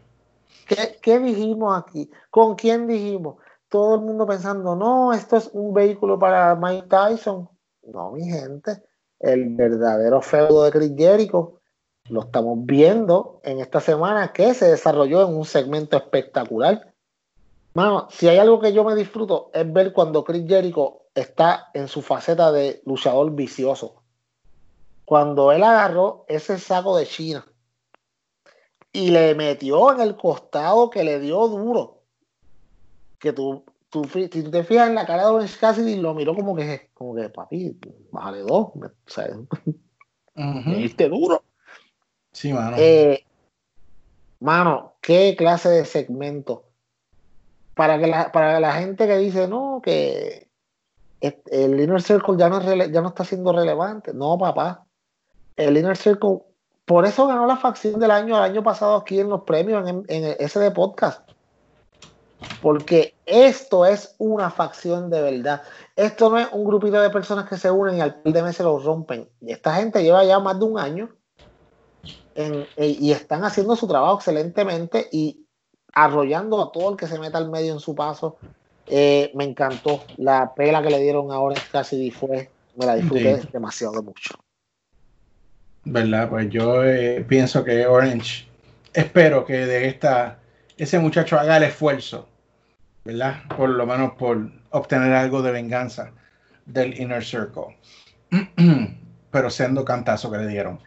¿Qué, 0.68 0.98
qué 1.02 1.20
dijimos 1.20 1.78
aquí? 1.78 2.10
¿Con 2.30 2.56
quién 2.56 2.88
dijimos? 2.88 3.38
Todo 3.70 3.96
el 3.96 4.02
mundo 4.02 4.26
pensando, 4.26 4.76
no, 4.76 5.14
esto 5.14 5.38
es 5.38 5.50
un 5.54 5.74
vehículo 5.74 6.20
para 6.20 6.56
Mike 6.56 6.88
Tyson. 6.88 7.50
No, 7.84 8.12
mi 8.12 8.26
gente, 8.30 8.84
el 9.20 9.56
verdadero 9.56 10.22
feudo 10.22 10.66
de 10.66 10.72
Chris 10.72 10.92
Jericho 10.98 11.57
lo 12.10 12.22
estamos 12.22 12.58
viendo 12.66 13.40
en 13.44 13.60
esta 13.60 13.80
semana 13.80 14.32
que 14.34 14.54
se 14.54 14.66
desarrolló 14.66 15.28
en 15.28 15.36
un 15.36 15.46
segmento 15.46 15.98
espectacular. 15.98 16.94
Mano, 17.74 18.08
si 18.10 18.28
hay 18.28 18.38
algo 18.38 18.60
que 18.60 18.74
yo 18.74 18.84
me 18.84 18.96
disfruto 18.96 19.52
es 19.54 19.72
ver 19.72 19.94
cuando 19.94 20.24
Chris 20.24 20.48
Jericho 20.48 21.02
está 21.14 21.70
en 21.74 21.88
su 21.88 22.02
faceta 22.02 22.52
de 22.52 22.82
luchador 22.86 23.32
vicioso. 23.32 24.02
Cuando 25.06 25.52
él 25.52 25.64
agarró 25.64 26.26
ese 26.28 26.60
saco 26.60 26.98
de 26.98 27.06
China 27.06 27.46
y 28.92 29.10
le 29.12 29.36
metió 29.36 29.94
en 29.94 30.02
el 30.02 30.16
costado 30.16 30.90
que 30.90 31.04
le 31.04 31.20
dio 31.20 31.48
duro. 31.48 32.02
Que 33.20 33.34
tú, 33.34 33.64
tú 33.90 34.04
si 34.06 34.28
tú 34.28 34.52
te 34.52 34.64
fijas 34.64 34.90
en 34.90 34.96
la 34.96 35.06
cara 35.06 35.26
de 35.26 35.32
Orange 35.32 35.58
Cassidy, 35.60 35.96
lo 35.96 36.14
miró 36.14 36.36
como 36.36 36.56
que, 36.56 36.90
como 36.94 37.16
que 37.16 37.30
papi, 37.30 37.80
bájale 38.12 38.40
dos. 38.40 38.70
O 38.76 38.92
sea, 39.06 39.28
duro. 41.10 41.44
Sí, 42.38 42.54
mano. 42.54 42.78
Eh, 42.78 43.26
mano, 44.42 44.94
qué 45.02 45.36
clase 45.36 45.70
de 45.70 45.86
segmento. 45.86 46.66
Para 47.74 47.98
que 47.98 48.06
la, 48.06 48.32
para 48.32 48.60
la 48.60 48.74
gente 48.74 49.08
que 49.08 49.18
dice, 49.18 49.48
no, 49.48 49.82
que 49.84 50.48
el 51.20 51.80
Inner 51.80 52.00
Circle 52.00 52.38
ya 52.38 52.48
no, 52.48 52.62
ya 52.62 53.02
no 53.02 53.08
está 53.08 53.26
siendo 53.26 53.54
relevante. 53.54 54.14
No, 54.14 54.38
papá. 54.38 54.86
El 55.56 55.78
Inner 55.78 55.98
Circle, 55.98 56.44
por 56.86 57.08
eso 57.08 57.26
ganó 57.26 57.48
la 57.48 57.58
facción 57.58 58.00
del 58.00 58.12
año 58.12 58.38
el 58.38 58.52
año 58.52 58.62
pasado 58.62 58.98
aquí 58.98 59.20
en 59.20 59.30
los 59.30 59.42
premios 59.42 59.90
en, 59.90 60.06
el 60.08 60.36
SD 60.48 60.70
Podcast. 60.76 61.28
Porque 62.62 63.16
esto 63.26 63.84
es 63.84 64.14
una 64.20 64.52
facción 64.52 65.10
de 65.10 65.24
verdad. 65.24 65.64
Esto 65.96 66.30
no 66.30 66.38
es 66.38 66.48
un 66.52 66.66
grupito 66.66 67.02
de 67.02 67.10
personas 67.10 67.50
que 67.50 67.58
se 67.58 67.72
unen 67.72 67.98
y 67.98 68.02
al 68.02 68.22
par 68.22 68.32
de 68.32 68.44
meses 68.44 68.64
lo 68.64 68.78
rompen. 68.78 69.28
Y 69.42 69.54
esta 69.54 69.74
gente 69.74 70.04
lleva 70.04 70.24
ya 70.24 70.38
más 70.38 70.60
de 70.60 70.66
un 70.66 70.78
año 70.78 71.10
en- 72.38 72.66
e- 72.78 72.98
y 73.00 73.12
están 73.12 73.44
haciendo 73.44 73.76
su 73.76 73.88
trabajo 73.88 74.16
excelentemente 74.18 75.08
y 75.12 75.46
arrollando 75.94 76.62
a 76.62 76.72
todo 76.72 76.92
el 76.92 76.98
que 76.98 77.08
se 77.08 77.20
meta 77.20 77.38
al 77.38 77.50
medio 77.50 77.74
en 77.74 77.80
su 77.80 77.96
paso. 77.96 78.38
Eh, 78.88 79.32
me 79.36 79.44
encantó 79.44 80.02
la 80.18 80.54
pela 80.56 80.82
que 80.82 80.90
le 80.90 81.02
dieron 81.02 81.32
ahora 81.32 81.60
Cassidy 81.72 82.12
fue, 82.12 82.50
me 82.78 82.86
la 82.86 82.96
disfruté 82.96 83.42
Sí. 83.42 83.50
demasiado 83.52 84.02
mucho. 84.02 84.36
¿Verdad? 85.84 86.30
Pues 86.30 86.50
yo 86.50 86.84
eh, 86.84 87.26
pienso 87.28 87.64
que 87.64 87.86
Orange, 87.86 88.48
espero 88.94 89.46
que 89.46 89.66
de 89.66 89.88
esta, 89.88 90.40
ese 90.78 91.00
muchacho 91.00 91.40
haga 91.40 91.58
el 91.58 91.64
esfuerzo, 91.64 92.28
¿verdad? 93.04 93.42
Por 93.56 93.70
lo 93.70 93.86
menos 93.86 94.14
por 94.14 94.52
obtener 94.72 95.14
algo 95.14 95.42
de 95.42 95.52
venganza 95.52 96.12
del 96.66 97.00
Inner 97.00 97.24
Circle. 97.24 97.78
Pero 99.32 99.50
siendo 99.50 99.84
cantazo 99.86 100.30
que 100.32 100.38
le 100.38 100.48
dieron. 100.48 100.80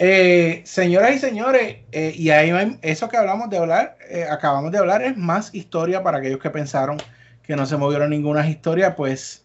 Eh, 0.00 0.62
señoras 0.64 1.16
y 1.16 1.18
señores, 1.18 1.78
eh, 1.90 2.12
y 2.14 2.30
ahí 2.30 2.78
eso 2.82 3.08
que 3.08 3.16
hablamos 3.16 3.50
de 3.50 3.58
hablar, 3.58 3.98
eh, 4.08 4.26
acabamos 4.30 4.70
de 4.70 4.78
hablar, 4.78 5.02
es 5.02 5.16
más 5.16 5.52
historia 5.52 6.04
para 6.04 6.18
aquellos 6.18 6.38
que 6.38 6.50
pensaron 6.50 6.98
que 7.42 7.56
no 7.56 7.66
se 7.66 7.76
movieron 7.76 8.10
ninguna 8.10 8.48
historia, 8.48 8.94
pues 8.94 9.44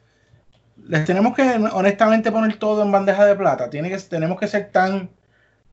les 0.88 1.06
tenemos 1.06 1.36
que 1.36 1.42
honestamente 1.72 2.32
poner 2.32 2.58
todo 2.58 2.84
en 2.84 2.92
bandeja 2.92 3.26
de 3.26 3.36
plata. 3.36 3.70
Tiene 3.70 3.90
que, 3.90 3.98
tenemos 3.98 4.40
que 4.40 4.48
ser 4.48 4.72
tan, 4.72 5.10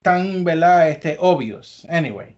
tan, 0.00 0.44
¿verdad? 0.44 0.88
Este, 0.88 1.16
obvios. 1.20 1.86
Anyway. 1.90 2.36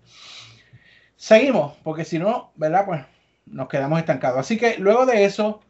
Seguimos, 1.16 1.76
porque 1.84 2.04
si 2.04 2.18
no, 2.18 2.52
¿verdad? 2.56 2.84
Pues 2.86 3.02
nos 3.46 3.68
quedamos 3.68 4.00
estancados. 4.00 4.40
Así 4.40 4.56
que 4.56 4.78
luego 4.78 5.06
de 5.06 5.24
eso, 5.24 5.60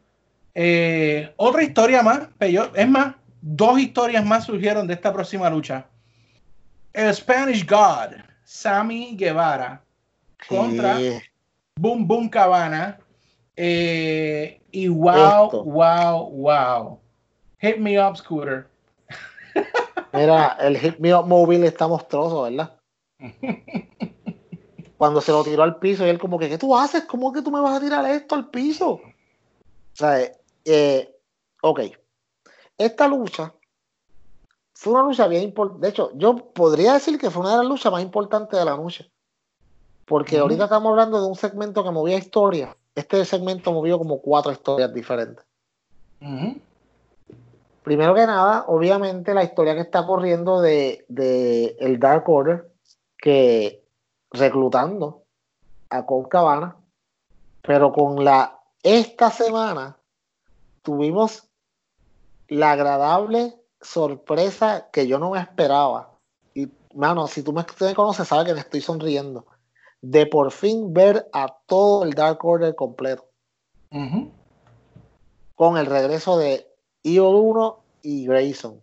otra 1.35 1.63
historia 1.63 2.01
más, 2.01 2.21
pero 2.39 2.71
es 2.73 2.89
más, 2.89 3.15
dos 3.41 3.79
historias 3.79 4.25
más 4.25 4.45
surgieron 4.45 4.87
de 4.87 4.93
esta 4.93 5.13
próxima 5.13 5.49
lucha. 5.49 5.87
El 6.93 7.13
Spanish 7.13 7.65
God, 7.65 8.15
Sammy 8.43 9.15
Guevara, 9.15 9.83
contra. 10.47 10.99
Boom 11.75 12.07
Boom 12.07 12.29
Cabana. 12.29 12.99
Eh, 13.55 14.61
y 14.71 14.87
wow, 14.87 15.45
Esto. 15.45 15.63
wow, 15.63 16.29
wow. 16.29 16.99
Hit 17.59 17.77
me 17.77 17.99
up, 17.99 18.15
Scooter. 18.17 18.67
Mira, 20.13 20.57
el 20.59 20.77
Hit 20.77 20.99
Me 20.99 21.13
Up 21.15 21.25
Mobile 21.25 21.67
está 21.67 21.87
monstruoso, 21.87 22.43
¿verdad? 22.43 22.75
Cuando 24.97 25.21
se 25.21 25.31
lo 25.31 25.43
tiró 25.43 25.63
al 25.63 25.79
piso 25.79 26.05
y 26.05 26.09
él 26.09 26.19
como 26.19 26.37
que, 26.37 26.49
¿qué 26.49 26.57
tú 26.57 26.75
haces? 26.77 27.05
¿Cómo 27.05 27.33
que 27.33 27.41
tú 27.41 27.51
me 27.51 27.59
vas 27.59 27.77
a 27.77 27.81
tirar 27.81 28.05
esto 28.05 28.35
al 28.35 28.49
piso? 28.49 28.91
O 28.91 29.01
sea, 29.93 30.31
eh, 30.65 31.15
ok. 31.61 31.81
Esta 32.77 33.07
lucha 33.07 33.53
fue 34.73 34.93
una 34.93 35.03
lucha 35.03 35.27
bien 35.27 35.43
importante. 35.43 35.85
De 35.85 35.89
hecho, 35.89 36.11
yo 36.15 36.35
podría 36.35 36.93
decir 36.93 37.17
que 37.17 37.29
fue 37.29 37.41
una 37.41 37.51
de 37.51 37.57
las 37.57 37.65
luchas 37.67 37.91
más 37.91 38.01
importantes 38.01 38.57
de 38.57 38.65
la 38.65 38.75
noche. 38.75 39.11
Porque 40.05 40.37
ahorita 40.37 40.65
estamos 40.65 40.91
hablando 40.91 41.21
de 41.21 41.27
un 41.27 41.35
segmento 41.35 41.83
que 41.83 41.91
movía 41.91 42.17
historias. 42.17 42.75
Este 42.95 43.23
segmento 43.25 43.71
movió 43.71 43.97
como 43.97 44.19
cuatro 44.19 44.51
historias 44.51 44.93
diferentes. 44.93 45.45
Primero 47.83 48.13
que 48.13 48.25
nada, 48.25 48.65
obviamente 48.67 49.33
la 49.33 49.43
historia 49.43 49.75
que 49.75 49.81
está 49.81 50.05
corriendo 50.05 50.61
de, 50.61 51.05
de 51.07 51.75
el 51.79 51.99
Dark 51.99 52.29
Order, 52.29 52.71
que 53.17 53.83
reclutando 54.31 55.23
a 55.89 56.05
Colt 56.05 56.27
Cabana, 56.27 56.75
pero 57.61 57.91
con 57.91 58.23
la 58.23 58.59
esta 58.83 59.29
semana 59.31 59.97
tuvimos 60.81 61.49
la 62.47 62.71
agradable 62.71 63.62
sorpresa 63.83 64.89
que 64.91 65.07
yo 65.07 65.19
no 65.19 65.31
me 65.31 65.39
esperaba. 65.39 66.17
Y 66.53 66.69
mano, 66.95 67.27
si 67.27 67.43
tú 67.43 67.53
me, 67.53 67.63
tú 67.63 67.85
me 67.85 67.93
conoces, 67.93 68.27
sabes 68.27 68.47
que 68.47 68.53
me 68.53 68.61
estoy 68.61 68.81
sonriendo. 68.81 69.45
De 70.01 70.25
por 70.25 70.51
fin 70.51 70.93
ver 70.93 71.27
a 71.33 71.47
todo 71.67 72.03
el 72.03 72.13
Dark 72.13 72.43
Order 72.43 72.75
completo. 72.75 73.29
Con 75.55 75.77
el 75.77 75.85
regreso 75.85 76.37
de 76.37 76.67
Evil 77.03 77.21
1 77.21 77.83
y 78.01 78.25
Grayson. 78.25 78.81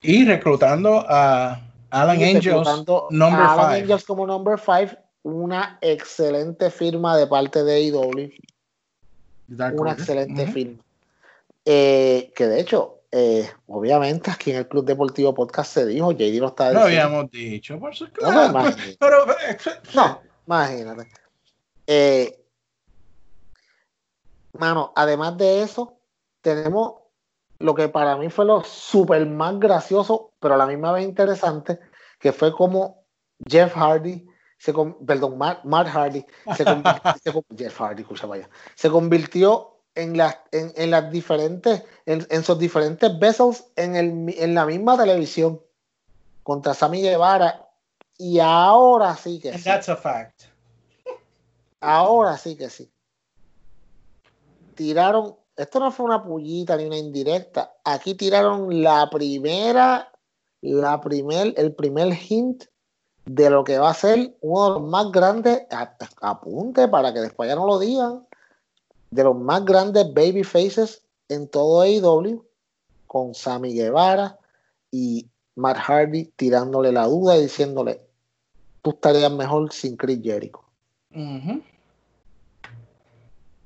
Y 0.00 0.24
reclutando 0.24 1.04
a 1.08 1.60
Alan 1.90 2.20
Y 2.20 2.24
Angels, 2.36 2.84
number 3.10 3.44
a 3.44 3.52
Alan 3.52 3.70
five. 3.70 3.82
Angels 3.82 4.04
como 4.04 4.26
number 4.26 4.58
5, 4.58 5.00
una 5.22 5.78
excelente 5.80 6.70
firma 6.70 7.16
de 7.16 7.26
parte 7.26 7.62
de 7.62 7.74
AEW. 7.74 8.30
Dark 9.46 9.74
Una 9.78 9.90
Order. 9.92 10.02
excelente 10.02 10.42
Ujú. 10.42 10.52
firma. 10.52 10.82
Eh, 11.64 12.32
que 12.34 12.46
de 12.48 12.60
hecho, 12.60 13.01
eh, 13.14 13.48
obviamente 13.66 14.30
aquí 14.30 14.50
en 14.52 14.56
el 14.56 14.68
Club 14.68 14.86
Deportivo 14.86 15.34
Podcast 15.34 15.74
se 15.74 15.86
dijo, 15.86 16.12
JD 16.12 16.40
lo 16.40 16.48
está 16.48 16.72
Lo 16.72 16.86
diciendo. 16.86 17.04
habíamos 17.04 17.30
dicho, 17.30 17.78
por 17.78 17.94
su 17.94 18.06
No, 18.06 18.10
claro. 18.10 18.70
Pero, 18.98 19.30
eh, 19.32 19.58
No, 19.94 20.22
imagínate. 20.46 21.08
Eh, 21.86 22.42
mano, 24.54 24.92
además 24.96 25.36
de 25.36 25.62
eso, 25.62 25.98
tenemos 26.40 26.94
lo 27.58 27.74
que 27.74 27.88
para 27.88 28.16
mí 28.16 28.30
fue 28.30 28.46
lo 28.46 28.64
super 28.64 29.24
más 29.26 29.60
gracioso, 29.60 30.32
pero 30.40 30.54
a 30.54 30.56
la 30.56 30.66
misma 30.66 30.92
vez 30.92 31.04
interesante, 31.04 31.78
que 32.18 32.32
fue 32.32 32.50
como 32.52 33.04
Jeff 33.46 33.74
Hardy, 33.76 34.26
se 34.56 34.72
perdón, 35.06 35.36
Matt, 35.36 35.64
Matt 35.64 35.88
Hardy, 35.88 36.24
se 36.56 36.64
Jeff 37.56 37.78
Hardy, 37.78 38.02
escucha, 38.02 38.26
vaya, 38.26 38.48
se 38.74 38.88
convirtió 38.88 39.71
en 39.94 40.16
las, 40.16 40.36
en, 40.52 40.72
en 40.76 40.90
las 40.90 41.10
diferentes, 41.10 41.82
en, 42.06 42.26
en 42.30 42.44
sus 42.44 42.58
diferentes 42.58 43.18
vessels 43.18 43.64
en, 43.76 43.96
el, 43.96 44.34
en 44.38 44.54
la 44.54 44.66
misma 44.66 44.96
televisión 44.96 45.60
contra 46.42 46.74
Sammy 46.74 47.02
Guevara 47.02 47.68
Y 48.18 48.38
ahora 48.40 49.16
sí 49.16 49.40
que 49.40 49.50
And 49.50 49.58
sí. 49.58 49.64
that's 49.64 49.88
a 49.88 49.96
fact. 49.96 50.44
Ahora 51.80 52.38
sí 52.38 52.56
que 52.56 52.70
sí. 52.70 52.90
Tiraron, 54.74 55.36
esto 55.56 55.80
no 55.80 55.90
fue 55.90 56.06
una 56.06 56.22
pullita 56.22 56.76
ni 56.76 56.84
una 56.84 56.96
indirecta. 56.96 57.74
Aquí 57.84 58.14
tiraron 58.14 58.82
la 58.82 59.10
primera, 59.10 60.12
la 60.60 61.00
primer, 61.00 61.54
el 61.56 61.74
primer 61.74 62.16
hint 62.28 62.64
de 63.24 63.50
lo 63.50 63.64
que 63.64 63.78
va 63.78 63.90
a 63.90 63.94
ser 63.94 64.36
uno 64.40 64.64
de 64.64 64.70
los 64.80 64.82
más 64.88 65.10
grandes, 65.12 65.66
apunte 66.20 66.88
para 66.88 67.12
que 67.12 67.20
después 67.20 67.48
ya 67.48 67.54
no 67.54 67.66
lo 67.66 67.78
digan, 67.78 68.26
de 69.12 69.22
los 69.24 69.36
más 69.36 69.64
grandes 69.64 70.12
baby 70.12 70.42
faces 70.42 71.02
en 71.28 71.46
todo 71.46 71.82
AEW, 71.82 72.44
con 73.06 73.34
Sammy 73.34 73.74
Guevara 73.74 74.38
y 74.90 75.28
Matt 75.54 75.76
Hardy 75.76 76.32
tirándole 76.34 76.90
la 76.92 77.06
duda 77.06 77.36
y 77.36 77.42
diciéndole, 77.42 78.00
tú 78.80 78.90
estarías 78.90 79.30
mejor 79.30 79.72
sin 79.72 79.96
Chris 79.96 80.18
Jericho. 80.22 80.64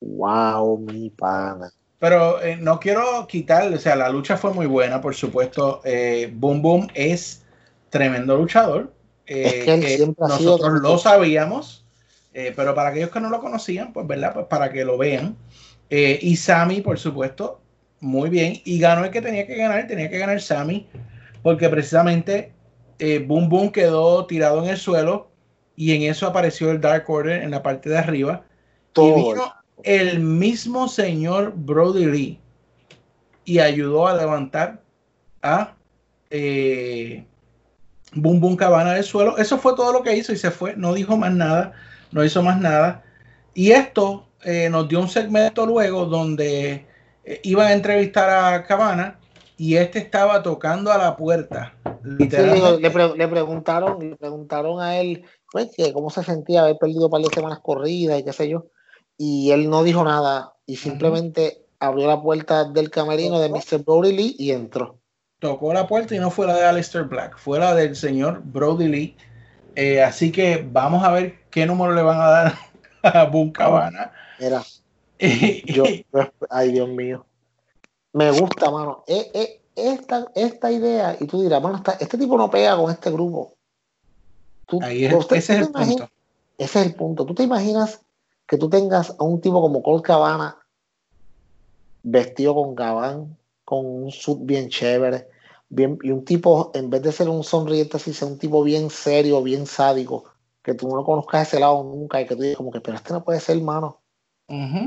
Wow, 0.00 0.78
mi 0.78 1.10
pana. 1.10 1.72
Pero 1.98 2.42
eh, 2.42 2.56
no 2.56 2.78
quiero 2.78 3.26
quitar, 3.26 3.72
o 3.72 3.78
sea, 3.78 3.96
la 3.96 4.08
lucha 4.10 4.36
fue 4.36 4.52
muy 4.52 4.66
buena, 4.66 5.00
por 5.00 5.14
supuesto. 5.14 5.80
Eh, 5.84 6.30
Boom 6.34 6.60
Boom 6.60 6.88
es 6.94 7.42
tremendo 7.88 8.36
luchador. 8.36 8.92
eh, 9.26 9.60
Es 9.60 9.64
que 9.64 9.74
él 9.74 9.86
siempre 9.96 10.24
ha 10.24 10.28
nosotros 10.28 10.80
lo 10.82 10.98
sabíamos, 10.98 11.85
eh, 12.38 12.52
pero 12.54 12.74
para 12.74 12.90
aquellos 12.90 13.08
que 13.08 13.18
no 13.18 13.30
lo 13.30 13.40
conocían, 13.40 13.94
pues, 13.94 14.06
¿verdad? 14.06 14.34
Pues 14.34 14.44
para 14.44 14.70
que 14.70 14.84
lo 14.84 14.98
vean. 14.98 15.34
Eh, 15.88 16.18
y 16.20 16.36
Sammy, 16.36 16.82
por 16.82 16.98
supuesto, 16.98 17.62
muy 18.00 18.28
bien. 18.28 18.60
Y 18.66 18.78
ganó 18.78 19.06
el 19.06 19.10
que 19.10 19.22
tenía 19.22 19.46
que 19.46 19.56
ganar, 19.56 19.86
tenía 19.86 20.10
que 20.10 20.18
ganar 20.18 20.42
Sammy, 20.42 20.86
porque 21.42 21.70
precisamente 21.70 22.52
eh, 22.98 23.24
Boom 23.26 23.48
Boom 23.48 23.72
quedó 23.72 24.26
tirado 24.26 24.62
en 24.62 24.68
el 24.68 24.76
suelo 24.76 25.30
y 25.76 25.94
en 25.94 26.02
eso 26.02 26.26
apareció 26.26 26.70
el 26.70 26.78
Dark 26.82 27.08
Order 27.08 27.42
en 27.42 27.52
la 27.52 27.62
parte 27.62 27.88
de 27.88 27.96
arriba. 27.96 28.44
Y 28.44 28.92
Todo. 28.92 29.14
vino 29.14 29.54
el 29.82 30.20
mismo 30.20 30.88
señor 30.88 31.54
Brody 31.56 32.04
Lee 32.04 32.40
y 33.46 33.60
ayudó 33.60 34.08
a 34.08 34.14
levantar 34.14 34.82
a 35.40 35.74
eh, 36.28 37.24
Boom 38.12 38.40
Boom 38.40 38.56
Cabana 38.56 38.92
del 38.92 39.04
suelo. 39.04 39.38
Eso 39.38 39.56
fue 39.56 39.74
todo 39.74 39.90
lo 39.94 40.02
que 40.02 40.14
hizo 40.14 40.34
y 40.34 40.36
se 40.36 40.50
fue. 40.50 40.76
No 40.76 40.92
dijo 40.92 41.16
más 41.16 41.32
nada, 41.32 41.72
no 42.12 42.24
hizo 42.24 42.42
más 42.42 42.60
nada. 42.60 43.02
Y 43.54 43.70
esto 43.72 44.26
eh, 44.42 44.68
nos 44.70 44.88
dio 44.88 45.00
un 45.00 45.08
segmento 45.08 45.66
luego 45.66 46.04
donde 46.06 46.86
eh, 47.24 47.40
iban 47.44 47.68
a 47.68 47.72
entrevistar 47.72 48.28
a 48.30 48.64
Cabana 48.64 49.18
y 49.56 49.76
este 49.76 49.98
estaba 49.98 50.42
tocando 50.42 50.92
a 50.92 50.98
la 50.98 51.16
puerta. 51.16 51.74
Sí, 51.84 51.90
Literalmente. 52.18 52.80
le, 52.80 52.90
pre- 52.90 53.16
le 53.16 53.28
preguntaron, 53.28 53.98
le 54.10 54.16
preguntaron 54.16 54.80
a 54.80 54.98
él 54.98 55.24
pues, 55.50 55.70
que 55.76 55.92
cómo 55.92 56.10
se 56.10 56.22
sentía 56.22 56.62
haber 56.62 56.76
perdido 56.78 57.06
un 57.06 57.10
par 57.10 57.22
de 57.22 57.28
semanas 57.34 57.60
corridas 57.62 58.18
y 58.20 58.24
qué 58.24 58.32
sé 58.32 58.48
yo. 58.48 58.66
Y 59.16 59.50
él 59.52 59.70
no 59.70 59.82
dijo 59.82 60.04
nada 60.04 60.52
y 60.66 60.76
simplemente 60.76 61.64
abrió 61.80 62.06
la 62.06 62.20
puerta 62.20 62.64
del 62.64 62.90
camerino 62.90 63.38
de 63.40 63.48
Mr. 63.48 63.82
Brody 63.84 64.12
Lee 64.12 64.36
y 64.38 64.50
entró. 64.50 64.98
tocó 65.38 65.72
la 65.72 65.86
puerta 65.86 66.14
y 66.14 66.18
no 66.18 66.30
fue 66.30 66.46
la 66.46 66.54
de 66.54 66.64
Aleister 66.64 67.04
Black, 67.04 67.38
fue 67.38 67.58
la 67.58 67.74
del 67.74 67.96
señor 67.96 68.42
Brody 68.44 68.88
Lee. 68.88 69.16
Eh, 69.76 70.02
así 70.02 70.32
que 70.32 70.66
vamos 70.72 71.04
a 71.04 71.12
ver 71.12 71.44
qué 71.50 71.66
número 71.66 71.92
le 71.94 72.02
van 72.02 72.18
a 72.20 72.28
dar 72.28 72.54
a 73.02 73.24
Boom 73.24 73.52
Cabana. 73.52 74.12
Mira, 74.38 74.62
yo, 75.66 75.84
ay 76.50 76.72
Dios 76.72 76.88
mío. 76.88 77.26
Me 78.12 78.30
gusta, 78.30 78.70
mano. 78.70 79.04
Eh, 79.06 79.30
eh, 79.34 79.60
esta, 79.76 80.26
esta 80.34 80.72
idea, 80.72 81.16
y 81.20 81.26
tú 81.26 81.42
dirás, 81.42 81.62
mano, 81.62 81.82
este 82.00 82.16
tipo 82.16 82.38
no 82.38 82.50
pega 82.50 82.76
con 82.76 82.90
este 82.90 83.10
grupo. 83.10 83.52
Tú- 84.66 84.80
Ahí 84.82 85.04
es- 85.04 85.14
usted- 85.14 85.36
ese 85.36 85.52
es 85.54 85.58
el 85.60 85.72
punto. 85.72 86.08
Ese 86.58 86.80
es 86.80 86.86
el 86.86 86.94
punto. 86.94 87.26
¿Tú 87.26 87.34
te 87.34 87.42
imaginas 87.42 88.00
que 88.46 88.56
tú 88.56 88.70
tengas 88.70 89.14
a 89.18 89.22
un 89.24 89.40
tipo 89.42 89.60
como 89.60 89.82
Colt 89.82 90.02
Cabana 90.04 90.56
vestido 92.02 92.54
con 92.54 92.74
gabán, 92.74 93.36
con 93.64 93.84
un 93.84 94.10
suit 94.10 94.38
bien 94.42 94.68
chévere, 94.70 95.28
bien, 95.68 95.98
y 96.02 96.10
un 96.10 96.24
tipo, 96.24 96.70
en 96.74 96.90
vez 96.90 97.02
de 97.02 97.12
ser 97.12 97.28
un 97.28 97.44
sonriente 97.44 97.96
así, 97.96 98.12
sea 98.12 98.28
un 98.28 98.38
tipo 98.38 98.62
bien 98.62 98.90
serio, 98.90 99.42
bien 99.42 99.66
sádico, 99.66 100.24
que 100.62 100.74
tú 100.74 100.88
no 100.88 101.04
conozcas 101.04 101.48
ese 101.48 101.60
lado 101.60 101.82
nunca 101.82 102.20
y 102.20 102.26
que 102.26 102.36
tú 102.36 102.42
digas 102.42 102.56
como 102.56 102.70
que, 102.70 102.80
pero 102.80 102.96
este 102.96 103.12
no 103.12 103.24
puede 103.24 103.40
ser, 103.40 103.56
hermano. 103.56 104.00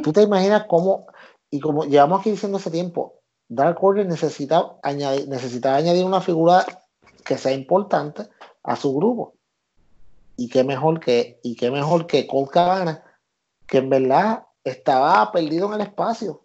¿Tú 0.04 0.14
te 0.14 0.22
imaginas 0.22 0.66
cómo, 0.70 1.08
y 1.50 1.60
como 1.60 1.84
llevamos 1.84 2.22
aquí 2.22 2.32
diciendo 2.32 2.58
hace 2.58 2.72
tiempo, 2.72 3.16
Dark 3.50 3.84
Order 3.84 4.06
necesita 4.06 4.78
añadir, 4.84 5.28
necesitaba 5.28 5.76
añadir 5.76 6.06
una 6.06 6.22
figura 6.22 6.66
que 7.26 7.38
sea 7.38 7.52
importante 7.52 8.30
a 8.64 8.76
su 8.76 8.96
grupo? 8.96 9.34
Y 10.38 10.48
qué 10.48 10.64
mejor 10.64 11.02
que, 11.02 11.40
y 11.44 11.56
qué 11.56 11.72
mejor 11.72 12.08
que 12.08 12.26
Colt 12.26 12.52
Cabana, 12.52 13.04
que 13.68 13.80
en 13.80 13.90
verdad 13.90 14.46
estaba 14.64 15.30
perdido 15.32 15.68
en 15.68 15.74
el 15.74 15.82
espacio. 15.82 16.42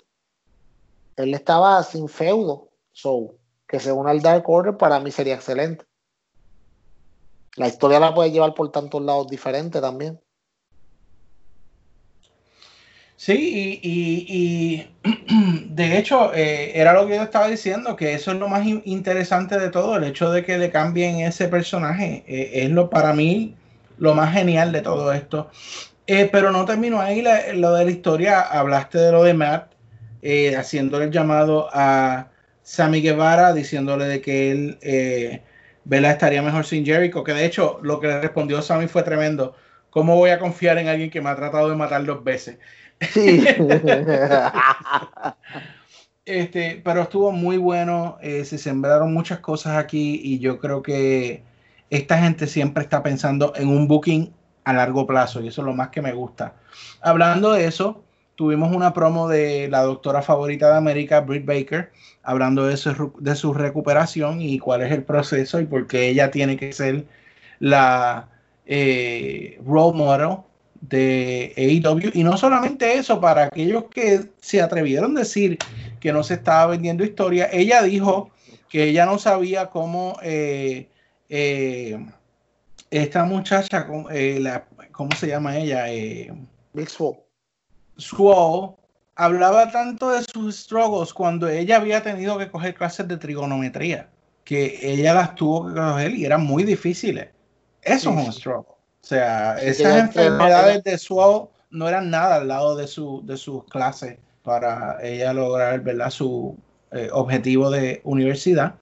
Él 1.16 1.35
estaba 1.35 1.82
sin 1.85 2.09
feudo. 2.09 2.70
So, 2.93 3.36
que 3.75 3.81
se 3.81 3.91
una 3.91 4.11
al 4.13 4.23
Dark 4.23 4.49
Order 4.49 4.77
para 4.77 5.01
mí 5.01 5.11
sería 5.11 5.35
excelente. 5.35 5.85
La 7.57 7.67
historia 7.67 7.99
la 7.99 8.15
puede 8.15 8.31
llevar 8.31 8.55
por 8.55 8.71
tantos 8.71 9.03
lados 9.03 9.27
diferentes 9.27 9.83
también. 9.83 10.21
Sí, 13.17 13.81
y, 13.83 14.27
y- 14.29 15.67
de 15.71 15.99
hecho, 15.99 16.33
eh, 16.33 16.79
era 16.79 16.93
lo 16.93 17.09
que 17.09 17.17
yo 17.17 17.23
estaba 17.25 17.49
diciendo, 17.49 17.97
que 17.97 18.15
eso 18.15 18.31
es 18.31 18.39
lo 18.39 18.47
más 18.49 18.65
in- 18.65 18.83
interesante 18.85 19.59
de 19.59 19.71
todo, 19.71 19.97
el 19.97 20.05
hecho 20.05 20.31
de 20.31 20.45
que 20.45 20.57
le 20.57 20.71
cambien 20.71 21.19
ese 21.19 21.49
personaje, 21.49 22.23
eh, 22.29 22.63
es 22.65 22.71
lo 22.71 22.89
para 22.89 23.13
mí 23.13 23.57
lo 23.99 24.15
más 24.15 24.33
genial 24.33 24.71
de 24.71 24.83
todo 24.83 25.13
esto. 25.13 25.51
Eh, 26.07 26.29
pero 26.31 26.53
no 26.53 26.65
terminó 26.65 27.01
ahí 27.01 27.23
la- 27.23 27.53
lo 27.55 27.73
de 27.73 27.87
la 27.87 27.91
historia, 27.91 28.41
hablaste 28.41 28.99
de 28.99 29.11
lo 29.11 29.25
de 29.25 29.35
Matt, 29.35 29.73
haciéndole 30.57 31.07
el 31.07 31.11
llamado 31.11 31.69
a 31.73 32.29
Sammy 32.65 33.03
Guevara, 33.03 33.53
diciéndole 33.53 34.07
de 34.07 34.20
que 34.20 34.51
él, 34.51 34.78
eh, 34.81 35.43
¿verdad? 35.85 36.12
Estaría 36.12 36.43
mejor 36.43 36.65
sin 36.65 36.85
Jericho, 36.85 37.23
que 37.23 37.35
de 37.35 37.45
hecho 37.45 37.78
lo 37.82 38.01
que 38.01 38.09
le 38.09 38.20
respondió 38.20 38.61
Sammy 38.62 38.89
fue 38.89 39.03
tremendo. 39.05 39.55
¿Cómo 39.91 40.16
voy 40.16 40.31
a 40.31 40.41
confiar 40.41 40.78
en 40.78 40.89
alguien 40.89 41.11
que 41.11 41.20
me 41.20 41.28
ha 41.31 41.36
tratado 41.36 41.70
de 41.70 41.77
matar 41.77 42.05
dos 42.05 42.24
veces? 42.24 42.59
Sí. 43.01 43.45
Este, 46.27 46.81
pero 46.82 47.03
estuvo 47.03 47.32
muy 47.32 47.59
bueno, 47.59 48.16
eh, 48.23 48.47
se 48.47 48.57
sembraron 48.57 49.12
muchas 49.12 49.41
cosas 49.41 49.77
aquí 49.77 50.19
y 50.24 50.39
yo 50.39 50.59
creo 50.59 50.82
que 50.82 51.43
esta 51.91 52.16
gente 52.19 52.47
siempre 52.47 52.82
está 52.82 53.03
pensando 53.03 53.53
en 53.57 53.69
un 53.69 53.86
booking 53.86 54.32
a 54.65 54.73
largo 54.73 55.07
plazo 55.07 55.43
y 55.43 55.49
eso 55.49 55.61
es 55.61 55.66
lo 55.66 55.74
más 55.74 55.91
que 55.91 56.01
me 56.01 56.15
gusta. 56.15 56.55
Hablando 57.03 57.53
de 57.53 57.66
eso, 57.66 58.04
tuvimos 58.35 58.74
una 58.74 58.93
promo 58.93 59.28
de 59.28 59.69
la 59.69 59.82
doctora 59.82 60.23
favorita 60.23 60.70
de 60.70 60.77
América, 60.77 61.20
Britt 61.20 61.44
Baker, 61.47 61.93
hablando 62.23 62.66
de 62.66 62.77
su, 62.77 63.12
de 63.20 63.36
su 63.36 63.55
recuperación 63.55 64.40
y 64.40 64.59
cuál 64.59 64.82
es 64.82 64.93
el 64.93 65.05
proceso 65.05 65.61
y 65.61 65.66
por 65.66 65.86
qué 65.86 66.09
ella 66.09 66.31
tiene 66.31 66.56
que 66.56 66.73
ser 66.73 67.06
la 67.61 68.28
eh, 68.66 69.59
role 69.65 69.97
model 69.97 70.39
de 70.81 71.52
AEW. 71.56 72.11
Y 72.15 72.24
no 72.24 72.36
solamente 72.36 72.94
eso, 72.94 73.20
para 73.20 73.44
aquellos 73.44 73.85
que 73.85 74.20
se 74.40 74.61
atrevieron 74.61 75.16
a 75.16 75.20
decir 75.20 75.59
que 76.01 76.12
no 76.12 76.23
se 76.23 76.35
estaba 76.35 76.66
vendiendo 76.73 77.05
historia, 77.05 77.48
ella 77.52 77.82
dijo 77.82 78.31
que 78.69 78.85
ella 78.85 79.06
no 79.06 79.19
sabía 79.19 79.70
cómo 79.70 80.19
eh, 80.23 80.90
eh, 81.28 81.98
esta 82.90 83.24
muchacha, 83.24 83.86
la- 84.11 84.66
¿cómo 84.93 85.15
se 85.16 85.28
llama 85.28 85.56
ella? 85.59 85.86
Big 86.73 86.89
Swole. 86.90 87.24
Swole 87.97 88.75
hablaba 89.16 89.71
tanto 89.71 90.11
de 90.11 90.23
sus 90.25 90.57
struggles 90.57 91.12
cuando 91.12 91.49
ella 91.49 91.77
había 91.77 92.03
tenido 92.03 92.37
que 92.39 92.51
coger 92.51 92.75
clases 92.75 93.07
de 93.09 93.16
trigonometría, 93.16 94.09
que 94.45 94.79
ella 94.83 95.15
las 95.15 95.35
tuvo 95.35 95.69
que 95.69 95.75
coger 95.75 96.12
y 96.12 96.25
eran 96.25 96.45
muy 96.45 96.65
difíciles. 96.65 97.29
Eso 97.83 98.12
Sí, 98.12 98.19
es 98.19 98.27
un 98.27 98.33
struggle. 98.33 98.73
O 98.73 99.07
sea, 99.07 99.57
Sí, 99.59 99.66
esas 99.66 99.99
enfermedades 99.99 100.83
de 100.85 100.99
Swole 100.99 101.49
no 101.71 101.89
eran 101.89 102.11
nada 102.11 102.37
al 102.37 102.49
lado 102.49 102.77
de, 102.77 102.87
su, 102.87 103.23
de 103.25 103.37
sus 103.37 103.65
clases 103.65 104.19
para 104.43 104.99
ella 105.03 105.33
lograr 105.33 105.81
¿verdad? 105.81 106.11
su 106.11 106.57
eh, 106.93 107.09
objetivo 107.12 107.71
de 107.71 108.01
universidad. 108.05 108.75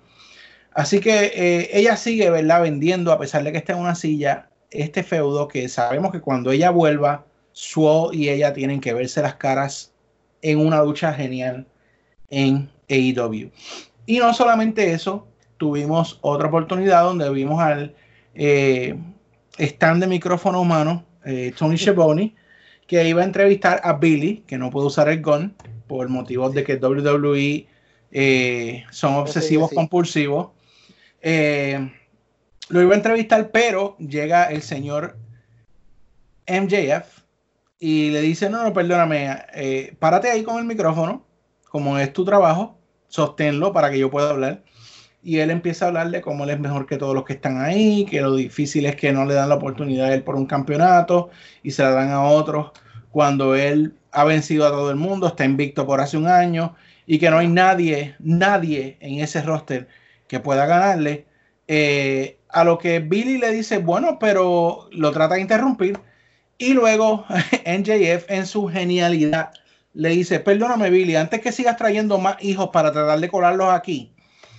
Así 0.75 1.01
que 1.01 1.33
eh, 1.35 1.71
ella 1.73 1.97
sigue 1.97 2.31
¿verdad? 2.31 2.63
vendiendo, 2.63 3.13
a 3.13 3.19
pesar 3.19 3.43
de 3.45 3.53
que 3.53 3.59
está 3.59 3.73
en 3.75 3.81
una 3.81 3.95
silla, 3.95 4.49
este 4.71 5.03
feudo 5.03 5.49
que 5.49 5.69
sabemos 5.69 6.13
que 6.13 6.21
cuando 6.21 6.51
ella 6.51 6.71
vuelva, 6.71 7.25
Swole 7.53 8.17
y 8.17 8.29
ella 8.29 8.53
tienen 8.53 8.81
que 8.81 8.93
verse 8.93 9.23
las 9.23 9.35
caras 9.37 9.93
en 10.43 10.59
una 10.59 10.83
lucha 10.83 11.13
genial 11.13 11.67
en 12.31 12.71
AEW. 12.89 13.51
Y 14.07 14.19
no 14.19 14.35
solamente 14.35 14.93
eso, 14.93 15.27
tuvimos 15.59 16.19
otra 16.23 16.49
oportunidad 16.49 17.05
donde 17.05 17.31
vimos 17.31 17.61
al 17.61 17.95
eh, 18.35 18.99
stand 19.59 20.03
de 20.03 20.07
micrófono 20.09 20.61
humano, 20.61 21.05
eh, 21.25 21.53
Tony 21.57 21.79
Schiavone, 21.79 22.35
que 22.87 23.09
iba 23.09 23.23
a 23.23 23.25
entrevistar 23.25 23.81
a 23.85 23.93
Billy, 23.95 24.43
que 24.47 24.59
no 24.59 24.71
puede 24.71 24.87
usar 24.87 25.09
el 25.09 25.23
gun 25.23 25.55
por 25.87 26.09
motivos 26.09 26.53
de 26.55 26.65
que 26.65 26.77
WWE 26.77 27.67
eh, 28.11 28.85
son 28.91 29.15
obsesivos 29.15 29.71
sí. 29.71 29.77
compulsivos. 29.77 30.49
Lo 32.69 32.81
iba 32.81 32.93
a 32.93 32.97
entrevistar, 32.97 33.51
pero 33.51 33.97
llega 33.99 34.45
el 34.45 34.63
señor 34.63 35.17
MJF 36.49 37.22
y 37.85 38.11
le 38.11 38.21
dice, 38.21 38.49
no, 38.49 38.63
no, 38.63 38.73
perdóname, 38.73 39.29
eh, 39.55 39.97
párate 39.99 40.31
ahí 40.31 40.45
con 40.45 40.57
el 40.59 40.65
micrófono, 40.65 41.27
como 41.69 41.99
es 41.99 42.13
tu 42.13 42.25
trabajo, 42.25 42.79
sosténlo 43.09 43.73
para 43.73 43.91
que 43.91 43.99
yo 43.99 44.09
pueda 44.09 44.31
hablar. 44.31 44.63
Y 45.21 45.39
él 45.39 45.51
empieza 45.51 45.87
a 45.87 45.89
hablar 45.89 46.13
de 46.13 46.21
cómo 46.21 46.45
él 46.45 46.51
es 46.51 46.61
mejor 46.61 46.87
que 46.87 46.97
todos 46.97 47.13
los 47.13 47.25
que 47.25 47.33
están 47.33 47.61
ahí, 47.61 48.05
que 48.05 48.21
lo 48.21 48.37
difícil 48.37 48.87
es 48.87 48.95
que 48.95 49.13
no 49.13 49.25
le 49.25 49.35
dan 49.35 49.49
la 49.49 49.57
oportunidad 49.57 50.07
a 50.07 50.15
él 50.15 50.23
por 50.23 50.37
un 50.37 50.47
campeonato 50.47 51.31
y 51.65 51.73
se 51.73 51.83
la 51.83 51.91
dan 51.91 52.11
a 52.11 52.23
otros 52.23 52.71
cuando 53.11 53.57
él 53.57 53.97
ha 54.13 54.23
vencido 54.23 54.65
a 54.65 54.71
todo 54.71 54.89
el 54.93 54.97
mundo, 54.97 55.27
está 55.27 55.45
invicto 55.45 55.85
por 55.85 56.01
hace 56.01 56.17
un 56.17 56.29
año 56.29 56.77
y 57.05 57.19
que 57.19 57.31
no 57.31 57.39
hay 57.39 57.49
nadie, 57.49 58.15
nadie 58.21 58.97
en 59.01 59.19
ese 59.19 59.43
roster 59.43 59.89
que 60.29 60.39
pueda 60.39 60.67
ganarle. 60.67 61.27
Eh, 61.67 62.39
a 62.49 62.63
lo 62.63 62.79
que 62.79 63.01
Billy 63.01 63.39
le 63.39 63.51
dice, 63.51 63.79
bueno, 63.79 64.19
pero 64.21 64.89
lo 64.93 65.11
trata 65.11 65.35
de 65.35 65.41
interrumpir. 65.41 65.99
Y 66.63 66.75
luego 66.75 67.25
NJF 67.67 68.31
en 68.31 68.47
su 68.47 68.69
genialidad 68.69 69.51
le 69.95 70.11
dice, 70.11 70.39
perdóname 70.39 70.91
Billy, 70.91 71.17
antes 71.17 71.41
que 71.41 71.51
sigas 71.51 71.77
trayendo 71.77 72.19
más 72.19 72.37
hijos 72.41 72.71
para 72.73 72.93
tratar 72.93 73.19
de 73.19 73.29
colarlos 73.29 73.69
aquí. 73.73 74.13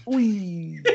Uy. 0.06 0.82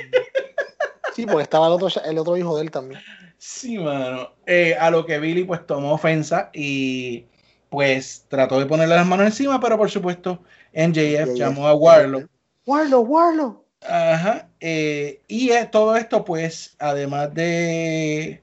Sí, 1.15 1.27
porque 1.27 1.43
estaba 1.43 1.67
el 1.67 1.73
otro, 1.73 1.89
el 2.05 2.17
otro 2.17 2.37
hijo 2.37 2.57
de 2.57 2.63
él 2.63 2.71
también. 2.71 3.01
Sí, 3.39 3.77
mano. 3.77 4.35
Eh, 4.47 4.77
a 4.79 4.89
lo 4.89 5.05
que 5.05 5.19
Billy 5.19 5.43
pues 5.43 5.67
tomó 5.67 5.95
ofensa 5.95 6.49
y 6.55 7.25
pues 7.71 8.25
trató 8.29 8.61
de 8.61 8.67
ponerle 8.67 8.95
las 8.95 9.05
manos 9.05 9.27
encima, 9.27 9.59
pero 9.59 9.77
por 9.77 9.91
supuesto 9.91 10.45
NJF 10.73 11.35
llamó 11.35 11.67
a 11.67 11.75
Warlock. 11.75 12.31
Warlock, 12.67 13.11
Warlock. 13.11 13.65
Ajá. 13.83 14.49
Eh, 14.61 15.21
y 15.27 15.51
todo 15.73 15.97
esto, 15.97 16.25
pues, 16.25 16.77
además 16.79 17.35
de 17.35 18.41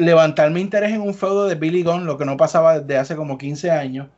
levantar 0.00 0.50
mi 0.50 0.60
interés 0.60 0.92
en 0.92 1.02
un 1.02 1.14
feudo 1.14 1.46
de 1.46 1.54
Billy 1.54 1.82
Gunn, 1.82 2.06
lo 2.06 2.16
que 2.16 2.24
no 2.24 2.36
pasaba 2.36 2.80
desde 2.80 2.98
hace 2.98 3.16
como 3.16 3.38
15 3.38 3.70
años, 3.70 4.08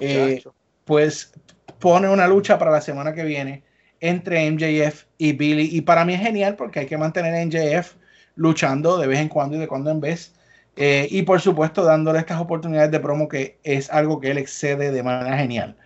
eh, 0.00 0.42
pues 0.84 1.32
pone 1.78 2.08
una 2.08 2.26
lucha 2.26 2.58
para 2.58 2.70
la 2.70 2.80
semana 2.80 3.14
que 3.14 3.24
viene 3.24 3.62
entre 4.00 4.50
MJF 4.50 5.04
y 5.18 5.32
Billy. 5.32 5.68
Y 5.72 5.82
para 5.82 6.04
mí 6.04 6.14
es 6.14 6.20
genial 6.20 6.56
porque 6.56 6.80
hay 6.80 6.86
que 6.86 6.98
mantener 6.98 7.34
a 7.34 7.44
MJF 7.44 7.94
luchando 8.34 8.98
de 8.98 9.06
vez 9.06 9.20
en 9.20 9.28
cuando 9.28 9.56
y 9.56 9.60
de 9.60 9.68
cuando 9.68 9.90
en 9.90 10.00
vez. 10.00 10.34
Eh, 10.76 11.06
y 11.10 11.22
por 11.22 11.40
supuesto 11.40 11.84
dándole 11.84 12.18
estas 12.18 12.40
oportunidades 12.40 12.90
de 12.90 13.00
promo 13.00 13.28
que 13.28 13.58
es 13.62 13.90
algo 13.90 14.20
que 14.20 14.30
él 14.30 14.38
excede 14.38 14.90
de 14.90 15.02
manera 15.02 15.36
genial. 15.36 15.76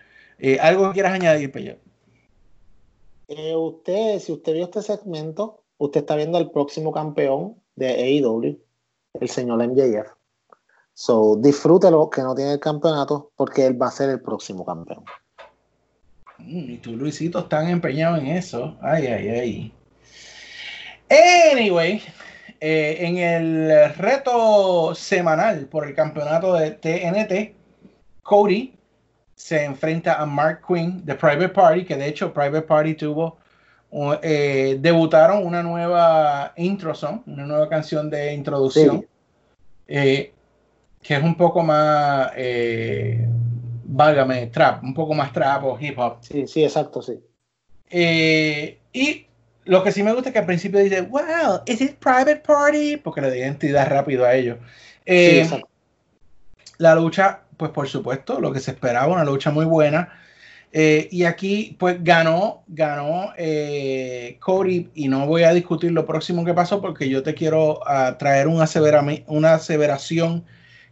¿Algo 0.59 0.87
que 0.87 0.93
quieras 0.93 1.13
añadir, 1.13 1.51
Peyo? 1.51 1.77
Eh, 3.27 3.55
usted, 3.55 4.19
si 4.19 4.31
usted 4.31 4.53
vio 4.53 4.65
este 4.65 4.81
segmento, 4.81 5.63
usted 5.77 6.01
está 6.01 6.15
viendo 6.15 6.37
al 6.37 6.51
próximo 6.51 6.91
campeón 6.91 7.55
de 7.75 7.87
AEW, 7.87 8.59
el 9.21 9.29
señor 9.29 9.65
MJF. 9.67 10.11
So, 10.93 11.35
disfrútelo 11.37 12.09
que 12.09 12.21
no 12.21 12.33
tiene 12.33 12.53
el 12.53 12.59
campeonato 12.59 13.31
porque 13.35 13.65
él 13.65 13.81
va 13.81 13.87
a 13.87 13.91
ser 13.91 14.09
el 14.09 14.21
próximo 14.21 14.65
campeón. 14.65 15.03
Mm, 16.37 16.71
y 16.71 16.77
tú, 16.77 16.95
Luisito, 16.95 17.39
están 17.39 17.67
empeñados 17.67 18.19
en 18.19 18.27
eso. 18.27 18.77
Ay, 18.81 19.07
ay, 19.07 19.29
ay. 19.29 19.73
Anyway, 21.51 22.01
eh, 22.59 22.97
en 22.99 23.17
el 23.17 23.93
reto 23.95 24.95
semanal 24.95 25.67
por 25.67 25.85
el 25.85 25.93
campeonato 25.93 26.53
de 26.53 26.71
TNT, 26.71 27.55
Cody 28.23 28.73
se 29.35 29.65
enfrenta 29.65 30.21
a 30.21 30.25
Mark 30.25 30.61
Quinn 30.67 31.05
de 31.05 31.15
Private 31.15 31.49
Party, 31.49 31.85
que 31.85 31.95
de 31.95 32.07
hecho 32.07 32.33
Private 32.33 32.61
Party 32.61 32.95
tuvo, 32.95 33.37
eh, 34.21 34.77
debutaron 34.79 35.45
una 35.45 35.63
nueva 35.63 36.53
intro 36.57 36.93
song, 36.93 37.21
una 37.27 37.45
nueva 37.45 37.69
canción 37.69 38.09
de 38.09 38.33
introducción, 38.33 39.05
eh, 39.87 40.33
que 41.01 41.15
es 41.15 41.23
un 41.23 41.35
poco 41.35 41.63
más, 41.63 42.31
eh, 42.35 43.27
válgame, 43.85 44.47
trap, 44.47 44.83
un 44.83 44.93
poco 44.93 45.13
más 45.13 45.31
trap 45.31 45.63
o 45.63 45.77
hip 45.79 45.97
hop. 45.97 46.17
Sí, 46.21 46.47
sí, 46.47 46.63
exacto, 46.63 47.01
sí. 47.01 47.19
Eh, 47.89 48.79
y 48.91 49.27
lo 49.65 49.83
que 49.83 49.91
sí 49.91 50.03
me 50.03 50.13
gusta 50.13 50.29
es 50.29 50.33
que 50.33 50.39
al 50.39 50.45
principio 50.45 50.79
dice, 50.79 51.01
wow, 51.01 51.61
¿is 51.65 51.81
it 51.81 51.95
private 51.97 52.37
party? 52.45 52.97
Porque 52.97 53.21
le 53.21 53.29
da 53.29 53.37
identidad 53.37 53.87
rápido 53.87 54.25
a 54.25 54.33
ellos. 54.33 54.57
Sí, 55.05 55.43
la 56.77 56.95
lucha 56.95 57.45
pues 57.57 57.71
por 57.71 57.87
supuesto, 57.87 58.39
lo 58.39 58.51
que 58.51 58.59
se 58.59 58.71
esperaba, 58.71 59.11
una 59.11 59.23
lucha 59.23 59.51
muy 59.51 59.65
buena. 59.65 60.19
Eh, 60.77 61.07
y 61.09 61.23
aquí, 61.23 61.77
pues 61.79 62.03
ganó, 62.03 62.63
ganó 62.67 63.31
eh, 63.37 64.37
Cody, 64.41 64.89
y 64.93 65.07
no 65.07 65.25
voy 65.25 65.43
a 65.43 65.53
discutir 65.53 65.93
lo 65.93 66.05
próximo 66.05 66.43
que 66.43 66.53
pasó 66.53 66.81
porque 66.81 67.07
yo 67.07 67.23
te 67.23 67.33
quiero 67.33 67.79
uh, 67.79 68.17
traer 68.19 68.49
una, 68.49 68.65
una 69.27 69.53
aseveración 69.53 70.43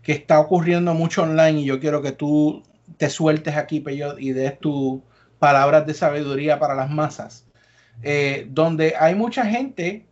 que 0.01 0.13
está 0.13 0.39
ocurriendo 0.39 0.93
mucho 0.93 1.23
online 1.23 1.59
y 1.59 1.65
yo 1.65 1.81
quiero 1.81 2.01
que 2.01 2.13
tú 2.13 2.63
te 2.95 3.09
sueltes 3.09 3.57
aquí, 3.57 3.81
Peyo, 3.81 4.17
y 4.17 4.31
des 4.31 4.57
tus 4.57 5.01
palabras 5.37 5.85
de 5.85 5.93
sabiduría 5.93 6.59
para 6.59 6.75
las 6.75 6.89
masas. 6.89 7.45
Eh, 8.03 8.47
donde 8.51 8.93
hay 8.97 9.15
mucha 9.15 9.45
gente 9.45 10.05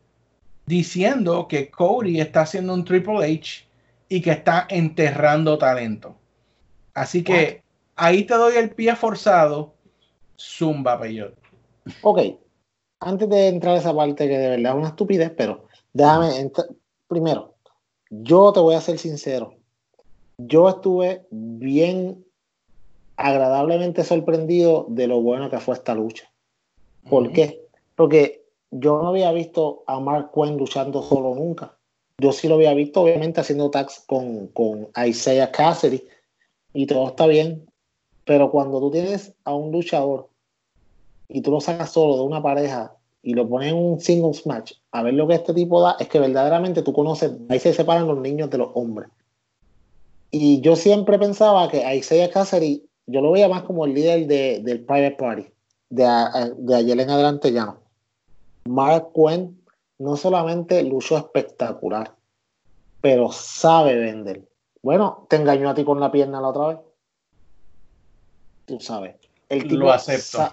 diciendo 0.66 1.48
que 1.48 1.70
Cody 1.70 2.20
está 2.20 2.42
haciendo 2.42 2.74
un 2.74 2.84
Triple 2.84 3.24
H 3.24 3.66
y 4.10 4.20
que 4.20 4.32
está 4.32 4.68
enterrando 4.70 5.58
talento. 5.58 6.18
Así 6.94 7.24
que 7.24 7.61
ahí 8.02 8.24
te 8.24 8.34
doy 8.34 8.56
el 8.56 8.72
pie 8.72 8.96
forzado, 8.96 9.76
Zumba 10.36 11.00
Peyot. 11.00 11.36
Ok, 12.02 12.20
antes 13.00 13.30
de 13.30 13.48
entrar 13.48 13.76
a 13.76 13.80
esa 13.80 13.96
parte 13.96 14.28
que 14.28 14.38
de 14.40 14.50
verdad 14.50 14.74
es 14.74 14.78
una 14.80 14.88
estupidez, 14.88 15.32
pero 15.38 15.66
déjame 15.94 16.52
primero, 17.08 17.54
yo 18.10 18.52
te 18.54 18.60
voy 18.60 18.74
a 18.74 18.82
ser 18.82 18.98
sincero, 18.98 19.54
yo 20.40 20.68
estuve 20.68 21.28
bien 21.30 22.26
agradablemente 23.18 24.04
sorprendido 24.04 24.88
de 24.90 25.06
lo 25.06 25.22
bueno 25.22 25.52
que 25.52 25.60
fue 25.60 25.76
esta 25.76 25.94
lucha. 25.94 26.32
¿Por 27.08 27.32
qué? 27.32 27.68
Porque 27.96 28.44
yo 28.72 29.00
no 29.00 29.10
había 29.10 29.32
visto 29.32 29.84
a 29.86 30.00
Mark 30.00 30.32
Quinn 30.34 30.58
luchando 30.58 31.04
solo 31.04 31.36
nunca. 31.36 31.78
Yo 32.18 32.32
sí 32.32 32.48
lo 32.48 32.56
había 32.56 32.74
visto, 32.74 33.02
obviamente, 33.02 33.42
haciendo 33.42 33.70
tags 33.70 34.04
con, 34.08 34.48
con 34.48 34.90
Isaiah 35.06 35.52
Cassidy, 35.52 36.04
y 36.74 36.86
todo 36.86 37.08
está 37.08 37.28
bien, 37.28 37.71
pero 38.26 38.52
cuando 38.52 38.80
tú 38.80 38.92
tienes 38.92 39.34
a 39.44 39.54
un 39.54 39.72
luchador 39.72 40.30
y 41.28 41.42
tú 41.42 41.52
lo 41.52 41.62
sacas 41.62 41.92
solo 41.92 42.18
de 42.18 42.24
una 42.24 42.42
pareja 42.42 42.96
y 43.24 43.34
lo 43.34 43.48
pones 43.48 43.72
en 43.72 43.78
un 43.78 44.00
singles 44.00 44.46
match, 44.46 44.74
a 44.92 45.04
ver 45.04 45.14
lo 45.14 45.28
que 45.28 45.36
este 45.36 45.54
tipo 45.54 45.82
da, 45.82 45.96
es 46.00 46.08
que 46.08 46.20
verdaderamente 46.20 46.82
tú 46.82 46.94
conoces, 46.94 47.32
ahí 47.50 47.60
se 47.60 47.74
separan 47.74 48.08
los 48.08 48.20
niños 48.20 48.50
de 48.50 48.58
los 48.58 48.70
hombres. 48.74 49.10
Y 50.32 50.62
yo 50.62 50.76
siempre 50.76 51.20
pensaba 51.20 51.70
que 51.70 51.96
Isaiah 51.96 52.32
Cassidy, 52.32 52.84
yo 53.06 53.22
lo 53.22 53.32
veía 53.32 53.50
más 53.50 53.64
como 53.64 53.86
el 53.86 53.94
líder 53.94 54.28
de, 54.28 54.62
del 54.64 54.86
Private 54.86 55.18
Party, 55.18 55.48
de, 55.90 56.06
de 56.58 56.76
ayer 56.76 57.00
en 57.00 57.10
adelante 57.10 57.52
ya 57.52 57.66
no. 57.66 57.78
Mark 58.66 59.12
Quinn 59.14 59.62
no 60.00 60.16
solamente 60.16 60.82
luchó 60.84 61.18
espectacular, 61.18 62.16
pero 63.02 63.32
sabe 63.32 63.96
vender. 63.96 64.48
Bueno, 64.82 65.28
te 65.30 65.36
engañó 65.36 65.70
a 65.70 65.76
ti 65.76 65.84
con 65.84 66.00
la 66.00 66.12
pierna 66.12 66.42
la 66.42 66.48
otra 66.48 66.68
vez. 66.68 66.78
Tú 68.72 68.80
sabes. 68.80 69.16
El 69.50 69.64
tipo 69.64 69.82
Lo 69.82 69.92
acepto. 69.92 70.50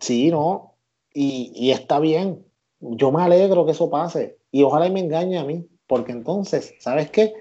Sí, 0.00 0.28
no. 0.32 0.74
Y, 1.14 1.70
está 1.70 2.00
bien. 2.00 2.44
Yo 2.80 3.12
me 3.12 3.22
alegro 3.22 3.64
que 3.64 3.70
eso 3.70 3.88
pase. 3.88 4.38
Y 4.50 4.64
ojalá 4.64 4.88
y 4.88 4.90
me 4.90 4.98
engañe 4.98 5.38
a 5.38 5.44
mí. 5.44 5.64
Porque 5.86 6.10
entonces, 6.10 6.74
¿sabes 6.80 7.12
qué? 7.12 7.32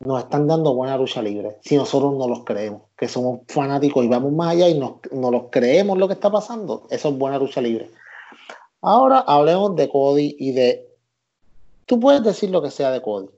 Nos 0.00 0.22
están 0.22 0.46
dando 0.46 0.72
buena 0.72 0.96
lucha 0.96 1.20
libre. 1.20 1.58
Si 1.60 1.76
nosotros 1.76 2.14
no 2.14 2.26
los 2.26 2.46
creemos. 2.46 2.84
Que 2.96 3.06
somos 3.06 3.40
fanáticos 3.48 4.02
y 4.02 4.08
vamos 4.08 4.32
más 4.32 4.52
allá 4.52 4.66
y 4.70 4.78
nos, 4.78 4.92
no 5.12 5.30
los 5.30 5.50
creemos 5.50 5.98
lo 5.98 6.08
que 6.08 6.14
está 6.14 6.30
pasando. 6.30 6.86
Eso 6.88 7.10
es 7.10 7.18
buena 7.18 7.38
lucha 7.38 7.60
libre. 7.60 7.90
Ahora 8.80 9.18
hablemos 9.18 9.76
de 9.76 9.90
Cody 9.90 10.36
y 10.38 10.52
de. 10.52 10.88
Tú 11.84 12.00
puedes 12.00 12.22
decir 12.22 12.48
lo 12.48 12.62
que 12.62 12.70
sea 12.70 12.90
de 12.90 13.02
Cody. 13.02 13.28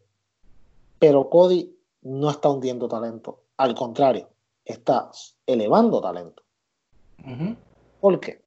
Pero 1.00 1.28
Cody 1.28 1.76
no 2.02 2.30
está 2.30 2.48
hundiendo 2.48 2.86
talento. 2.86 3.40
Al 3.56 3.74
contrario, 3.74 4.28
está 4.70 5.10
elevando 5.46 6.00
talento. 6.00 6.42
¿Por 8.00 8.20
qué? 8.20 8.42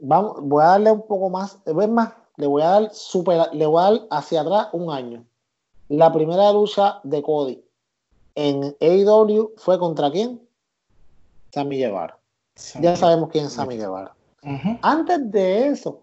Vamos, 0.00 0.36
voy 0.42 0.62
a 0.62 0.68
darle 0.68 0.90
un 0.90 1.06
poco 1.06 1.30
más, 1.30 1.58
¿ves 1.64 1.88
más? 1.88 2.12
Le 2.36 2.46
voy 2.46 2.62
a 2.62 2.68
dar 2.68 2.92
super, 2.92 3.48
le 3.52 3.66
voy 3.66 3.80
a 3.80 3.90
dar 3.90 4.00
hacia 4.10 4.40
atrás 4.40 4.68
un 4.72 4.92
año. 4.92 5.24
La 5.88 6.12
primera 6.12 6.52
lucha 6.52 7.00
de 7.04 7.22
Cody 7.22 7.64
en 8.34 8.76
AEW 8.80 9.52
fue 9.56 9.78
contra 9.78 10.10
quién? 10.10 10.40
Sammy 11.52 11.78
Guevara. 11.78 12.18
Ya 12.80 12.96
sabemos 12.96 13.30
quién 13.30 13.46
es 13.46 13.52
Sammy 13.52 13.76
Guevara. 13.76 14.14
Antes 14.82 15.30
de 15.30 15.68
eso, 15.68 16.02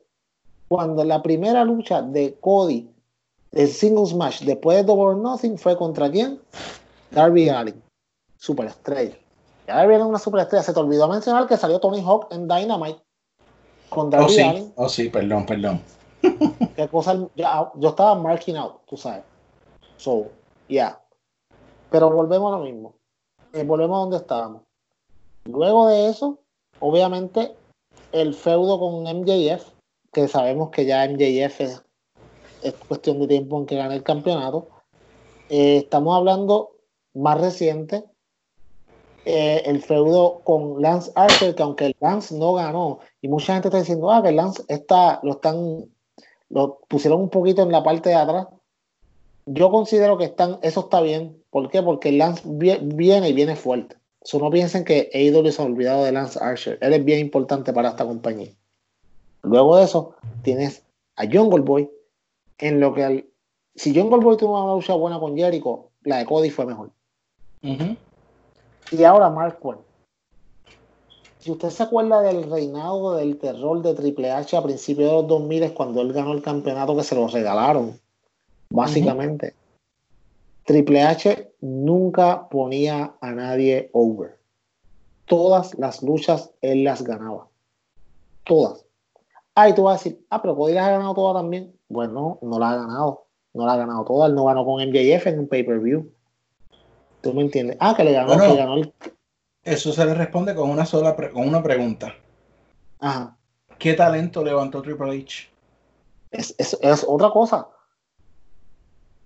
cuando 0.67 1.03
la 1.03 1.21
primera 1.21 1.63
lucha 1.63 2.01
de 2.01 2.35
Cody 2.39 2.89
el 3.51 3.67
singles 3.67 4.13
match 4.13 4.41
después 4.43 4.77
de 4.77 4.83
Double 4.83 5.03
or 5.03 5.17
Nothing 5.17 5.57
fue 5.57 5.75
contra 5.77 6.09
quién? 6.09 6.39
Darby 7.11 7.49
Allin, 7.49 7.81
superestrella. 8.41 9.15
Ya 9.67 9.75
Darby 9.75 9.93
Allin 9.93 10.07
una 10.07 10.19
superestrella. 10.19 10.63
Se 10.63 10.73
te 10.73 10.79
olvidó 10.79 11.07
mencionar 11.07 11.47
que 11.47 11.57
salió 11.57 11.79
Tony 11.79 12.01
Hawk 12.01 12.27
en 12.31 12.47
Dynamite 12.47 12.99
con 13.89 14.09
Darby 14.09 14.25
oh, 14.25 14.29
sí. 14.29 14.73
Oh, 14.75 14.89
sí, 14.89 15.09
perdón, 15.09 15.45
perdón. 15.45 15.81
¿Qué 16.75 16.87
cosa? 16.87 17.27
Ya, 17.35 17.71
yo 17.75 17.89
estaba 17.89 18.15
marking 18.15 18.57
out, 18.57 18.81
tú 18.87 18.97
sabes. 18.97 19.23
So, 19.97 20.29
yeah. 20.67 20.99
Pero 21.91 22.09
volvemos 22.09 22.53
a 22.53 22.57
lo 22.57 22.63
mismo. 22.63 22.95
Eh, 23.53 23.63
volvemos 23.63 23.97
a 23.97 23.99
donde 24.01 24.17
estábamos. 24.17 24.63
Luego 25.45 25.87
de 25.87 26.09
eso, 26.09 26.39
obviamente, 26.79 27.55
el 28.11 28.33
feudo 28.33 28.79
con 28.79 29.03
MJF, 29.03 29.67
que 30.11 30.27
sabemos 30.27 30.71
que 30.71 30.85
ya 30.85 31.07
MJF 31.07 31.61
es, 31.61 31.83
es 32.63 32.73
cuestión 32.87 33.19
de 33.19 33.27
tiempo 33.27 33.59
en 33.59 33.65
que 33.67 33.75
gane 33.75 33.95
el 33.95 34.03
campeonato. 34.03 34.67
Eh, 35.49 35.77
estamos 35.77 36.15
hablando 36.15 36.71
más 37.13 37.39
reciente, 37.39 38.05
eh, 39.25 39.61
el 39.65 39.81
feudo 39.81 40.41
con 40.43 40.81
Lance 40.81 41.11
Archer, 41.15 41.53
que 41.55 41.63
aunque 41.63 41.95
Lance 41.99 42.35
no 42.35 42.53
ganó, 42.53 42.99
y 43.21 43.27
mucha 43.27 43.53
gente 43.53 43.67
está 43.67 43.79
diciendo, 43.79 44.11
ah, 44.11 44.23
que 44.23 44.31
Lance 44.31 44.63
está, 44.67 45.19
lo 45.23 45.33
están, 45.33 45.85
lo 46.49 46.79
pusieron 46.87 47.21
un 47.21 47.29
poquito 47.29 47.61
en 47.61 47.71
la 47.71 47.83
parte 47.83 48.09
de 48.09 48.15
atrás. 48.15 48.47
Yo 49.45 49.71
considero 49.71 50.17
que 50.17 50.25
están, 50.25 50.59
eso 50.61 50.81
está 50.81 51.01
bien. 51.01 51.41
¿Por 51.49 51.69
qué? 51.69 51.81
Porque 51.81 52.11
Lance 52.11 52.43
viene 52.45 53.29
y 53.29 53.33
viene 53.33 53.55
fuerte. 53.55 53.97
So, 54.23 54.37
no 54.39 54.51
piensen 54.51 54.85
que 54.85 55.09
AEW 55.13 55.51
se 55.51 55.61
ha 55.61 55.65
olvidado 55.65 56.03
de 56.03 56.11
Lance 56.11 56.39
Archer. 56.41 56.77
Él 56.81 56.93
es 56.93 57.03
bien 57.03 57.19
importante 57.19 57.73
para 57.73 57.89
esta 57.89 58.05
compañía. 58.05 58.51
Luego 59.41 59.77
de 59.77 59.85
eso, 59.85 60.15
tienes 60.43 60.83
a 61.15 61.23
Jungle 61.25 61.61
Boy. 61.61 61.89
En 62.59 62.79
lo 62.79 62.93
que 62.93 63.27
si 63.75 63.95
Jungle 63.95 64.19
Boy 64.19 64.37
tuvo 64.37 64.63
una 64.63 64.73
lucha 64.73 64.93
buena 64.93 65.19
con 65.19 65.35
Jericho, 65.35 65.89
la 66.03 66.17
de 66.17 66.25
Cody 66.25 66.49
fue 66.49 66.65
mejor. 66.65 66.91
Y 68.91 69.03
ahora 69.05 69.29
Mark 69.29 69.57
Si 71.39 71.49
usted 71.49 71.69
se 71.69 71.83
acuerda 71.83 72.21
del 72.21 72.49
reinado 72.51 73.15
del 73.15 73.37
terror 73.37 73.81
de 73.81 73.93
Triple 73.93 74.31
H 74.31 74.57
a 74.57 74.63
principios 74.63 75.09
de 75.09 75.15
los 75.15 75.27
2000 75.27 75.73
cuando 75.73 76.01
él 76.01 76.11
ganó 76.11 76.33
el 76.33 76.41
campeonato 76.41 76.95
que 76.97 77.03
se 77.03 77.15
lo 77.15 77.27
regalaron, 77.27 77.97
básicamente. 78.69 79.55
Triple 80.65 81.01
H 81.03 81.53
nunca 81.61 82.49
ponía 82.49 83.13
a 83.21 83.31
nadie 83.31 83.89
over. 83.93 84.37
Todas 85.25 85.77
las 85.79 86.03
luchas 86.03 86.51
él 86.61 86.83
las 86.83 87.03
ganaba. 87.03 87.47
Todas. 88.43 88.85
Ahí 89.55 89.73
tú 89.73 89.83
vas 89.83 90.01
a 90.01 90.03
decir, 90.03 90.25
ah, 90.29 90.41
pero 90.41 90.55
Cody 90.55 90.73
las 90.73 90.87
ha 90.87 90.91
ganado 90.91 91.13
todas 91.13 91.41
también. 91.41 91.73
Bueno, 91.87 92.39
no 92.41 92.59
las 92.59 92.73
ha 92.73 92.75
ganado. 92.77 93.25
No 93.53 93.65
las 93.65 93.75
ha 93.75 93.77
ganado 93.79 94.03
todas. 94.03 94.29
Él 94.29 94.35
no 94.35 94.45
ganó 94.45 94.65
con 94.65 94.81
MJF 94.81 95.27
en 95.27 95.39
un 95.39 95.47
pay-per-view. 95.47 96.11
¿Tú 97.21 97.33
me 97.33 97.41
entiendes? 97.41 97.77
Ah, 97.79 97.93
que 97.95 98.03
le 98.03 98.13
ganó, 98.13 98.37
que 98.37 98.55
ganó 98.55 98.75
el... 98.75 98.93
Eso 99.63 99.93
se 99.93 100.05
le 100.05 100.13
responde 100.13 100.55
con 100.55 100.69
una 100.69 100.85
sola 100.85 101.15
con 101.15 101.47
una 101.47 101.61
pregunta. 101.61 102.15
Ajá. 102.99 103.37
¿Qué 103.77 103.93
talento 103.93 104.43
levantó 104.43 104.81
Triple 104.81 105.21
H? 105.21 105.49
Es, 106.31 106.55
es, 106.57 106.77
es 106.81 107.05
otra 107.07 107.29
cosa 107.29 107.67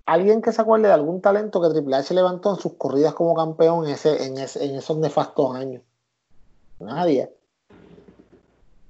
alguien 0.06 0.40
que 0.40 0.52
se 0.52 0.62
acuerde 0.62 0.86
de 0.86 0.94
algún 0.94 1.20
talento 1.20 1.60
que 1.60 1.68
Triple 1.68 1.96
H 1.96 2.14
levantó 2.14 2.50
en 2.54 2.60
sus 2.60 2.74
corridas 2.74 3.12
como 3.12 3.34
campeón 3.34 3.86
en, 3.86 3.92
ese, 3.92 4.24
en, 4.24 4.38
esos 4.38 4.96
nefastos 4.96 5.54
años. 5.54 5.82
Nadie. 6.78 7.34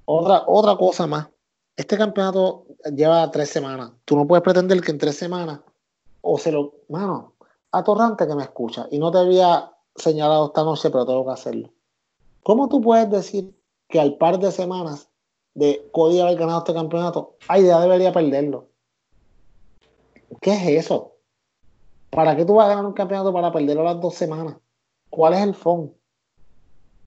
Otra, 0.05 0.45
otra 0.47 0.77
cosa 0.77 1.07
más. 1.07 1.29
Este 1.75 1.97
campeonato 1.97 2.67
lleva 2.95 3.31
tres 3.31 3.49
semanas. 3.49 3.93
Tú 4.05 4.17
no 4.17 4.27
puedes 4.27 4.43
pretender 4.43 4.81
que 4.81 4.93
en 4.93 4.99
tres 4.99 5.17
semanas 5.17 5.61
o 6.21 6.39
se 6.39 6.53
lo. 6.53 6.75
Mano, 6.89 7.33
atorrante 7.73 8.27
que 8.27 8.35
me 8.35 8.43
escucha 8.43 8.87
y 8.91 8.99
no 8.99 9.11
te 9.11 9.19
había 9.19 9.73
señalado 9.95 10.47
esta 10.47 10.65
noche, 10.65 10.91
pero 10.91 11.07
tengo 11.07 11.25
que 11.25 11.33
hacerlo. 11.33 11.73
¿Cómo 12.43 12.69
tú 12.69 12.81
puedes 12.81 13.11
decir 13.11 13.55
que 13.89 14.01
al 14.01 14.17
par 14.17 14.39
de 14.39 14.53
semanas 14.53 15.09
de 15.55 15.89
Cody 15.93 16.21
haber 16.21 16.37
ganado 16.37 16.59
este 16.59 16.75
campeonato, 16.75 17.37
ay, 17.49 17.67
ya 17.67 17.81
debería 17.81 18.13
perderlo? 18.13 18.69
¿Qué 20.41 20.53
es 20.53 20.85
eso? 20.85 21.17
¿Para 22.11 22.37
qué 22.37 22.45
tú 22.45 22.55
vas 22.55 22.67
a 22.67 22.71
ganar 22.71 22.87
un 22.87 22.93
campeonato 22.93 23.33
para 23.33 23.53
perderlo 23.53 23.85
las 23.85 24.01
dos 24.01 24.15
semanas? 24.15 24.57
¿Cuál 25.11 25.35
es 25.35 25.41
el 25.41 25.55
FON? 25.55 25.95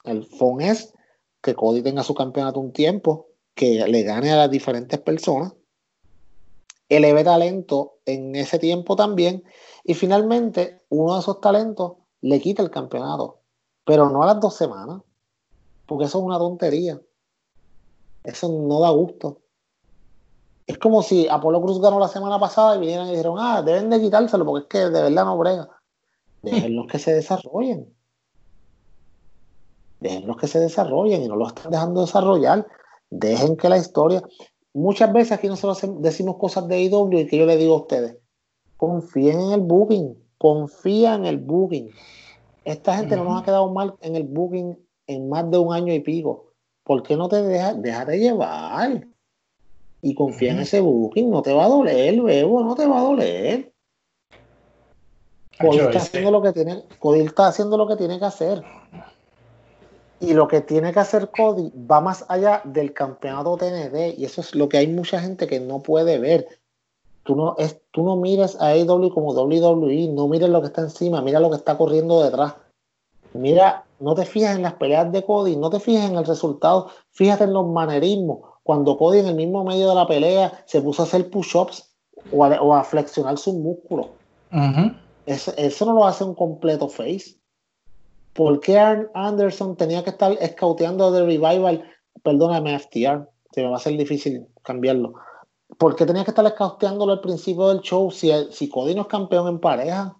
El 0.03 0.25
FON 0.25 0.61
es 0.61 0.93
que 1.41 1.55
Cody 1.55 1.81
tenga 1.81 2.03
su 2.03 2.13
campeonato 2.13 2.59
un 2.59 2.73
tiempo, 2.73 3.27
que 3.55 3.85
le 3.87 4.03
gane 4.03 4.31
a 4.31 4.37
las 4.37 4.51
diferentes 4.51 4.99
personas, 4.99 5.53
eleve 6.89 7.23
talento 7.23 7.99
en 8.05 8.35
ese 8.35 8.57
tiempo 8.57 8.95
también, 8.95 9.43
y 9.89 9.95
finalmente 9.95 10.83
uno 10.89 11.15
de 11.15 11.21
esos 11.21 11.41
talentos 11.41 11.93
le 12.21 12.39
quita 12.39 12.61
el 12.61 12.69
campeonato, 12.69 13.39
pero 13.83 14.07
no 14.07 14.21
a 14.21 14.27
las 14.27 14.39
dos 14.39 14.55
semanas, 14.55 15.01
porque 15.87 16.05
eso 16.05 16.19
es 16.19 16.25
una 16.25 16.37
tontería. 16.37 17.01
Eso 18.23 18.49
no 18.49 18.81
da 18.81 18.91
gusto. 18.91 19.39
Es 20.67 20.77
como 20.77 21.01
si 21.01 21.27
Apolo 21.27 21.59
Cruz 21.59 21.81
ganó 21.81 21.99
la 21.99 22.07
semana 22.07 22.39
pasada 22.39 22.75
y 22.75 22.81
vinieran 22.81 23.07
y 23.07 23.11
dijeron, 23.13 23.37
ah, 23.39 23.63
deben 23.63 23.89
de 23.89 23.99
quitárselo 23.99 24.45
porque 24.45 24.61
es 24.61 24.69
que 24.69 24.95
de 24.95 25.01
verdad 25.01 25.25
no 25.25 25.39
brega. 25.39 25.67
Déjenlos 26.43 26.85
que 26.85 26.99
se 26.99 27.15
desarrollen. 27.15 27.91
Déjenlos 30.01 30.37
que 30.37 30.45
se 30.45 30.59
desarrollen 30.59 31.23
y 31.23 31.27
no 31.27 31.35
lo 31.35 31.47
están 31.47 31.71
dejando 31.71 32.01
desarrollar. 32.01 32.67
Dejen 33.09 33.57
que 33.57 33.69
la 33.69 33.79
historia. 33.79 34.21
Muchas 34.71 35.11
veces 35.11 35.31
aquí 35.31 35.47
nosotros 35.47 35.81
decimos 35.99 36.37
cosas 36.37 36.67
de 36.67 36.79
IW 36.79 37.21
y 37.21 37.25
que 37.25 37.39
yo 37.39 37.47
le 37.47 37.57
digo 37.57 37.73
a 37.73 37.79
ustedes, 37.79 38.17
confíen 38.79 39.41
en 39.41 39.51
el 39.51 39.59
booking, 39.59 40.17
confía 40.37 41.15
en 41.15 41.25
el 41.25 41.37
booking. 41.37 41.91
Esta 42.63 42.95
gente 42.95 43.17
no 43.17 43.25
nos 43.25 43.41
ha 43.41 43.45
quedado 43.45 43.69
mal 43.71 43.95
en 44.01 44.15
el 44.15 44.23
booking 44.23 44.79
en 45.05 45.27
más 45.27 45.51
de 45.51 45.57
un 45.57 45.73
año 45.73 45.93
y 45.93 45.99
pico. 45.99 46.53
¿Por 46.83 47.03
qué 47.03 47.17
no 47.17 47.27
te 47.27 47.41
dejas? 47.41 47.81
Déjate 47.81 48.17
llevar 48.17 49.05
y 50.01 50.15
confía 50.15 50.53
en 50.53 50.59
ese 50.59 50.79
booking, 50.79 51.29
no 51.29 51.41
te 51.41 51.51
va 51.51 51.65
a 51.65 51.67
doler, 51.69 52.13
luego 52.13 52.63
no 52.63 52.73
te 52.73 52.87
va 52.87 52.99
a 52.99 53.03
doler. 53.03 53.73
Cody 55.59 55.79
está 55.79 55.97
haciendo 55.97 56.31
lo 56.31 56.41
que 56.41 56.53
tiene, 56.53 56.83
Cody 56.99 57.19
está 57.19 57.47
haciendo 57.47 57.77
lo 57.77 57.85
que 57.85 57.97
tiene 57.97 58.17
que 58.17 58.25
hacer. 58.25 58.63
Y 60.21 60.33
lo 60.33 60.47
que 60.47 60.61
tiene 60.61 60.93
que 60.93 60.99
hacer 61.01 61.31
Cody 61.31 61.73
va 61.75 61.99
más 61.99 62.25
allá 62.29 62.61
del 62.63 62.93
campeonato 62.93 63.57
TND. 63.57 64.17
Y 64.17 64.23
eso 64.23 64.39
es 64.39 64.55
lo 64.55 64.69
que 64.69 64.77
hay 64.77 64.87
mucha 64.87 65.19
gente 65.19 65.47
que 65.47 65.59
no 65.59 65.81
puede 65.81 66.17
ver. 66.17 66.47
Tú 67.29 67.35
no, 67.35 67.53
es, 67.59 67.79
tú 67.91 68.01
no 68.03 68.15
mires 68.15 68.59
a 68.59 68.69
AEW 68.69 69.13
como 69.13 69.33
WWE, 69.33 70.07
no 70.07 70.27
mires 70.27 70.49
lo 70.49 70.61
que 70.61 70.67
está 70.69 70.81
encima, 70.81 71.21
mira 71.21 71.39
lo 71.39 71.51
que 71.51 71.57
está 71.57 71.77
corriendo 71.77 72.23
detrás. 72.23 72.55
Mira, 73.33 73.85
no 73.99 74.15
te 74.15 74.25
fijas 74.25 74.55
en 74.55 74.63
las 74.63 74.73
peleas 74.73 75.11
de 75.11 75.23
Cody, 75.23 75.55
no 75.55 75.69
te 75.69 75.79
fijas 75.79 76.09
en 76.09 76.15
el 76.15 76.25
resultado, 76.25 76.89
fíjate 77.11 77.43
en 77.43 77.53
los 77.53 77.67
manerismos, 77.67 78.39
cuando 78.63 78.97
Cody 78.97 79.19
en 79.19 79.27
el 79.27 79.35
mismo 79.35 79.63
medio 79.63 79.89
de 79.89 79.93
la 79.93 80.07
pelea 80.07 80.63
se 80.65 80.81
puso 80.81 81.03
a 81.03 81.05
hacer 81.05 81.29
push-ups 81.29 81.93
o, 82.31 82.45
a, 82.45 82.83
flexionar 82.83 83.37
sus 83.37 83.53
músculos. 83.53 84.07
eso, 85.27 85.85
no 85.85 85.93
lo 85.93 86.07
hace 86.07 86.23
un 86.23 86.33
completo 86.33 86.89
face. 86.89 87.37
¿Por 88.33 88.59
qué 88.59 88.79
Anderson 89.13 89.75
tenía 89.75 90.03
que 90.03 90.09
estar 90.09 90.35
scouteando 90.47 91.11
de 91.11 91.25
Revival? 91.25 91.83
Perdóname, 92.23 92.79
FTR, 92.79 93.29
se 93.51 93.61
me 93.61 93.69
va 93.69 93.75
a 93.75 93.79
ser 93.79 93.95
difícil 93.97 94.47
cambiarlo. 94.63 95.13
¿Por 95.77 95.95
qué 95.95 96.05
tenía 96.05 96.23
que 96.23 96.31
estar 96.31 96.47
scouteándolo 96.49 97.13
al 97.13 97.21
principio 97.21 97.67
del 97.67 97.81
show 97.81 98.11
si, 98.11 98.31
si 98.51 98.69
Cody 98.69 98.95
no 98.95 99.03
es 99.03 99.07
campeón 99.07 99.47
en 99.47 99.59
pareja? 99.59 100.17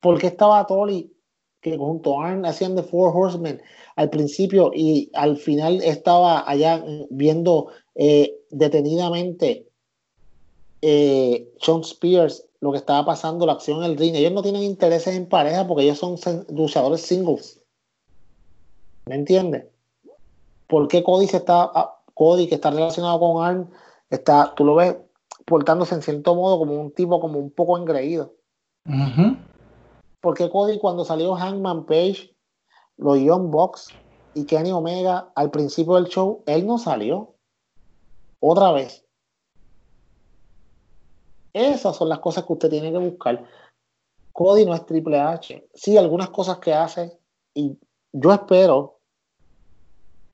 ¿Por 0.00 0.18
qué 0.18 0.28
estaba 0.28 0.66
Tolly 0.66 1.12
que 1.60 1.76
junto 1.76 2.20
a 2.20 2.28
Arn 2.28 2.44
hacían 2.44 2.74
The 2.74 2.82
Four 2.82 3.12
Horsemen? 3.14 3.62
al 3.96 4.10
principio 4.10 4.70
y 4.74 5.10
al 5.14 5.36
final 5.36 5.82
estaba 5.82 6.48
allá 6.48 6.84
viendo 7.10 7.68
eh, 7.94 8.38
detenidamente 8.50 9.68
eh, 10.80 11.52
Sean 11.60 11.80
Spears 11.80 12.44
lo 12.60 12.70
que 12.70 12.78
estaba 12.78 13.04
pasando, 13.04 13.44
la 13.44 13.54
acción 13.54 13.82
en 13.82 13.90
el 13.90 13.98
ring. 13.98 14.14
Ellos 14.14 14.32
no 14.32 14.42
tienen 14.42 14.62
intereses 14.62 15.16
en 15.16 15.28
pareja 15.28 15.66
porque 15.66 15.82
ellos 15.82 15.98
son 15.98 16.16
luchadores 16.50 17.00
singles. 17.02 17.60
¿Me 19.06 19.16
entiendes? 19.16 19.66
¿Por 20.68 20.86
qué 20.86 21.02
Cody 21.02 21.26
se 21.26 21.38
está, 21.38 21.72
Cody 22.14 22.48
que 22.48 22.56
está 22.56 22.70
relacionado 22.70 23.18
con 23.18 23.44
Arn, 23.44 23.70
está, 24.10 24.54
tú 24.54 24.64
lo 24.64 24.74
ves 24.74 24.96
portándose 25.44 25.94
en 25.94 26.02
cierto 26.02 26.34
modo 26.34 26.58
como 26.58 26.80
un 26.80 26.92
tipo 26.92 27.20
como 27.20 27.38
un 27.38 27.50
poco 27.50 27.76
engreído? 27.78 28.34
Porque 30.20 30.50
Cody 30.50 30.78
cuando 30.78 31.04
salió 31.04 31.34
Hangman 31.34 31.84
Page 31.86 32.34
los 32.96 33.18
Young 33.18 33.50
Bucks 33.50 33.88
y 34.34 34.44
Kenny 34.44 34.72
Omega 34.72 35.30
al 35.34 35.50
principio 35.50 35.94
del 35.94 36.06
show, 36.06 36.42
él 36.46 36.66
no 36.66 36.78
salió. 36.78 37.34
Otra 38.40 38.72
vez. 38.72 39.04
Esas 41.52 41.96
son 41.96 42.08
las 42.08 42.20
cosas 42.20 42.44
que 42.44 42.52
usted 42.52 42.70
tiene 42.70 42.90
que 42.90 42.98
buscar. 42.98 43.44
Cody 44.32 44.64
no 44.64 44.74
es 44.74 44.84
Triple 44.86 45.20
H. 45.20 45.68
Sí, 45.74 45.96
algunas 45.96 46.30
cosas 46.30 46.58
que 46.58 46.72
hace. 46.72 47.18
Y 47.54 47.78
yo 48.12 48.32
espero. 48.32 49.00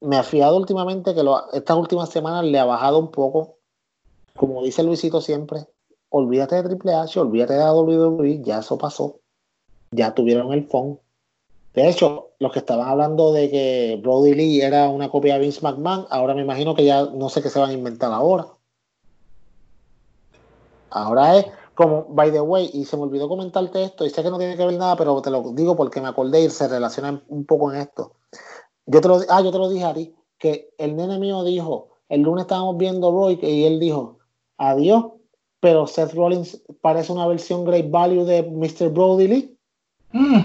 Me 0.00 0.16
ha 0.16 0.22
fiado 0.22 0.56
últimamente 0.56 1.14
que 1.14 1.24
estas 1.52 1.76
últimas 1.76 2.08
semanas 2.10 2.44
le 2.44 2.58
ha 2.58 2.64
bajado 2.64 2.98
un 2.98 3.10
poco. 3.10 3.56
Como 4.36 4.62
dice 4.62 4.82
Luisito 4.82 5.20
siempre, 5.20 5.66
olvídate 6.10 6.56
de 6.56 6.62
Triple 6.62 6.94
H, 6.94 7.18
olvídate 7.18 7.54
de 7.54 7.70
WWE, 7.70 8.42
ya 8.42 8.60
eso 8.60 8.78
pasó. 8.78 9.16
Ya 9.90 10.14
tuvieron 10.14 10.52
el 10.52 10.64
phone. 10.64 10.98
De 11.74 11.88
hecho, 11.88 12.30
los 12.38 12.52
que 12.52 12.60
estaban 12.60 12.88
hablando 12.88 13.32
de 13.32 13.50
que 13.50 14.00
Brody 14.02 14.34
Lee 14.34 14.60
era 14.60 14.88
una 14.88 15.10
copia 15.10 15.34
de 15.34 15.40
Vince 15.40 15.60
McMahon, 15.62 16.06
ahora 16.10 16.34
me 16.34 16.42
imagino 16.42 16.74
que 16.74 16.84
ya 16.84 17.04
no 17.04 17.28
sé 17.28 17.42
qué 17.42 17.50
se 17.50 17.58
van 17.58 17.70
a 17.70 17.74
inventar 17.74 18.12
ahora. 18.12 18.46
Ahora 20.90 21.36
es 21.36 21.46
como, 21.74 22.06
by 22.08 22.32
the 22.32 22.40
way, 22.40 22.70
y 22.72 22.84
se 22.84 22.96
me 22.96 23.04
olvidó 23.04 23.28
comentarte 23.28 23.82
esto, 23.84 24.04
y 24.04 24.10
sé 24.10 24.22
que 24.22 24.30
no 24.30 24.38
tiene 24.38 24.56
que 24.56 24.66
ver 24.66 24.76
nada, 24.76 24.96
pero 24.96 25.20
te 25.22 25.30
lo 25.30 25.52
digo 25.52 25.76
porque 25.76 26.00
me 26.00 26.08
acordé 26.08 26.42
y 26.42 26.50
se 26.50 26.66
relaciona 26.66 27.22
un 27.28 27.44
poco 27.44 27.72
en 27.72 27.80
esto. 27.80 28.12
Yo 28.90 29.02
te 29.02 29.08
lo, 29.08 29.20
ah, 29.28 29.42
yo 29.42 29.52
te 29.52 29.58
lo 29.58 29.68
dije 29.68 29.84
a 29.84 29.92
ti, 29.92 30.14
que 30.38 30.70
el 30.78 30.96
nene 30.96 31.18
mío 31.18 31.44
dijo, 31.44 31.90
el 32.08 32.22
lunes 32.22 32.44
estábamos 32.44 32.78
viendo 32.78 33.10
Roy 33.10 33.38
y 33.42 33.64
él 33.64 33.78
dijo, 33.78 34.18
adiós, 34.56 35.08
pero 35.60 35.86
Seth 35.86 36.14
Rollins 36.14 36.62
parece 36.80 37.12
una 37.12 37.26
versión 37.26 37.66
Great 37.66 37.90
Value 37.90 38.24
de 38.24 38.44
Mr. 38.44 38.88
Brody 38.88 39.28
Lee. 39.28 39.58
Mm. 40.12 40.40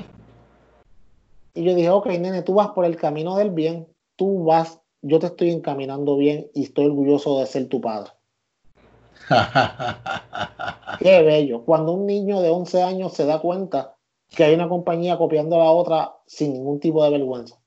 Y 1.54 1.64
yo 1.64 1.74
dije, 1.74 1.90
ok, 1.90 2.08
nene, 2.08 2.42
tú 2.42 2.56
vas 2.56 2.72
por 2.72 2.84
el 2.84 2.98
camino 2.98 3.38
del 3.38 3.52
bien, 3.52 3.88
tú 4.18 4.44
vas, 4.44 4.82
yo 5.02 5.20
te 5.20 5.28
estoy 5.28 5.52
encaminando 5.52 6.18
bien 6.18 6.50
y 6.54 6.64
estoy 6.64 6.88
orgulloso 6.88 7.40
de 7.40 7.46
ser 7.46 7.70
tu 7.70 7.80
padre. 7.80 8.12
Qué 11.00 11.22
bello. 11.22 11.64
Cuando 11.64 11.94
un 11.94 12.06
niño 12.06 12.42
de 12.42 12.50
11 12.50 12.84
años 12.84 13.14
se 13.14 13.26
da 13.26 13.40
cuenta 13.40 13.96
que 14.28 14.44
hay 14.44 14.54
una 14.54 14.68
compañía 14.68 15.18
copiando 15.18 15.56
a 15.56 15.60
la 15.60 15.72
otra 15.72 16.18
sin 16.26 16.52
ningún 16.52 16.82
tipo 16.82 17.02
de 17.06 17.12
vergüenza. 17.12 17.63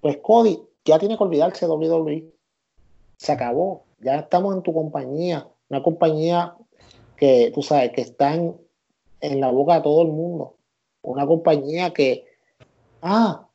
Pues 0.00 0.18
Cody 0.22 0.60
ya 0.84 0.98
tiene 0.98 1.16
que 1.16 1.24
olvidarse 1.24 1.66
de 1.66 1.72
WWE. 1.72 2.32
Se 3.16 3.32
acabó. 3.32 3.84
Ya 4.00 4.16
estamos 4.16 4.54
en 4.54 4.62
tu 4.62 4.72
compañía. 4.72 5.46
Una 5.68 5.82
compañía 5.82 6.54
que, 7.16 7.52
tú 7.54 7.62
sabes, 7.62 7.92
que 7.92 8.00
está 8.00 8.34
en, 8.34 8.60
la 9.40 9.50
boca 9.50 9.74
de 9.74 9.82
todo 9.82 10.02
el 10.02 10.08
mundo. 10.08 10.54
Una 11.02 11.26
compañía 11.26 11.92
que, 11.92 12.24
ah, 13.02 13.46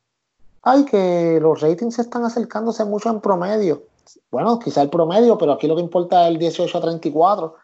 ay, 0.62 0.84
que 0.84 1.38
los 1.40 1.60
ratings 1.60 1.96
se 1.96 2.02
están 2.02 2.24
acercándose 2.24 2.84
mucho 2.84 3.10
en 3.10 3.20
promedio. 3.20 3.82
Bueno, 4.30 4.58
quizá 4.60 4.82
el 4.82 4.90
promedio, 4.90 5.36
pero 5.36 5.52
aquí 5.52 5.66
lo 5.66 5.74
que 5.74 5.82
importa 5.82 6.24
es 6.24 6.28
el 6.28 6.38
18 6.38 6.78
a 6.78 6.80
34. 6.80 7.54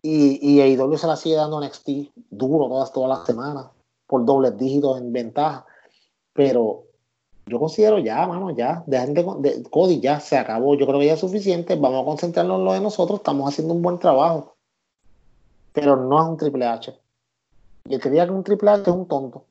Y, 0.00 0.38
y 0.42 0.60
AEW 0.60 0.96
se 0.96 1.06
la 1.06 1.16
sigue 1.16 1.36
dando 1.36 1.60
NXT 1.60 1.88
duro 2.30 2.68
todas, 2.68 2.92
todas 2.92 3.08
las 3.08 3.26
semanas, 3.26 3.66
por 4.06 4.24
dobles 4.24 4.56
dígitos 4.56 4.98
en 4.98 5.12
ventaja. 5.12 5.66
Pero 6.32 6.84
yo 7.46 7.58
considero 7.58 7.98
ya, 7.98 8.26
mano, 8.26 8.50
ya, 8.56 8.82
dejen 8.86 9.14
de, 9.14 9.62
Cody 9.70 10.00
ya 10.00 10.18
se 10.20 10.38
acabó. 10.38 10.74
Yo 10.76 10.86
creo 10.86 10.98
que 10.98 11.06
ya 11.06 11.14
es 11.14 11.20
suficiente. 11.20 11.76
Vamos 11.76 12.02
a 12.02 12.04
concentrarnos 12.04 12.58
en 12.58 12.64
lo 12.64 12.72
de 12.72 12.80
nosotros. 12.80 13.20
Estamos 13.20 13.52
haciendo 13.52 13.74
un 13.74 13.82
buen 13.82 13.98
trabajo. 13.98 14.56
Pero 15.72 15.96
no 15.96 16.22
es 16.22 16.28
un 16.28 16.36
Triple 16.38 16.66
H. 16.66 16.94
Y 17.86 17.94
el 17.94 18.00
que 18.00 18.10
diga 18.10 18.24
que 18.24 18.32
un 18.32 18.44
Triple 18.44 18.70
H 18.70 18.82
es 18.82 18.88
un 18.88 19.06
tonto. 19.06 19.44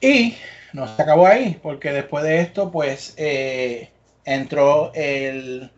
Y 0.00 0.34
no 0.74 0.86
se 0.86 1.00
acabó 1.00 1.26
ahí, 1.26 1.58
porque 1.62 1.92
después 1.92 2.22
de 2.24 2.40
esto, 2.40 2.70
pues 2.70 3.14
eh, 3.16 3.88
entró 4.24 4.92
el 4.92 5.70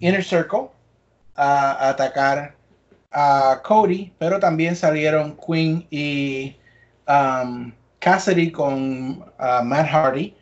Inner 0.00 0.22
Circle 0.22 0.68
a, 1.34 1.88
atacar 1.88 2.54
a 3.10 3.62
Cody, 3.64 4.12
pero 4.18 4.38
también 4.40 4.76
salieron 4.76 5.38
Queen 5.38 5.86
y 5.90 6.56
um, 7.08 7.72
Cassidy 8.04 8.52
con 8.52 9.22
uh, 9.38 9.64
Matt 9.64 9.88
Hardy, 9.88 10.34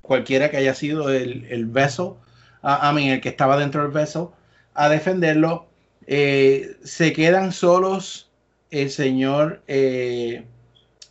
cualquiera 0.00 0.50
que 0.50 0.56
haya 0.56 0.74
sido 0.74 1.10
el, 1.10 1.44
el 1.50 1.66
beso, 1.66 2.16
uh, 2.62 2.88
I 2.88 2.94
mean, 2.94 3.08
el 3.10 3.20
que 3.20 3.28
estaba 3.28 3.58
dentro 3.58 3.82
del 3.82 3.90
beso, 3.90 4.32
a 4.72 4.88
defenderlo. 4.88 5.66
Eh, 6.06 6.74
se 6.82 7.12
quedan 7.12 7.52
solos 7.52 8.30
el 8.70 8.88
señor 8.88 9.62
eh, 9.68 10.46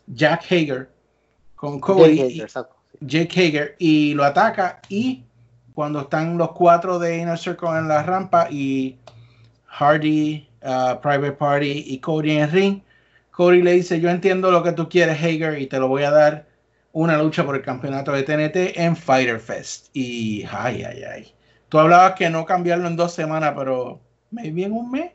Jack 0.07 0.43
Hager 0.51 0.89
con 1.55 1.79
Cody, 1.79 2.17
Jake 2.17 2.23
Hager, 2.23 2.41
exacto. 2.41 2.75
Jake 3.01 3.39
Hager, 3.39 3.75
y 3.77 4.15
lo 4.15 4.23
ataca 4.25 4.81
y 4.89 5.23
cuando 5.75 6.01
están 6.01 6.35
los 6.35 6.51
cuatro 6.53 6.97
de 6.97 7.19
Inner 7.19 7.37
Circle 7.37 7.69
en 7.69 7.87
la 7.87 8.01
rampa 8.01 8.47
y 8.49 8.97
Hardy, 9.67 10.47
uh, 10.63 10.99
Private 10.99 11.33
Party 11.33 11.85
y 11.87 11.99
Cody 11.99 12.31
en 12.31 12.41
el 12.41 12.51
ring, 12.51 12.81
Cody 13.31 13.61
le 13.61 13.73
dice, 13.73 13.99
yo 13.99 14.09
entiendo 14.09 14.51
lo 14.51 14.63
que 14.63 14.73
tú 14.73 14.89
quieres, 14.89 15.17
Hager, 15.17 15.59
y 15.59 15.67
te 15.67 15.79
lo 15.79 15.87
voy 15.87 16.03
a 16.03 16.11
dar 16.11 16.47
una 16.91 17.17
lucha 17.17 17.45
por 17.45 17.55
el 17.55 17.61
campeonato 17.61 18.11
de 18.11 18.23
TNT 18.23 18.77
en 18.77 18.95
Fighter 18.95 19.39
Fest. 19.39 19.87
Y, 19.93 20.43
ay, 20.51 20.83
ay, 20.83 21.03
ay. 21.03 21.35
Tú 21.69 21.79
hablabas 21.79 22.15
que 22.15 22.29
no 22.29 22.45
cambiarlo 22.45 22.87
en 22.87 22.97
dos 22.97 23.13
semanas, 23.13 23.53
pero 23.57 24.01
maybe 24.31 24.63
en 24.63 24.73
un 24.73 24.91
mes. 24.91 25.11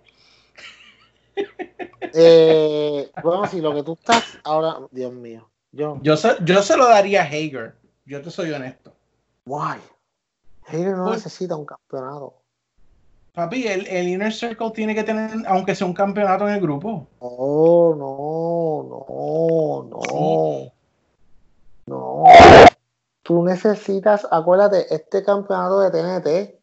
eh, 2.15 3.11
bueno, 3.23 3.47
si 3.47 3.61
lo 3.61 3.75
que 3.75 3.83
tú 3.83 3.93
estás 3.93 4.39
ahora, 4.45 4.79
Dios 4.91 5.13
mío. 5.13 5.51
Yo, 5.73 5.99
yo, 6.01 6.17
se, 6.17 6.37
yo 6.43 6.63
se 6.63 6.77
lo 6.77 6.89
daría 6.89 7.23
a 7.23 7.27
Hager. 7.27 7.77
Yo 8.07 8.23
te 8.23 8.31
soy 8.31 8.51
honesto. 8.53 8.95
Why? 9.45 9.77
Hager 10.67 10.97
no 10.97 11.05
pues, 11.05 11.25
necesita 11.25 11.57
un 11.57 11.67
campeonato. 11.67 12.43
Papi, 13.37 13.67
el, 13.67 13.87
el, 13.89 14.09
Inner 14.09 14.33
Circle 14.33 14.71
tiene 14.71 14.95
que 14.95 15.05
tener, 15.05 15.31
aunque 15.47 15.75
sea 15.75 15.87
un 15.87 15.93
campeonato 15.93 16.49
en 16.49 16.55
el 16.55 16.61
grupo. 16.63 17.07
No, 17.21 17.95
no, 17.95 18.87
no, 18.89 19.91
no. 19.91 20.73
No. 21.87 22.25
Tú 23.23 23.45
necesitas, 23.45 24.27
acuérdate, 24.31 24.87
este 24.95 25.23
campeonato 25.23 25.81
de 25.81 25.91
TNT. 25.91 26.55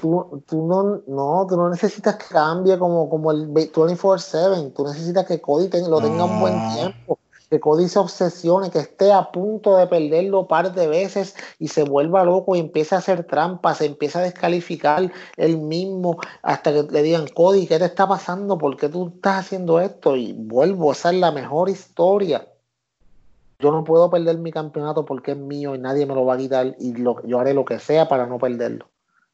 Tú, 0.00 0.42
tú 0.44 0.66
no, 0.66 1.02
no, 1.06 1.46
tú 1.48 1.56
no 1.56 1.70
necesitas 1.70 2.16
que 2.16 2.34
cambie 2.34 2.76
como, 2.80 3.08
como 3.08 3.30
el 3.30 3.48
24-7. 3.48 4.74
Tú 4.74 4.88
necesitas 4.88 5.24
que 5.24 5.40
Cody 5.40 5.70
lo 5.88 6.00
tenga 6.00 6.24
un 6.24 6.40
buen 6.40 6.74
tiempo 6.74 7.16
que 7.50 7.60
Cody 7.60 7.88
se 7.88 7.98
obsesione, 7.98 8.70
que 8.70 8.80
esté 8.80 9.12
a 9.12 9.30
punto 9.30 9.76
de 9.76 9.86
perderlo 9.86 10.40
un 10.40 10.46
par 10.48 10.74
de 10.74 10.88
veces 10.88 11.36
y 11.58 11.68
se 11.68 11.84
vuelva 11.84 12.24
loco 12.24 12.56
y 12.56 12.60
empiece 12.60 12.94
a 12.94 12.98
hacer 12.98 13.24
trampas, 13.24 13.78
se 13.78 13.86
empieza 13.86 14.18
a 14.18 14.22
descalificar 14.22 15.12
él 15.36 15.58
mismo 15.58 16.18
hasta 16.42 16.72
que 16.72 16.82
le 16.84 17.02
digan, 17.02 17.26
Cody, 17.28 17.66
¿qué 17.66 17.78
te 17.78 17.84
está 17.84 18.08
pasando? 18.08 18.58
¿Por 18.58 18.76
qué 18.76 18.88
tú 18.88 19.12
estás 19.14 19.46
haciendo 19.46 19.80
esto? 19.80 20.16
Y 20.16 20.32
vuelvo, 20.32 20.92
esa 20.92 21.10
es 21.10 21.16
la 21.16 21.30
mejor 21.30 21.68
historia. 21.68 22.48
Yo 23.58 23.72
no 23.72 23.84
puedo 23.84 24.10
perder 24.10 24.38
mi 24.38 24.52
campeonato 24.52 25.04
porque 25.04 25.32
es 25.32 25.38
mío 25.38 25.74
y 25.74 25.78
nadie 25.78 26.04
me 26.04 26.14
lo 26.14 26.26
va 26.26 26.34
a 26.34 26.38
quitar 26.38 26.74
y 26.78 26.94
yo 27.02 27.38
haré 27.38 27.54
lo 27.54 27.64
que 27.64 27.78
sea 27.78 28.08
para 28.08 28.26
no 28.26 28.38
perderlo. 28.38 28.88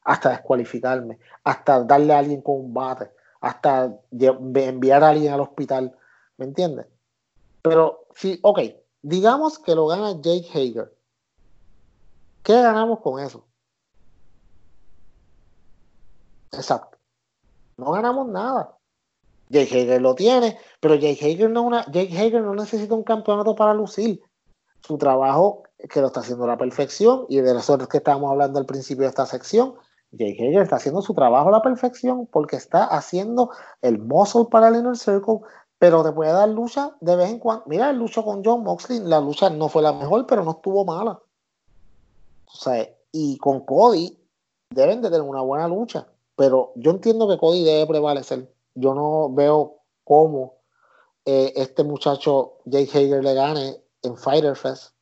Hasta 0.05 0.29
descualificarme, 0.29 1.17
hasta 1.43 1.83
darle 1.83 2.13
a 2.13 2.19
alguien 2.19 2.41
con 2.41 2.55
un 2.55 2.73
bate, 2.73 3.09
hasta 3.41 3.93
enviar 4.11 5.03
a 5.03 5.09
alguien 5.09 5.33
al 5.33 5.41
hospital. 5.41 5.95
¿Me 6.37 6.45
entiendes? 6.45 6.85
Pero 7.61 8.02
sí, 8.15 8.39
ok, 8.41 8.59
digamos 9.01 9.59
que 9.59 9.75
lo 9.75 9.87
gana 9.87 10.13
Jake 10.21 10.49
Hager. 10.53 10.97
¿Qué 12.43 12.53
ganamos 12.53 12.99
con 12.99 13.23
eso? 13.23 13.45
Exacto. 16.51 16.97
No 17.77 17.91
ganamos 17.91 18.27
nada. 18.27 18.77
Jake 19.49 19.81
Hager 19.81 20.01
lo 20.01 20.15
tiene, 20.15 20.57
pero 20.79 20.95
Jake 20.95 21.19
Hager 21.25 21.49
no, 21.49 21.63
una, 21.63 21.85
Jake 21.85 22.17
Hager 22.17 22.41
no 22.41 22.55
necesita 22.55 22.93
un 22.93 23.03
campeonato 23.03 23.55
para 23.55 23.73
lucir. 23.73 24.21
Su 24.81 24.97
trabajo, 24.97 25.63
que 25.89 26.01
lo 26.01 26.07
está 26.07 26.19
haciendo 26.19 26.43
a 26.43 26.47
la 26.47 26.57
perfección, 26.57 27.25
y 27.29 27.39
de 27.39 27.53
nosotros 27.53 27.87
que 27.87 27.97
estábamos 27.97 28.31
hablando 28.31 28.59
al 28.59 28.65
principio 28.65 29.03
de 29.03 29.09
esta 29.09 29.25
sección, 29.25 29.75
Jake 30.11 30.37
Hager 30.39 30.61
está 30.61 30.75
haciendo 30.75 31.01
su 31.01 31.13
trabajo 31.13 31.49
a 31.49 31.53
la 31.53 31.61
perfección 31.61 32.27
porque 32.27 32.55
está 32.55 32.85
haciendo 32.85 33.49
el 33.81 33.97
muscle 33.97 34.45
para 34.51 34.67
el 34.67 34.75
Inner 34.75 34.97
Circle, 34.97 35.39
pero 35.83 36.01
te 36.01 36.13
puede 36.13 36.31
dar 36.31 36.47
lucha 36.47 36.95
de 37.01 37.17
vez 37.17 37.29
en 37.29 37.39
cuando. 37.39 37.65
Mira, 37.67 37.89
el 37.89 37.97
lucha 37.97 38.23
con 38.23 38.41
John 38.41 38.63
Moxley, 38.63 39.01
la 39.01 39.19
lucha 39.19 39.49
no 39.49 39.67
fue 39.67 39.81
la 39.81 39.91
mejor, 39.91 40.25
pero 40.25 40.41
no 40.41 40.51
estuvo 40.51 40.85
mala. 40.85 41.19
O 42.45 42.55
sea, 42.55 42.87
y 43.11 43.37
con 43.37 43.65
Cody 43.65 44.17
deben 44.69 45.01
de 45.01 45.09
tener 45.09 45.23
una 45.23 45.41
buena 45.41 45.67
lucha, 45.67 46.07
pero 46.37 46.71
yo 46.77 46.91
entiendo 46.91 47.27
que 47.27 47.37
Cody 47.37 47.65
debe 47.65 47.85
prevalecer. 47.85 48.49
Yo 48.75 48.93
no 48.93 49.29
veo 49.33 49.79
cómo 50.05 50.53
eh, 51.25 51.51
este 51.57 51.83
muchacho 51.83 52.59
Jake 52.63 52.89
Hager 52.89 53.21
le 53.21 53.33
gane 53.33 53.83
en 54.03 54.15
Fighter 54.15 54.55
Fest, 54.55 54.93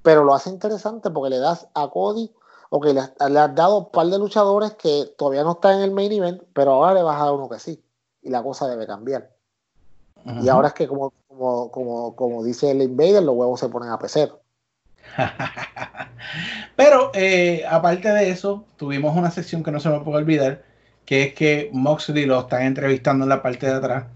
pero 0.00 0.24
lo 0.24 0.32
hace 0.32 0.48
interesante 0.48 1.10
porque 1.10 1.28
le 1.28 1.40
das 1.40 1.68
a 1.74 1.90
Cody, 1.90 2.34
ok, 2.70 2.86
le, 2.86 3.02
le 3.28 3.38
has 3.38 3.54
dado 3.54 3.76
un 3.80 3.90
par 3.90 4.06
de 4.06 4.18
luchadores 4.18 4.76
que 4.76 5.12
todavía 5.18 5.44
no 5.44 5.52
están 5.52 5.76
en 5.76 5.82
el 5.82 5.90
main 5.90 6.10
event, 6.10 6.42
pero 6.54 6.70
ahora 6.72 6.94
le 6.94 7.02
vas 7.02 7.20
a 7.20 7.24
dar 7.26 7.34
uno 7.34 7.50
que 7.50 7.58
sí, 7.58 7.84
y 8.22 8.30
la 8.30 8.42
cosa 8.42 8.66
debe 8.66 8.86
cambiar. 8.86 9.35
Y 10.42 10.48
ahora 10.48 10.68
es 10.68 10.74
que, 10.74 10.88
como, 10.88 11.12
como, 11.28 11.70
como, 11.70 12.16
como 12.16 12.44
dice 12.44 12.70
el 12.70 12.82
Invader, 12.82 13.22
los 13.22 13.36
huevos 13.36 13.60
se 13.60 13.68
ponen 13.68 13.90
a 13.90 13.98
pecer. 13.98 14.32
Pero 16.76 17.10
eh, 17.14 17.64
aparte 17.68 18.10
de 18.10 18.30
eso, 18.30 18.64
tuvimos 18.76 19.16
una 19.16 19.30
sección 19.30 19.62
que 19.62 19.70
no 19.70 19.80
se 19.80 19.88
me 19.88 20.00
puede 20.00 20.18
olvidar, 20.18 20.62
que 21.04 21.22
es 21.22 21.34
que 21.34 21.70
Moxley 21.72 22.26
lo 22.26 22.40
están 22.40 22.62
entrevistando 22.62 23.24
en 23.24 23.28
la 23.28 23.42
parte 23.42 23.66
de 23.66 23.72
atrás 23.72 24.06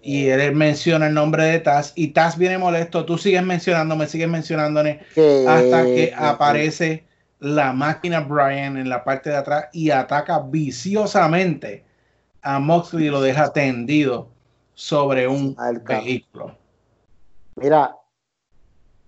y 0.00 0.28
él 0.28 0.54
menciona 0.54 1.08
el 1.08 1.14
nombre 1.14 1.44
de 1.44 1.58
Taz 1.58 1.92
y 1.96 2.08
Taz 2.08 2.38
viene 2.38 2.56
molesto, 2.56 3.04
tú 3.04 3.18
sigues 3.18 3.42
mencionándome, 3.42 4.06
sigues 4.06 4.28
mencionándome 4.28 5.00
hasta 5.48 5.84
que 5.84 6.14
aparece 6.16 7.04
la 7.40 7.72
máquina 7.72 8.20
Brian 8.20 8.76
en 8.76 8.88
la 8.88 9.02
parte 9.02 9.30
de 9.30 9.36
atrás 9.36 9.66
y 9.72 9.90
ataca 9.90 10.38
viciosamente 10.38 11.84
a 12.42 12.60
Moxley 12.60 13.06
y 13.06 13.10
lo 13.10 13.20
deja 13.20 13.52
tendido 13.52 14.28
sobre 14.76 15.26
un 15.26 15.56
vehículo. 15.84 16.54
Mira, 17.56 17.96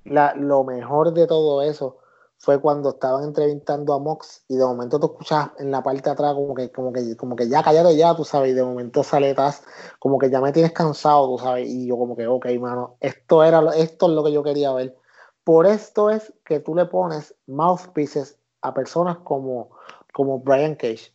la, 0.07 0.35
lo 0.35 0.65
mejor 0.65 1.13
de 1.13 1.27
todo 1.27 1.63
eso 1.63 1.99
fue 2.39 2.59
cuando 2.61 2.91
estaban 2.91 3.25
entrevistando 3.25 3.93
a 3.93 3.99
Mox 3.99 4.45
y 4.49 4.57
de 4.57 4.65
momento 4.65 4.99
tú 4.99 5.07
escuchas 5.07 5.51
en 5.59 5.71
la 5.71 5.83
parte 5.83 6.03
de 6.03 6.11
atrás 6.11 6.35
como 6.35 6.55
que, 6.55 6.73
como 6.73 6.93
que, 6.93 7.17
como 7.17 7.37
que 7.37 7.49
ya 7.49 7.63
cállate 7.63 7.97
ya, 7.97 8.17
tú 8.17 8.25
sabes, 8.25 8.53
y 8.53 8.55
de 8.55 8.65
momento 8.65 9.05
sale 9.05 9.35
Taz, 9.35 9.63
como 9.99 10.19
que 10.19 10.31
ya 10.31 10.41
me 10.41 10.53
tienes 10.53 10.73
cansado, 10.73 11.37
tú 11.37 11.45
sabes, 11.45 11.69
y 11.69 11.87
yo 11.87 11.99
como 11.99 12.17
que, 12.17 12.27
ok, 12.27 12.47
mano, 12.59 12.97
esto 13.01 13.45
era, 13.45 13.61
esto 13.77 14.07
es 14.07 14.13
lo 14.13 14.25
que 14.25 14.33
yo 14.33 14.43
quería 14.43 14.73
ver. 14.73 14.97
Por 15.45 15.67
esto 15.67 16.11
es 16.11 16.33
que 16.45 16.61
tú 16.61 16.75
le 16.75 16.87
pones 16.87 17.35
mouthpieces 17.47 18.39
a 18.63 18.73
personas 18.73 19.19
como, 19.19 19.71
como 20.15 20.39
Brian 20.39 20.77
Cage. 20.77 21.13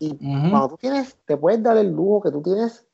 Y 0.00 0.16
cuando 0.50 0.68
tú 0.70 0.76
tienes, 0.76 1.16
te 1.24 1.36
puedes 1.36 1.62
dar 1.62 1.78
el 1.78 1.92
lujo 1.92 2.20
que 2.22 2.30
tú 2.30 2.42
tienes 2.42 2.84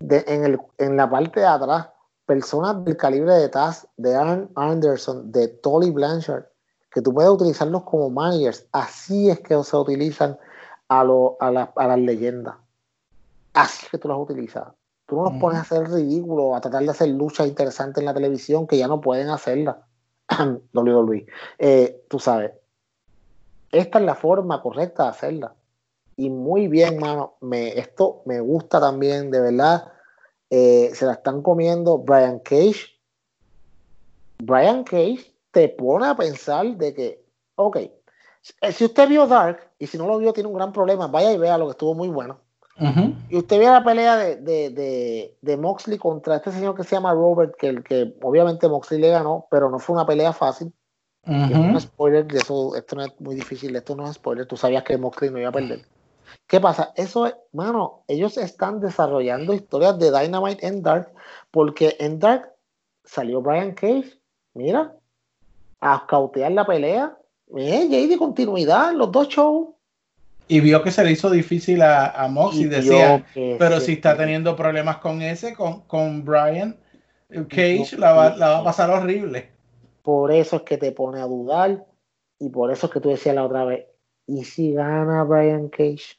de, 0.00 0.24
en, 0.26 0.44
el, 0.44 0.60
en 0.78 0.96
la 0.96 1.08
parte 1.08 1.40
de 1.40 1.46
atrás 1.46 1.88
personas 2.26 2.84
del 2.84 2.96
calibre 2.96 3.34
de 3.34 3.48
Taz, 3.48 3.86
de 3.96 4.14
Aaron 4.14 4.50
Anderson, 4.56 5.30
de 5.30 5.48
Tolly 5.48 5.90
Blanchard, 5.90 6.44
que 6.90 7.00
tú 7.00 7.14
puedes 7.14 7.30
utilizarlos 7.30 7.84
como 7.84 8.10
managers. 8.10 8.66
Así 8.72 9.30
es 9.30 9.40
que 9.40 9.62
se 9.62 9.76
utilizan 9.76 10.36
a, 10.88 11.04
lo, 11.04 11.36
a, 11.40 11.46
a 11.48 11.86
las 11.86 11.98
leyendas. 11.98 12.56
Así 13.54 13.84
es 13.84 13.90
que 13.90 13.98
tú 13.98 14.08
las 14.08 14.18
utilizas. 14.18 14.68
Tú 15.06 15.16
no 15.16 15.30
los 15.30 15.40
pones 15.40 15.58
a 15.58 15.62
hacer 15.62 15.88
ridículo, 15.88 16.56
a 16.56 16.60
tratar 16.60 16.82
de 16.82 16.90
hacer 16.90 17.08
luchas 17.08 17.46
interesantes 17.46 18.00
en 18.00 18.06
la 18.06 18.14
televisión 18.14 18.66
que 18.66 18.76
ya 18.76 18.88
no 18.88 19.00
pueden 19.00 19.30
hacerla. 19.30 19.86
WWE. 20.74 21.26
Eh, 21.58 22.04
tú 22.08 22.18
sabes, 22.18 22.52
esta 23.70 23.98
es 23.98 24.04
la 24.04 24.16
forma 24.16 24.60
correcta 24.60 25.04
de 25.04 25.08
hacerla. 25.10 25.54
Y 26.16 26.30
muy 26.30 26.68
bien, 26.68 26.98
mano. 26.98 27.34
Me, 27.40 27.78
esto 27.78 28.22
me 28.24 28.40
gusta 28.40 28.80
también, 28.80 29.30
de 29.30 29.40
verdad 29.40 29.92
eh, 30.50 30.90
se 30.94 31.06
la 31.06 31.14
están 31.14 31.42
comiendo 31.42 31.98
Brian 31.98 32.38
Cage. 32.38 32.86
Brian 34.38 34.84
Cage 34.84 35.32
te 35.50 35.68
pone 35.68 36.06
a 36.06 36.16
pensar 36.16 36.76
de 36.76 36.94
que, 36.94 37.24
ok, 37.56 37.76
eh, 37.76 38.72
si 38.72 38.84
usted 38.84 39.08
vio 39.08 39.26
Dark 39.26 39.70
y 39.78 39.86
si 39.86 39.98
no 39.98 40.06
lo 40.06 40.18
vio 40.18 40.32
tiene 40.32 40.48
un 40.48 40.54
gran 40.54 40.72
problema, 40.72 41.06
vaya 41.08 41.32
y 41.32 41.38
vea 41.38 41.58
lo 41.58 41.66
que 41.66 41.72
estuvo 41.72 41.94
muy 41.94 42.08
bueno. 42.08 42.38
Y 43.30 43.38
usted 43.38 43.58
vio 43.58 43.72
la 43.72 43.82
pelea 43.82 44.16
de, 44.18 44.36
de, 44.36 45.34
de, 45.40 45.56
Moxley 45.56 45.96
contra 45.96 46.36
este 46.36 46.52
señor 46.52 46.74
que 46.76 46.84
se 46.84 46.94
llama 46.94 47.14
Robert, 47.14 47.54
que, 47.56 47.82
que 47.82 48.14
obviamente 48.20 48.68
Moxley 48.68 49.00
le 49.00 49.08
ganó, 49.08 49.46
pero 49.50 49.70
no 49.70 49.78
fue 49.78 49.94
una 49.94 50.04
pelea 50.04 50.34
fácil. 50.34 50.74
No 51.24 51.78
es 51.78 51.84
spoiler, 51.84 52.26
eso, 52.36 52.76
esto 52.76 52.96
no 52.96 53.02
es 53.02 53.18
muy 53.18 53.34
difícil, 53.34 53.74
esto 53.74 53.96
no 53.96 54.04
es 54.04 54.16
spoiler, 54.16 54.44
tú 54.44 54.58
sabías 54.58 54.84
que 54.84 54.98
Moxley 54.98 55.30
no 55.30 55.38
iba 55.38 55.48
a 55.48 55.52
perder. 55.52 55.86
¿Qué 56.46 56.60
pasa? 56.60 56.92
Eso 56.96 57.26
es, 57.26 57.34
mano, 57.52 58.04
ellos 58.08 58.36
están 58.38 58.80
desarrollando 58.80 59.52
historias 59.52 59.98
de 59.98 60.12
Dynamite 60.12 60.66
en 60.66 60.82
Dark, 60.82 61.12
porque 61.50 61.96
en 61.98 62.18
Dark 62.18 62.52
salió 63.04 63.40
Brian 63.40 63.72
Cage, 63.72 64.18
mira, 64.54 64.94
a 65.80 66.06
cautear 66.06 66.52
la 66.52 66.66
pelea. 66.66 67.16
Eh, 67.56 67.86
y 67.90 68.06
de 68.06 68.16
continuidad, 68.16 68.92
los 68.92 69.10
dos 69.12 69.28
shows. 69.28 69.68
Y 70.48 70.60
vio 70.60 70.82
que 70.82 70.90
se 70.90 71.04
le 71.04 71.12
hizo 71.12 71.30
difícil 71.30 71.82
a, 71.82 72.10
a 72.10 72.28
Mox 72.28 72.56
y, 72.56 72.66
decía, 72.66 73.24
pero 73.58 73.80
si 73.80 73.94
está 73.94 74.16
teniendo 74.16 74.54
problemas 74.54 74.98
con 74.98 75.20
ese, 75.22 75.54
con, 75.54 75.80
con 75.82 76.24
Brian 76.24 76.76
Cage, 77.48 77.96
la, 77.98 78.12
va, 78.12 78.36
la 78.36 78.48
va 78.50 78.58
a 78.58 78.64
pasar 78.64 78.90
horrible. 78.90 79.50
Por 80.02 80.30
eso 80.30 80.56
es 80.56 80.62
que 80.62 80.78
te 80.78 80.92
pone 80.92 81.20
a 81.20 81.24
dudar 81.24 81.84
y 82.38 82.50
por 82.50 82.70
eso 82.70 82.86
es 82.86 82.92
que 82.92 83.00
tú 83.00 83.08
decías 83.08 83.34
la 83.34 83.44
otra 83.44 83.64
vez, 83.64 83.86
¿y 84.26 84.44
si 84.44 84.72
gana 84.72 85.24
Brian 85.24 85.68
Cage? 85.68 86.16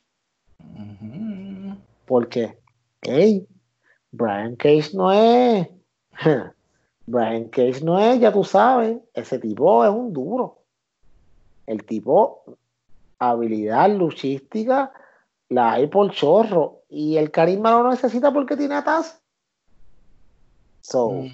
Porque, 2.05 2.57
hey, 3.01 3.47
Brian 4.11 4.55
Cage 4.55 4.91
no 4.93 5.11
es. 5.11 5.67
Brian 7.05 7.45
Cage 7.49 7.81
no 7.83 7.99
es, 7.99 8.19
ya 8.19 8.31
tú 8.31 8.43
sabes, 8.43 8.97
ese 9.13 9.39
tipo 9.39 9.83
es 9.83 9.91
un 9.91 10.11
duro. 10.11 10.63
El 11.65 11.85
tipo, 11.85 12.43
habilidad 13.19 13.89
luchística, 13.89 14.91
la 15.49 15.73
hay 15.73 15.87
por 15.87 16.11
chorro. 16.11 16.83
Y 16.89 17.17
el 17.17 17.31
carisma 17.31 17.71
no 17.71 17.83
lo 17.83 17.89
necesita 17.89 18.31
porque 18.31 18.55
tiene 18.55 18.75
atas. 18.75 19.21
So, 20.81 21.25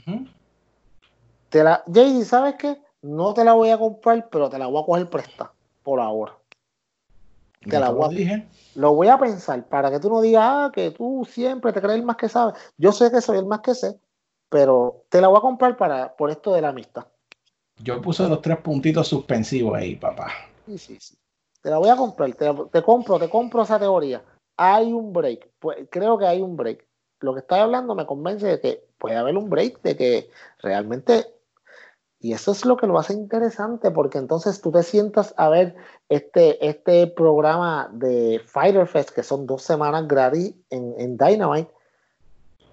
te 1.49 1.63
la, 1.63 1.83
JD, 1.85 2.23
¿sabes 2.25 2.55
qué? 2.55 2.81
No 3.03 3.33
te 3.35 3.43
la 3.43 3.53
voy 3.53 3.69
a 3.69 3.77
comprar, 3.77 4.27
pero 4.29 4.49
te 4.49 4.57
la 4.57 4.65
voy 4.65 4.81
a 4.81 4.85
coger 4.85 5.09
presta 5.09 5.51
por 5.83 5.99
ahora. 5.99 6.35
Te 7.69 7.79
la 7.79 7.89
voy 7.89 8.05
a, 8.05 8.09
dije 8.09 8.47
lo 8.75 8.95
voy 8.95 9.07
a 9.07 9.17
pensar 9.17 9.67
para 9.67 9.91
que 9.91 9.99
tú 9.99 10.09
no 10.09 10.21
digas 10.21 10.43
ah, 10.45 10.71
que 10.73 10.91
tú 10.91 11.27
siempre 11.29 11.71
te 11.73 11.81
crees 11.81 11.99
el 11.99 12.05
más 12.05 12.17
que 12.17 12.29
sabes. 12.29 12.55
Yo 12.77 12.91
sé 12.91 13.11
que 13.11 13.21
soy 13.21 13.37
el 13.37 13.45
más 13.45 13.61
que 13.61 13.75
sé, 13.75 13.99
pero 14.49 15.03
te 15.09 15.21
la 15.21 15.27
voy 15.27 15.37
a 15.37 15.41
comprar 15.41 15.77
para, 15.77 16.15
por 16.15 16.29
esto 16.31 16.53
de 16.53 16.61
la 16.61 16.69
amistad. 16.69 17.05
Yo 17.77 18.01
puse 18.01 18.27
los 18.27 18.41
tres 18.41 18.57
puntitos 18.59 19.07
suspensivos 19.07 19.75
ahí, 19.75 19.95
papá. 19.95 20.31
Sí, 20.65 20.77
sí, 20.77 20.97
sí. 20.99 21.15
Te 21.61 21.69
la 21.69 21.77
voy 21.77 21.89
a 21.89 21.95
comprar, 21.95 22.33
te, 22.33 22.83
compro, 22.83 23.19
te 23.19 23.29
compro 23.29 23.63
esa 23.63 23.79
teoría. 23.79 24.23
Hay 24.57 24.91
un 24.91 25.13
break, 25.13 25.49
pues 25.59 25.87
creo 25.89 26.17
que 26.17 26.25
hay 26.25 26.41
un 26.41 26.57
break. 26.57 26.85
Lo 27.21 27.33
que 27.33 27.39
estás 27.39 27.59
hablando 27.59 27.95
me 27.95 28.05
convence 28.05 28.45
de 28.45 28.59
que 28.59 28.85
puede 28.97 29.15
haber 29.15 29.37
un 29.37 29.49
break, 29.49 29.81
de 29.81 29.95
que 29.95 30.29
realmente 30.59 31.25
y 32.23 32.31
eso 32.31 32.53
es 32.53 32.63
lo 32.63 32.77
que 32.77 32.87
lo 32.87 32.97
hace 32.97 33.11
interesante, 33.11 33.91
porque 33.91 34.17
entonces 34.17 34.61
tú 34.61 34.71
te 34.71 34.81
sientas 34.81 35.33
a 35.35 35.49
ver 35.49 35.75
este, 36.09 36.65
este 36.67 37.07
programa 37.07 37.89
de 37.93 38.41
Fighter 38.45 38.87
Fest, 38.87 39.11
que 39.11 39.23
son 39.23 39.45
dos 39.47 39.63
semanas 39.63 40.07
gratis 40.07 40.53
en, 40.69 40.93
en 40.97 41.17
Dynamite, 41.17 41.71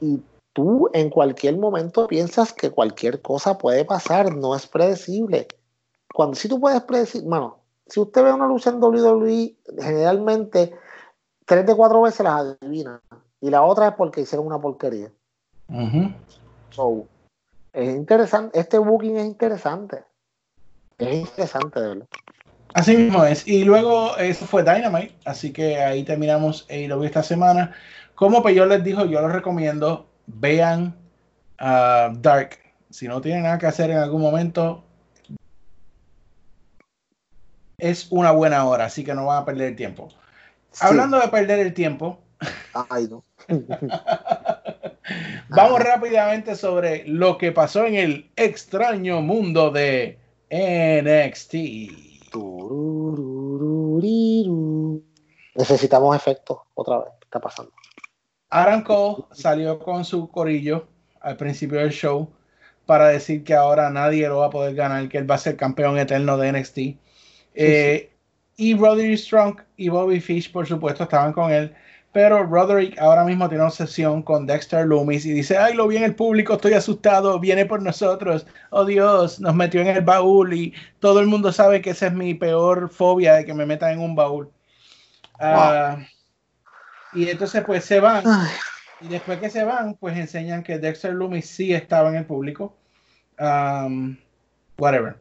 y 0.00 0.20
tú 0.52 0.88
en 0.92 1.10
cualquier 1.10 1.56
momento 1.56 2.06
piensas 2.06 2.52
que 2.52 2.70
cualquier 2.70 3.22
cosa 3.22 3.58
puede 3.58 3.84
pasar, 3.84 4.34
no 4.34 4.54
es 4.54 4.66
predecible. 4.66 5.48
Cuando 6.12 6.34
si 6.34 6.48
tú 6.48 6.60
puedes 6.60 6.82
predecir, 6.82 7.22
bueno, 7.22 7.58
si 7.86 8.00
usted 8.00 8.24
ve 8.24 8.32
una 8.32 8.46
lucha 8.46 8.70
en 8.70 8.82
WWE, 8.82 9.56
generalmente 9.78 10.74
tres 11.44 11.66
de 11.66 11.74
cuatro 11.74 12.02
veces 12.02 12.20
las 12.20 12.56
adivina, 12.60 13.00
y 13.40 13.50
la 13.50 13.62
otra 13.62 13.88
es 13.88 13.94
porque 13.94 14.20
hicieron 14.20 14.46
una 14.46 14.60
porquería. 14.60 15.10
Es 17.72 17.96
interesante, 17.96 18.58
este 18.58 18.78
booking 18.78 19.16
es 19.16 19.26
interesante. 19.26 20.04
Es 20.98 21.20
interesante, 21.20 21.80
de 21.80 21.88
verdad. 21.88 22.06
Así 22.74 22.96
mismo 22.96 23.24
es. 23.24 23.46
Y 23.46 23.64
luego 23.64 24.16
eso 24.16 24.46
fue 24.46 24.62
Dynamite, 24.62 25.14
así 25.24 25.52
que 25.52 25.78
ahí 25.78 26.04
terminamos 26.04 26.66
AEW 26.70 27.04
esta 27.04 27.22
semana. 27.22 27.72
Como 28.14 28.42
Peyor 28.42 28.68
les 28.68 28.84
dijo, 28.84 29.04
yo 29.06 29.20
les 29.22 29.32
recomiendo, 29.32 30.08
vean 30.26 30.94
uh, 31.60 32.14
Dark. 32.20 32.58
Si 32.90 33.08
no 33.08 33.20
tienen 33.20 33.44
nada 33.44 33.58
que 33.58 33.66
hacer 33.66 33.90
en 33.90 33.98
algún 33.98 34.20
momento, 34.20 34.84
es 37.78 38.08
una 38.10 38.30
buena 38.32 38.64
hora, 38.66 38.86
así 38.86 39.04
que 39.04 39.14
no 39.14 39.26
van 39.26 39.42
a 39.42 39.44
perder 39.44 39.68
el 39.68 39.76
tiempo. 39.76 40.08
Hablando 40.80 41.18
de 41.18 41.28
perder 41.28 41.60
el 41.60 41.74
tiempo. 41.74 42.20
Ay, 42.88 43.08
no. 43.08 43.24
Vamos 45.48 45.80
rápidamente 45.80 46.54
sobre 46.54 47.04
lo 47.06 47.36
que 47.38 47.52
pasó 47.52 47.84
en 47.84 47.94
el 47.96 48.30
extraño 48.36 49.22
mundo 49.22 49.70
de 49.70 50.18
NXT. 50.50 52.09
Necesitamos 55.54 56.16
efectos 56.16 56.58
otra 56.74 56.98
vez. 56.98 57.08
¿Qué 57.20 57.24
está 57.24 57.40
pasando? 57.40 57.72
Aaron 58.50 58.82
Cole 58.82 59.24
salió 59.32 59.78
con 59.78 60.04
su 60.04 60.28
corillo 60.28 60.88
al 61.20 61.36
principio 61.36 61.78
del 61.78 61.90
show 61.90 62.28
para 62.86 63.08
decir 63.08 63.44
que 63.44 63.54
ahora 63.54 63.90
nadie 63.90 64.28
lo 64.28 64.38
va 64.38 64.46
a 64.46 64.50
poder 64.50 64.74
ganar, 64.74 65.08
que 65.08 65.18
él 65.18 65.30
va 65.30 65.36
a 65.36 65.38
ser 65.38 65.56
campeón 65.56 65.98
eterno 65.98 66.36
de 66.36 66.52
NXT. 66.52 66.78
Eh, 67.54 68.10
y 68.56 68.74
Roderick 68.74 69.18
Strong 69.18 69.60
y 69.76 69.88
Bobby 69.88 70.20
Fish, 70.20 70.50
por 70.50 70.66
supuesto, 70.66 71.04
estaban 71.04 71.32
con 71.32 71.52
él. 71.52 71.74
Pero 72.12 72.44
Roderick 72.44 72.98
ahora 72.98 73.24
mismo 73.24 73.48
tiene 73.48 73.62
una 73.62 73.70
sesión 73.70 74.22
con 74.22 74.44
Dexter 74.44 74.84
Loomis 74.84 75.24
y 75.24 75.32
dice, 75.32 75.56
ay, 75.56 75.74
lo 75.74 75.86
vi 75.86 75.96
en 75.96 76.02
el 76.02 76.16
público, 76.16 76.54
estoy 76.54 76.72
asustado, 76.72 77.38
viene 77.38 77.66
por 77.66 77.82
nosotros, 77.82 78.46
oh 78.70 78.84
Dios, 78.84 79.38
nos 79.38 79.54
metió 79.54 79.80
en 79.80 79.86
el 79.86 80.00
baúl 80.00 80.52
y 80.52 80.74
todo 80.98 81.20
el 81.20 81.28
mundo 81.28 81.52
sabe 81.52 81.80
que 81.80 81.90
esa 81.90 82.08
es 82.08 82.12
mi 82.12 82.34
peor 82.34 82.88
fobia 82.88 83.34
de 83.34 83.44
que 83.44 83.54
me 83.54 83.64
metan 83.64 83.92
en 83.92 84.00
un 84.00 84.16
baúl. 84.16 84.50
Ah, 85.38 85.98
y 87.12 87.28
entonces 87.28 87.62
pues 87.64 87.84
se 87.84 88.00
van. 88.00 88.24
Y 89.00 89.08
después 89.08 89.38
que 89.38 89.48
se 89.48 89.64
van, 89.64 89.94
pues 89.94 90.16
enseñan 90.16 90.62
que 90.62 90.78
Dexter 90.78 91.14
Loomis 91.14 91.48
sí 91.48 91.72
estaba 91.72 92.10
en 92.10 92.16
el 92.16 92.26
público. 92.26 92.76
Um, 93.38 94.16
whatever. 94.78 95.16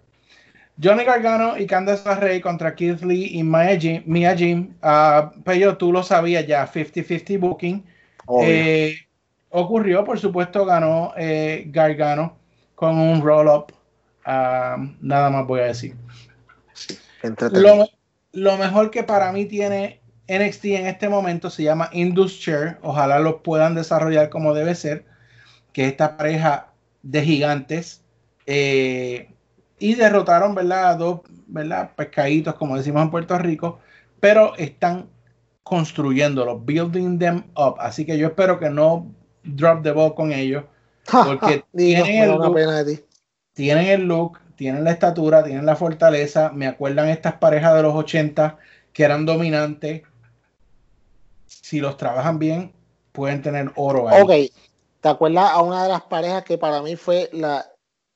Johnny 0.81 1.03
Gargano 1.03 1.57
y 1.57 1.65
Candace 1.65 2.07
LeRae 2.07 2.41
contra 2.41 2.73
Keith 2.73 3.01
Lee 3.01 3.37
y 3.37 3.43
Mia 3.43 3.77
Jim. 3.77 4.03
Mia 4.05 4.35
Jim. 4.35 4.73
Uh, 4.81 5.29
pero 5.43 5.77
tú 5.77 5.91
lo 5.91 6.03
sabías 6.03 6.47
ya, 6.47 6.65
50-50 6.71 7.39
booking. 7.39 7.83
Eh, 8.43 8.95
ocurrió, 9.49 10.03
por 10.05 10.19
supuesto, 10.19 10.65
ganó 10.65 11.13
eh, 11.17 11.65
Gargano 11.67 12.37
con 12.75 12.97
un 12.97 13.21
roll-up. 13.21 13.73
Um, 14.25 14.95
nada 15.01 15.29
más 15.29 15.47
voy 15.47 15.61
a 15.61 15.65
decir. 15.65 15.95
Lo, 17.51 17.87
lo, 18.31 18.57
mejor 18.57 18.91
que 18.91 19.03
para 19.03 19.31
mí 19.33 19.45
tiene 19.45 19.99
NXT 20.27 20.65
en 20.65 20.87
este 20.87 21.09
momento 21.09 21.49
se 21.49 21.63
llama 21.63 21.89
Indus 21.91 22.39
Chair. 22.39 22.77
Ojalá 22.81 23.19
lo 23.19 23.41
puedan 23.41 23.75
desarrollar 23.75 24.29
como 24.29 24.53
debe 24.53 24.75
ser. 24.75 25.05
Que 25.73 25.87
esta 25.87 26.15
pareja 26.15 26.71
de 27.01 27.21
gigantes. 27.23 28.03
Eh, 28.45 29.29
y 29.79 29.95
derrotaron, 29.95 30.53
¿verdad? 30.53 30.89
A 30.91 30.95
dos, 30.95 31.21
¿verdad? 31.47 31.91
Pescaditos, 31.95 32.55
como 32.55 32.77
decimos 32.77 33.01
en 33.03 33.11
Puerto 33.11 33.37
Rico, 33.37 33.79
pero 34.19 34.55
están 34.57 35.09
construyéndolo, 35.63 36.59
building 36.59 37.17
them 37.17 37.43
up. 37.55 37.75
Así 37.79 38.05
que 38.05 38.17
yo 38.17 38.27
espero 38.27 38.59
que 38.59 38.69
no 38.69 39.07
drop 39.43 39.83
the 39.83 39.91
ball 39.91 40.13
con 40.13 40.31
ellos, 40.31 40.63
porque 41.25 41.63
Digo, 41.71 42.03
tienen, 42.03 42.23
el 42.23 42.37
look, 42.37 42.53
pena 42.53 42.83
de 42.83 42.95
ti. 42.95 43.03
tienen 43.53 43.87
el 43.87 44.03
look, 44.03 44.39
tienen 44.55 44.83
la 44.83 44.91
estatura, 44.91 45.43
tienen 45.43 45.65
la 45.65 45.75
fortaleza. 45.75 46.51
Me 46.53 46.67
acuerdan 46.67 47.09
estas 47.09 47.35
parejas 47.35 47.75
de 47.75 47.83
los 47.83 47.95
80 47.95 48.57
que 48.91 49.03
eran 49.03 49.25
dominantes. 49.25 50.03
Si 51.45 51.79
los 51.79 51.97
trabajan 51.97 52.39
bien, 52.39 52.73
pueden 53.11 53.41
tener 53.41 53.71
oro 53.75 54.09
ahí. 54.09 54.21
Ok, 54.21 54.53
¿te 55.01 55.09
acuerdas 55.09 55.51
a 55.51 55.61
una 55.61 55.83
de 55.83 55.89
las 55.89 56.01
parejas 56.01 56.43
que 56.43 56.57
para 56.57 56.81
mí 56.81 56.95
fue 56.95 57.29
la, 57.31 57.65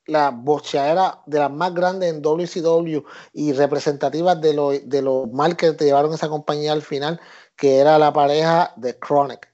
la 0.06 0.30
bocheadera 0.30 1.20
de 1.26 1.38
las 1.38 1.50
más 1.50 1.72
grandes 1.74 2.12
en 2.12 2.22
WCW 2.22 3.00
y 3.32 3.52
representativas 3.52 4.40
de 4.40 4.54
lo, 4.54 4.70
de 4.70 5.02
lo 5.02 5.26
mal 5.26 5.56
que 5.56 5.72
te 5.72 5.84
llevaron 5.84 6.12
esa 6.12 6.28
compañía 6.28 6.72
al 6.72 6.82
final, 6.82 7.20
que 7.56 7.78
era 7.78 7.98
la 7.98 8.12
pareja 8.12 8.72
de 8.76 8.98
Chronic? 8.98 9.48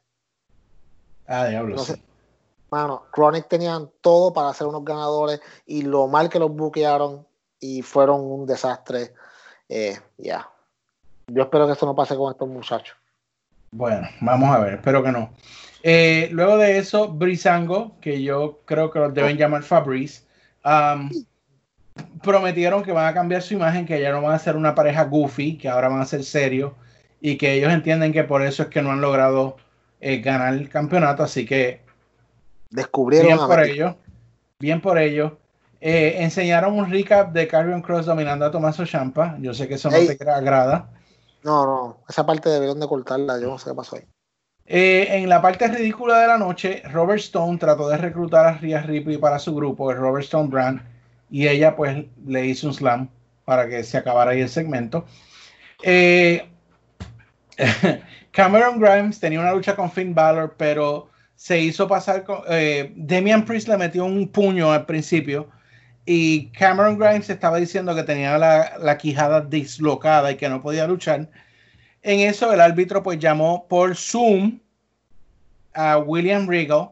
Ah, 1.27 1.47
diablo. 1.47 1.77
No 1.77 1.85
sí. 1.85 1.93
sé. 1.93 2.03
Mano, 2.71 3.05
Chronic 3.13 3.49
tenían 3.49 3.91
todo 4.01 4.33
para 4.33 4.55
ser 4.55 4.67
unos 4.67 4.85
ganadores 4.85 5.41
y 5.67 5.83
lo 5.83 6.07
mal 6.07 6.29
que 6.29 6.39
los 6.39 6.53
buquearon 6.53 7.27
y 7.59 7.83
fueron 7.83 8.21
un 8.21 8.47
desastre. 8.47 9.13
Eh, 9.69 9.99
ya. 10.19 10.49
Yo 11.27 11.43
espero 11.43 11.67
que 11.67 11.73
esto 11.73 11.87
no 11.87 11.95
pase 11.95 12.17
con 12.17 12.33
estos 12.33 12.49
muchachos. 12.49 12.97
Bueno, 13.73 14.09
vamos 14.21 14.51
a 14.55 14.59
ver, 14.59 14.75
espero 14.75 15.03
que 15.03 15.13
no. 15.13 15.31
Eh, 15.83 16.29
luego 16.33 16.59
de 16.59 16.79
eso, 16.79 17.09
Brisango, 17.09 17.99
que 18.01 18.23
yo 18.23 18.61
creo 18.65 18.91
que 18.91 18.99
los 18.99 19.15
deben 19.15 19.37
llamar 19.37 19.63
Fabrice, 19.63 20.25
um, 20.65 21.11
prometieron 22.23 22.83
que 22.83 22.93
van 22.93 23.07
a 23.07 23.15
cambiar 23.15 23.43
su 23.43 23.55
imagen, 23.55 23.87
que 23.87 24.01
ya 24.01 24.13
no 24.13 24.23
van 24.23 24.35
a 24.35 24.39
ser 24.39 24.57
una 24.57 24.75
pareja 24.75 25.05
goofy, 25.05 25.59
que 25.59 25.69
ahora 25.69 25.89
van 25.89 26.01
a 26.01 26.07
ser 26.07 26.25
serios 26.25 26.73
y 27.21 27.37
que 27.37 27.55
ellos 27.55 27.73
entienden 27.73 28.13
que 28.13 28.25
por 28.25 28.43
eso 28.43 28.65
es 28.65 28.69
que 28.69 28.83
no 28.83 28.93
han 28.93 29.01
logrado 29.01 29.57
eh, 30.01 30.19
ganar 30.21 30.55
el 30.55 30.69
campeonato, 30.69 31.23
así 31.23 31.45
que 31.45 31.83
Descubrieron 32.71 33.27
bien 33.27 33.41
a 33.41 33.47
por 33.47 33.61
ellos, 33.65 33.95
bien 34.61 34.81
por 34.81 34.99
ellos. 34.99 35.33
Eh, 35.81 36.23
enseñaron 36.23 36.79
un 36.79 36.91
recap 36.91 37.33
de 37.33 37.49
Carrion 37.49 37.83
Cross 37.83 38.07
dominando 38.07 38.45
a 38.45 38.51
Tommaso 38.51 38.87
Champa. 38.87 39.37
Yo 39.41 39.53
sé 39.53 39.67
que 39.67 39.75
eso 39.75 39.91
no 39.91 39.97
te 39.99 40.31
agrada. 40.31 40.89
No, 41.43 41.65
no, 41.65 41.99
esa 42.09 42.25
parte 42.25 42.49
debieron 42.49 42.79
de 42.79 42.87
cortarla, 42.87 43.41
yo 43.41 43.49
no 43.49 43.59
sé 43.59 43.71
qué 43.71 43.75
pasó 43.75 43.97
ahí. 43.97 44.05
Eh, 44.73 45.17
en 45.17 45.29
la 45.29 45.43
parte 45.43 45.67
ridícula 45.67 46.21
de 46.21 46.29
la 46.29 46.39
noche, 46.39 46.81
Robert 46.93 47.19
Stone 47.19 47.59
trató 47.59 47.89
de 47.89 47.97
reclutar 47.97 48.47
a 48.47 48.53
Rhea 48.59 48.83
Ripley 48.83 49.19
para 49.19 49.41
su 49.41 49.53
grupo, 49.53 49.91
el 49.91 49.97
Robert 49.99 50.23
Stone 50.25 50.49
Brand, 50.49 50.81
y 51.29 51.49
ella 51.49 51.75
pues 51.75 52.05
le 52.25 52.47
hizo 52.47 52.69
un 52.69 52.75
slam 52.75 53.09
para 53.45 53.69
que 53.69 53.83
se 53.83 53.99
acabara 53.99 54.31
ahí 54.31 54.43
el 54.43 54.49
segmento. 54.49 55.05
Eh, 55.83 56.49
Cameron 58.31 58.79
Grimes 58.79 59.19
tenía 59.19 59.41
una 59.41 59.53
lucha 59.53 59.75
con 59.75 59.91
Finn 59.91 60.15
Balor, 60.15 60.55
pero 60.57 61.09
se 61.35 61.59
hizo 61.59 61.89
pasar 61.89 62.23
con... 62.23 62.43
eh, 62.49 62.93
Damian 62.95 63.45
Priest 63.45 63.67
le 63.67 63.77
metió 63.77 64.05
un 64.05 64.29
puño 64.29 64.71
al 64.71 64.87
principio 64.87 65.49
y 66.07 66.47
Cameron 66.53 66.97
Grimes 66.97 67.29
estaba 67.29 67.57
diciendo 67.57 67.93
que 67.97 68.05
tenía 68.05 68.39
la, 68.39 68.79
la 68.79 68.97
quijada 68.99 69.41
dislocada 69.41 70.31
y 70.31 70.37
que 70.37 70.49
no 70.49 70.63
podía 70.63 70.87
luchar. 70.87 71.29
En 72.03 72.21
eso 72.21 72.53
el 72.53 72.61
árbitro 72.61 73.03
pues 73.03 73.19
llamó 73.19 73.67
por 73.69 73.97
Zoom 73.97 74.59
a 75.75 75.99
William 75.99 76.49
Regal 76.49 76.91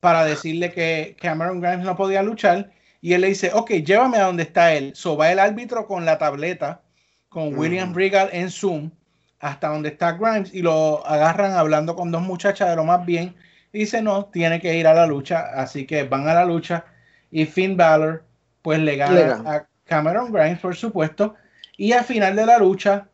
para 0.00 0.24
decirle 0.24 0.72
que 0.72 1.16
Cameron 1.20 1.60
Grimes 1.60 1.84
no 1.84 1.96
podía 1.96 2.22
luchar 2.22 2.70
y 3.00 3.12
él 3.12 3.22
le 3.22 3.28
dice, 3.28 3.50
ok, 3.52 3.70
llévame 3.72 4.18
a 4.18 4.24
donde 4.24 4.44
está 4.44 4.72
él. 4.74 4.92
So 4.94 5.16
va 5.16 5.32
el 5.32 5.38
árbitro 5.38 5.86
con 5.86 6.04
la 6.04 6.18
tableta 6.18 6.80
con 7.28 7.56
William 7.58 7.94
Regal 7.94 8.30
en 8.32 8.50
Zoom 8.50 8.90
hasta 9.40 9.68
donde 9.68 9.90
está 9.90 10.12
Grimes 10.12 10.54
y 10.54 10.62
lo 10.62 11.06
agarran 11.06 11.52
hablando 11.52 11.94
con 11.94 12.10
dos 12.10 12.22
muchachas 12.22 12.70
de 12.70 12.76
lo 12.76 12.84
más 12.84 13.04
bien 13.04 13.34
y 13.72 13.80
dice, 13.80 14.00
no, 14.00 14.26
tiene 14.26 14.60
que 14.60 14.76
ir 14.76 14.86
a 14.86 14.94
la 14.94 15.06
lucha. 15.06 15.50
Así 15.54 15.86
que 15.86 16.04
van 16.04 16.28
a 16.28 16.34
la 16.34 16.44
lucha 16.44 16.84
y 17.30 17.44
Finn 17.44 17.76
Balor 17.76 18.24
pues 18.62 18.78
le 18.78 18.96
gana, 18.96 19.14
Le 19.14 19.26
gana. 19.26 19.52
a 19.52 19.66
Cameron 19.84 20.32
Grimes, 20.32 20.60
por 20.60 20.74
supuesto. 20.74 21.34
Y 21.76 21.92
al 21.92 22.04
final 22.04 22.34
de 22.34 22.46
la 22.46 22.58
lucha, 22.58 23.08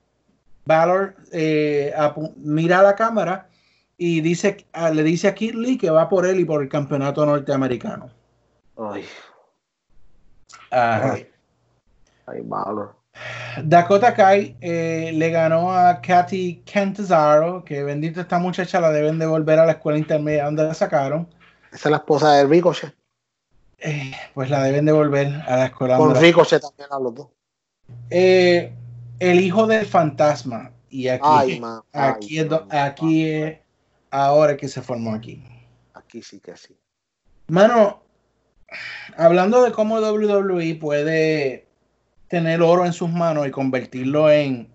Balor 0.65 1.17
eh, 1.33 1.93
mira 2.37 2.81
a 2.81 2.83
la 2.83 2.95
cámara 2.95 3.49
y 3.97 4.21
dice, 4.21 4.67
a- 4.73 4.91
le 4.91 5.03
dice 5.03 5.29
a 5.29 5.35
Kid 5.35 5.55
Lee 5.55 5.79
que 5.79 5.91
va 5.91 6.09
por 6.09 6.27
él 6.27 6.41
y 6.41 6.45
por 6.45 6.63
el 6.63 6.69
campeonato 6.69 7.25
norteamericano. 7.27 8.11
Ay, 8.77 9.05
Ajá. 10.71 11.13
ay, 11.15 11.29
ay, 12.27 12.43
malo. 12.43 12.97
Dakota 13.63 14.15
Kai 14.15 14.57
eh, 14.61 15.11
le 15.15 15.31
ganó 15.31 15.73
a 15.73 16.01
Katy 16.01 16.63
Cantzaro, 16.65 17.63
que 17.65 17.83
bendito 17.83 18.21
esta 18.23 18.39
muchacha 18.39 18.81
la 18.81 18.91
deben 18.91 19.19
de 19.19 19.27
volver 19.27 19.59
a 19.59 19.67
la 19.67 19.73
escuela 19.73 19.99
intermedia 19.99 20.47
donde 20.47 20.65
la 20.65 20.73
sacaron. 20.75 21.29
Esa 21.71 21.89
es 21.89 21.91
la 21.91 21.97
esposa 21.99 22.33
de 22.33 22.47
Ricochet. 22.47 22.95
Eh, 23.79 24.13
pues 24.33 24.49
la 24.49 24.63
deben 24.63 24.87
de 24.87 24.93
volver 24.93 25.27
a 25.47 25.57
la 25.57 25.67
escuela 25.67 25.97
Con 25.99 26.15
Ricochet 26.15 26.63
también 26.63 26.89
a 26.91 26.99
los 26.99 27.15
dos. 27.15 27.29
Eh, 28.09 28.73
el 29.31 29.41
hijo 29.41 29.67
del 29.69 29.87
fantasma. 29.87 30.73
Y 30.91 31.09
aquí, 31.09 31.23
Ay, 31.27 31.61
man, 31.61 31.81
aquí, 31.93 32.39
ay, 32.39 32.45
es, 32.45 32.51
man, 32.51 32.67
aquí 32.71 33.29
es 33.31 33.59
ahora 34.11 34.57
que 34.57 34.69
se 34.69 34.83
formó 34.83 35.15
aquí. 35.15 35.43
Aquí 35.95 36.23
sí 36.23 36.41
que 36.41 36.57
sí. 36.57 36.77
Mano, 37.47 38.03
hablando 39.17 39.63
de 39.63 39.73
cómo 39.73 40.01
WWE 40.01 40.75
puede 40.75 41.69
tener 42.29 42.63
oro 42.63 42.85
en 42.85 42.93
sus 42.93 43.09
manos 43.11 43.47
y 43.47 43.51
convertirlo 43.51 44.31
en, 44.31 44.69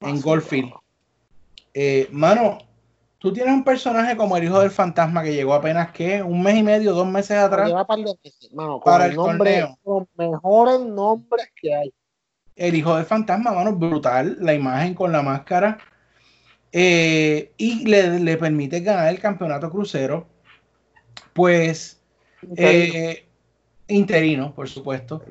en 0.00 0.20
Goldfield. 0.20 0.72
Eh, 1.72 2.08
mano, 2.10 2.58
tú 3.18 3.32
tienes 3.32 3.54
un 3.54 3.64
personaje 3.64 4.16
como 4.16 4.36
el 4.36 4.44
hijo 4.44 4.58
del 4.60 4.70
fantasma 4.70 5.22
que 5.22 5.34
llegó 5.34 5.54
apenas 5.54 5.92
que 5.92 6.22
un 6.22 6.42
mes 6.42 6.56
y 6.56 6.62
medio, 6.62 6.92
dos 6.94 7.06
meses 7.06 7.38
atrás. 7.38 7.68
Lleva 7.68 7.86
par 7.86 7.98
de 7.98 8.14
meses, 8.24 8.52
mano, 8.52 8.80
con 8.80 8.92
Para 8.92 9.04
el 9.06 9.12
el 9.12 9.16
nombre, 9.16 9.60
torneo. 9.60 9.78
los 9.84 10.08
mejores 10.16 10.80
nombres 10.80 11.48
que 11.60 11.74
hay. 11.74 11.92
El 12.56 12.74
hijo 12.74 12.96
del 12.96 13.06
fantasma, 13.06 13.52
mano, 13.52 13.74
brutal. 13.74 14.36
La 14.40 14.54
imagen 14.54 14.94
con 14.94 15.12
la 15.12 15.22
máscara. 15.22 15.78
Eh, 16.72 17.52
y 17.56 17.86
le, 17.86 18.20
le 18.20 18.36
permite 18.36 18.80
ganar 18.80 19.08
el 19.08 19.20
campeonato 19.20 19.70
crucero. 19.70 20.26
Pues 21.32 22.00
eh, 22.56 23.26
interino, 23.88 24.54
por 24.54 24.68
supuesto. 24.68 25.22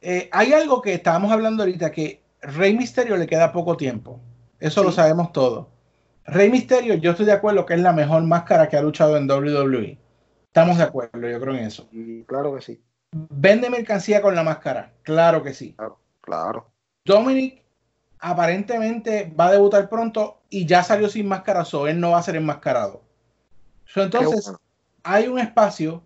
Eh, 0.00 0.28
hay 0.32 0.52
algo 0.52 0.82
que 0.82 0.94
estábamos 0.94 1.30
hablando 1.32 1.62
ahorita 1.62 1.92
que 1.92 2.22
Rey 2.42 2.76
Misterio 2.76 3.16
le 3.16 3.26
queda 3.26 3.52
poco 3.52 3.76
tiempo. 3.76 4.20
Eso 4.58 4.82
lo 4.82 4.92
sabemos 4.92 5.32
todos. 5.32 5.66
Rey 6.24 6.50
Misterio, 6.50 6.94
yo 6.94 7.12
estoy 7.12 7.26
de 7.26 7.32
acuerdo 7.32 7.66
que 7.66 7.74
es 7.74 7.80
la 7.80 7.92
mejor 7.92 8.22
máscara 8.22 8.68
que 8.68 8.76
ha 8.76 8.82
luchado 8.82 9.16
en 9.16 9.30
WWE. 9.30 9.98
Estamos 10.46 10.78
de 10.78 10.84
acuerdo, 10.84 11.28
yo 11.28 11.40
creo 11.40 11.54
en 11.54 11.64
eso. 11.64 11.88
Y 11.92 12.22
claro 12.24 12.54
que 12.54 12.60
sí, 12.60 12.80
Vende 13.12 13.68
mercancía 13.68 14.22
con 14.22 14.34
la 14.34 14.42
máscara, 14.42 14.92
claro 15.02 15.42
que 15.42 15.52
sí. 15.52 15.74
claro, 15.74 15.98
claro. 16.22 16.66
Dominic 17.04 17.62
aparentemente 18.20 19.32
va 19.38 19.46
a 19.48 19.52
debutar 19.52 19.88
pronto 19.88 20.38
y 20.48 20.64
ya 20.66 20.82
salió 20.82 21.08
sin 21.08 21.26
máscara, 21.28 21.64
so 21.64 21.86
él 21.88 21.98
no 22.00 22.12
va 22.12 22.18
a 22.18 22.22
ser 22.22 22.36
enmascarado. 22.36 23.02
So, 23.86 24.02
entonces, 24.02 24.44
bueno. 24.44 24.60
hay 25.02 25.26
un 25.28 25.38
espacio 25.38 26.02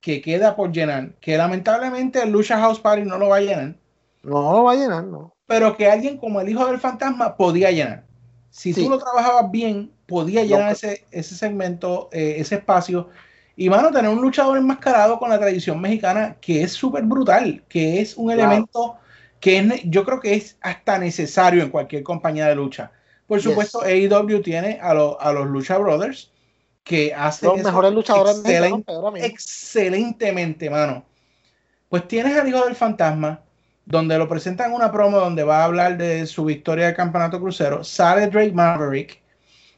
que 0.00 0.20
queda 0.20 0.56
por 0.56 0.72
llenar, 0.72 1.12
que 1.20 1.36
lamentablemente 1.36 2.22
el 2.22 2.30
Lucha 2.30 2.58
House 2.58 2.80
Party 2.80 3.02
no 3.04 3.18
lo 3.18 3.28
va 3.28 3.36
a 3.36 3.40
llenar, 3.40 3.74
No 4.22 4.52
lo 4.52 4.64
va 4.64 4.72
a 4.72 4.76
llenar, 4.76 5.04
no. 5.04 5.32
pero 5.46 5.76
que 5.76 5.88
alguien 5.90 6.16
como 6.16 6.40
el 6.40 6.48
hijo 6.48 6.66
del 6.66 6.80
fantasma 6.80 7.36
podía 7.36 7.70
llenar. 7.70 8.04
Si 8.50 8.72
Sí. 8.72 8.82
tú 8.84 8.90
lo 8.90 8.98
trabajabas 8.98 9.50
bien, 9.50 9.92
podía 10.06 10.42
llenar 10.44 10.72
ese, 10.72 11.04
ese 11.10 11.34
segmento, 11.36 12.08
eh, 12.12 12.34
ese 12.38 12.56
espacio. 12.56 13.08
Y 13.56 13.68
mano, 13.70 13.90
tener 13.90 14.10
un 14.10 14.20
luchador 14.20 14.56
enmascarado 14.58 15.18
con 15.18 15.28
la 15.30 15.38
tradición 15.38 15.80
mexicana 15.80 16.36
que 16.40 16.62
es 16.62 16.72
súper 16.72 17.04
brutal, 17.04 17.62
que 17.68 18.00
es 18.00 18.16
un 18.16 18.26
Claro. 18.32 18.40
elemento 18.42 18.96
que 19.42 19.82
yo 19.86 20.04
creo 20.04 20.20
que 20.20 20.34
es 20.34 20.56
hasta 20.60 20.98
necesario 20.98 21.64
en 21.64 21.70
cualquier 21.70 22.04
compañía 22.04 22.46
de 22.46 22.54
lucha. 22.54 22.92
Por 23.26 23.38
Yes. 23.38 23.44
supuesto, 23.44 23.82
AEW 23.82 24.40
tiene 24.40 24.78
a, 24.80 24.94
los 24.94 25.16
a 25.18 25.32
los 25.32 25.46
Lucha 25.48 25.78
Brothers 25.78 26.30
que 26.84 27.12
hacen 27.12 27.48
Los 27.48 27.62
mejores 27.62 27.92
luchadores 27.92 28.36
excelen- 28.44 28.84
excelentemente, 29.16 30.70
mano. 30.70 31.04
Pues 31.88 32.06
tienes 32.06 32.38
al 32.38 32.48
hijo 32.48 32.64
del 32.64 32.76
fantasma, 32.76 33.40
donde 33.84 34.16
lo 34.16 34.28
presentan 34.28 34.70
en 34.70 34.76
una 34.76 34.92
promo 34.92 35.18
donde 35.18 35.42
va 35.42 35.62
a 35.62 35.64
hablar 35.64 35.98
de 35.98 36.24
su 36.26 36.44
victoria 36.44 36.86
del 36.86 36.94
campeonato 36.96 37.40
crucero. 37.40 37.82
Sale 37.82 38.28
Drake 38.28 38.52
Maverick 38.52 39.10
y 39.14 39.20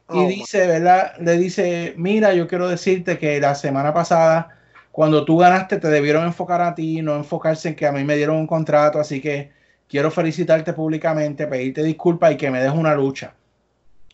Oh, 0.09 0.29
dice, 0.29 0.67
¿verdad? 0.67 1.15
Le 1.21 1.39
dice, 1.39 1.95
mira, 1.97 2.35
yo 2.35 2.47
quiero 2.47 2.69
decirte 2.69 3.19
que 3.19 3.41
la 3.41 3.55
semana 3.55 3.95
pasada, 3.95 4.59
cuando 4.95 5.25
tú 5.25 5.39
ganaste, 5.39 5.79
te 5.79 5.89
debieron 5.89 6.25
enfocar 6.25 6.63
a 6.63 6.73
ti, 6.73 7.03
no 7.03 7.17
enfocarse 7.17 7.71
en 7.71 7.75
que 7.75 7.85
a 7.85 7.91
mí 7.91 8.05
me 8.05 8.15
dieron 8.15 8.37
un 8.37 8.47
contrato, 8.47 9.01
así 9.01 9.21
que 9.21 9.51
quiero 9.89 10.09
felicitarte 10.09 10.73
públicamente, 10.73 11.49
pedirte 11.49 11.83
disculpas 11.83 12.31
y 12.31 12.37
que 12.37 12.49
me 12.49 12.63
des 12.63 12.71
una 12.71 12.95
lucha 12.95 13.35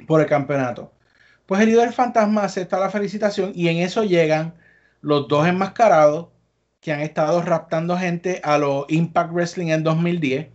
por 0.07 0.23
el 0.23 0.27
campeonato. 0.27 0.91
Pues 1.45 1.61
el 1.61 1.69
líder 1.69 1.85
del 1.85 1.93
fantasma 1.93 2.45
acepta 2.45 2.81
la 2.81 2.89
felicitación 2.89 3.53
y 3.55 3.69
en 3.69 3.77
eso 3.77 4.05
llegan 4.05 4.55
los 5.03 5.29
dos 5.29 5.47
enmascarados 5.47 6.29
que 6.81 6.95
han 6.95 7.01
estado 7.01 7.43
raptando 7.43 7.99
gente 7.99 8.41
a 8.43 8.57
los 8.57 8.87
Impact 8.89 9.35
Wrestling 9.35 9.67
en 9.67 9.85
2010. 9.85 10.49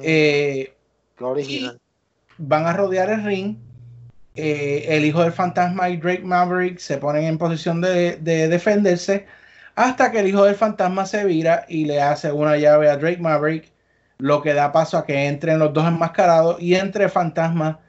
Eh, 0.00 0.76
original. 1.18 1.80
van 2.38 2.66
a 2.66 2.72
rodear 2.72 3.10
el 3.10 3.24
ring. 3.24 3.56
Eh, 4.36 4.84
el 4.90 5.04
hijo 5.04 5.24
del 5.24 5.32
fantasma 5.32 5.90
y 5.90 5.96
Drake 5.96 6.22
Maverick 6.22 6.78
se 6.78 6.98
ponen 6.98 7.24
en 7.24 7.36
posición 7.36 7.80
de, 7.80 8.18
de 8.18 8.46
defenderse 8.46 9.26
hasta 9.76 10.10
que 10.10 10.20
el 10.20 10.28
hijo 10.28 10.44
del 10.44 10.56
fantasma 10.56 11.04
se 11.06 11.24
vira 11.24 11.66
y 11.68 11.84
le 11.84 12.00
hace 12.00 12.32
una 12.32 12.56
llave 12.56 12.90
a 12.90 12.96
Drake 12.96 13.18
Maverick, 13.18 13.72
lo 14.18 14.42
que 14.42 14.54
da 14.54 14.72
paso 14.72 14.96
a 14.96 15.04
que 15.04 15.26
entren 15.26 15.58
los 15.58 15.74
dos 15.74 15.86
enmascarados 15.86 16.60
y 16.60 16.74
entre 16.74 17.10
fantasma 17.10 17.80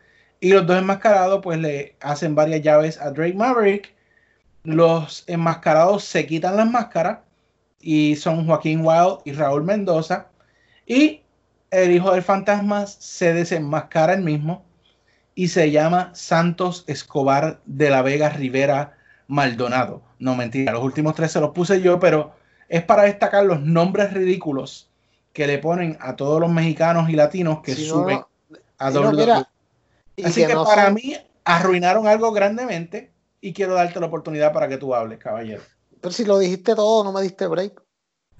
y 0.42 0.52
los 0.52 0.68
dos 0.68 0.78
enmascarados 0.78 1.40
pues 1.42 1.58
le 1.60 1.96
hacen 2.02 2.36
varias 2.36 2.62
llaves 2.62 3.00
a 3.02 3.12
Drake 3.12 3.34
Maverick. 3.36 3.96
Los 4.64 5.24
enmascarados 5.28 6.04
se 6.04 6.28
quitan 6.28 6.58
las 6.58 6.70
máscaras 6.70 7.20
y 7.80 8.18
son 8.18 8.46
Joaquín 8.46 8.82
Wild 8.86 9.20
y 9.24 9.32
Raúl 9.32 9.64
Mendoza 9.64 10.28
y 10.86 11.22
el 11.72 11.92
hijo 11.92 12.12
del 12.12 12.22
fantasma 12.22 12.86
se 12.86 13.34
desenmascara 13.34 14.14
el 14.14 14.24
mismo 14.24 14.66
y 15.36 15.48
se 15.48 15.72
llama 15.72 16.12
Santos 16.14 16.84
Escobar 16.88 17.62
de 17.66 17.90
la 17.90 18.02
Vega 18.02 18.30
Rivera 18.30 18.97
Maldonado. 19.28 20.02
No 20.20 20.36
mentira, 20.36 20.72
los 20.72 20.84
últimos 20.84 21.16
tres 21.16 21.32
se 21.32 21.40
los 21.40 21.52
puse 21.52 21.82
yo, 21.82 22.00
pero 22.00 22.34
es 22.70 22.84
para 22.84 23.04
destacar 23.04 23.46
los 23.46 23.62
nombres 23.62 24.14
ridículos 24.14 24.90
que 25.34 25.48
le 25.48 25.60
ponen 25.60 25.98
a 26.02 26.16
todos 26.16 26.40
los 26.42 26.50
mexicanos 26.50 27.10
y 27.10 27.14
latinos 27.14 27.60
que 27.62 27.76
Si 27.76 27.86
suben 27.86 28.20
no, 28.50 28.58
a 28.80 28.92
si 28.92 28.98
WWE. 28.98 29.46
Así 30.26 30.42
que 30.42 30.48
que 30.48 30.54
no 30.56 30.64
para 30.64 30.86
son- 30.86 30.96
mí 30.96 31.16
arruinaron 31.46 32.08
algo 32.08 32.32
grandemente 32.32 33.12
y 33.40 33.54
quiero 33.54 33.76
darte 33.76 34.00
la 34.00 34.08
oportunidad 34.08 34.52
para 34.52 34.68
que 34.68 34.78
tú 34.78 34.96
hables, 34.96 35.20
caballero. 35.20 35.62
Pero 36.02 36.12
si 36.12 36.26
lo 36.26 36.40
dijiste 36.40 36.76
todo, 36.76 37.04
no 37.04 37.12
me 37.12 37.22
diste 37.22 37.46
break. 37.48 37.82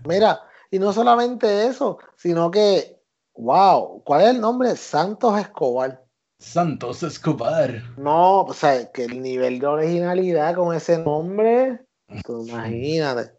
Mira, 0.06 0.42
y 0.72 0.80
no 0.80 0.92
solamente 0.94 1.68
eso, 1.68 2.00
sino 2.16 2.50
que, 2.52 3.00
wow, 3.36 4.02
¿cuál 4.04 4.22
es 4.24 4.30
el 4.30 4.42
nombre? 4.42 4.76
Santos 4.76 5.40
Escobar. 5.40 6.04
Santos 6.40 7.02
Escobar. 7.04 7.84
No, 7.98 8.42
o 8.42 8.54
sea, 8.54 8.92
que 8.92 9.06
el 9.06 9.22
nivel 9.22 9.60
de 9.60 9.68
originalidad 9.68 10.56
con 10.56 10.76
ese 10.76 10.98
nombre, 11.00 11.82
tú 12.24 12.46
imagínate. 12.48 13.32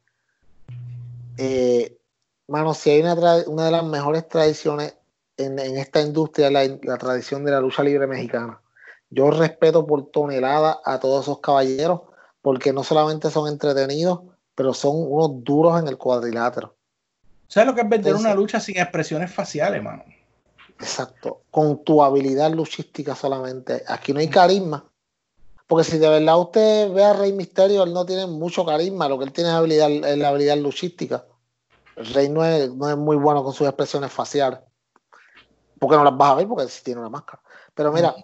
Eh, 1.36 1.96
mano, 2.48 2.74
si 2.74 2.90
hay 2.90 3.00
una, 3.02 3.14
de 3.14 3.70
las 3.70 3.84
mejores 3.84 4.28
tradiciones 4.28 4.96
en, 5.36 5.58
en 5.58 5.76
esta 5.76 6.00
industria, 6.00 6.50
la, 6.50 6.64
la 6.82 6.98
tradición 6.98 7.44
de 7.44 7.52
la 7.52 7.60
lucha 7.60 7.82
libre 7.84 8.06
mexicana. 8.06 8.60
Yo 9.10 9.30
respeto 9.30 9.86
por 9.86 10.10
tonelada 10.10 10.80
a 10.84 10.98
todos 10.98 11.24
esos 11.24 11.38
caballeros, 11.40 12.00
porque 12.42 12.72
no 12.72 12.82
solamente 12.82 13.30
son 13.30 13.48
entretenidos, 13.48 14.20
pero 14.54 14.74
son 14.74 14.96
unos 14.96 15.44
duros 15.44 15.80
en 15.80 15.86
el 15.88 15.96
cuadrilátero. 15.96 16.74
¿Sabes 17.46 17.68
lo 17.68 17.74
que 17.74 17.82
es 17.82 17.88
vender 17.88 18.08
Entonces- 18.08 18.26
una 18.26 18.34
lucha 18.34 18.60
sin 18.60 18.76
expresiones 18.76 19.32
faciales, 19.32 19.82
mano? 19.82 20.04
Exacto, 20.80 21.42
con 21.50 21.82
tu 21.82 22.02
habilidad 22.02 22.52
luchística 22.52 23.14
solamente. 23.14 23.82
Aquí 23.88 24.12
no 24.12 24.20
hay 24.20 24.28
carisma. 24.28 24.84
Porque 25.66 25.84
si 25.84 25.98
de 25.98 26.08
verdad 26.08 26.38
usted 26.40 26.90
ve 26.92 27.04
a 27.04 27.12
Rey 27.12 27.32
Misterio, 27.32 27.82
él 27.82 27.92
no 27.92 28.06
tiene 28.06 28.26
mucho 28.26 28.64
carisma, 28.64 29.08
lo 29.08 29.18
que 29.18 29.24
él 29.24 29.32
tiene 29.32 29.50
es 29.50 29.56
habilidad, 29.56 29.90
es 29.90 30.16
la 30.16 30.28
habilidad 30.28 30.56
luchística. 30.56 31.26
Rey 31.96 32.28
no 32.28 32.44
es, 32.44 32.72
no 32.74 32.88
es 32.88 32.96
muy 32.96 33.16
bueno 33.16 33.44
con 33.44 33.52
sus 33.52 33.66
expresiones 33.66 34.10
faciales. 34.10 34.60
Porque 35.78 35.96
no 35.96 36.04
las 36.04 36.16
vas 36.16 36.32
a 36.32 36.34
ver 36.36 36.48
porque 36.48 36.68
sí 36.68 36.82
tiene 36.82 37.00
una 37.00 37.10
máscara. 37.10 37.42
Pero 37.74 37.92
mira, 37.92 38.14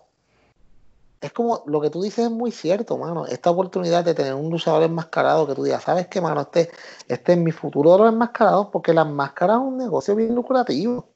es 1.21 1.33
como 1.33 1.63
lo 1.67 1.81
que 1.81 1.91
tú 1.91 2.03
dices 2.03 2.27
es 2.27 2.31
muy 2.31 2.51
cierto, 2.51 2.97
mano. 2.99 3.27
Esta 3.27 3.51
oportunidad 3.51 4.05
de 4.05 4.15
tener 4.15 4.35
un 4.35 4.51
luchador 4.51 4.83
enmascarado 4.83 5.47
que 5.47 5.55
tú 5.55 5.65
digas, 5.65 5.83
¿sabes 5.83 6.07
qué, 6.09 6.21
mano? 6.21 6.41
Este, 6.41 6.71
este 7.09 7.33
es 7.33 7.39
mi 7.39 7.53
futuro 7.53 7.93
de 7.93 7.99
los 7.99 8.09
enmascarados 8.09 8.69
porque 8.73 8.95
las 8.95 9.07
máscaras 9.07 9.59
es 9.59 9.63
un 9.67 9.77
negocio 9.77 10.15
bien 10.15 10.35
lucrativo. 10.35 11.14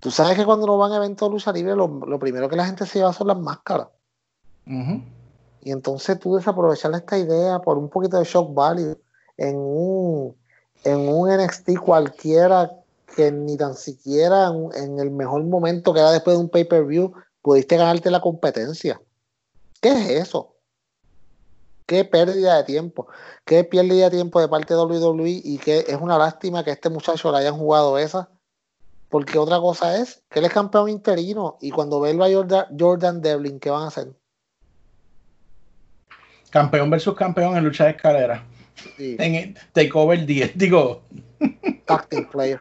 Tú 0.00 0.10
sabes 0.10 0.36
que 0.36 0.44
cuando 0.44 0.64
uno 0.64 0.78
va 0.78 0.86
a 0.86 0.90
un 0.90 0.96
evento 0.96 1.24
de 1.26 1.30
lucha 1.32 1.52
libre, 1.52 1.74
lo, 1.74 1.88
lo 1.88 2.18
primero 2.18 2.48
que 2.48 2.56
la 2.56 2.66
gente 2.66 2.86
se 2.86 2.98
lleva 2.98 3.12
son 3.12 3.28
las 3.28 3.38
máscaras. 3.38 3.88
Y 5.62 5.70
entonces 5.70 6.18
tú 6.18 6.36
desaprovechar 6.36 6.92
esta 6.94 7.18
idea 7.18 7.60
por 7.60 7.78
un 7.78 7.88
poquito 7.88 8.18
de 8.18 8.24
shock 8.24 8.52
value 8.52 8.96
en 9.36 9.56
un, 9.56 10.36
en 10.84 11.08
un 11.08 11.28
NXT 11.28 11.78
cualquiera 11.78 12.72
que 13.14 13.32
ni 13.32 13.56
tan 13.56 13.74
siquiera 13.74 14.48
en, 14.48 14.70
en 14.74 15.00
el 15.00 15.10
mejor 15.10 15.42
momento 15.44 15.92
que 15.92 16.00
era 16.00 16.12
después 16.12 16.36
de 16.36 16.42
un 16.42 16.50
pay-per-view 16.50 17.12
pudiste 17.42 17.76
ganarte 17.76 18.10
la 18.10 18.20
competencia. 18.20 19.00
¿Qué 19.80 19.90
es 19.90 20.26
eso? 20.26 20.56
Qué 21.86 22.04
pérdida 22.04 22.56
de 22.56 22.64
tiempo. 22.64 23.06
Qué 23.44 23.62
pérdida 23.62 24.06
de 24.06 24.16
tiempo 24.16 24.40
de 24.40 24.48
parte 24.48 24.74
de 24.74 24.80
WWE 24.80 25.40
y 25.44 25.58
que 25.58 25.84
es 25.86 25.96
una 26.00 26.18
lástima 26.18 26.64
que 26.64 26.72
este 26.72 26.90
muchacho 26.90 27.30
le 27.30 27.38
hayan 27.38 27.56
jugado 27.56 27.96
esa. 27.98 28.28
Porque 29.16 29.38
otra 29.38 29.58
cosa 29.60 29.96
es 29.98 30.22
que 30.28 30.40
él 30.40 30.44
es 30.44 30.52
campeón 30.52 30.90
interino 30.90 31.56
y 31.62 31.70
cuando 31.70 32.00
vuelva 32.00 32.26
Jordan, 32.30 32.66
Jordan 32.78 33.22
Devlin, 33.22 33.58
¿qué 33.58 33.70
van 33.70 33.84
a 33.84 33.86
hacer? 33.86 34.12
Campeón 36.50 36.90
versus 36.90 37.14
campeón 37.16 37.56
en 37.56 37.64
lucha 37.64 37.84
de 37.84 37.92
escalera. 37.92 38.44
Sí. 38.98 39.16
En 39.18 39.34
el 39.34 39.58
Takeover 39.72 40.26
10. 40.26 40.52
Digo, 40.58 41.00
team 42.10 42.28
player. 42.30 42.60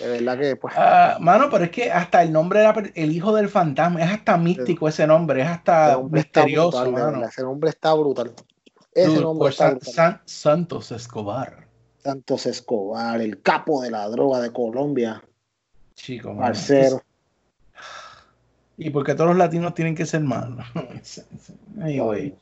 De 0.00 0.08
verdad 0.08 0.38
que, 0.38 0.56
pues. 0.56 0.72
ah, 0.78 1.18
mano, 1.20 1.48
pero 1.50 1.64
es 1.64 1.70
que 1.70 1.92
hasta 1.92 2.22
el 2.22 2.32
nombre 2.32 2.60
era 2.60 2.72
el 2.94 3.12
hijo 3.12 3.34
del 3.34 3.50
fantasma. 3.50 4.02
Es 4.02 4.10
hasta 4.10 4.38
místico 4.38 4.88
ese 4.88 5.06
nombre. 5.06 5.42
Es 5.42 5.48
hasta 5.48 5.98
misterioso, 6.10 6.70
brutal, 6.70 6.92
mano. 6.92 7.06
verdad, 7.18 7.28
Ese 7.28 7.42
nombre 7.42 7.68
está 7.68 7.92
brutal. 7.92 8.32
Ese 8.94 9.08
Dude, 9.08 9.20
nombre 9.20 9.40
por 9.44 9.50
está 9.50 9.64
San- 9.64 9.74
brutal. 9.74 9.92
San- 9.94 10.20
Santos 10.24 10.90
Escobar. 10.90 11.68
Santos 12.02 12.46
Escobar, 12.46 13.20
el 13.20 13.42
capo 13.42 13.82
de 13.82 13.90
la 13.90 14.08
droga 14.08 14.40
de 14.40 14.50
Colombia. 14.54 15.22
Chico, 15.96 16.28
mano. 16.28 16.42
Parcero. 16.42 17.02
Y 18.78 18.90
porque 18.90 19.14
todos 19.14 19.30
los 19.30 19.38
latinos 19.38 19.72
tienen 19.74 19.94
que 19.94 20.04
ser 20.04 20.20
malos. 20.20 20.66
Anyway. 21.80 22.36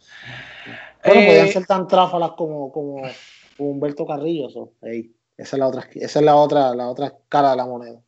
Bueno, 1.05 1.21
Eh, 1.21 1.27
podían 1.27 1.49
ser 1.49 1.67
tan 1.67 1.87
tráfalas 1.87 2.33
como, 2.37 2.73
como 2.73 3.03
Humberto 3.59 4.05
Carrillo. 4.05 4.51
so, 4.51 4.73
ey, 4.83 5.13
esa 5.37 5.57
es 5.57 5.61
la 5.61 5.69
otra, 5.69 5.89
esa 5.95 6.19
es 6.19 6.25
la 6.25 6.35
otra, 6.35 6.75
la 6.75 6.89
otra 6.89 7.15
cara 7.29 7.51
de 7.53 7.57
la 7.57 7.67
moneda. 7.67 8.01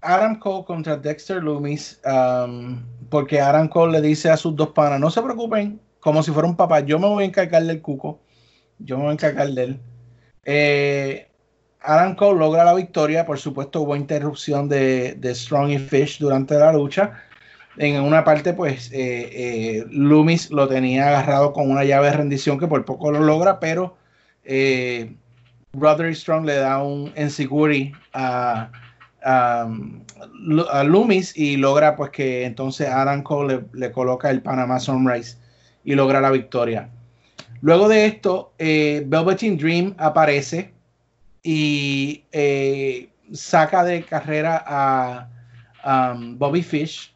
Adam 0.00 0.38
Cole 0.38 0.64
contra 0.64 0.96
Dexter 0.96 1.42
Loomis, 1.42 2.00
um, 2.04 2.84
porque 3.08 3.40
Adam 3.40 3.68
Cole 3.68 4.00
le 4.00 4.06
dice 4.06 4.30
a 4.30 4.36
sus 4.36 4.54
dos 4.54 4.68
panas, 4.68 5.00
no 5.00 5.10
se 5.10 5.22
preocupen, 5.22 5.80
como 5.98 6.22
si 6.22 6.30
fuera 6.30 6.46
un 6.48 6.56
papá, 6.56 6.80
yo 6.80 6.98
me 7.00 7.08
voy 7.08 7.24
a 7.24 7.26
encargar 7.26 7.64
del 7.64 7.82
cuco, 7.82 8.20
yo 8.78 8.96
me 8.96 9.02
voy 9.04 9.10
a 9.10 9.14
encargar 9.14 9.48
de 9.48 9.62
él. 9.64 9.80
Eh, 10.44 11.28
Adam 11.86 12.16
Cole 12.16 12.38
logra 12.38 12.64
la 12.64 12.74
victoria, 12.74 13.24
por 13.24 13.38
supuesto 13.38 13.82
hubo 13.82 13.96
interrupción 13.96 14.68
de, 14.68 15.18
Strong 15.22 15.70
y 15.70 15.78
Fish 15.78 16.18
durante 16.18 16.54
la 16.54 16.72
lucha. 16.72 17.22
En 17.78 18.00
una 18.02 18.24
parte, 18.24 18.52
pues, 18.54 18.90
eh, 18.92 19.30
eh, 19.32 19.84
Loomis 19.90 20.50
lo 20.50 20.66
tenía 20.68 21.08
agarrado 21.08 21.52
con 21.52 21.70
una 21.70 21.84
llave 21.84 22.06
de 22.06 22.16
rendición 22.16 22.58
que 22.58 22.66
por 22.66 22.84
poco 22.84 23.12
lo 23.12 23.20
logra, 23.20 23.60
pero 23.60 23.96
eh, 24.44 25.14
Roderick 25.72 26.16
Strong 26.16 26.46
le 26.46 26.56
da 26.56 26.82
un 26.82 27.12
insecurity 27.16 27.92
a, 28.12 28.70
a, 29.22 29.68
Loomis 30.84 31.36
y 31.36 31.56
logra 31.56 31.96
pues 31.96 32.10
que 32.10 32.44
entonces 32.44 32.88
Adam 32.88 33.22
Cole 33.22 33.56
le, 33.56 33.64
le 33.80 33.92
coloca 33.92 34.30
el 34.30 34.42
Panama 34.42 34.80
Sunrise 34.80 35.36
y 35.84 35.94
logra 35.94 36.20
la 36.20 36.30
victoria. 36.30 36.90
Luego 37.60 37.88
de 37.88 38.06
esto, 38.06 38.52
eh, 38.58 39.02
Velveteen 39.06 39.56
Dream 39.56 39.94
aparece 39.98 40.72
y 41.46 42.24
eh, 42.32 43.08
saca 43.32 43.84
de 43.84 44.02
carrera 44.02 44.64
a 44.66 46.12
um, 46.12 46.36
Bobby 46.36 46.60
Fish 46.60 47.14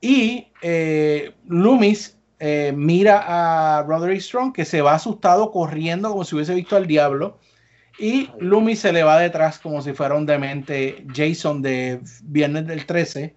y 0.00 0.46
eh, 0.62 1.34
Loomis 1.48 2.16
eh, 2.38 2.72
mira 2.76 3.24
a 3.26 3.82
Roderick 3.82 4.20
Strong 4.20 4.52
que 4.52 4.64
se 4.64 4.80
va 4.80 4.94
asustado 4.94 5.50
corriendo 5.50 6.10
como 6.10 6.22
si 6.22 6.36
hubiese 6.36 6.54
visto 6.54 6.76
al 6.76 6.86
diablo 6.86 7.38
y 7.98 8.30
Loomis 8.38 8.78
se 8.78 8.92
le 8.92 9.02
va 9.02 9.18
detrás 9.18 9.58
como 9.58 9.82
si 9.82 9.92
fuera 9.92 10.14
un 10.14 10.24
demente 10.24 11.04
Jason 11.12 11.62
de 11.62 12.00
Viernes 12.22 12.68
del 12.68 12.86
13 12.86 13.34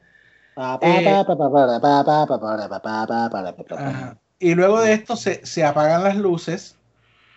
Eh, 3.74 3.90
Ajá. 3.90 4.18
Y 4.38 4.54
luego 4.56 4.82
de 4.82 4.94
esto 4.94 5.16
se, 5.16 5.46
se 5.46 5.66
apagan 5.66 6.04
las 6.04 6.16
luces 6.16 6.79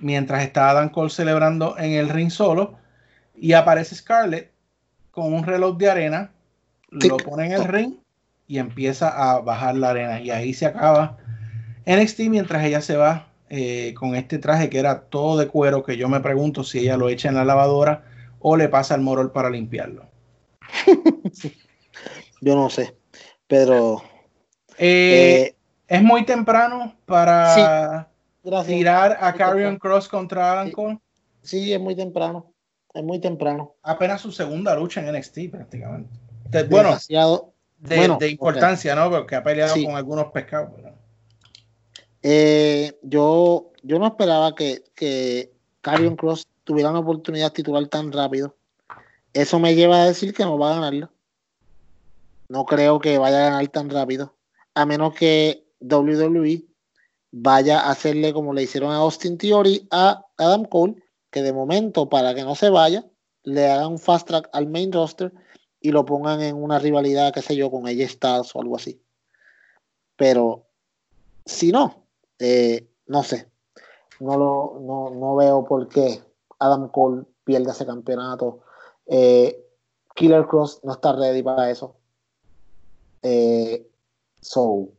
mientras 0.03 0.43
está 0.43 0.69
Adam 0.69 0.91
Cole 0.91 1.11
celebrando 1.11 1.79
en 1.79 1.93
el 1.93 2.09
ring 2.09 2.31
solo 2.31 2.75
y 3.35 3.55
aparece 3.55 3.95
Scarlett 3.95 4.51
con 5.11 5.33
un 5.33 5.45
reloj 5.45 5.79
de 5.79 5.91
arena, 5.91 6.33
lo 6.91 7.17
pone 7.17 7.47
en 7.47 7.53
el 7.53 7.65
ring 7.65 7.95
y 8.47 8.59
empieza 8.59 9.09
a 9.09 9.41
bajar 9.41 9.77
la 9.77 9.91
arena 9.91 10.21
y 10.21 10.31
ahí 10.31 10.53
se 10.53 10.67
acaba 10.67 11.17
NXT 11.87 12.21
mientras 12.29 12.65
ella 12.65 12.81
se 12.81 12.97
va 12.97 13.29
eh, 13.49 13.95
con 13.95 14.15
este 14.15 14.39
traje 14.39 14.69
que 14.69 14.79
era 14.79 15.03
todo 15.03 15.39
de 15.39 15.49
cuero 15.49 15.83
que 15.83 15.97
yo 15.97 16.09
me 16.09 16.21
pregunto 16.21 16.65
si 16.65 16.81
ella 16.81 16.97
lo 16.97 17.09
echa 17.09 17.29
en 17.29 17.37
la 17.37 17.45
lavadora 17.45 18.05
o 18.41 18.57
le 18.57 18.69
pasa 18.69 18.95
al 18.95 19.01
morol 19.01 19.33
para 19.33 19.51
limpiarlo. 19.51 20.07
Yo 22.41 22.57
no 22.57 22.71
sé, 22.71 22.97
pero 23.47 24.03
Eh, 24.79 25.43
eh, 25.47 25.57
es 25.87 26.03
muy 26.03 26.25
temprano 26.25 26.95
para 27.07 28.09
gracias. 28.43 28.67
tirar 28.77 29.19
a 29.21 29.33
Carrion. 29.35 29.77
Cross 29.79 30.09
contra 30.09 30.53
Adam 30.53 30.71
Cole. 30.71 30.99
Sí, 31.43 31.73
es 31.73 31.81
muy 31.81 31.95
temprano. 31.97 32.53
Es 32.95 33.03
muy 33.03 33.21
temprano. 33.21 33.75
Apenas 33.83 34.21
su 34.21 34.31
segunda 34.33 34.75
lucha 34.77 35.01
en 35.01 35.15
NXT 35.15 35.51
prácticamente. 35.51 36.11
De- 36.51 36.65
bueno, 36.65 36.89
Demasiado. 36.91 37.53
de, 37.79 37.97
bueno, 37.97 38.19
de 38.21 38.27
ok. 38.27 38.33
importancia, 38.33 38.95
¿no? 38.95 39.11
Porque 39.11 39.35
ha 39.37 39.43
peleado 39.43 39.75
Sí. 39.75 39.85
con 39.85 39.97
algunos 39.97 40.27
pescados. 40.27 40.71
pero- 40.77 40.93
Eh, 42.23 42.99
yo, 43.03 43.73
yo 43.83 43.99
no 43.99 44.07
esperaba 44.07 44.55
que, 44.55 44.85
que 44.95 45.53
Karrion 45.81 46.15
Cross 46.17 46.47
tuviera 46.65 46.91
una 46.91 47.01
oportunidad 47.01 47.53
titular 47.53 47.87
tan 47.89 48.13
rápido. 48.13 48.55
Eso 49.33 49.59
me 49.59 49.75
lleva 49.75 50.03
a 50.03 50.07
decir 50.07 50.33
que 50.35 50.45
no 50.45 50.59
va 50.59 50.71
a 50.73 50.75
ganarla. 50.77 51.11
No 52.49 52.65
creo 52.67 53.01
que 53.01 53.19
vaya 53.19 53.39
a 53.47 53.51
ganar 53.51 53.69
tan 53.69 53.89
rápido. 53.91 54.35
A 54.75 54.85
menos 54.87 55.15
que 55.15 55.65
WWE 55.81 56.65
vaya 57.33 57.81
a 57.81 57.91
hacerle 57.91 58.33
como 58.33 58.53
le 58.53 58.63
hicieron 58.63 58.93
a 58.93 58.99
Austin 58.99 59.39
Theory 59.39 59.89
a 59.91 60.25
Adam 60.37 60.65
Cole, 60.67 61.03
que 61.31 61.43
de 61.43 61.53
momento, 61.53 62.09
para 62.09 62.35
que 62.35 62.45
no 62.45 62.55
se 62.55 62.71
vaya, 62.71 63.05
le 63.43 63.69
hagan 63.69 63.93
un 63.93 63.99
fast 63.99 64.29
track 64.29 64.49
al 64.53 64.69
main 64.69 64.93
roster 64.93 65.33
y 65.81 65.91
lo 65.91 66.05
pongan 66.05 66.43
en 66.43 66.63
una 66.63 66.79
rivalidad, 66.79 67.33
qué 67.33 67.43
sé 67.43 67.57
yo, 67.57 67.71
con 67.71 67.89
AJ 67.89 68.09
Styles 68.11 68.55
o 68.55 68.61
algo 68.61 68.77
así. 68.77 69.03
Pero 70.17 70.67
si 71.45 71.73
no, 71.73 72.07
eh, 72.39 72.89
no 73.07 73.23
sé. 73.23 73.51
No, 74.21 74.37
lo, 74.37 74.79
no, 74.81 75.11
no 75.11 75.35
veo 75.35 75.65
por 75.65 75.89
qué 75.89 76.23
Adam 76.61 76.89
Cole 76.89 77.25
pierde 77.45 77.73
ese 77.73 77.87
campeonato. 77.87 78.61
Eh, 79.07 79.67
Killer 80.15 80.47
Cross 80.47 80.81
no 80.85 80.93
está 80.93 81.13
ready 81.15 81.43
para 81.43 81.71
eso. 81.71 81.97
Eh, 83.23 83.89
so, 84.41 84.91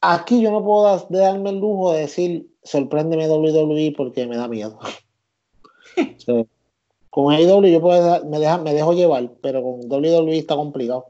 aquí 0.00 0.40
yo 0.40 0.50
no 0.50 0.64
puedo 0.64 0.84
dar- 0.84 1.06
darme 1.10 1.50
el 1.50 1.58
lujo 1.58 1.92
de 1.92 2.00
decir 2.00 2.50
sorpréndeme 2.62 3.28
WWE 3.28 3.94
porque 3.96 4.26
me 4.26 4.36
da 4.36 4.48
miedo. 4.48 4.78
Con 7.10 7.32
AEW 7.34 7.66
yo 7.66 7.80
puedo 7.80 8.24
me, 8.26 8.38
deja- 8.38 8.58
me 8.58 8.72
dejo 8.72 8.92
llevar, 8.92 9.32
pero 9.42 9.62
con 9.62 9.80
WWE 9.90 10.38
está 10.38 10.54
complicado 10.54 11.06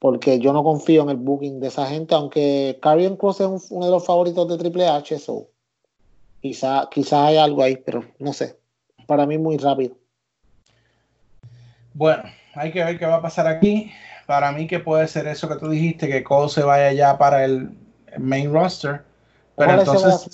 porque 0.00 0.40
yo 0.40 0.52
no 0.52 0.64
confío 0.64 1.02
en 1.04 1.10
el 1.10 1.16
booking 1.16 1.60
de 1.60 1.68
esa 1.68 1.86
gente, 1.86 2.12
aunque 2.16 2.76
Karrion 2.82 3.16
Cross 3.16 3.40
es 3.40 3.46
un- 3.46 3.62
uno 3.70 3.86
de 3.86 3.92
los 3.92 4.04
favoritos 4.04 4.48
de 4.48 4.58
Triple 4.58 4.88
H, 4.88 5.16
so 5.20 5.46
quizá, 6.40 6.88
quizá 6.90 7.26
hay 7.26 7.36
algo 7.36 7.62
ahí, 7.62 7.76
pero 7.76 8.04
no 8.18 8.32
sé. 8.32 8.58
Para 9.06 9.26
mí 9.26 9.38
muy 9.38 9.58
rápido. 9.58 9.96
Bueno, 11.94 12.24
hay 12.54 12.72
que 12.72 12.82
ver 12.82 12.98
qué 12.98 13.06
va 13.06 13.16
a 13.16 13.22
pasar 13.22 13.46
aquí. 13.46 13.92
Para 14.26 14.52
mí 14.52 14.66
que 14.66 14.78
puede 14.78 15.08
ser 15.08 15.26
eso 15.26 15.48
que 15.48 15.56
tú 15.56 15.68
dijiste, 15.68 16.08
que 16.08 16.22
Cole 16.24 16.48
se 16.48 16.62
vaya 16.62 16.92
ya 16.92 17.18
para 17.18 17.44
el 17.44 17.76
main 18.18 18.52
roster. 18.52 19.04
Pero 19.56 19.72
entonces, 19.78 20.28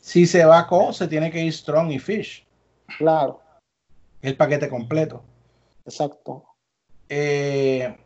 si 0.00 0.26
se 0.26 0.44
va 0.44 0.66
Cole, 0.66 0.92
se 0.92 1.08
tiene 1.08 1.30
que 1.30 1.42
ir 1.42 1.52
Strong 1.52 1.90
y 1.92 1.98
Fish. 1.98 2.46
Claro, 2.98 3.40
El 4.20 4.36
paquete 4.36 4.68
completo. 4.68 5.22
exacto. 5.84 6.44
Eh, 7.08 7.96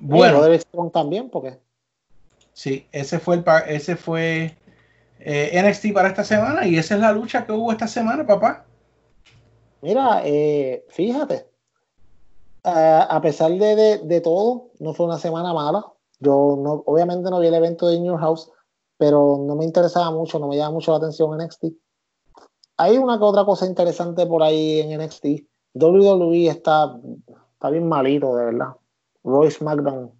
Bueno, 0.00 0.38
Roderick 0.38 0.60
Strong 0.62 0.92
también, 0.92 1.30
porque 1.30 1.58
sí, 2.52 2.86
ese 2.92 3.18
fue 3.18 3.36
el 3.36 3.44
pa- 3.44 3.60
ese 3.60 3.96
fue 3.96 4.56
eh, 5.20 5.50
NXT 5.52 5.92
para 5.92 6.08
esta 6.08 6.24
semana 6.24 6.66
y 6.66 6.76
esa 6.78 6.94
es 6.94 7.00
la 7.00 7.12
lucha 7.12 7.44
que 7.46 7.52
hubo 7.52 7.72
esta 7.72 7.88
semana, 7.88 8.26
papá. 8.26 8.64
Mira, 9.82 10.22
eh, 10.24 10.84
fíjate, 10.90 11.48
a, 12.66 13.02
a 13.04 13.20
pesar 13.20 13.50
de, 13.52 13.76
de- 13.76 13.98
de 13.98 14.20
todo, 14.20 14.70
no 14.80 14.92
fue 14.94 15.06
una 15.06 15.18
semana 15.18 15.52
mala. 15.54 15.84
Yo 16.18 16.58
no, 16.60 16.82
obviamente 16.86 17.30
no 17.30 17.40
vi 17.40 17.46
el 17.48 17.54
evento 17.54 17.86
de 17.88 18.02
Your 18.02 18.18
House, 18.18 18.50
pero 18.98 19.38
no 19.46 19.54
me 19.56 19.64
interesaba 19.64 20.10
mucho, 20.10 20.38
no 20.38 20.48
me 20.48 20.56
llama 20.56 20.72
mucho 20.72 20.90
la 20.92 20.98
atención 20.98 21.36
NXT. 21.38 21.64
Hay 22.78 22.98
una 22.98 23.18
que 23.18 23.24
otra 23.24 23.44
cosa 23.44 23.66
interesante 23.66 24.26
por 24.26 24.42
ahí 24.42 24.80
en 24.80 25.00
NXT. 25.00 25.26
WWE 25.74 26.48
está, 26.48 26.98
está 27.52 27.70
bien 27.70 27.88
malito, 27.88 28.34
de 28.36 28.44
verdad. 28.46 28.68
Roy 29.24 29.50
SmackDown 29.50 30.12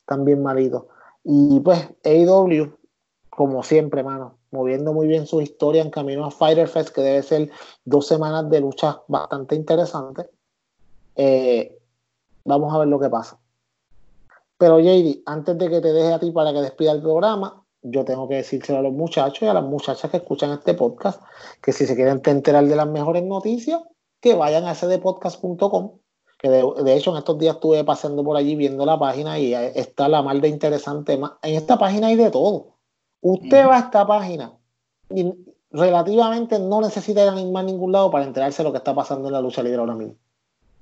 están 0.00 0.24
bien 0.24 0.42
malitos. 0.42 0.84
Y 1.24 1.60
pues 1.60 1.88
AEW, 2.04 2.72
como 3.30 3.62
siempre, 3.62 4.02
mano, 4.02 4.38
moviendo 4.50 4.92
muy 4.92 5.06
bien 5.06 5.26
su 5.26 5.40
historia 5.40 5.82
en 5.82 5.90
camino 5.90 6.24
a 6.24 6.30
Fighter 6.30 6.68
Fest, 6.68 6.90
que 6.94 7.02
debe 7.02 7.22
ser 7.22 7.50
dos 7.84 8.06
semanas 8.06 8.48
de 8.48 8.60
lucha 8.60 9.02
bastante 9.08 9.54
interesantes. 9.56 10.26
Eh, 11.16 11.78
vamos 12.44 12.72
a 12.72 12.78
ver 12.78 12.88
lo 12.88 13.00
que 13.00 13.08
pasa. 13.08 13.38
Pero 14.58 14.78
JD, 14.78 15.22
antes 15.26 15.58
de 15.58 15.68
que 15.68 15.80
te 15.80 15.92
deje 15.92 16.12
a 16.12 16.18
ti 16.18 16.30
para 16.30 16.52
que 16.52 16.60
despida 16.60 16.92
el 16.92 17.02
programa, 17.02 17.62
yo 17.82 18.04
tengo 18.04 18.28
que 18.28 18.36
decírselo 18.36 18.78
a 18.78 18.82
los 18.82 18.92
muchachos 18.92 19.42
y 19.42 19.46
a 19.46 19.54
las 19.54 19.64
muchachas 19.64 20.10
que 20.10 20.16
escuchan 20.18 20.52
este 20.52 20.74
podcast, 20.74 21.22
que 21.62 21.72
si 21.72 21.86
se 21.86 21.94
quieren 21.94 22.22
enterar 22.24 22.64
de 22.64 22.76
las 22.76 22.88
mejores 22.88 23.22
noticias, 23.22 23.82
que 24.20 24.34
vayan 24.34 24.64
a 24.64 24.74
cdpodcast.com, 24.74 25.98
que 26.38 26.48
de, 26.48 26.64
de 26.82 26.96
hecho 26.96 27.12
en 27.12 27.18
estos 27.18 27.38
días 27.38 27.56
estuve 27.56 27.84
pasando 27.84 28.24
por 28.24 28.36
allí 28.36 28.56
viendo 28.56 28.84
la 28.84 28.98
página 28.98 29.38
y 29.38 29.54
está 29.54 30.08
la 30.08 30.22
mal 30.22 30.40
de 30.40 30.48
interesante. 30.48 31.14
En 31.14 31.54
esta 31.54 31.78
página 31.78 32.08
hay 32.08 32.16
de 32.16 32.30
todo. 32.30 32.76
Usted 33.20 33.66
va 33.66 33.76
a 33.76 33.80
esta 33.80 34.06
página 34.06 34.52
y 35.10 35.32
relativamente 35.70 36.58
no 36.58 36.80
necesita 36.80 37.22
ir 37.22 37.28
a 37.28 37.62
ningún 37.62 37.92
lado 37.92 38.10
para 38.10 38.24
enterarse 38.24 38.62
de 38.62 38.68
lo 38.68 38.72
que 38.72 38.78
está 38.78 38.94
pasando 38.94 39.28
en 39.28 39.34
la 39.34 39.40
lucha 39.40 39.62
libre 39.62 39.78
ahora 39.78 39.94
mismo. 39.94 40.16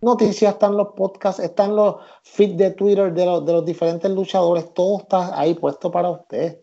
Noticias, 0.05 0.53
están 0.55 0.77
los 0.77 0.89
podcasts, 0.95 1.43
están 1.43 1.75
los 1.75 1.97
feeds 2.23 2.57
de 2.57 2.71
Twitter 2.73 3.13
de 3.13 3.27
los, 3.27 3.45
de 3.45 3.53
los 3.55 3.65
diferentes 3.65 4.11
luchadores, 4.11 4.73
todo 4.75 4.99
está 4.99 5.39
ahí 5.39 5.55
puesto 5.55 5.91
para 5.91 6.11
usted. 6.11 6.61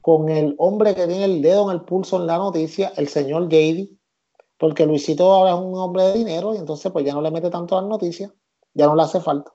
Con 0.00 0.28
el 0.28 0.54
hombre 0.58 0.94
que 0.94 1.06
tiene 1.06 1.24
el 1.24 1.42
dedo 1.42 1.70
en 1.70 1.76
el 1.76 1.82
pulso 1.84 2.16
en 2.16 2.26
la 2.26 2.38
noticia, 2.38 2.92
el 2.96 3.08
señor 3.08 3.48
JD, 3.48 3.88
porque 4.56 4.86
Luisito 4.86 5.30
ahora 5.32 5.50
es 5.50 5.60
un 5.60 5.76
hombre 5.78 6.04
de 6.04 6.12
dinero 6.14 6.54
y 6.54 6.58
entonces 6.58 6.90
pues 6.92 7.04
ya 7.04 7.12
no 7.12 7.20
le 7.20 7.30
mete 7.30 7.50
tanto 7.50 7.76
a 7.76 7.80
las 7.82 7.90
noticias, 7.90 8.32
ya 8.74 8.86
no 8.86 8.94
le 8.96 9.02
hace 9.02 9.20
falta. 9.20 9.52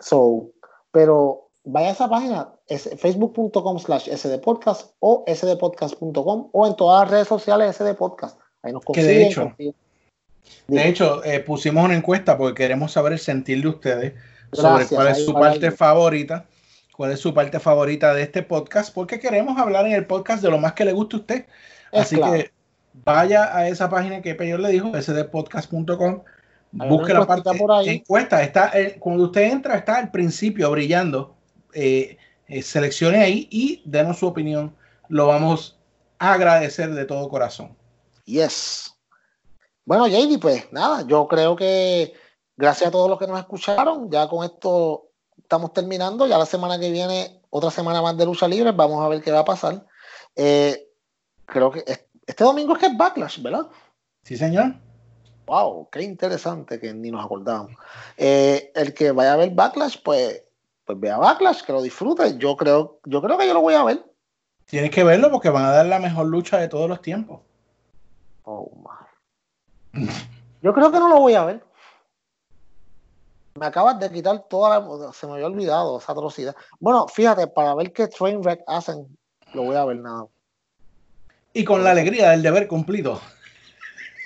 So, 0.00 0.48
pero 0.90 1.48
vaya 1.64 1.88
a 1.88 1.92
esa 1.92 2.08
página, 2.08 2.52
es 2.66 2.88
facebook.com 2.98 3.78
slash 3.78 4.08
sdpodcast 4.10 4.94
o 4.98 5.24
sdpodcast.com 5.26 6.48
o 6.52 6.66
en 6.66 6.76
todas 6.76 7.02
las 7.02 7.10
redes 7.10 7.28
sociales 7.28 7.76
sdpodcast. 7.76 8.38
Ahí 8.62 8.72
nos 8.72 8.82
Que 8.84 9.02
de 9.02 9.06
consiguen. 9.06 9.26
hecho, 9.28 9.42
consiguen. 9.42 9.74
De 10.66 10.88
hecho, 10.88 11.24
eh, 11.24 11.40
pusimos 11.40 11.84
una 11.84 11.96
encuesta 11.96 12.36
porque 12.38 12.62
queremos 12.62 12.92
saber 12.92 13.12
el 13.12 13.18
sentir 13.18 13.62
de 13.62 13.68
ustedes 13.68 14.14
sobre 14.52 14.86
cuál 14.86 15.08
es 15.08 15.24
su 15.24 15.32
parte 15.34 15.66
algo. 15.66 15.76
favorita, 15.76 16.46
cuál 16.96 17.12
es 17.12 17.20
su 17.20 17.34
parte 17.34 17.58
favorita 17.60 18.14
de 18.14 18.22
este 18.22 18.42
podcast, 18.42 18.94
porque 18.94 19.18
queremos 19.18 19.58
hablar 19.58 19.86
en 19.86 19.92
el 19.92 20.06
podcast 20.06 20.42
de 20.42 20.50
lo 20.50 20.58
más 20.58 20.72
que 20.74 20.84
le 20.84 20.92
guste 20.92 21.16
a 21.16 21.20
usted. 21.20 21.46
Es 21.90 22.02
Así 22.02 22.16
claro. 22.16 22.32
que 22.34 22.52
vaya 22.92 23.56
a 23.56 23.68
esa 23.68 23.88
página 23.88 24.22
que 24.22 24.34
Peyor 24.34 24.60
le 24.60 24.70
dijo, 24.70 24.92
sdpodcast.com, 25.00 26.22
busque 26.72 27.12
la 27.12 27.26
parte 27.26 27.50
por 27.58 27.72
ahí. 27.72 27.88
encuesta. 27.88 28.42
Está, 28.42 28.70
eh, 28.74 28.96
cuando 28.98 29.24
usted 29.24 29.42
entra, 29.42 29.76
está 29.76 29.98
al 29.98 30.10
principio 30.10 30.70
brillando. 30.70 31.34
Eh, 31.74 32.18
eh, 32.48 32.62
seleccione 32.62 33.18
ahí 33.18 33.48
y 33.50 33.82
denos 33.84 34.18
su 34.18 34.26
opinión. 34.26 34.74
Lo 35.08 35.26
vamos 35.26 35.78
a 36.18 36.34
agradecer 36.34 36.92
de 36.92 37.04
todo 37.04 37.28
corazón. 37.28 37.74
Yes. 38.26 38.91
Bueno, 39.84 40.06
JD, 40.06 40.38
pues 40.40 40.72
nada, 40.72 41.04
yo 41.06 41.26
creo 41.26 41.56
que 41.56 42.14
gracias 42.56 42.88
a 42.88 42.92
todos 42.92 43.10
los 43.10 43.18
que 43.18 43.26
nos 43.26 43.38
escucharon, 43.38 44.10
ya 44.10 44.28
con 44.28 44.44
esto 44.44 45.08
estamos 45.36 45.72
terminando. 45.72 46.26
Ya 46.26 46.38
la 46.38 46.46
semana 46.46 46.78
que 46.78 46.90
viene, 46.90 47.40
otra 47.50 47.70
semana 47.70 48.00
más 48.00 48.16
de 48.16 48.24
lucha 48.24 48.46
libre, 48.46 48.70
vamos 48.72 49.04
a 49.04 49.08
ver 49.08 49.20
qué 49.22 49.32
va 49.32 49.40
a 49.40 49.44
pasar. 49.44 49.84
Eh, 50.36 50.88
creo 51.46 51.70
que 51.70 51.82
es- 51.86 52.04
este 52.26 52.44
domingo 52.44 52.74
es 52.74 52.78
que 52.78 52.86
es 52.86 52.96
Backlash, 52.96 53.42
¿verdad? 53.42 53.66
Sí, 54.22 54.36
señor. 54.36 54.74
Wow, 55.46 55.88
qué 55.90 56.02
interesante 56.02 56.78
que 56.78 56.94
ni 56.94 57.10
nos 57.10 57.24
acordamos. 57.24 57.72
Eh, 58.16 58.70
el 58.76 58.94
que 58.94 59.10
vaya 59.10 59.32
a 59.32 59.36
ver 59.36 59.50
Backlash, 59.50 59.96
pues, 60.04 60.44
pues 60.84 61.00
vea 61.00 61.18
Backlash, 61.18 61.62
que 61.62 61.72
lo 61.72 61.82
disfrute. 61.82 62.38
Yo 62.38 62.56
creo, 62.56 63.00
yo 63.04 63.20
creo 63.20 63.36
que 63.36 63.48
yo 63.48 63.54
lo 63.54 63.60
voy 63.60 63.74
a 63.74 63.82
ver. 63.82 64.04
Tienes 64.66 64.90
que 64.92 65.02
verlo 65.04 65.30
porque 65.32 65.50
van 65.50 65.64
a 65.64 65.72
dar 65.72 65.86
la 65.86 65.98
mejor 65.98 66.26
lucha 66.26 66.58
de 66.58 66.68
todos 66.68 66.88
los 66.88 67.02
tiempos. 67.02 67.40
Oh, 68.44 68.70
my. 68.76 69.01
Yo 70.62 70.72
creo 70.72 70.90
que 70.90 70.98
no 70.98 71.08
lo 71.08 71.20
voy 71.20 71.34
a 71.34 71.44
ver. 71.44 71.64
Me 73.54 73.66
acabas 73.66 73.98
de 74.00 74.10
quitar 74.10 74.44
toda 74.48 74.80
la. 74.80 75.12
Se 75.12 75.26
me 75.26 75.34
había 75.34 75.46
olvidado 75.46 75.98
esa 75.98 76.12
atrocidad. 76.12 76.56
Bueno, 76.80 77.06
fíjate, 77.08 77.46
para 77.46 77.74
ver 77.74 77.92
qué 77.92 78.08
Trainwreck 78.08 78.62
hacen, 78.66 79.06
lo 79.52 79.64
voy 79.64 79.76
a 79.76 79.84
ver 79.84 79.98
nada. 79.98 80.26
Y 81.52 81.64
con 81.64 81.84
la 81.84 81.90
alegría 81.90 82.30
del 82.30 82.42
deber 82.42 82.66
cumplido. 82.66 83.20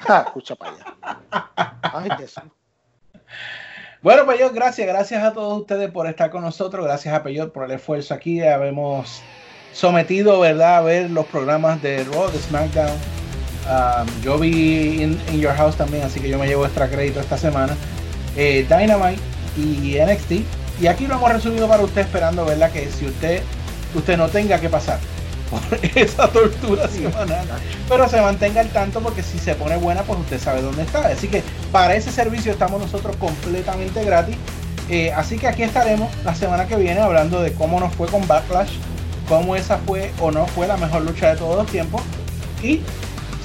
Ja, 0.01 0.21
escucha 0.27 0.55
para 0.55 0.73
allá. 0.73 1.21
Ay, 1.83 2.11
Jesús. 2.19 2.45
Bueno, 4.03 4.25
Peyot, 4.25 4.53
gracias, 4.53 4.87
gracias 4.87 5.25
a 5.25 5.33
todos 5.33 5.63
ustedes 5.63 5.91
por 5.91 6.07
estar 6.07 6.31
con 6.31 6.43
nosotros, 6.43 6.85
gracias 6.85 7.13
a 7.13 7.25
Peyot 7.25 7.53
por 7.53 7.65
el 7.65 7.73
esfuerzo 7.73 8.15
aquí, 8.15 8.41
habemos 8.41 9.21
sometido, 9.73 10.39
¿verdad?, 10.39 10.77
a 10.77 10.81
ver 10.83 11.11
los 11.11 11.27
programas 11.27 11.83
de 11.83 12.05
Raw, 12.05 12.31
de 12.31 12.39
SmackDown. 12.39 13.26
Um, 13.69 14.07
yo 14.23 14.39
vi 14.39 15.03
in, 15.03 15.21
In 15.33 15.41
Your 15.41 15.53
House 15.55 15.77
también, 15.77 16.05
así 16.05 16.21
que 16.21 16.29
yo 16.29 16.39
me 16.39 16.47
llevo 16.47 16.65
extra 16.65 16.89
crédito 16.89 17.21
esta 17.21 17.37
semana. 17.37 17.77
Eh, 18.37 18.67
Dynamite 18.69 19.21
y 19.57 19.99
NXT. 19.99 20.33
Y 20.81 20.87
aquí 20.87 21.07
lo 21.07 21.15
hemos 21.15 21.33
resumido 21.33 21.67
para 21.69 21.83
usted, 21.83 22.03
esperando, 22.03 22.45
¿verdad?, 22.45 22.71
que 22.71 22.89
si 22.91 23.07
usted, 23.07 23.43
usted 23.95 24.17
no 24.17 24.29
tenga 24.29 24.61
que 24.61 24.69
pasar 24.69 24.99
por 25.51 25.63
esa 25.95 26.29
tortura 26.29 26.87
semanal. 26.89 27.47
Pero 27.89 28.09
se 28.09 28.21
mantenga 28.21 28.61
al 28.61 28.69
tanto 28.69 29.01
porque 29.01 29.23
si 29.23 29.39
se 29.39 29.55
pone 29.55 29.77
buena, 29.77 30.03
pues 30.03 30.21
usted 30.21 30.39
sabe 30.39 30.63
dónde 30.63 30.83
está. 30.83 31.07
Así 31.09 31.29
que 31.29 31.43
para 31.73 31.97
ese 31.97 32.13
servicio 32.13 32.53
estamos 32.53 32.81
nosotros 32.81 33.17
completamente 33.17 34.05
gratis. 34.05 34.37
Eh, 34.89 35.13
así 35.13 35.39
que 35.39 35.49
aquí 35.49 35.65
estaremos 35.65 36.09
la 36.25 36.35
semana 36.35 36.67
que 36.67 36.77
viene 36.77 37.01
hablando 37.01 37.43
de 37.43 37.53
cómo 37.53 37.81
nos 37.81 37.93
fue 37.95 38.07
con 38.07 38.25
Backlash, 38.29 38.71
cómo 39.29 39.57
esa 39.57 39.79
fue 39.79 40.13
o 40.21 40.31
no 40.31 40.47
fue 40.47 40.69
la 40.69 40.77
mejor 40.77 41.03
lucha 41.03 41.31
de 41.31 41.37
todos 41.37 41.57
los 41.57 41.67
tiempos. 41.67 42.03
Y 42.63 42.83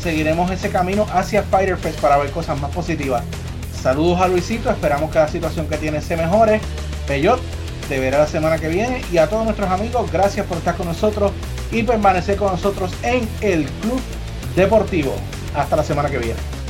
seguiremos 0.02 0.52
ese 0.52 0.70
camino 0.70 1.06
hacia 1.14 1.44
Fighter 1.44 1.78
Fest 1.78 2.00
para 2.00 2.18
ver 2.18 2.32
cosas 2.32 2.60
más 2.60 2.72
positivas. 2.72 3.24
Saludos 3.82 4.22
a 4.22 4.28
Luisito, 4.28 4.70
esperamos 4.70 5.12
que 5.12 5.20
la 5.20 5.28
situación 5.28 5.68
que 5.68 5.78
tiene 5.78 6.02
se 6.02 6.16
mejore. 6.16 6.60
Peyot, 7.08 7.40
te 7.88 8.00
verá 8.00 8.20
la 8.20 8.28
semana 8.28 8.58
que 8.58 8.68
viene. 8.70 9.02
Y 9.12 9.18
a 9.18 9.28
todos 9.28 9.44
nuestros 9.44 9.70
amigos, 9.70 10.12
gracias 10.12 10.46
por 10.46 10.58
estar 10.58 10.76
con 10.76 10.88
nosotros 10.88 11.32
y 11.72 11.84
permanecer 11.84 12.36
con 12.38 12.52
nosotros 12.52 12.92
en 13.04 13.28
el 13.42 13.66
Club 13.66 14.00
Deportivo. 14.56 15.14
Hasta 15.56 15.76
la 15.76 15.84
semana 15.84 16.10
que 16.10 16.18
viene. 16.18 16.61